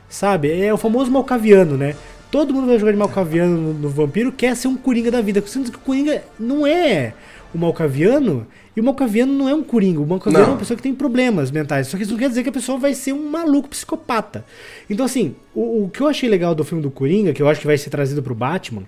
Sabe? 0.07 0.59
É 0.59 0.73
o 0.73 0.77
famoso 0.77 1.11
malcaviano, 1.11 1.77
né? 1.77 1.95
Todo 2.31 2.53
mundo 2.53 2.67
vai 2.67 2.79
jogar 2.79 2.91
de 2.91 2.97
malcaviano 2.97 3.57
no, 3.57 3.73
no 3.73 3.89
vampiro, 3.89 4.31
quer 4.31 4.55
ser 4.55 4.67
um 4.67 4.75
coringa 4.75 5.11
da 5.11 5.21
vida. 5.21 5.43
Sendo 5.45 5.71
que 5.71 5.77
o 5.77 5.81
coringa 5.81 6.23
não 6.39 6.65
é 6.65 7.13
o 7.53 7.57
malcaviano 7.57 8.47
e 8.75 8.79
o 8.79 8.83
malcaviano 8.83 9.33
não 9.33 9.49
é 9.49 9.53
um 9.53 9.63
coringa. 9.63 9.99
O 9.99 10.05
malcaviano 10.05 10.45
não. 10.45 10.51
é 10.51 10.53
uma 10.53 10.59
pessoa 10.59 10.77
que 10.77 10.83
tem 10.83 10.93
problemas 10.93 11.51
mentais. 11.51 11.87
Só 11.87 11.97
que 11.97 12.03
isso 12.03 12.13
não 12.13 12.19
quer 12.19 12.29
dizer 12.29 12.43
que 12.43 12.49
a 12.49 12.53
pessoa 12.53 12.77
vai 12.77 12.93
ser 12.93 13.13
um 13.13 13.29
maluco 13.29 13.67
psicopata. 13.67 14.45
Então, 14.89 15.05
assim, 15.05 15.35
o, 15.53 15.85
o 15.85 15.89
que 15.89 16.01
eu 16.01 16.07
achei 16.07 16.29
legal 16.29 16.55
do 16.55 16.63
filme 16.63 16.81
do 16.81 16.91
Coringa, 16.91 17.33
que 17.33 17.41
eu 17.41 17.49
acho 17.49 17.59
que 17.59 17.67
vai 17.67 17.77
ser 17.77 17.89
trazido 17.89 18.23
pro 18.23 18.35
Batman, 18.35 18.83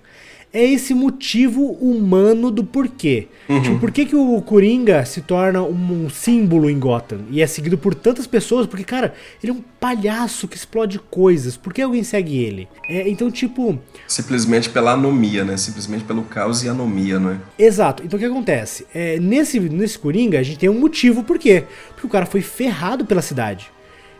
é 0.52 0.64
esse 0.64 0.92
motivo 0.92 1.72
humano 1.80 2.50
do 2.50 2.62
porquê. 2.62 3.28
Uhum. 3.48 3.62
Tipo, 3.62 3.78
por 3.78 3.90
que, 3.90 4.04
que 4.04 4.14
o 4.14 4.40
Coringa 4.42 5.04
se 5.04 5.22
torna 5.22 5.62
um, 5.62 6.04
um, 6.04 6.10
símbolo 6.10 6.68
em 6.68 6.78
Gotham 6.78 7.20
e 7.30 7.40
é 7.40 7.46
seguido 7.46 7.78
por 7.78 7.94
tantas 7.94 8.26
pessoas? 8.26 8.66
Porque, 8.66 8.84
cara, 8.84 9.14
ele 9.42 9.52
é 9.52 9.54
um 9.54 9.62
palhaço 9.80 10.46
que 10.46 10.56
explode 10.56 10.98
coisas. 10.98 11.56
Por 11.56 11.72
que 11.72 11.80
alguém 11.80 12.04
segue 12.04 12.36
ele? 12.36 12.68
É, 12.88 13.08
então, 13.08 13.30
tipo. 13.30 13.78
Simplesmente 14.06 14.68
pela 14.68 14.92
anomia, 14.92 15.44
né? 15.44 15.56
Simplesmente 15.56 16.04
pelo 16.04 16.22
caos 16.22 16.62
e 16.62 16.68
anomia, 16.68 17.18
não 17.18 17.30
é? 17.30 17.38
Exato. 17.58 18.02
Então 18.04 18.18
o 18.18 18.20
que 18.20 18.26
acontece? 18.26 18.86
É, 18.94 19.18
nesse, 19.18 19.58
nesse 19.58 19.98
Coringa, 19.98 20.38
a 20.38 20.42
gente 20.42 20.58
tem 20.58 20.68
um 20.68 20.78
motivo 20.78 21.24
por 21.24 21.38
quê? 21.38 21.64
Porque 21.94 22.06
o 22.06 22.10
cara 22.10 22.26
foi 22.26 22.42
ferrado 22.42 23.06
pela 23.06 23.22
cidade. 23.22 23.70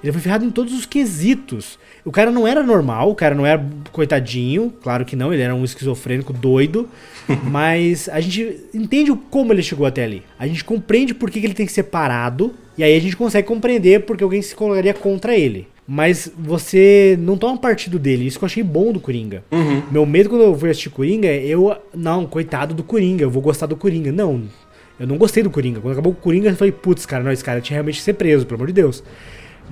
Ele 0.03 0.13
foi 0.13 0.21
ferrado 0.21 0.45
em 0.45 0.51
todos 0.51 0.73
os 0.73 0.85
quesitos. 0.85 1.79
O 2.05 2.11
cara 2.11 2.31
não 2.31 2.47
era 2.47 2.63
normal, 2.63 3.11
o 3.11 3.15
cara 3.15 3.35
não 3.35 3.47
era 3.47 3.65
coitadinho, 3.93 4.73
claro 4.83 5.05
que 5.05 5.15
não, 5.15 5.33
ele 5.33 5.43
era 5.43 5.55
um 5.55 5.65
esquizofrênico 5.65 6.33
doido, 6.33 6.89
mas 7.45 8.09
a 8.09 8.21
gente 8.21 8.61
entende 8.75 9.13
como 9.31 9.53
ele 9.53 9.63
chegou 9.63 9.87
até 9.87 10.05
ali. 10.05 10.23
A 10.39 10.47
gente 10.47 10.65
compreende 10.65 11.15
por 11.15 11.31
que, 11.31 11.39
ele 11.39 11.55
tem 11.55 11.67
que 11.67 11.73
ser 11.73 11.85
parado, 11.85 12.53
e 12.77 12.83
aí 12.83 12.97
a 12.97 13.01
gente 13.01 13.17
consegue 13.17 13.47
compreender 13.47 14.01
porque 14.01 14.25
alguém 14.25 14.43
se 14.43 14.55
colocaria 14.55 14.95
contra 14.95 15.37
ele. 15.37 15.69
Mas 15.87 16.31
você 16.39 17.19
não 17.21 17.37
toma 17.37 17.59
partido 17.59 17.99
dele. 17.99 18.27
Isso 18.27 18.39
que 18.39 18.45
eu 18.45 18.47
achei 18.47 18.63
bom 18.63 18.93
do 18.93 19.01
Coringa. 19.01 19.45
Uhum. 19.51 19.83
Meu 19.91 20.07
medo 20.07 20.31
quando 20.31 20.43
eu 20.43 20.57
fui 20.57 20.71
assistir 20.71 20.91
Coringa 20.91 21.27
é 21.27 21.45
eu. 21.45 21.77
Não, 21.93 22.25
coitado 22.25 22.73
do 22.73 22.85
Coringa, 22.85 23.25
eu 23.25 23.31
vou 23.31 23.43
gostar 23.43 23.67
do 23.67 23.77
Coringa. 23.77 24.13
Não, 24.13 24.43
eu 24.99 25.07
não 25.07 25.19
gostei 25.19 25.43
do 25.43 25.51
Coringa. 25.51 25.81
Quando 25.81 25.93
acabou 25.93 26.13
o 26.13 26.17
Coringa, 26.17 26.49
eu 26.49 26.57
falei, 26.57 26.73
putz, 26.73 27.05
cara, 27.05 27.25
não, 27.25 27.33
esse 27.33 27.43
cara 27.43 27.61
tinha 27.61 27.75
realmente 27.75 27.97
que 27.97 28.03
ser 28.03 28.13
preso, 28.13 28.47
pelo 28.47 28.57
amor 28.57 28.69
de 28.69 28.73
Deus. 28.73 29.03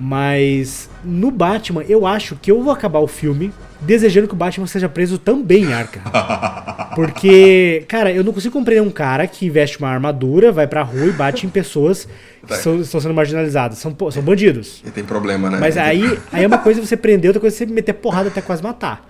Mas 0.03 0.89
no 1.03 1.29
Batman, 1.29 1.83
eu 1.87 2.07
acho 2.07 2.35
que 2.35 2.49
eu 2.49 2.63
vou 2.63 2.73
acabar 2.73 2.97
o 2.97 3.07
filme 3.07 3.53
desejando 3.81 4.27
que 4.27 4.33
o 4.33 4.35
Batman 4.35 4.65
seja 4.65 4.89
preso 4.89 5.19
também, 5.19 5.71
Arca. 5.71 6.01
Porque, 6.95 7.85
cara, 7.87 8.11
eu 8.11 8.23
não 8.23 8.33
consigo 8.33 8.51
compreender 8.51 8.81
um 8.81 8.89
cara 8.89 9.27
que 9.27 9.47
veste 9.47 9.77
uma 9.77 9.89
armadura, 9.89 10.51
vai 10.51 10.65
pra 10.65 10.81
rua 10.81 11.05
e 11.05 11.11
bate 11.11 11.45
em 11.45 11.49
pessoas 11.49 12.07
que 12.41 12.47
tá. 12.47 12.55
são, 12.55 12.81
estão 12.81 12.99
sendo 12.99 13.13
marginalizadas. 13.13 13.77
São, 13.77 13.95
são 14.09 14.23
bandidos. 14.23 14.81
E 14.83 14.89
tem 14.89 15.03
problema, 15.03 15.51
né? 15.51 15.59
Mas 15.59 15.77
aí, 15.77 16.17
aí 16.33 16.45
é 16.45 16.47
uma 16.47 16.57
coisa 16.57 16.83
você 16.83 16.97
prender, 16.97 17.29
outra 17.29 17.39
coisa 17.39 17.55
é 17.55 17.57
você 17.59 17.65
meter 17.67 17.93
porrada 17.93 18.29
até 18.29 18.41
quase 18.41 18.63
matar. 18.63 19.07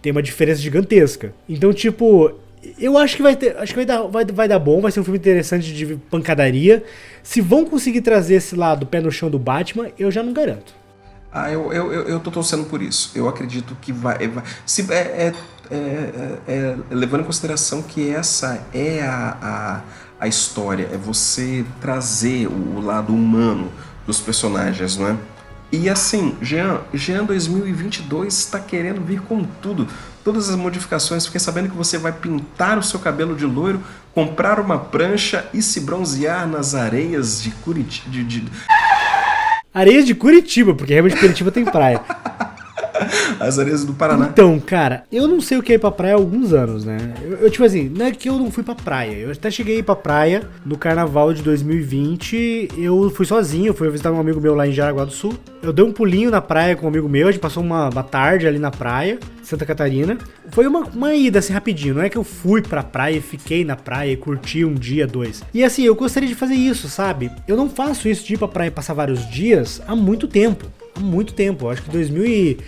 Tem 0.00 0.10
uma 0.10 0.22
diferença 0.22 0.62
gigantesca. 0.62 1.34
Então, 1.46 1.70
tipo, 1.70 2.32
eu 2.78 2.98
acho 2.98 3.16
que 3.16 3.22
vai 3.22 3.34
ter, 3.34 3.56
acho 3.56 3.72
que 3.72 3.76
vai 3.76 3.86
dar, 3.86 4.02
vai, 4.02 4.24
vai 4.24 4.48
dar 4.48 4.58
bom, 4.58 4.80
vai 4.80 4.92
ser 4.92 5.00
um 5.00 5.04
filme 5.04 5.18
interessante 5.18 5.72
de 5.72 5.96
pancadaria. 6.10 6.84
Se 7.22 7.40
vão 7.40 7.64
conseguir 7.64 8.02
trazer 8.02 8.34
esse 8.34 8.54
lado 8.54 8.86
pé 8.86 9.00
no 9.00 9.10
chão 9.10 9.30
do 9.30 9.38
Batman, 9.38 9.88
eu 9.98 10.10
já 10.10 10.22
não 10.22 10.32
garanto. 10.32 10.74
Ah, 11.32 11.50
eu, 11.50 11.72
eu, 11.72 11.92
eu, 11.92 12.08
eu 12.08 12.20
tô 12.20 12.30
torcendo 12.30 12.64
por 12.64 12.82
isso. 12.82 13.12
Eu 13.14 13.28
acredito 13.28 13.76
que 13.80 13.92
vai. 13.92 14.28
vai 14.28 14.44
se, 14.66 14.92
é, 14.92 14.94
é, 14.94 15.34
é, 15.70 16.32
é, 16.48 16.76
levando 16.90 17.20
em 17.20 17.24
consideração 17.24 17.82
que 17.82 18.10
essa 18.10 18.66
é 18.74 19.02
a, 19.02 19.36
a, 19.40 20.24
a 20.24 20.28
história, 20.28 20.88
é 20.92 20.96
você 20.96 21.64
trazer 21.80 22.48
o, 22.48 22.78
o 22.78 22.80
lado 22.80 23.14
humano 23.14 23.70
dos 24.06 24.20
personagens, 24.20 24.96
não 24.96 25.08
é? 25.08 25.16
E 25.72 25.88
assim, 25.88 26.36
Jean, 26.42 26.80
Jean 26.92 27.24
2022 27.24 28.36
está 28.36 28.58
querendo 28.58 29.00
vir 29.00 29.20
com 29.20 29.44
tudo 29.44 29.86
todas 30.24 30.48
as 30.48 30.56
modificações. 30.56 31.26
Fiquei 31.26 31.40
sabendo 31.40 31.70
que 31.70 31.76
você 31.76 31.98
vai 31.98 32.12
pintar 32.12 32.78
o 32.78 32.82
seu 32.82 33.00
cabelo 33.00 33.34
de 33.34 33.46
loiro, 33.46 33.82
comprar 34.14 34.58
uma 34.60 34.78
prancha 34.78 35.48
e 35.52 35.62
se 35.62 35.80
bronzear 35.80 36.46
nas 36.46 36.74
areias 36.74 37.42
de 37.42 37.50
Curitiba. 37.50 38.10
De, 38.10 38.24
de... 38.24 38.44
Areias 39.72 40.04
de 40.04 40.14
Curitiba, 40.14 40.74
porque 40.74 40.92
realmente 40.92 41.18
Curitiba 41.18 41.50
tem 41.50 41.64
praia. 41.64 42.00
As 43.38 43.58
areias 43.58 43.84
do 43.84 43.94
Paraná. 43.94 44.28
Então, 44.32 44.58
cara, 44.60 45.04
eu 45.10 45.26
não 45.26 45.40
sei 45.40 45.58
o 45.58 45.62
que 45.62 45.72
é 45.72 45.74
ir 45.76 45.78
pra 45.78 45.90
praia 45.90 46.14
há 46.14 46.16
alguns 46.16 46.52
anos, 46.52 46.84
né? 46.84 47.14
Eu, 47.22 47.32
eu, 47.38 47.50
tipo 47.50 47.64
assim, 47.64 47.88
não 47.88 48.06
é 48.06 48.12
que 48.12 48.28
eu 48.28 48.38
não 48.38 48.50
fui 48.50 48.62
pra 48.62 48.74
praia. 48.74 49.12
Eu 49.12 49.30
até 49.30 49.50
cheguei 49.50 49.76
a 49.76 49.78
ir 49.78 49.82
pra 49.82 49.96
praia 49.96 50.42
no 50.64 50.76
carnaval 50.76 51.32
de 51.32 51.42
2020. 51.42 52.70
Eu 52.76 53.10
fui 53.10 53.26
sozinho, 53.26 53.74
fui 53.74 53.88
visitar 53.90 54.12
um 54.12 54.20
amigo 54.20 54.40
meu 54.40 54.54
lá 54.54 54.66
em 54.66 54.72
Jaraguá 54.72 55.04
do 55.04 55.12
Sul. 55.12 55.34
Eu 55.62 55.72
dei 55.72 55.84
um 55.84 55.92
pulinho 55.92 56.30
na 56.30 56.40
praia 56.40 56.74
com 56.74 56.86
um 56.86 56.88
amigo 56.88 57.08
meu, 57.08 57.28
a 57.28 57.32
gente 57.32 57.40
passou 57.40 57.62
uma, 57.62 57.90
uma 57.90 58.02
tarde 58.02 58.46
ali 58.46 58.58
na 58.58 58.70
praia, 58.70 59.18
Santa 59.42 59.66
Catarina. 59.66 60.16
Foi 60.50 60.66
uma, 60.66 60.80
uma 60.80 61.14
ida 61.14 61.38
assim 61.38 61.52
rapidinho, 61.52 61.96
não 61.96 62.02
é 62.02 62.08
que 62.08 62.16
eu 62.16 62.24
fui 62.24 62.62
pra 62.62 62.82
praia 62.82 63.16
e 63.16 63.20
fiquei 63.20 63.62
na 63.62 63.76
praia 63.76 64.12
e 64.12 64.16
curti 64.16 64.64
um 64.64 64.72
dia, 64.72 65.06
dois. 65.06 65.42
E 65.52 65.62
assim, 65.62 65.82
eu 65.82 65.94
gostaria 65.94 66.28
de 66.28 66.34
fazer 66.34 66.54
isso, 66.54 66.88
sabe? 66.88 67.30
Eu 67.46 67.56
não 67.56 67.68
faço 67.68 68.08
isso 68.08 68.26
de 68.26 68.34
ir 68.34 68.38
pra 68.38 68.48
praia 68.48 68.68
e 68.68 68.70
passar 68.70 68.94
vários 68.94 69.28
dias 69.30 69.82
há 69.86 69.94
muito 69.94 70.26
tempo. 70.26 70.66
Há 70.96 71.00
muito 71.00 71.34
tempo. 71.34 71.68
Acho 71.68 71.82
que 71.82 71.90
2000 71.90 72.26
e 72.26 72.58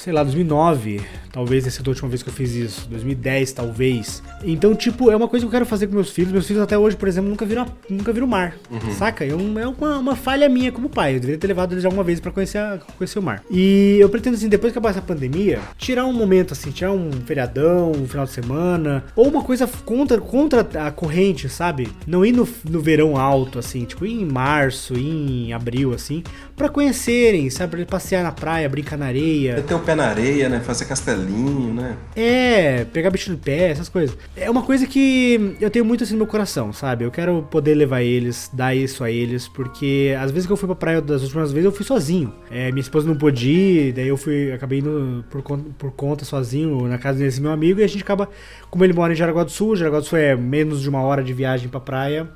sei 0.00 0.14
lá, 0.14 0.22
2009, 0.22 1.02
talvez 1.30 1.66
essa 1.66 1.82
a 1.84 1.88
última 1.88 2.08
vez 2.08 2.22
que 2.22 2.30
eu 2.30 2.32
fiz 2.32 2.54
isso, 2.54 2.88
2010 2.88 3.52
talvez. 3.52 4.22
Então, 4.42 4.74
tipo, 4.74 5.10
é 5.10 5.16
uma 5.16 5.28
coisa 5.28 5.44
que 5.44 5.48
eu 5.48 5.50
quero 5.50 5.66
fazer 5.66 5.88
com 5.88 5.94
meus 5.94 6.10
filhos. 6.10 6.32
Meus 6.32 6.46
filhos 6.46 6.62
até 6.62 6.78
hoje, 6.78 6.96
por 6.96 7.06
exemplo, 7.06 7.28
nunca 7.28 7.44
viram, 7.44 7.66
nunca 7.88 8.10
viram 8.10 8.26
o 8.26 8.30
mar, 8.30 8.56
uhum. 8.70 8.92
saca? 8.92 9.24
É, 9.24 9.28
é 9.28 9.34
uma, 9.34 9.98
uma, 9.98 10.16
falha 10.16 10.48
minha 10.48 10.72
como 10.72 10.88
pai. 10.88 11.16
Eu 11.16 11.20
deveria 11.20 11.38
ter 11.38 11.46
levado 11.46 11.72
eles 11.72 11.84
alguma 11.84 12.02
vez 12.02 12.18
para 12.18 12.32
conhecer, 12.32 12.56
a, 12.56 12.78
conhecer 12.96 13.18
o 13.18 13.22
mar. 13.22 13.42
E 13.50 13.98
eu 14.00 14.08
pretendo, 14.08 14.36
assim, 14.36 14.48
depois 14.48 14.72
que 14.72 14.78
acabar 14.78 14.90
essa 14.90 15.02
pandemia, 15.02 15.60
tirar 15.76 16.06
um 16.06 16.14
momento, 16.14 16.52
assim, 16.52 16.70
tirar 16.70 16.92
um 16.92 17.10
feriadão, 17.26 17.92
um 17.92 18.08
final 18.08 18.24
de 18.24 18.32
semana, 18.32 19.04
ou 19.14 19.28
uma 19.28 19.44
coisa 19.44 19.68
contra, 19.84 20.18
contra 20.18 20.60
a 20.86 20.90
corrente, 20.90 21.46
sabe? 21.50 21.88
Não 22.06 22.24
ir 22.24 22.32
no, 22.32 22.48
no 22.64 22.80
verão 22.80 23.18
alto, 23.18 23.58
assim, 23.58 23.84
tipo, 23.84 24.06
ir 24.06 24.14
em 24.14 24.24
março, 24.24 24.94
ir 24.94 25.48
em 25.48 25.52
abril, 25.52 25.92
assim, 25.92 26.22
para 26.60 26.68
conhecerem, 26.68 27.48
sabe? 27.48 27.86
Passear 27.86 28.22
na 28.22 28.30
praia, 28.30 28.68
brincar 28.68 28.98
na 28.98 29.06
areia. 29.06 29.56
Meter 29.56 29.74
o 29.74 29.78
pé 29.78 29.94
na 29.94 30.04
areia, 30.04 30.46
né? 30.46 30.60
Fazer 30.60 30.84
castelinho, 30.84 31.72
né? 31.72 31.96
É, 32.14 32.84
pegar 32.84 33.08
bicho 33.08 33.30
no 33.30 33.38
pé, 33.38 33.70
essas 33.70 33.88
coisas. 33.88 34.14
É 34.36 34.50
uma 34.50 34.60
coisa 34.60 34.86
que 34.86 35.56
eu 35.58 35.70
tenho 35.70 35.86
muito 35.86 36.04
assim 36.04 36.12
no 36.12 36.18
meu 36.18 36.26
coração, 36.26 36.70
sabe? 36.70 37.02
Eu 37.02 37.10
quero 37.10 37.42
poder 37.50 37.74
levar 37.74 38.02
eles, 38.02 38.50
dar 38.52 38.74
isso 38.74 39.02
a 39.02 39.10
eles, 39.10 39.48
porque 39.48 40.14
às 40.20 40.30
vezes 40.30 40.46
que 40.46 40.52
eu 40.52 40.56
fui 40.56 40.66
pra 40.66 40.76
praia 40.76 41.00
das 41.00 41.22
últimas 41.22 41.50
vezes 41.50 41.64
eu 41.64 41.72
fui 41.72 41.86
sozinho. 41.86 42.30
É, 42.50 42.70
minha 42.70 42.82
esposa 42.82 43.08
não 43.08 43.16
pôde 43.16 43.48
ir, 43.48 43.92
daí 43.94 44.08
eu 44.08 44.18
fui, 44.18 44.52
acabei 44.52 44.80
indo 44.80 45.24
por, 45.30 45.42
por 45.42 45.90
conta 45.92 46.26
sozinho 46.26 46.86
na 46.86 46.98
casa 46.98 47.20
desse 47.20 47.40
meu 47.40 47.52
amigo 47.52 47.80
e 47.80 47.84
a 47.84 47.88
gente 47.88 48.02
acaba, 48.02 48.28
como 48.68 48.84
ele 48.84 48.92
mora 48.92 49.14
em 49.14 49.16
Jaraguá 49.16 49.44
do 49.44 49.50
Sul, 49.50 49.76
Jaraguá 49.76 50.00
do 50.00 50.04
Sul 50.04 50.18
é 50.18 50.36
menos 50.36 50.82
de 50.82 50.90
uma 50.90 51.00
hora 51.00 51.24
de 51.24 51.32
viagem 51.32 51.70
pra 51.70 51.80
praia 51.80 52.28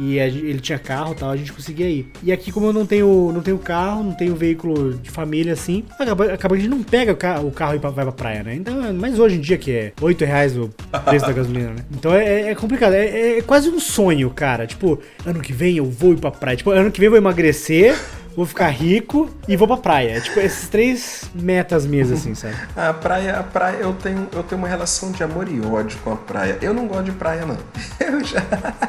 e 0.00 0.18
ele 0.18 0.60
tinha 0.60 0.78
carro 0.78 1.14
tal, 1.14 1.30
a 1.30 1.36
gente 1.36 1.52
conseguia 1.52 1.88
ir. 1.88 2.10
E 2.22 2.32
aqui, 2.32 2.50
como 2.50 2.66
eu 2.66 2.72
não 2.72 2.86
tenho, 2.86 3.30
não 3.32 3.42
tenho 3.42 3.58
carro, 3.58 4.02
não 4.02 4.12
tenho 4.12 4.34
veículo 4.34 4.94
de 4.94 5.10
família 5.10 5.52
assim, 5.52 5.84
acaba, 5.98 6.32
acaba 6.32 6.54
que 6.54 6.60
a 6.60 6.64
gente 6.64 6.74
não 6.74 6.82
pega 6.82 7.12
o 7.12 7.16
carro, 7.16 7.48
o 7.48 7.50
carro 7.50 7.74
e 7.74 7.78
vai 7.78 7.92
pra 7.92 8.12
praia, 8.12 8.42
né? 8.42 8.54
Então, 8.54 8.74
mas 8.94 9.18
hoje 9.18 9.36
em 9.36 9.40
dia 9.40 9.58
que 9.58 9.70
é 9.70 9.92
8 10.00 10.24
reais 10.24 10.56
o 10.56 10.70
preço 11.04 11.26
da 11.26 11.32
gasolina, 11.32 11.70
né? 11.70 11.84
Então 11.92 12.14
é, 12.14 12.50
é 12.50 12.54
complicado, 12.54 12.94
é, 12.94 13.38
é, 13.38 13.42
quase 13.42 13.68
um 13.68 13.78
sonho, 13.78 14.30
cara. 14.30 14.66
Tipo, 14.66 14.98
ano 15.26 15.40
que 15.40 15.52
vem 15.52 15.76
eu 15.76 15.84
vou 15.84 16.12
ir 16.12 16.18
pra 16.18 16.30
praia. 16.30 16.56
Tipo, 16.56 16.70
ano 16.70 16.90
que 16.90 16.98
vem 16.98 17.06
eu 17.06 17.10
vou 17.10 17.18
emagrecer 17.18 17.94
vou 18.40 18.46
ficar 18.46 18.70
rico 18.70 19.28
e 19.46 19.54
vou 19.54 19.68
pra 19.68 19.76
praia. 19.76 20.16
É, 20.16 20.20
tipo, 20.20 20.40
esses 20.40 20.66
três 20.68 21.30
metas 21.34 21.84
minhas, 21.84 22.10
assim, 22.10 22.34
sabe? 22.34 22.54
a 22.74 22.94
praia, 22.94 23.38
a 23.38 23.42
praia, 23.42 23.76
eu 23.76 23.92
tenho, 23.92 24.26
eu 24.32 24.42
tenho 24.42 24.58
uma 24.58 24.66
relação 24.66 25.12
de 25.12 25.22
amor 25.22 25.46
e 25.46 25.60
ódio 25.60 25.98
com 26.02 26.14
a 26.14 26.16
praia. 26.16 26.56
Eu 26.62 26.72
não 26.72 26.86
gosto 26.86 27.04
de 27.04 27.12
praia, 27.12 27.44
não. 27.44 27.58
Eu 28.00 28.24
já... 28.24 28.40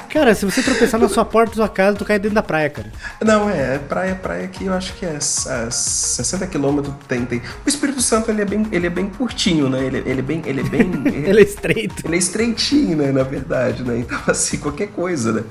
Cara, 0.09 0.33
se 0.33 0.45
você 0.45 0.63
tropeçar 0.63 0.99
na 0.99 1.09
sua 1.09 1.25
porta 1.25 1.51
da 1.51 1.55
sua 1.57 1.69
casa, 1.69 1.97
tu 1.97 2.05
cai 2.05 2.17
dentro 2.17 2.35
da 2.35 2.41
praia, 2.41 2.69
cara. 2.69 2.91
Não, 3.21 3.49
é, 3.49 3.75
é 3.75 3.77
praia, 3.77 4.15
praia 4.15 4.47
que 4.47 4.65
eu 4.65 4.73
acho 4.73 4.93
que 4.93 5.05
é, 5.05 5.15
é 5.15 5.69
60 5.69 6.47
quilômetros 6.47 6.93
tem, 7.07 7.25
tem. 7.25 7.41
O 7.65 7.69
Espírito 7.69 8.01
Santo, 8.01 8.31
ele 8.31 8.41
é 8.41 8.45
bem, 8.45 8.65
ele 8.71 8.87
é 8.87 8.89
bem 8.89 9.09
curtinho, 9.09 9.69
né? 9.69 9.83
Ele, 9.83 9.97
ele 10.05 10.19
é 10.19 10.23
bem, 10.23 10.41
ele 10.45 10.61
é 10.61 10.63
bem... 10.63 10.91
ele 11.27 11.39
é 11.39 11.43
estreito. 11.43 12.03
Ele 12.05 12.15
é 12.15 12.17
estreitinho, 12.17 12.97
né, 12.97 13.11
na 13.11 13.23
verdade, 13.23 13.83
né? 13.83 13.99
Então, 13.99 14.19
assim, 14.27 14.57
qualquer 14.57 14.87
coisa, 14.87 15.33
né? 15.33 15.43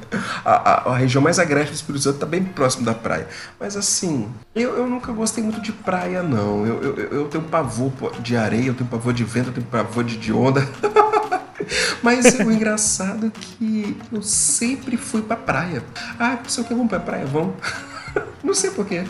A, 0.44 0.90
a, 0.90 0.92
a 0.92 0.96
região 0.96 1.22
mais 1.22 1.38
agreste 1.38 1.72
do 1.72 1.76
Espírito 1.76 2.02
Santo 2.02 2.18
tá 2.18 2.26
bem 2.26 2.42
próximo 2.42 2.84
da 2.84 2.94
praia. 2.94 3.28
Mas, 3.58 3.76
assim, 3.76 3.89
eu, 4.54 4.76
eu 4.76 4.86
nunca 4.86 5.12
gostei 5.12 5.42
muito 5.42 5.60
de 5.60 5.72
praia, 5.72 6.22
não. 6.22 6.66
Eu, 6.66 6.82
eu, 6.82 6.96
eu 6.96 7.28
tenho 7.28 7.44
pavor 7.44 7.92
de 8.20 8.36
areia, 8.36 8.66
eu 8.66 8.74
tenho 8.74 8.88
pavor 8.88 9.12
de 9.12 9.24
vento, 9.24 9.48
eu 9.48 9.54
tenho 9.54 9.66
pavor 9.66 10.04
de, 10.04 10.16
de 10.16 10.32
onda. 10.32 10.66
Mas 12.02 12.38
o 12.38 12.50
engraçado 12.50 13.26
é 13.26 13.30
que 13.30 13.96
eu 14.12 14.22
sempre 14.22 14.96
fui 14.96 15.22
pra 15.22 15.36
praia. 15.36 15.84
Ah, 16.18 16.38
o 16.42 16.64
que, 16.64 16.74
vamos 16.74 16.88
pra 16.88 17.00
praia? 17.00 17.26
Vamos. 17.26 17.54
Não 18.42 18.54
sei 18.54 18.70
porquê. 18.70 19.04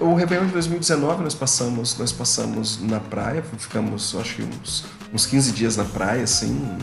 O 0.00 0.14
Réveillon 0.14 0.46
de 0.46 0.52
2019 0.52 1.22
nós 1.22 1.34
passamos, 1.34 1.96
nós 1.98 2.10
passamos 2.10 2.80
na 2.82 2.98
praia, 2.98 3.44
ficamos 3.58 4.16
acho 4.18 4.36
que 4.36 4.42
uns, 4.42 4.84
uns 5.12 5.26
15 5.26 5.52
dias 5.52 5.76
na 5.76 5.84
praia, 5.84 6.24
assim, 6.24 6.76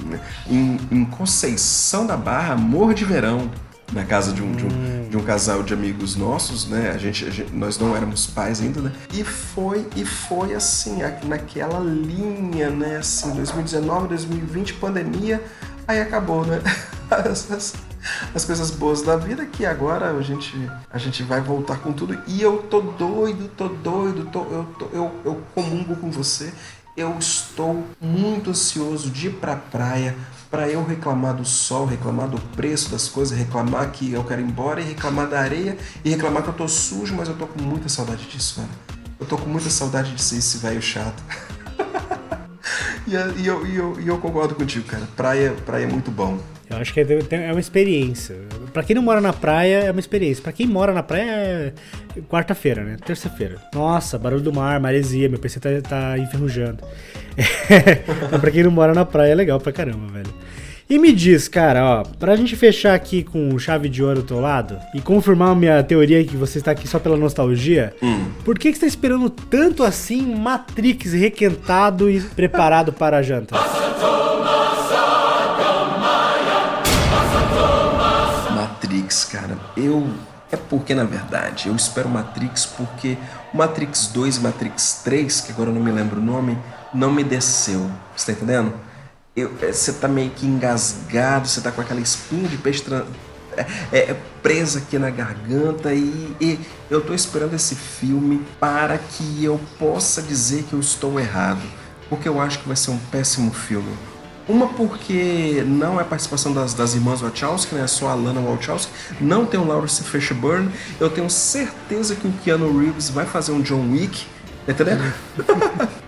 em, 0.48 0.80
em 0.92 1.06
Conceição 1.06 2.06
da 2.06 2.16
Barra, 2.16 2.56
Morro 2.56 2.94
de 2.94 3.04
Verão 3.04 3.52
na 3.92 4.04
casa 4.04 4.32
de 4.32 4.42
um, 4.42 4.52
de 4.52 4.66
um, 4.66 5.10
de 5.10 5.18
um, 5.18 5.24
casal 5.24 5.64
de 5.64 5.74
amigos 5.74 6.16
nossos, 6.16 6.68
né? 6.68 6.92
A 6.94 6.98
gente, 6.98 7.26
a 7.26 7.30
gente, 7.30 7.52
nós 7.54 7.78
não 7.78 7.96
éramos 7.96 8.28
pais 8.28 8.62
ainda, 8.62 8.82
né? 8.82 8.92
E 9.14 9.24
foi, 9.24 9.88
e 9.96 10.06
foi 10.06 10.54
assim, 10.54 11.00
naquela 11.24 11.80
linha, 11.80 12.70
né? 12.70 12.98
Assim, 12.98 13.34
2019, 13.34 14.08
2020, 14.10 14.74
pandemia, 14.76 15.44
aí 15.88 16.00
acabou, 16.00 16.46
né? 16.46 16.62
As, 18.34 18.46
coisas 18.46 18.72
boas 18.72 19.02
da 19.02 19.18
vida 19.18 19.46
que 19.46 19.66
agora 19.66 20.12
a 20.12 20.22
gente, 20.22 20.56
a 20.90 20.98
gente 20.98 21.24
vai 21.24 21.42
voltar 21.42 21.80
com 21.80 21.92
tudo. 21.92 22.18
E 22.28 22.42
eu 22.42 22.60
tô 22.70 22.80
doido, 22.82 23.50
tô 23.58 23.68
doido, 23.68 24.30
tô, 24.32 24.44
eu, 24.44 24.68
tô, 24.78 24.86
eu, 24.94 25.12
eu 25.26 25.42
comungo 25.54 25.96
com 25.96 26.10
você. 26.12 26.54
Eu 27.00 27.18
estou 27.18 27.86
muito 28.02 28.50
ansioso 28.50 29.10
de 29.10 29.28
ir 29.28 29.36
pra 29.36 29.56
praia, 29.56 30.18
para 30.52 30.68
eu 30.68 30.84
reclamar 30.84 31.34
do 31.34 31.46
sol, 31.46 31.86
reclamar 31.86 32.28
do 32.28 32.38
preço 32.58 32.90
das 32.90 33.08
coisas, 33.08 33.38
reclamar 33.38 33.90
que 33.92 34.12
eu 34.12 34.22
quero 34.26 34.42
ir 34.42 34.44
embora 34.44 34.82
e 34.82 34.84
reclamar 34.84 35.30
da 35.30 35.40
areia 35.40 35.78
e 36.04 36.10
reclamar 36.10 36.44
que 36.44 36.50
eu 36.50 36.54
tô 36.54 36.68
sujo, 36.68 37.16
mas 37.16 37.30
eu 37.30 37.38
tô 37.38 37.48
com 37.48 37.62
muita 37.62 37.88
saudade 37.88 38.26
disso, 38.26 38.56
cara. 38.58 38.68
Eu 39.18 39.26
tô 39.26 39.38
com 39.38 39.50
muita 39.50 39.70
saudade 39.70 40.14
de 40.14 40.22
ser 40.22 40.40
esse 40.40 40.58
velho 40.58 40.82
chato. 40.82 41.24
e, 43.08 43.12
e, 43.14 43.48
eu, 43.48 43.66
e, 43.66 43.78
eu, 43.78 43.98
e 44.02 44.06
eu 44.06 44.18
concordo 44.18 44.54
contigo, 44.54 44.86
cara. 44.86 45.08
Praia, 45.16 45.54
praia 45.66 45.86
é 45.86 45.88
muito 45.88 46.12
bom. 46.12 46.38
Eu 46.70 46.78
acho 46.78 46.94
que 46.94 47.00
é, 47.00 47.06
é 47.32 47.52
uma 47.52 47.60
experiência. 47.60 48.36
Para 48.72 48.84
quem 48.84 48.96
não 48.96 49.02
mora 49.02 49.20
na 49.20 49.34
praia, 49.34 49.86
é 49.86 49.92
uma 49.92 50.00
experiência. 50.00 50.44
Para 50.44 50.52
quem 50.52 50.68
mora 50.68 50.94
na 50.94 51.02
praia, 51.02 51.24
é 51.24 51.74
quarta-feira, 52.30 52.84
né? 52.84 52.98
Terça-feira. 53.04 53.58
Nossa, 53.74 54.20
barulho 54.20 54.42
do 54.42 54.54
mar, 54.54 54.80
maresia, 54.80 55.28
meu 55.28 55.40
PC 55.40 55.60
tá, 55.60 55.70
tá 55.82 56.18
enferrujando. 56.18 56.84
É, 57.70 57.96
pra 58.38 58.52
quem 58.52 58.64
não 58.64 58.72
mora 58.72 58.94
na 58.94 59.06
praia, 59.06 59.32
é 59.32 59.36
legal 59.36 59.60
pra 59.60 59.72
caramba, 59.72 60.12
velho. 60.12 60.34
E 60.90 60.98
me 60.98 61.12
diz, 61.14 61.48
cara, 61.48 61.86
ó, 61.86 62.04
pra 62.04 62.36
gente 62.36 62.56
fechar 62.56 62.96
aqui 62.96 63.24
com 63.24 63.60
chave 63.60 63.88
de 63.88 64.04
ouro 64.04 64.22
do 64.22 64.26
teu 64.26 64.40
lado 64.40 64.76
e 64.96 65.00
confirmar 65.00 65.50
a 65.50 65.56
minha 65.56 65.84
teoria 65.84 66.24
que 66.26 66.36
você 66.36 66.58
está 66.58 66.72
aqui 66.72 66.88
só 66.88 66.98
pela 66.98 67.16
nostalgia, 67.16 67.94
hum. 68.02 68.26
por 68.44 68.58
que, 68.58 68.72
que 68.72 68.76
você 68.76 68.82
tá 68.82 68.88
esperando 68.88 69.30
tanto 69.30 69.84
assim 69.84 70.36
Matrix 70.36 71.14
requentado 71.14 72.10
e 72.10 72.20
preparado 72.20 72.92
para 72.92 73.18
a 73.18 73.22
janta? 73.22 73.56
Matrix, 79.10 79.24
cara, 79.26 79.58
eu. 79.76 80.08
É 80.52 80.58
porque, 80.58 80.96
na 80.96 81.04
verdade, 81.04 81.68
eu 81.68 81.76
espero 81.76 82.10
Matrix 82.10 82.66
porque 82.66 83.18
Matrix 83.54 84.08
2 84.08 84.38
e 84.38 84.40
Matrix 84.40 85.02
3, 85.04 85.42
que 85.42 85.52
agora 85.52 85.70
eu 85.70 85.76
não 85.76 85.82
me 85.82 85.92
lembro 85.92 86.20
o 86.20 86.24
nome, 86.24 86.58
não 86.92 87.12
me 87.12 87.24
desceu. 87.24 87.90
Você 88.16 88.28
tá 88.28 88.32
entendendo? 88.32 88.74
É, 89.36 89.72
você 89.72 89.94
tá 89.94 90.08
meio 90.08 90.32
que 90.32 90.48
engasgado, 90.48 91.48
você 91.48 91.62
tá 91.62 91.72
com 91.72 91.82
aquela 91.82 92.00
espinha 92.00 92.48
de 92.48 92.58
peixe 92.58 92.84
é, 93.56 93.66
é, 93.92 94.00
é, 94.12 94.18
presa 94.42 94.80
aqui 94.80 94.98
na 94.98 95.12
garganta 95.12 95.94
e, 95.94 96.36
e, 96.42 96.60
eu 96.90 97.00
tô 97.02 97.14
esperando 97.14 97.54
esse 97.54 97.76
filme 97.76 98.44
para 98.60 98.98
que 98.98 99.44
eu 99.44 99.60
possa 99.78 100.20
dizer 100.20 100.64
que 100.64 100.74
eu 100.74 100.80
estou 100.80 101.20
errado, 101.20 101.62
porque 102.10 102.28
eu 102.28 102.42
acho 102.42 102.60
que 102.60 102.68
vai 102.68 102.78
ser 102.78 102.90
um 102.90 103.00
péssimo 103.12 103.52
filme. 103.52 103.96
Uma 104.50 104.68
porque 104.70 105.64
não 105.68 106.02
é 106.02 106.04
participação 106.04 106.52
das, 106.52 106.74
das 106.74 106.96
irmãs 106.96 107.22
Wachowski, 107.22 107.76
né? 107.76 107.84
É 107.84 107.88
só 107.88 108.10
a 108.10 108.16
Lana 108.16 108.42
Wachowski. 108.42 108.92
Não 109.22 109.46
tem 109.46 109.60
o 109.60 109.64
Lawrence 109.64 110.04
Fishburne. 110.04 110.72
Eu 111.00 111.08
tenho 111.08 111.30
certeza 111.30 112.16
que 112.16 112.28
o 112.28 112.32
Keanu 112.44 112.80
Reeves 112.80 113.12
vai 113.12 113.28
fazer 113.28 113.52
um 113.52 113.62
John 113.62 113.92
Wick. 113.92 114.26
Entendendo? 114.68 115.04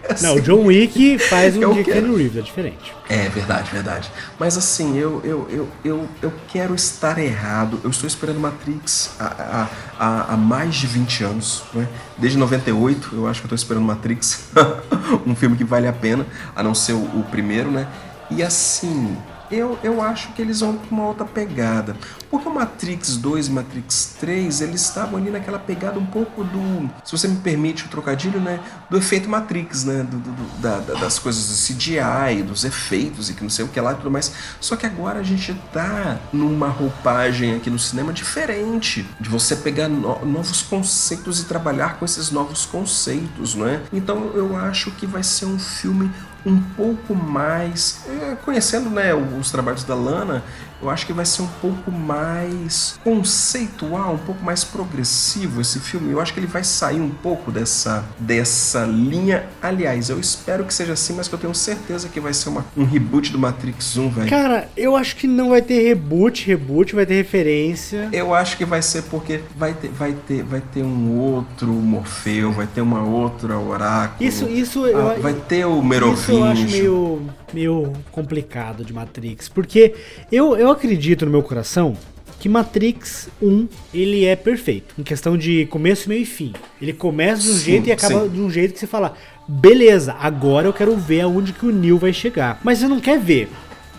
assim, 0.09 0.25
não, 0.25 0.35
o 0.35 0.41
John 0.41 0.65
Wick 0.65 1.19
faz 1.19 1.55
um 1.55 1.71
de 1.71 1.83
Keanu 1.83 2.15
Reeves, 2.15 2.37
é 2.37 2.41
diferente. 2.41 2.95
É 3.07 3.29
verdade, 3.29 3.69
verdade. 3.71 4.11
Mas 4.39 4.57
assim, 4.57 4.97
eu, 4.97 5.21
eu, 5.23 5.47
eu, 5.47 5.69
eu, 5.85 6.09
eu 6.23 6.33
quero 6.51 6.73
estar 6.73 7.19
errado. 7.19 7.79
Eu 7.83 7.91
estou 7.91 8.07
esperando 8.07 8.39
Matrix 8.39 9.11
há, 9.19 9.67
há, 9.99 10.33
há 10.33 10.37
mais 10.37 10.73
de 10.73 10.87
20 10.87 11.23
anos. 11.25 11.63
Né? 11.75 11.87
Desde 12.17 12.39
98, 12.39 13.09
eu 13.13 13.27
acho 13.27 13.39
que 13.39 13.45
eu 13.45 13.49
estou 13.49 13.55
esperando 13.55 13.85
Matrix. 13.85 14.45
um 15.27 15.35
filme 15.35 15.55
que 15.55 15.63
vale 15.63 15.87
a 15.87 15.93
pena, 15.93 16.25
a 16.55 16.63
não 16.63 16.73
ser 16.73 16.93
o, 16.93 17.03
o 17.03 17.23
primeiro, 17.29 17.69
né? 17.69 17.87
E 18.31 18.41
assim, 18.41 19.17
eu, 19.51 19.77
eu 19.83 20.01
acho 20.01 20.31
que 20.31 20.41
eles 20.41 20.61
vão 20.61 20.77
com 20.77 20.95
uma 20.95 21.07
outra 21.07 21.25
pegada. 21.25 21.95
Porque 22.29 22.47
o 22.47 22.53
Matrix 22.53 23.17
2 23.17 23.47
e 23.47 23.51
Matrix 23.51 24.15
3, 24.19 24.61
eles 24.61 24.81
estavam 24.81 25.19
ali 25.19 25.29
naquela 25.29 25.59
pegada 25.59 25.99
um 25.99 26.05
pouco 26.05 26.43
do, 26.45 26.89
se 27.03 27.11
você 27.11 27.27
me 27.27 27.35
permite 27.37 27.85
o 27.85 27.89
trocadilho, 27.89 28.39
né? 28.39 28.61
Do 28.89 28.97
efeito 28.97 29.29
Matrix, 29.29 29.83
né? 29.83 30.07
Do, 30.09 30.17
do 30.17 30.61
da, 30.61 30.79
das 30.79 31.19
coisas 31.19 31.45
do 31.47 31.75
CGI, 31.75 32.41
dos 32.43 32.63
efeitos 32.63 33.29
e 33.29 33.33
que 33.33 33.43
não 33.43 33.49
sei 33.49 33.65
o 33.65 33.67
que 33.67 33.79
lá 33.81 33.91
e 33.91 33.95
tudo 33.95 34.09
mais. 34.09 34.31
Só 34.61 34.77
que 34.77 34.85
agora 34.85 35.19
a 35.19 35.23
gente 35.23 35.53
tá 35.73 36.17
numa 36.31 36.69
roupagem 36.69 37.55
aqui 37.55 37.69
no 37.69 37.79
cinema 37.79 38.13
diferente. 38.13 39.05
De 39.19 39.29
você 39.29 39.57
pegar 39.57 39.89
no, 39.89 40.25
novos 40.25 40.61
conceitos 40.61 41.41
e 41.41 41.45
trabalhar 41.45 41.97
com 41.97 42.05
esses 42.05 42.31
novos 42.31 42.65
conceitos, 42.65 43.55
não 43.55 43.67
é? 43.67 43.81
Então 43.91 44.31
eu 44.33 44.55
acho 44.55 44.91
que 44.91 45.05
vai 45.05 45.23
ser 45.23 45.45
um 45.45 45.59
filme 45.59 46.09
um 46.45 46.59
pouco 46.61 47.15
mais. 47.15 48.03
é, 48.07 48.35
Conhecendo 48.43 48.89
né, 48.89 49.13
os 49.13 49.51
trabalhos 49.51 49.83
da 49.83 49.95
Lana, 49.95 50.43
eu 50.81 50.89
acho 50.89 51.05
que 51.05 51.13
vai 51.13 51.25
ser 51.25 51.41
um 51.43 51.47
pouco 51.61 51.91
mais 51.91 52.99
conceitual, 53.03 54.13
um 54.15 54.17
pouco 54.17 54.43
mais 54.43 54.63
progressivo 54.63 55.61
esse 55.61 55.79
filme. 55.79 56.11
Eu 56.11 56.19
acho 56.21 56.33
que 56.33 56.39
ele 56.39 56.47
vai 56.47 56.63
sair 56.63 56.99
um 56.99 57.09
pouco 57.09 57.51
dessa, 57.51 58.03
dessa 58.19 58.83
linha. 58.85 59.45
Aliás, 59.61 60.09
eu 60.09 60.19
espero 60.19 60.63
que 60.65 60.73
seja 60.73 60.93
assim, 60.93 61.13
mas 61.13 61.27
que 61.27 61.35
eu 61.35 61.39
tenho 61.39 61.53
certeza 61.55 62.09
que 62.09 62.19
vai 62.19 62.33
ser 62.33 62.49
uma- 62.49 62.65
um 62.75 62.83
reboot 62.83 63.31
do 63.31 63.39
Matrix 63.39 63.97
1, 63.97 64.09
velho. 64.09 64.29
Cara, 64.29 64.69
eu 64.75 64.95
acho 64.95 65.15
que 65.15 65.27
não 65.27 65.49
vai 65.49 65.61
ter 65.61 65.81
reboot, 65.87 66.45
reboot, 66.47 66.95
vai 66.95 67.05
ter 67.05 67.15
referência. 67.15 68.09
Eu 68.11 68.33
acho 68.33 68.57
que 68.57 68.65
vai 68.65 68.81
ser 68.81 69.03
porque 69.03 69.41
vai 69.57 69.73
ter, 69.73 69.89
vai 69.89 70.13
ter, 70.27 70.43
vai 70.43 70.61
ter 70.61 70.83
um 70.83 71.17
outro 71.19 71.67
Morfeu, 71.67 72.51
vai 72.51 72.67
ter 72.67 72.81
uma 72.81 73.03
outra 73.03 73.57
Oráculo. 73.57 74.27
Isso, 74.27 74.45
isso, 74.47 74.85
eu, 74.85 75.11
Ah, 75.11 75.15
vai 75.19 75.33
ter 75.33 75.65
o 75.65 75.79
isso 75.79 76.31
eu 76.31 76.43
acho 76.43 76.61
Merovingio. 76.63 76.71
meio, 76.71 77.21
meio 77.53 77.93
complicado 78.11 78.83
de 78.83 78.93
Matrix. 78.93 79.47
Porque 79.49 79.93
eu, 80.31 80.55
eu 80.57 80.70
acredito 80.71 81.25
no 81.25 81.31
meu 81.31 81.43
coração 81.43 81.95
que 82.39 82.49
Matrix 82.49 83.29
1 83.39 83.67
ele 83.93 84.25
é 84.25 84.35
perfeito. 84.35 84.95
Em 84.97 85.03
questão 85.03 85.37
de 85.37 85.67
começo, 85.67 86.09
meio 86.09 86.23
e 86.23 86.25
fim. 86.25 86.53
Ele 86.81 86.91
começa 86.91 87.43
de 87.43 87.49
um 87.49 87.53
Sim, 87.53 87.59
jeito 87.59 87.87
e 87.87 87.91
acaba 87.91 88.23
sim. 88.23 88.29
de 88.29 88.41
um 88.41 88.49
jeito 88.49 88.73
que 88.73 88.79
você 88.79 88.87
fala, 88.87 89.13
beleza, 89.47 90.15
agora 90.19 90.67
eu 90.67 90.73
quero 90.73 90.95
ver 90.97 91.21
aonde 91.21 91.53
que 91.53 91.67
o 91.67 91.71
Neo 91.71 91.99
vai 91.99 92.11
chegar. 92.11 92.59
Mas 92.63 92.79
você 92.79 92.87
não 92.87 92.99
quer 92.99 93.19
ver. 93.19 93.47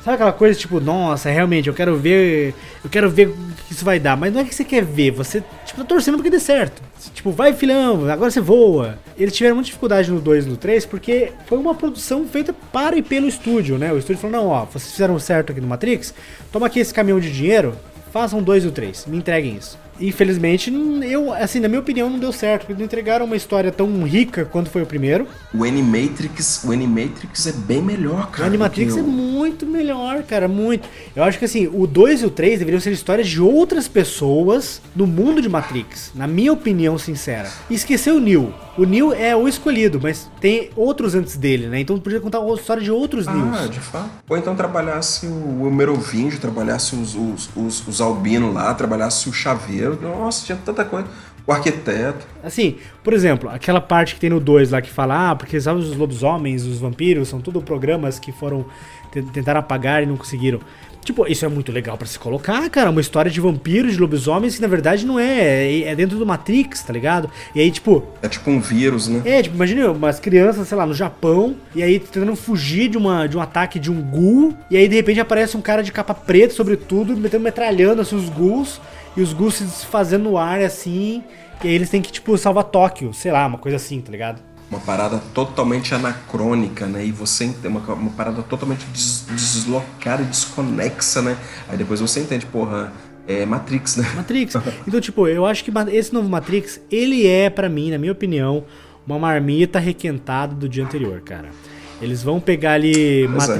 Sabe 0.04 0.16
aquela 0.16 0.32
coisa 0.32 0.58
tipo, 0.58 0.80
nossa, 0.80 1.30
realmente, 1.30 1.68
eu 1.68 1.74
quero 1.74 1.96
ver. 1.96 2.54
Eu 2.82 2.90
quero 2.90 3.08
ver 3.08 3.28
o 3.28 3.36
que 3.66 3.72
isso 3.72 3.84
vai 3.84 4.00
dar. 4.00 4.16
Mas 4.16 4.32
não 4.32 4.40
é 4.40 4.44
que 4.44 4.54
você 4.54 4.64
quer 4.64 4.84
ver, 4.84 5.12
você 5.12 5.42
tipo, 5.64 5.80
tá 5.80 5.84
torcendo 5.84 6.16
porque 6.16 6.30
dê 6.30 6.40
certo. 6.40 6.82
Tipo, 7.14 7.30
vai 7.30 7.52
filhão, 7.52 8.10
agora 8.10 8.30
você 8.30 8.40
voa. 8.40 8.98
Eles 9.16 9.34
tiveram 9.34 9.56
muita 9.56 9.66
dificuldade 9.66 10.10
no 10.10 10.20
2 10.20 10.46
e 10.46 10.48
no 10.48 10.56
3 10.56 10.86
porque 10.86 11.32
foi 11.46 11.58
uma 11.58 11.74
produção 11.74 12.26
feita 12.26 12.52
para 12.72 12.96
e 12.96 13.02
pelo 13.02 13.28
estúdio, 13.28 13.78
né? 13.78 13.92
O 13.92 13.98
estúdio 13.98 14.20
falou: 14.20 14.42
não, 14.42 14.48
ó, 14.48 14.64
vocês 14.64 14.90
fizeram 14.90 15.18
certo 15.20 15.52
aqui 15.52 15.60
no 15.60 15.68
Matrix, 15.68 16.12
toma 16.50 16.66
aqui 16.66 16.80
esse 16.80 16.92
caminhão 16.92 17.20
de 17.20 17.32
dinheiro, 17.32 17.74
façam 18.12 18.40
o 18.40 18.42
2 18.42 18.64
e 18.64 18.66
o 18.66 18.72
3, 18.72 19.06
me 19.06 19.18
entreguem 19.18 19.56
isso. 19.56 19.78
Infelizmente, 20.06 20.72
eu, 21.08 21.32
assim, 21.32 21.60
na 21.60 21.68
minha 21.68 21.80
opinião, 21.80 22.10
não 22.10 22.18
deu 22.18 22.32
certo, 22.32 22.62
porque 22.66 22.74
não 22.78 22.84
entregaram 22.84 23.24
uma 23.24 23.36
história 23.36 23.70
tão 23.70 24.02
rica 24.02 24.44
quanto 24.44 24.68
foi 24.70 24.82
o 24.82 24.86
primeiro. 24.86 25.26
O 25.54 25.64
Animatrix, 25.64 26.64
o 26.64 26.72
Animatrix 26.72 27.46
é 27.46 27.52
bem 27.52 27.80
melhor, 27.80 28.24
O 28.24 28.26
cara. 28.28 28.46
Animatrix 28.48 28.94
do 28.94 29.00
é 29.00 29.02
o- 29.02 29.06
muito 29.06 29.66
melhor, 29.66 30.22
cara, 30.24 30.48
muito. 30.48 30.88
Eu 31.14 31.22
acho 31.24 31.38
que 31.38 31.44
assim, 31.44 31.68
o 31.72 31.86
2 31.86 32.22
e 32.22 32.26
o 32.26 32.30
3 32.30 32.58
deveriam 32.58 32.80
ser 32.80 32.92
histórias 32.92 33.28
de 33.28 33.40
outras 33.40 33.86
pessoas 33.88 34.80
no 34.94 35.06
mundo 35.06 35.40
de 35.40 35.48
Matrix, 35.48 36.10
na 36.14 36.26
minha 36.26 36.52
opinião 36.52 36.98
sincera. 36.98 37.48
E 37.70 37.74
esquecer 37.74 38.12
o 38.12 38.20
Neo. 38.20 38.52
O 38.76 38.84
Neo 38.84 39.12
é 39.12 39.36
o 39.36 39.46
escolhido, 39.46 40.00
mas 40.02 40.30
tem 40.40 40.70
outros 40.74 41.14
antes 41.14 41.36
dele, 41.36 41.66
né? 41.68 41.80
Então 41.80 41.98
podia 41.98 42.20
contar 42.20 42.38
a 42.38 42.54
história 42.54 42.82
de 42.82 42.90
outros 42.90 43.28
Ah, 43.28 43.32
Neos. 43.34 43.70
de 43.70 43.80
fato. 43.80 44.08
Ou 44.28 44.36
então 44.36 44.54
trabalhasse 44.56 45.26
o, 45.26 45.66
o 45.66 45.70
Merovingio, 45.70 46.38
trabalhasse 46.40 46.96
os, 46.96 47.14
os, 47.14 47.50
os, 47.54 47.86
os 47.86 48.00
albinos 48.00 48.54
lá, 48.54 48.72
trabalhasse 48.74 49.28
o 49.28 49.32
chaveiro. 49.32 49.91
Nossa, 50.00 50.46
tinha 50.46 50.58
tanta 50.64 50.84
coisa. 50.84 51.06
O 51.46 51.50
arquiteto. 51.52 52.24
Assim, 52.42 52.76
por 53.02 53.12
exemplo, 53.12 53.50
aquela 53.50 53.80
parte 53.80 54.14
que 54.14 54.20
tem 54.20 54.30
no 54.30 54.38
2 54.38 54.70
lá 54.70 54.80
que 54.80 54.90
fala, 54.90 55.30
ah, 55.30 55.34
porque 55.34 55.60
sabe 55.60 55.80
os 55.80 55.96
lobisomens, 55.96 56.64
os 56.64 56.78
vampiros, 56.78 57.28
são 57.28 57.40
tudo 57.40 57.60
programas 57.60 58.18
que 58.20 58.30
foram 58.30 58.64
te- 59.10 59.22
tentaram 59.22 59.58
apagar 59.58 60.02
e 60.02 60.06
não 60.06 60.16
conseguiram. 60.16 60.60
Tipo, 61.04 61.26
isso 61.26 61.44
é 61.44 61.48
muito 61.48 61.72
legal 61.72 61.98
pra 61.98 62.06
se 62.06 62.16
colocar, 62.16 62.70
cara, 62.70 62.88
uma 62.90 63.00
história 63.00 63.28
de 63.28 63.40
vampiros, 63.40 63.94
de 63.94 63.98
lobisomens 63.98 64.54
que 64.54 64.62
na 64.62 64.68
verdade 64.68 65.04
não 65.04 65.18
é, 65.18 65.66
é- 65.68 65.82
é 65.88 65.96
dentro 65.96 66.16
do 66.16 66.24
Matrix, 66.24 66.80
tá 66.84 66.92
ligado? 66.92 67.28
E 67.56 67.60
aí, 67.60 67.72
tipo, 67.72 68.04
É 68.22 68.28
tipo 68.28 68.48
um 68.48 68.60
vírus, 68.60 69.08
né? 69.08 69.20
é, 69.24 69.42
tipo, 69.42 69.56
imagina 69.56 69.90
umas 69.90 70.20
crianças, 70.20 70.68
sei 70.68 70.78
lá, 70.78 70.86
no 70.86 70.94
Japão, 70.94 71.56
e 71.74 71.82
aí 71.82 71.98
tentando 71.98 72.36
fugir 72.36 72.88
de, 72.88 72.96
uma, 72.96 73.26
de 73.26 73.36
um 73.36 73.40
ataque 73.40 73.80
de 73.80 73.90
um 73.90 74.00
ghoul, 74.00 74.56
e 74.70 74.76
aí 74.76 74.86
de 74.86 74.94
repente 74.94 75.18
aparece 75.18 75.56
um 75.56 75.60
cara 75.60 75.82
de 75.82 75.90
capa 75.90 76.14
preta, 76.14 76.54
sobretudo, 76.54 77.16
metendo 77.16 77.42
metralhando 77.42 78.00
assim, 78.00 78.14
os 78.14 78.28
ghouls, 78.28 78.80
e 79.16 79.20
os 79.22 79.32
ghouls 79.32 79.54
se 79.56 79.64
desfazendo 79.64 80.24
no 80.30 80.38
ar, 80.38 80.60
assim, 80.60 81.22
e 81.62 81.68
aí 81.68 81.74
eles 81.74 81.90
têm 81.90 82.00
que, 82.02 82.10
tipo, 82.10 82.36
salvar 82.36 82.64
Tóquio, 82.64 83.12
sei 83.12 83.30
lá, 83.32 83.46
uma 83.46 83.58
coisa 83.58 83.76
assim, 83.76 84.00
tá 84.00 84.10
ligado? 84.10 84.40
Uma 84.70 84.80
parada 84.80 85.20
totalmente 85.34 85.94
anacrônica, 85.94 86.86
né? 86.86 87.04
E 87.04 87.12
você 87.12 87.48
tem 87.60 87.70
uma, 87.70 87.80
uma 87.92 88.10
parada 88.10 88.42
totalmente 88.42 88.86
des- 88.86 89.26
deslocada 89.28 90.22
e 90.22 90.24
desconexa, 90.24 91.20
né? 91.20 91.36
Aí 91.68 91.76
depois 91.76 92.00
você 92.00 92.20
entende, 92.20 92.46
porra, 92.46 92.90
é 93.28 93.44
Matrix, 93.44 93.96
né? 93.96 94.10
Matrix. 94.16 94.56
Então, 94.88 95.00
tipo, 95.00 95.28
eu 95.28 95.44
acho 95.44 95.62
que 95.62 95.70
esse 95.92 96.12
novo 96.12 96.28
Matrix, 96.28 96.80
ele 96.90 97.26
é, 97.26 97.50
pra 97.50 97.68
mim, 97.68 97.90
na 97.90 97.98
minha 97.98 98.12
opinião, 98.12 98.64
uma 99.06 99.18
marmita 99.18 99.78
requentada 99.78 100.54
do 100.54 100.68
dia 100.68 100.84
anterior, 100.84 101.20
cara. 101.20 101.50
Eles 102.00 102.22
vão 102.22 102.40
pegar 102.40 102.72
ali 102.72 103.28
Pois 103.28 103.48
é. 103.48 103.52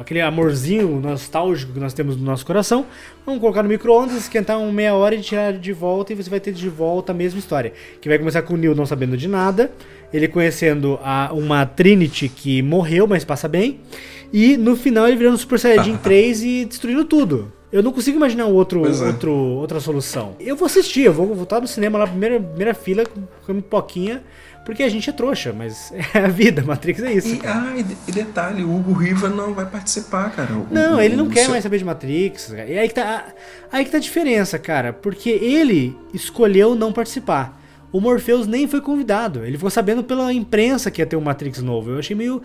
Aquele 0.00 0.22
amorzinho 0.22 0.98
nostálgico 0.98 1.74
que 1.74 1.78
nós 1.78 1.92
temos 1.92 2.16
no 2.16 2.24
nosso 2.24 2.46
coração, 2.46 2.86
vão 3.26 3.38
colocar 3.38 3.62
no 3.62 3.68
micro-ondas, 3.68 4.16
esquentar 4.16 4.58
uma 4.58 4.72
meia 4.72 4.94
hora 4.94 5.14
e 5.14 5.20
tirar 5.20 5.52
de 5.52 5.74
volta, 5.74 6.14
e 6.14 6.16
você 6.16 6.30
vai 6.30 6.40
ter 6.40 6.52
de 6.52 6.70
volta 6.70 7.12
a 7.12 7.14
mesma 7.14 7.38
história. 7.38 7.74
Que 8.00 8.08
vai 8.08 8.18
começar 8.18 8.40
com 8.40 8.54
o 8.54 8.56
Neo 8.56 8.74
não 8.74 8.86
sabendo 8.86 9.14
de 9.14 9.28
nada, 9.28 9.70
ele 10.10 10.26
conhecendo 10.26 10.98
a, 11.02 11.30
uma 11.34 11.66
Trinity 11.66 12.30
que 12.30 12.62
morreu, 12.62 13.06
mas 13.06 13.26
passa 13.26 13.46
bem, 13.46 13.80
e 14.32 14.56
no 14.56 14.74
final 14.74 15.06
ele 15.06 15.18
virando 15.18 15.36
Super 15.36 15.58
Saiyajin 15.58 15.98
3 16.02 16.44
e 16.44 16.64
destruindo 16.64 17.04
tudo. 17.04 17.52
Eu 17.70 17.82
não 17.82 17.92
consigo 17.92 18.16
imaginar 18.16 18.46
outro, 18.46 18.86
é. 18.86 19.06
outro, 19.06 19.32
outra 19.32 19.80
solução. 19.80 20.34
Eu 20.40 20.56
vou 20.56 20.64
assistir, 20.64 21.02
eu 21.02 21.12
vou 21.12 21.26
voltar 21.34 21.60
no 21.60 21.68
cinema 21.68 21.98
lá, 21.98 22.06
primeira, 22.06 22.40
primeira 22.40 22.72
fila, 22.72 23.04
com 23.46 23.54
pipoquinha, 23.54 24.24
porque 24.70 24.82
a 24.82 24.88
gente 24.88 25.10
é 25.10 25.12
trouxa, 25.12 25.52
mas 25.52 25.92
é 26.14 26.18
a 26.18 26.28
vida, 26.28 26.62
Matrix 26.62 27.02
é 27.02 27.12
isso. 27.12 27.28
E, 27.34 27.40
ah, 27.44 27.74
e, 27.76 27.82
de- 27.82 28.12
detalhe, 28.12 28.62
o 28.64 28.74
Hugo 28.74 28.92
Riva 28.92 29.28
não 29.28 29.52
vai 29.52 29.66
participar, 29.66 30.30
cara. 30.30 30.52
O- 30.54 30.66
Não, 30.70 30.96
o- 30.98 31.00
ele 31.00 31.16
não 31.16 31.28
quer 31.28 31.42
seu- 31.42 31.50
mais 31.50 31.62
saber 31.62 31.78
de 31.78 31.84
Matrix. 31.84 32.50
E 32.50 32.78
aí 32.78 32.88
que, 32.88 32.94
tá, 32.94 33.26
aí 33.72 33.84
que 33.84 33.90
tá 33.90 33.96
a 33.96 34.00
diferença, 34.00 34.58
cara. 34.58 34.92
Porque 34.92 35.28
ele 35.30 35.96
escolheu 36.14 36.74
não 36.74 36.92
participar. 36.92 37.60
O 37.92 38.00
Morpheus 38.00 38.46
nem 38.46 38.68
foi 38.68 38.80
convidado. 38.80 39.44
Ele 39.44 39.56
ficou 39.56 39.70
sabendo 39.70 40.04
pela 40.04 40.32
imprensa 40.32 40.90
que 40.90 41.02
ia 41.02 41.06
ter 41.06 41.16
um 41.16 41.20
Matrix 41.20 41.60
novo. 41.60 41.90
Eu 41.90 41.98
achei 41.98 42.14
meio, 42.14 42.40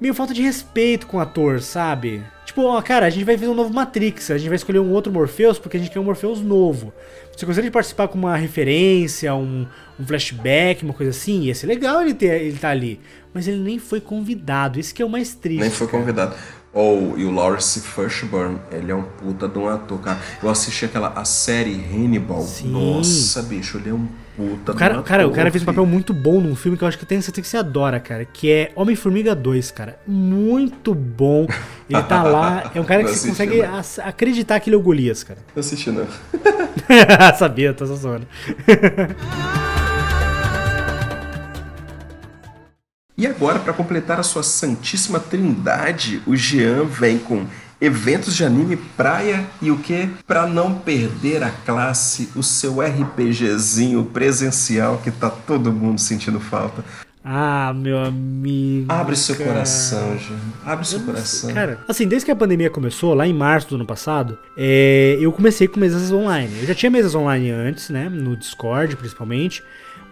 meio 0.00 0.14
falta 0.14 0.32
de 0.32 0.40
respeito 0.42 1.06
com 1.08 1.16
o 1.16 1.20
ator, 1.20 1.60
sabe? 1.60 2.22
Tipo, 2.46 2.62
ó, 2.62 2.80
cara, 2.80 3.06
a 3.06 3.10
gente 3.10 3.24
vai 3.24 3.36
fazer 3.36 3.50
um 3.50 3.54
novo 3.54 3.74
Matrix. 3.74 4.30
A 4.30 4.38
gente 4.38 4.48
vai 4.48 4.54
escolher 4.56 4.78
um 4.78 4.92
outro 4.92 5.12
Morpheus 5.12 5.58
porque 5.58 5.76
a 5.76 5.80
gente 5.80 5.90
quer 5.90 5.98
um 5.98 6.04
Morpheus 6.04 6.40
novo. 6.40 6.92
Você 7.36 7.46
gostaria 7.46 7.68
de 7.68 7.72
participar 7.72 8.08
com 8.08 8.16
uma 8.16 8.36
referência, 8.36 9.34
um, 9.34 9.66
um 9.98 10.06
flashback, 10.06 10.84
uma 10.84 10.94
coisa 10.94 11.10
assim? 11.10 11.42
Ia 11.42 11.54
ser 11.54 11.66
legal 11.66 12.00
ele, 12.02 12.14
ter, 12.14 12.40
ele 12.42 12.58
tá 12.58 12.70
ali. 12.70 13.00
Mas 13.32 13.48
ele 13.48 13.58
nem 13.58 13.78
foi 13.78 14.00
convidado. 14.00 14.78
Isso 14.78 14.94
que 14.94 15.02
é 15.02 15.04
o 15.04 15.10
mais 15.10 15.34
triste. 15.34 15.60
Nem 15.60 15.70
foi 15.70 15.88
convidado. 15.88 16.36
Ou, 16.72 17.18
e 17.18 17.24
o 17.24 17.30
Lawrence 17.30 17.80
Fishburne, 17.80 18.58
ele 18.70 18.90
é 18.90 18.94
um 18.94 19.02
puta 19.02 19.48
de 19.48 19.58
um 19.58 19.68
ator, 19.68 20.00
cara. 20.00 20.20
Eu 20.42 20.50
assisti 20.50 20.84
aquela 20.84 21.08
a 21.08 21.24
série 21.24 21.74
Hannibal. 21.74 22.42
Sim. 22.42 22.70
Nossa, 22.70 23.42
bicho, 23.42 23.78
ele 23.78 23.90
é 23.90 23.94
um 23.94 24.08
puta 24.36 24.72
O 24.72 24.74
cara, 24.74 24.98
um 24.98 25.02
cara, 25.02 25.26
o 25.28 25.30
cara 25.32 25.50
fez 25.50 25.62
um 25.62 25.66
papel 25.66 25.86
muito 25.86 26.12
bom 26.12 26.40
num 26.40 26.54
filme 26.56 26.76
que 26.76 26.84
eu 26.84 26.88
acho 26.88 26.98
que 26.98 27.06
tem 27.06 27.20
certeza 27.20 27.42
que 27.42 27.48
você 27.48 27.56
adora, 27.56 27.98
cara. 28.00 28.24
Que 28.24 28.50
é 28.50 28.72
Homem-Formiga 28.76 29.34
2, 29.34 29.70
cara. 29.70 29.98
Muito 30.06 30.94
bom. 30.94 31.46
Ele 31.88 32.02
tá 32.02 32.22
lá. 32.22 32.70
É 32.74 32.80
um 32.80 32.84
cara 32.84 33.02
que 33.04 33.08
Não 33.10 33.14
você 33.14 33.28
assisti, 33.28 33.28
consegue 33.28 33.62
não. 33.62 33.78
ac- 33.78 34.00
acreditar 34.00 34.60
que 34.60 34.68
ele 34.70 34.76
é 34.76 34.78
o 34.78 34.82
Golias, 34.82 35.22
cara. 35.22 35.38
Não 35.54 35.60
assisti, 35.60 35.90
não. 35.90 36.06
Sabia, 37.38 37.72
tô 37.72 37.86
só 37.86 37.94
zoando. 37.94 38.26
E 43.16 43.26
agora, 43.28 43.60
para 43.60 43.72
completar 43.72 44.18
a 44.18 44.24
sua 44.24 44.42
santíssima 44.42 45.20
trindade, 45.20 46.20
o 46.26 46.34
Jean 46.34 46.84
vem 46.84 47.16
com 47.16 47.46
eventos 47.80 48.34
de 48.34 48.44
anime, 48.44 48.76
praia 48.76 49.46
e 49.60 49.70
o 49.70 49.78
que? 49.78 50.08
Para 50.26 50.46
não 50.46 50.74
perder 50.74 51.42
a 51.42 51.50
classe, 51.50 52.30
o 52.34 52.42
seu 52.42 52.80
RPGzinho 52.80 54.04
presencial 54.04 54.98
que 54.98 55.10
tá 55.10 55.30
todo 55.30 55.72
mundo 55.72 56.00
sentindo 56.00 56.40
falta. 56.40 56.84
Ah, 57.26 57.72
meu 57.74 57.98
amigo. 57.98 58.92
Abre 58.92 59.16
seu 59.16 59.34
cara. 59.34 59.48
coração, 59.48 60.18
Jean. 60.18 60.36
Abre 60.62 60.86
seu 60.86 61.00
coração. 61.00 61.54
Cara, 61.54 61.78
assim, 61.88 62.06
desde 62.06 62.26
que 62.26 62.30
a 62.30 62.36
pandemia 62.36 62.68
começou, 62.68 63.14
lá 63.14 63.26
em 63.26 63.32
março 63.32 63.70
do 63.70 63.76
ano 63.76 63.86
passado, 63.86 64.38
é, 64.54 65.16
eu 65.18 65.32
comecei 65.32 65.66
com 65.66 65.80
mesas 65.80 66.12
online. 66.12 66.52
Eu 66.60 66.66
já 66.66 66.74
tinha 66.74 66.90
mesas 66.90 67.14
online 67.14 67.50
antes, 67.50 67.88
né? 67.88 68.10
No 68.10 68.36
Discord, 68.36 68.94
principalmente. 68.96 69.62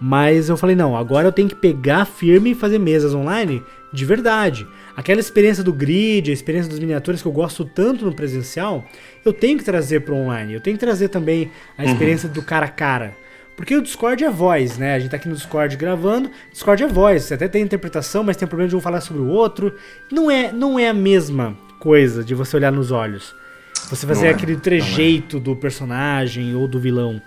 Mas 0.00 0.48
eu 0.48 0.56
falei, 0.56 0.74
não, 0.74 0.96
agora 0.96 1.28
eu 1.28 1.32
tenho 1.32 1.50
que 1.50 1.54
pegar 1.54 2.06
firme 2.06 2.52
e 2.52 2.54
fazer 2.54 2.78
mesas 2.78 3.14
online 3.14 3.62
de 3.92 4.06
verdade. 4.06 4.66
Aquela 4.96 5.20
experiência 5.20 5.64
do 5.64 5.72
grid, 5.72 6.30
a 6.30 6.34
experiência 6.34 6.70
das 6.70 6.78
miniaturas 6.78 7.22
que 7.22 7.28
eu 7.28 7.32
gosto 7.32 7.64
tanto 7.64 8.04
no 8.04 8.14
presencial, 8.14 8.84
eu 9.24 9.32
tenho 9.32 9.58
que 9.58 9.64
trazer 9.64 10.00
pro 10.00 10.14
online. 10.14 10.52
Eu 10.52 10.60
tenho 10.60 10.76
que 10.76 10.84
trazer 10.84 11.08
também 11.08 11.50
a 11.76 11.84
experiência 11.84 12.28
do 12.28 12.42
cara 12.42 12.66
a 12.66 12.70
cara. 12.70 13.14
Porque 13.56 13.76
o 13.76 13.82
Discord 13.82 14.24
é 14.24 14.30
voz, 14.30 14.78
né? 14.78 14.94
A 14.94 14.98
gente 14.98 15.10
tá 15.10 15.16
aqui 15.16 15.28
no 15.28 15.34
Discord 15.34 15.76
gravando, 15.76 16.30
Discord 16.50 16.82
é 16.82 16.86
voz. 16.86 17.24
Você 17.24 17.34
até 17.34 17.48
tem 17.48 17.62
interpretação, 17.62 18.24
mas 18.24 18.36
tem 18.36 18.48
problema 18.48 18.68
de 18.68 18.76
um 18.76 18.80
falar 18.80 19.00
sobre 19.00 19.22
o 19.22 19.28
outro. 19.28 19.74
Não 20.10 20.30
é, 20.30 20.50
não 20.52 20.78
é 20.78 20.88
a 20.88 20.94
mesma 20.94 21.56
coisa 21.78 22.24
de 22.24 22.34
você 22.34 22.56
olhar 22.56 22.72
nos 22.72 22.90
olhos. 22.90 23.34
Você 23.90 24.06
fazer 24.06 24.22
Não 24.22 24.28
é, 24.28 24.30
aquele 24.30 24.54
é. 24.54 24.56
trejeito 24.56 25.38
do 25.38 25.54
personagem 25.56 26.54
ou 26.54 26.66
do 26.66 26.78
vilão. 26.80 27.20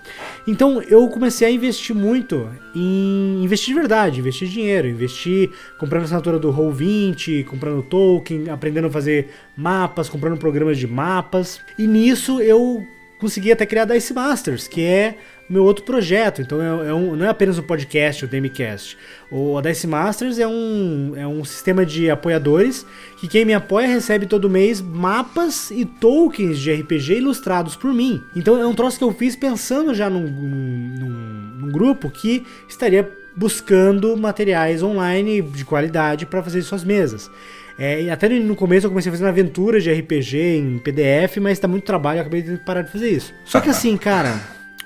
Então 0.47 0.81
eu 0.81 1.07
comecei 1.07 1.47
a 1.47 1.51
investir 1.51 1.95
muito 1.95 2.49
em 2.75 3.43
investir 3.43 3.73
de 3.73 3.79
verdade, 3.79 4.19
investir 4.19 4.47
dinheiro, 4.47 4.87
investir 4.87 5.51
comprando 5.79 6.03
assinatura 6.03 6.39
do 6.39 6.51
Roll20, 6.51 7.45
comprando 7.45 7.81
token, 7.83 8.49
aprendendo 8.49 8.87
a 8.87 8.91
fazer 8.91 9.29
mapas, 9.55 10.09
comprando 10.09 10.37
programas 10.37 10.77
de 10.77 10.87
mapas. 10.87 11.59
E 11.77 11.85
nisso 11.87 12.41
eu 12.41 12.85
consegui 13.19 13.51
até 13.51 13.65
criar 13.65 13.83
a 13.83 13.85
Dice 13.85 14.13
Masters, 14.13 14.67
que 14.67 14.81
é 14.81 15.17
meu 15.49 15.63
outro 15.63 15.83
projeto. 15.85 16.41
Então 16.41 16.61
é, 16.61 16.89
é 16.89 16.93
um- 16.93 17.15
não 17.15 17.25
é 17.25 17.29
apenas 17.29 17.57
o 17.57 17.63
podcast, 17.63 18.25
o 18.25 18.27
Damecast. 18.27 18.97
O 19.31 19.57
a 19.57 19.61
Dice 19.61 19.85
Masters 19.87 20.39
é 20.39 20.47
um, 20.47 21.13
é 21.15 21.27
um 21.27 21.43
sistema 21.45 21.85
de 21.85 22.09
apoiadores 22.09 22.85
que 23.17 23.27
quem 23.27 23.45
me 23.45 23.53
apoia 23.53 23.87
recebe 23.87 24.25
todo 24.25 24.49
mês 24.49 24.81
mapas 24.81 25.69
e 25.71 25.85
tokens 25.85 26.59
de 26.59 26.71
RPG 26.73 27.17
ilustrados 27.17 27.75
por 27.75 27.93
mim. 27.93 28.21
Então 28.35 28.59
é 28.59 28.65
um 28.65 28.73
troço 28.73 28.97
que 28.97 29.03
eu 29.03 29.11
fiz 29.13 29.35
pensando 29.35 29.93
já 29.93 30.09
num, 30.09 30.27
num- 30.27 31.55
num 31.61 31.71
grupo 31.71 32.09
que 32.09 32.43
estaria 32.67 33.09
buscando 33.35 34.15
materiais 34.15 34.81
online 34.81 35.41
de 35.41 35.65
qualidade 35.65 36.25
para 36.25 36.41
fazer 36.41 36.61
suas 36.61 36.83
mesas. 36.83 37.29
É, 37.77 38.09
até 38.09 38.29
no 38.29 38.55
começo 38.55 38.85
eu 38.87 38.89
comecei 38.89 39.11
fazendo 39.11 39.27
aventuras 39.27 39.83
de 39.83 39.91
RPG 39.91 40.37
em 40.57 40.79
PDF, 40.79 41.37
mas 41.41 41.59
tá 41.59 41.67
muito 41.67 41.83
trabalho, 41.83 42.19
eu 42.19 42.21
acabei 42.21 42.41
de 42.41 42.57
parar 42.65 42.83
de 42.83 42.91
fazer 42.91 43.09
isso. 43.09 43.33
Só 43.43 43.59
que 43.59 43.69
assim, 43.69 43.97
cara, 43.97 44.39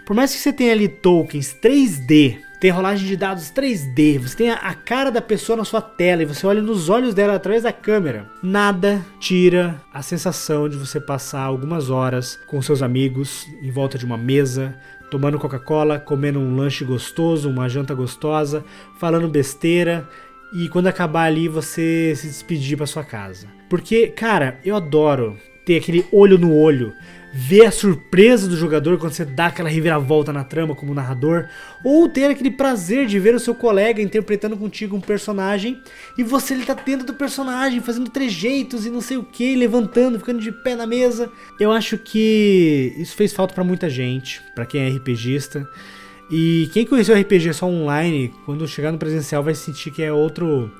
por 0.09 0.15
mais 0.15 0.33
que 0.33 0.39
você 0.39 0.51
tenha 0.51 0.71
ali 0.71 0.87
tokens 0.87 1.55
3D, 1.63 2.39
tem 2.59 2.71
rolagem 2.71 3.07
de 3.07 3.15
dados 3.15 3.51
3D, 3.51 4.17
você 4.17 4.35
tem 4.35 4.49
a, 4.49 4.73
cara 4.73 5.11
da 5.11 5.21
pessoa 5.21 5.55
na 5.55 5.63
sua 5.63 5.83
tela 5.83 6.23
e 6.23 6.25
você 6.25 6.47
olha 6.47 6.63
nos 6.63 6.89
olhos 6.89 7.13
dela 7.13 7.35
através 7.35 7.61
da 7.61 7.71
câmera, 7.71 8.27
nada 8.41 9.05
tira 9.19 9.79
a 9.93 10.01
sensação 10.01 10.67
de 10.67 10.75
você 10.77 10.99
passar 10.99 11.41
algumas 11.41 11.91
horas 11.91 12.39
com 12.47 12.59
seus 12.59 12.81
amigos 12.81 13.45
em 13.61 13.69
volta 13.69 13.99
de 13.99 14.05
uma 14.05 14.17
mesa, 14.17 14.75
tomando 15.11 15.37
Coca-Cola, 15.37 15.99
comendo 15.99 16.39
um 16.39 16.55
lanche 16.55 16.83
gostoso, 16.83 17.47
uma 17.47 17.69
janta 17.69 17.93
gostosa, 17.93 18.65
falando 18.97 19.29
besteira 19.29 20.09
e 20.51 20.69
quando 20.69 20.87
acabar 20.87 21.25
ali 21.25 21.47
você 21.47 22.15
se 22.15 22.25
despedir 22.25 22.77
pra 22.77 22.87
sua 22.87 23.03
casa. 23.03 23.45
Porque, 23.69 24.07
cara, 24.07 24.59
eu 24.65 24.75
adoro 24.75 25.37
ter 25.63 25.77
aquele 25.77 26.03
olho 26.11 26.39
no 26.39 26.51
olho, 26.51 26.95
ver 27.31 27.65
a 27.65 27.71
surpresa 27.71 28.47
do 28.47 28.57
jogador 28.57 28.97
quando 28.97 29.13
você 29.13 29.23
dá 29.23 29.47
aquela 29.47 29.69
reviravolta 29.69 30.33
na 30.33 30.43
trama 30.43 30.73
como 30.75 30.93
narrador, 30.93 31.47
ou 31.83 32.09
ter 32.09 32.25
aquele 32.25 32.51
prazer 32.51 33.05
de 33.05 33.19
ver 33.19 33.35
o 33.35 33.39
seu 33.39 33.53
colega 33.53 34.01
interpretando 34.01 34.57
contigo 34.57 34.95
um 34.95 35.01
personagem 35.01 35.79
e 36.17 36.23
você 36.23 36.53
ele 36.53 36.65
tá 36.65 36.73
dentro 36.73 37.05
do 37.05 37.13
personagem, 37.13 37.81
fazendo 37.81 38.09
trejeitos 38.09 38.85
e 38.85 38.89
não 38.89 39.01
sei 39.01 39.17
o 39.17 39.23
que, 39.23 39.55
levantando, 39.55 40.17
ficando 40.17 40.39
de 40.41 40.51
pé 40.51 40.75
na 40.75 40.87
mesa. 40.87 41.31
Eu 41.59 41.71
acho 41.71 41.97
que 41.97 42.93
isso 42.97 43.15
fez 43.15 43.31
falta 43.31 43.53
pra 43.53 43.63
muita 43.63 43.89
gente, 43.89 44.41
pra 44.55 44.65
quem 44.65 44.81
é 44.81 44.89
RPGista. 44.89 45.67
E 46.31 46.69
quem 46.73 46.85
conheceu 46.85 47.15
RPG 47.19 47.53
só 47.53 47.65
online, 47.67 48.31
quando 48.45 48.67
chegar 48.67 48.91
no 48.91 48.97
presencial 48.99 49.43
vai 49.43 49.55
sentir 49.55 49.89
que 49.91 50.03
é 50.03 50.11
outro 50.13 50.71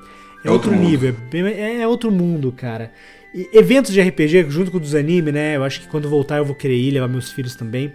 é, 0.44 0.48
É 0.48 0.52
outro 0.52 0.72
outro, 0.72 0.84
nível, 0.86 1.16
é, 1.34 1.38
é- 1.38 1.82
é 1.82 1.88
outro 1.88 2.12
mundo, 2.12 2.52
cara. 2.52 2.92
E 3.34 3.50
eventos 3.54 3.92
de 3.92 4.02
RPG 4.02 4.50
junto 4.50 4.72
com 4.72 4.78
o 4.78 4.80
dos 4.80 4.96
anime, 4.96 5.32
né? 5.32 5.56
Eu 5.56 5.64
acho 5.64 5.82
que 5.82 5.88
quando 5.88 6.10
voltar 6.10 6.38
eu 6.38 6.46
vou 6.46 6.56
querer 6.56 6.76
ir, 6.76 6.92
levar 6.92 7.08
meus 7.08 7.32
filhos 7.32 7.56
também, 7.56 7.94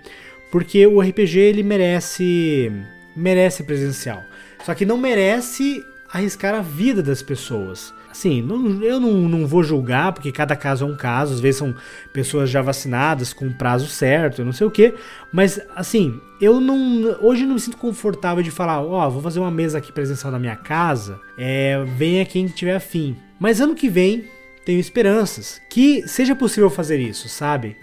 porque 0.50 0.86
o 0.86 1.00
RPG 1.00 1.38
ele 1.38 1.62
merece 1.62 2.70
merece 3.16 3.62
presencial. 3.62 4.22
Só 4.64 4.74
que 4.74 4.86
não 4.86 4.96
merece 4.96 5.82
arriscar 6.10 6.54
a 6.54 6.60
vida 6.60 7.02
das 7.02 7.22
pessoas. 7.22 7.92
Assim, 8.08 8.46
eu 8.82 9.00
não, 9.00 9.10
não 9.10 9.44
vou 9.44 9.64
julgar, 9.64 10.12
porque 10.12 10.30
cada 10.30 10.54
caso 10.54 10.84
é 10.84 10.88
um 10.88 10.96
caso, 10.96 11.34
às 11.34 11.40
vezes 11.40 11.58
são 11.58 11.74
pessoas 12.12 12.48
já 12.48 12.62
vacinadas 12.62 13.32
com 13.32 13.48
o 13.48 13.52
prazo 13.52 13.88
certo, 13.88 14.44
não 14.44 14.52
sei 14.52 14.64
o 14.64 14.70
que, 14.70 14.94
mas 15.32 15.60
assim, 15.74 16.20
eu 16.40 16.60
não. 16.60 17.16
Hoje 17.20 17.44
não 17.44 17.54
me 17.54 17.60
sinto 17.60 17.76
confortável 17.76 18.40
de 18.40 18.52
falar, 18.52 18.80
ó, 18.80 19.10
vou 19.10 19.20
fazer 19.20 19.40
uma 19.40 19.50
mesa 19.50 19.78
aqui 19.78 19.90
presencial 19.90 20.30
na 20.32 20.38
minha 20.38 20.54
casa, 20.54 21.20
é, 21.36 21.84
venha 21.96 22.24
quem 22.24 22.46
tiver 22.46 22.76
afim. 22.76 23.16
Mas 23.40 23.60
ano 23.60 23.74
que 23.74 23.88
vem, 23.88 24.24
tenho 24.64 24.80
esperanças 24.80 25.60
que 25.68 26.06
seja 26.08 26.34
possível 26.34 26.70
fazer 26.70 26.98
isso, 26.98 27.28
sabe? 27.28 27.76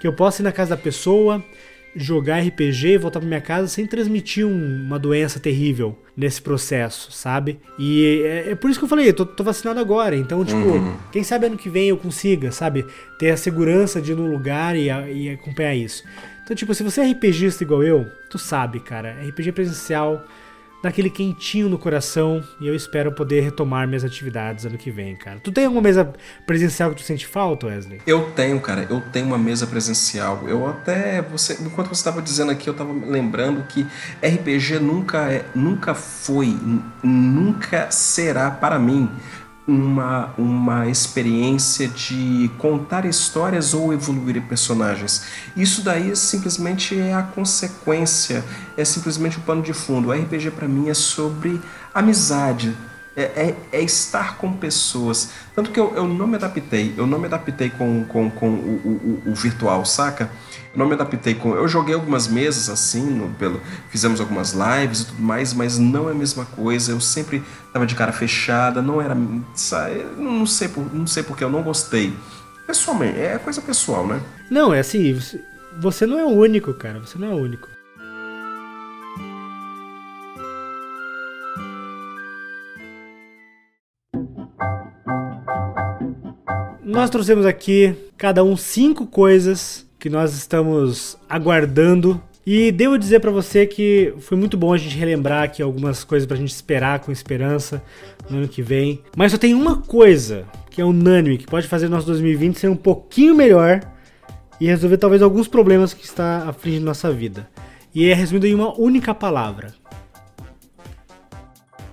Que 0.00 0.06
eu 0.06 0.12
possa 0.12 0.42
ir 0.42 0.44
na 0.44 0.52
casa 0.52 0.70
da 0.70 0.76
pessoa, 0.76 1.44
jogar 1.96 2.38
RPG 2.40 2.88
e 2.94 2.98
voltar 2.98 3.18
pra 3.18 3.28
minha 3.28 3.40
casa 3.40 3.66
sem 3.66 3.86
transmitir 3.86 4.46
um- 4.46 4.84
uma 4.86 4.98
doença 4.98 5.40
terrível 5.40 5.98
nesse 6.16 6.40
processo, 6.40 7.10
sabe? 7.10 7.58
E 7.78 8.22
é, 8.24 8.50
é 8.50 8.54
por 8.54 8.70
isso 8.70 8.78
que 8.78 8.84
eu 8.84 8.88
falei, 8.88 9.08
eu 9.08 9.14
tô, 9.14 9.26
tô 9.26 9.42
vacinado 9.42 9.80
agora, 9.80 10.14
então, 10.14 10.44
tipo, 10.44 10.58
quem 11.10 11.24
sabe 11.24 11.46
ano 11.46 11.56
que 11.56 11.68
vem 11.68 11.88
eu 11.88 11.96
consiga, 11.96 12.52
sabe? 12.52 12.84
Ter 13.18 13.30
a 13.30 13.36
segurança 13.36 14.00
de 14.00 14.12
ir 14.12 14.14
num 14.14 14.30
lugar 14.30 14.76
e, 14.76 14.86
e 14.88 15.30
acompanhar 15.30 15.74
isso. 15.74 16.04
Então, 16.44 16.54
tipo, 16.54 16.72
se 16.74 16.82
você 16.82 17.00
é 17.00 17.10
RPGista 17.10 17.64
igual 17.64 17.82
eu, 17.82 18.06
tu 18.30 18.38
sabe, 18.38 18.80
cara, 18.80 19.16
RPG 19.28 19.52
presencial 19.52 20.24
dá 20.82 20.88
aquele 20.88 21.10
quentinho 21.10 21.68
no 21.68 21.78
coração 21.78 22.42
e 22.60 22.66
eu 22.66 22.74
espero 22.74 23.12
poder 23.12 23.40
retomar 23.40 23.86
minhas 23.86 24.04
atividades 24.04 24.64
ano 24.64 24.78
que 24.78 24.90
vem, 24.90 25.16
cara. 25.16 25.40
Tu 25.40 25.50
tem 25.50 25.64
alguma 25.64 25.82
mesa 25.82 26.12
presencial 26.46 26.90
que 26.90 26.96
tu 26.96 27.02
sente 27.02 27.26
falta, 27.26 27.66
Wesley? 27.66 28.00
Eu 28.06 28.30
tenho, 28.30 28.60
cara, 28.60 28.86
eu 28.88 29.00
tenho 29.12 29.26
uma 29.26 29.38
mesa 29.38 29.66
presencial. 29.66 30.46
Eu 30.46 30.66
até, 30.66 31.22
você, 31.22 31.54
enquanto 31.62 31.88
você 31.88 32.00
estava 32.00 32.22
dizendo 32.22 32.52
aqui, 32.52 32.68
eu 32.68 32.72
estava 32.72 32.92
lembrando 32.92 33.62
que 33.64 33.86
RPG 34.22 34.78
nunca 34.80 35.32
é, 35.32 35.44
nunca 35.54 35.94
foi, 35.94 36.56
nunca 37.02 37.90
será 37.90 38.50
para 38.50 38.78
mim 38.78 39.10
uma, 39.68 40.30
uma 40.38 40.88
experiência 40.88 41.86
de 41.86 42.50
contar 42.56 43.04
histórias 43.04 43.74
ou 43.74 43.92
evoluir 43.92 44.40
personagens. 44.48 45.24
Isso 45.54 45.82
daí 45.82 46.16
simplesmente 46.16 46.98
é 46.98 47.12
a 47.14 47.22
consequência, 47.22 48.42
é 48.78 48.84
simplesmente 48.84 49.36
o 49.36 49.42
pano 49.42 49.60
de 49.62 49.74
fundo. 49.74 50.08
O 50.08 50.12
RPG 50.12 50.52
para 50.52 50.66
mim 50.66 50.88
é 50.88 50.94
sobre 50.94 51.60
amizade, 51.94 52.74
é, 53.14 53.22
é- 53.22 53.56
é 53.72 53.82
estar 53.82 54.38
com 54.38 54.52
pessoas. 54.54 55.30
Tanto 55.54 55.70
que 55.70 55.78
eu, 55.78 55.92
eu 55.94 56.06
não 56.08 56.26
me 56.26 56.36
adaptei. 56.36 56.94
Eu 56.96 57.06
não 57.06 57.18
me 57.18 57.26
adaptei 57.26 57.68
com, 57.68 58.04
com, 58.04 58.30
com 58.30 58.48
o, 58.48 59.22
o- 59.26 59.30
o 59.32 59.34
virtual, 59.34 59.84
saca? 59.84 60.30
Eu 60.72 60.78
não 60.78 60.86
me 60.86 60.94
adaptei 60.94 61.34
com. 61.34 61.52
Eu 61.54 61.66
joguei 61.66 61.94
algumas 61.94 62.28
mesas 62.28 62.70
assim, 62.70 63.02
no- 63.02 63.30
pelo, 63.34 63.60
fizemos 63.90 64.20
algumas 64.20 64.52
lives 64.54 65.00
e 65.00 65.06
tudo 65.06 65.20
mais, 65.22 65.52
mas 65.52 65.76
não 65.78 66.08
é 66.08 66.12
a 66.12 66.14
mesma 66.14 66.44
coisa. 66.44 66.92
Eu 66.92 67.00
sempre 67.00 67.42
tava 67.72 67.86
de 67.86 67.94
cara 67.94 68.12
fechada, 68.12 68.80
não 68.82 69.00
era. 69.00 69.14
Não 69.14 70.46
sei, 70.46 70.68
por, 70.68 70.94
não 70.94 71.06
sei 71.06 71.22
porque 71.22 71.44
eu 71.44 71.50
não 71.50 71.62
gostei. 71.62 72.12
Pessoalmente, 72.66 73.18
é 73.18 73.38
coisa 73.38 73.60
pessoal, 73.62 74.06
né? 74.06 74.20
Não, 74.50 74.72
é 74.74 74.80
assim, 74.80 75.14
você- 75.14 75.40
você 75.80 76.06
não 76.06 76.18
é 76.18 76.24
o 76.24 76.28
único, 76.28 76.72
cara, 76.74 76.98
você 77.00 77.18
não 77.18 77.28
é 77.28 77.34
o 77.34 77.38
único. 77.38 77.68
Nós 86.84 87.10
trouxemos 87.10 87.44
aqui 87.46 87.94
cada 88.16 88.42
um 88.42 88.56
cinco 88.56 89.06
coisas 89.06 89.86
que 89.98 90.08
nós 90.08 90.34
estamos 90.34 91.16
aguardando 91.28 92.20
e 92.50 92.72
devo 92.72 92.96
dizer 92.96 93.20
pra 93.20 93.30
você 93.30 93.66
que 93.66 94.14
foi 94.20 94.38
muito 94.38 94.56
bom 94.56 94.72
a 94.72 94.78
gente 94.78 94.96
relembrar 94.96 95.42
aqui 95.42 95.60
algumas 95.60 96.02
coisas 96.02 96.26
pra 96.26 96.34
gente 96.34 96.48
esperar 96.48 96.98
com 97.00 97.12
esperança 97.12 97.82
no 98.30 98.38
ano 98.38 98.48
que 98.48 98.62
vem. 98.62 99.02
Mas 99.14 99.32
só 99.32 99.36
tem 99.36 99.52
uma 99.52 99.82
coisa 99.82 100.46
que 100.70 100.80
é 100.80 100.84
unânime 100.84 101.36
que 101.36 101.44
pode 101.44 101.68
fazer 101.68 101.90
nosso 101.90 102.06
2020 102.06 102.58
ser 102.58 102.70
um 102.70 102.74
pouquinho 102.74 103.34
melhor 103.34 103.82
e 104.58 104.66
resolver 104.66 104.96
talvez 104.96 105.20
alguns 105.20 105.46
problemas 105.46 105.92
que 105.92 106.06
está 106.06 106.48
afligindo 106.48 106.86
nossa 106.86 107.12
vida. 107.12 107.46
E 107.94 108.08
é 108.08 108.14
resumido 108.14 108.46
em 108.46 108.54
uma 108.54 108.74
única 108.80 109.14
palavra. 109.14 109.74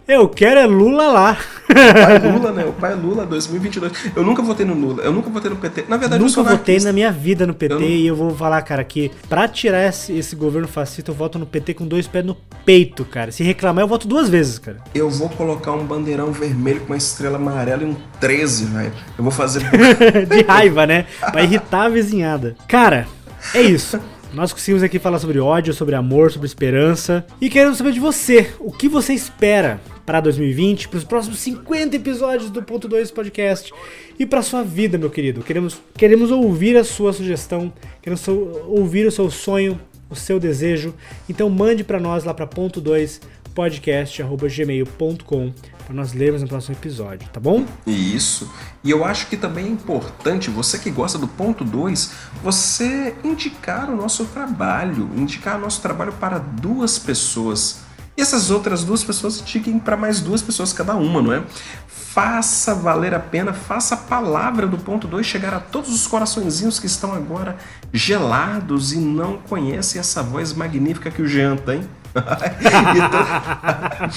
Eu 0.08 0.30
quero 0.30 0.60
é 0.60 0.68
Lula 0.68 1.08
lá. 1.08 1.38
Pai 1.68 2.20
Lula, 2.32 2.52
né? 2.52 2.64
O 2.66 2.74
pai 2.74 2.94
Lula 2.94 3.26
2022. 3.26 3.92
Eu 4.16 4.24
nunca 4.24 4.44
votei 4.44 4.64
no 4.64 4.76
Lula, 4.76 5.02
eu 5.02 5.12
nunca 5.12 5.32
votei 5.32 5.50
no 5.50 5.56
PT. 5.56 5.86
Na 5.90 5.98
verdade, 5.98 6.22
eu 6.22 6.28
Nunca 6.28 6.44
votei 6.44 6.80
na 6.80 6.94
minha 6.94 7.12
vida 7.12 7.48
no 7.48 7.56
PT 7.56 7.74
Eu 7.74 7.80
não- 7.80 7.88
e 7.88 8.06
eu 8.06 8.16
vou 8.16 8.30
falar, 8.36 8.62
cara, 8.62 8.84
que 8.84 9.10
pra 9.28 9.48
tirar 9.48 9.84
esse, 9.90 10.14
esse 10.14 10.36
governo 10.36 10.68
fascista 10.68 11.10
eu 11.10 11.16
voto 11.16 11.40
no 11.40 11.46
PT 11.48 11.74
com 11.74 11.88
dois 11.88 12.06
pés 12.08 12.24
no 12.24 12.38
peito, 12.64 13.04
cara. 13.04 13.32
Se 13.32 13.44
reclamar 13.44 13.84
eu 13.84 13.88
voto 13.88 14.08
duas 14.08 14.30
vezes, 14.30 14.60
cara. 14.60 14.78
Eu 14.94 15.10
vou 15.10 15.28
colocar 15.28 15.72
um 15.72 15.84
bandeirão 15.86 16.32
vermelho 16.32 16.82
com 16.82 16.88
uma 16.94 16.98
estrela 16.98 17.38
amarela 17.38 17.82
e 17.82 17.88
um 17.88 17.96
13, 18.20 18.66
velho. 18.66 18.92
Eu 19.18 19.24
vou 19.24 19.32
fazer. 19.32 19.62
De 20.30 20.44
raiva, 20.44 20.86
né? 20.86 21.06
Pra 21.32 21.42
irritar 21.44 21.86
a 21.86 21.90
vizinhada. 21.90 22.56
Cara, 22.68 23.08
é 23.56 23.62
isso. 23.62 24.00
Nós 24.34 24.52
conseguimos 24.54 24.84
aqui 24.84 25.00
falar 25.00 25.18
sobre 25.18 25.40
ódio, 25.40 25.74
sobre 25.74 25.96
amor, 25.96 26.30
sobre 26.32 26.46
esperança. 26.46 27.26
E 27.42 27.50
queremos 27.50 27.78
saber 27.78 27.94
de 27.94 28.00
você. 28.00 28.52
O 28.60 28.70
que 28.72 28.88
você 28.90 29.14
espera 29.14 29.80
para 30.06 30.20
2020, 30.20 30.88
para 30.90 30.98
os 30.98 31.04
próximos 31.04 31.40
50 31.40 31.96
episódios 31.96 32.52
do 32.52 32.62
Ponto 32.62 32.88
2 32.88 33.10
Podcast 33.12 33.74
e 34.20 34.26
para 34.26 34.42
sua 34.42 34.64
vida, 34.64 34.98
meu 34.98 35.10
querido. 35.10 35.42
Queremos, 35.42 35.82
queremos 35.98 36.32
ouvir 36.32 36.78
a 36.78 36.84
sua 36.84 37.12
sugestão, 37.12 37.74
queremos 38.02 38.28
ouvir 38.28 39.08
o 39.08 39.12
seu 39.12 39.32
sonho, 39.32 39.80
o 40.10 40.16
seu 40.16 40.40
desejo. 40.40 40.94
Então 41.28 41.50
mande 41.50 41.84
para 41.84 42.00
nós 42.00 42.24
lá 42.24 42.34
para 42.34 42.46
ponto 42.46 42.80
2 42.80 43.22
podcast@gmail.com 43.56 45.54
para 45.86 45.94
nós 45.94 46.14
lermos 46.14 46.42
no 46.42 46.48
próximo 46.48 46.76
episódio, 46.76 47.30
tá 47.32 47.40
bom? 47.40 47.64
Isso. 47.86 48.52
E 48.84 48.90
eu 48.90 49.06
acho 49.06 49.28
que 49.28 49.38
também 49.38 49.66
é 49.66 49.70
importante, 49.70 50.50
você 50.50 50.80
que 50.80 50.90
gosta 50.90 51.18
do 51.18 51.28
ponto 51.28 51.64
2, 51.64 52.12
você 52.44 53.16
indicar 53.24 53.90
o 53.90 53.96
nosso 53.96 54.26
trabalho, 54.26 55.10
indicar 55.16 55.58
o 55.58 55.62
nosso 55.62 55.82
trabalho 55.82 56.14
para 56.14 56.40
duas 56.40 56.98
pessoas. 56.98 57.85
E 58.18 58.22
essas 58.22 58.50
outras 58.50 58.84
duas 58.84 59.04
pessoas 59.04 59.42
indiquem 59.42 59.78
para 59.78 59.98
mais 59.98 60.22
duas 60.22 60.42
pessoas 60.42 60.72
cada 60.72 60.96
uma, 60.96 61.22
não 61.22 61.34
é? 61.34 61.44
Faça 61.88 62.74
valer 62.74 63.14
a 63.14 63.20
pena, 63.20 63.52
faça 63.52 63.96
a 63.96 63.98
palavra 63.98 64.66
do 64.66 64.78
ponto 64.78 65.06
2 65.06 65.26
chegar 65.26 65.54
a 65.54 65.60
todos 65.60 65.94
os 65.94 66.08
coraçõezinhos 66.08 66.80
que 66.80 66.86
estão 66.86 67.14
agora 67.14 67.58
gelados 67.92 68.94
e 68.94 68.98
não 68.98 69.38
conhecem 69.38 70.00
essa 70.00 70.24
voz 70.24 70.54
magnífica 70.54 71.12
que 71.12 71.22
o 71.22 71.28
Jean 71.28 71.58
tem. 71.58 71.84
e, 72.16 73.02
toda, 73.12 74.10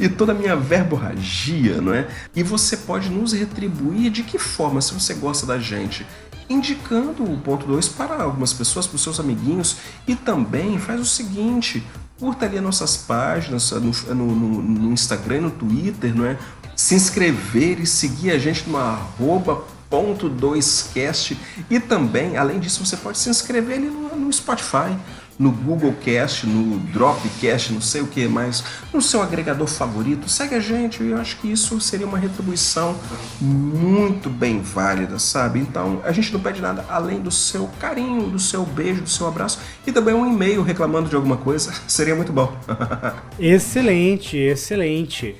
e 0.00 0.08
toda 0.08 0.32
a 0.32 0.34
minha 0.34 0.56
verborragia, 0.56 1.82
não 1.82 1.92
é? 1.92 2.08
E 2.34 2.42
você 2.42 2.78
pode 2.78 3.10
nos 3.10 3.34
retribuir 3.34 4.10
de 4.10 4.22
que 4.22 4.38
forma, 4.38 4.80
se 4.80 4.94
você 4.94 5.12
gosta 5.12 5.44
da 5.44 5.58
gente? 5.58 6.06
Indicando 6.48 7.22
o 7.22 7.36
ponto 7.36 7.66
2 7.66 7.88
para 7.88 8.22
algumas 8.22 8.54
pessoas, 8.54 8.86
para 8.86 8.96
os 8.96 9.02
seus 9.02 9.20
amiguinhos, 9.20 9.76
e 10.08 10.16
também 10.16 10.78
faz 10.78 10.98
o 10.98 11.04
seguinte: 11.04 11.84
curta 12.22 12.46
ali 12.46 12.56
as 12.56 12.62
nossas 12.62 12.96
páginas 12.96 13.72
no, 13.72 14.14
no, 14.14 14.62
no 14.62 14.92
Instagram, 14.92 15.40
no 15.40 15.50
Twitter, 15.50 16.14
não 16.14 16.24
é? 16.24 16.38
Se 16.76 16.94
inscrever 16.94 17.80
e 17.80 17.86
seguir 17.86 18.30
a 18.30 18.38
gente 18.38 18.70
no 18.70 18.78
arroba 18.78 19.64
ponto 19.90 20.30
2cast 20.30 21.36
e 21.68 21.80
também, 21.80 22.36
além 22.36 22.60
disso, 22.60 22.86
você 22.86 22.96
pode 22.96 23.18
se 23.18 23.28
inscrever 23.28 23.76
ali 23.76 23.86
no, 23.86 24.14
no 24.14 24.32
Spotify 24.32 24.96
no 25.38 25.50
Google 25.50 25.94
Cast, 26.02 26.46
no 26.46 26.78
Dropcast, 26.78 27.72
não 27.72 27.80
sei 27.80 28.02
o 28.02 28.06
que 28.06 28.26
mais, 28.28 28.62
no 28.92 29.00
seu 29.00 29.22
agregador 29.22 29.66
favorito. 29.66 30.28
Segue 30.28 30.54
a 30.54 30.60
gente 30.60 31.02
e 31.02 31.10
eu 31.10 31.18
acho 31.18 31.36
que 31.38 31.50
isso 31.50 31.80
seria 31.80 32.06
uma 32.06 32.18
retribuição 32.18 32.96
muito 33.40 34.30
bem 34.30 34.60
válida, 34.60 35.18
sabe? 35.18 35.60
Então 35.60 36.00
a 36.04 36.12
gente 36.12 36.32
não 36.32 36.40
pede 36.40 36.60
nada 36.60 36.84
além 36.88 37.20
do 37.20 37.30
seu 37.30 37.68
carinho, 37.80 38.28
do 38.30 38.38
seu 38.38 38.64
beijo, 38.64 39.02
do 39.02 39.10
seu 39.10 39.26
abraço 39.26 39.58
e 39.86 39.92
também 39.92 40.14
um 40.14 40.26
e-mail 40.26 40.62
reclamando 40.62 41.08
de 41.08 41.16
alguma 41.16 41.36
coisa. 41.36 41.72
Seria 41.88 42.14
muito 42.14 42.32
bom. 42.32 42.54
excelente, 43.38 44.36
excelente. 44.36 45.36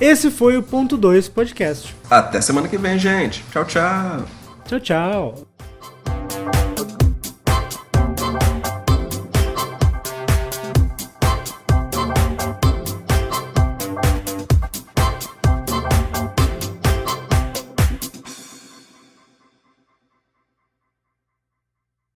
Esse 0.00 0.30
foi 0.30 0.58
o 0.58 0.62
Ponto 0.62 0.96
2 0.96 1.28
Podcast. 1.28 1.94
Até 2.10 2.40
semana 2.40 2.68
que 2.68 2.76
vem, 2.76 2.98
gente. 2.98 3.42
Tchau, 3.50 3.64
tchau. 3.64 4.24
Tchau, 4.66 4.80
tchau. 4.80 5.46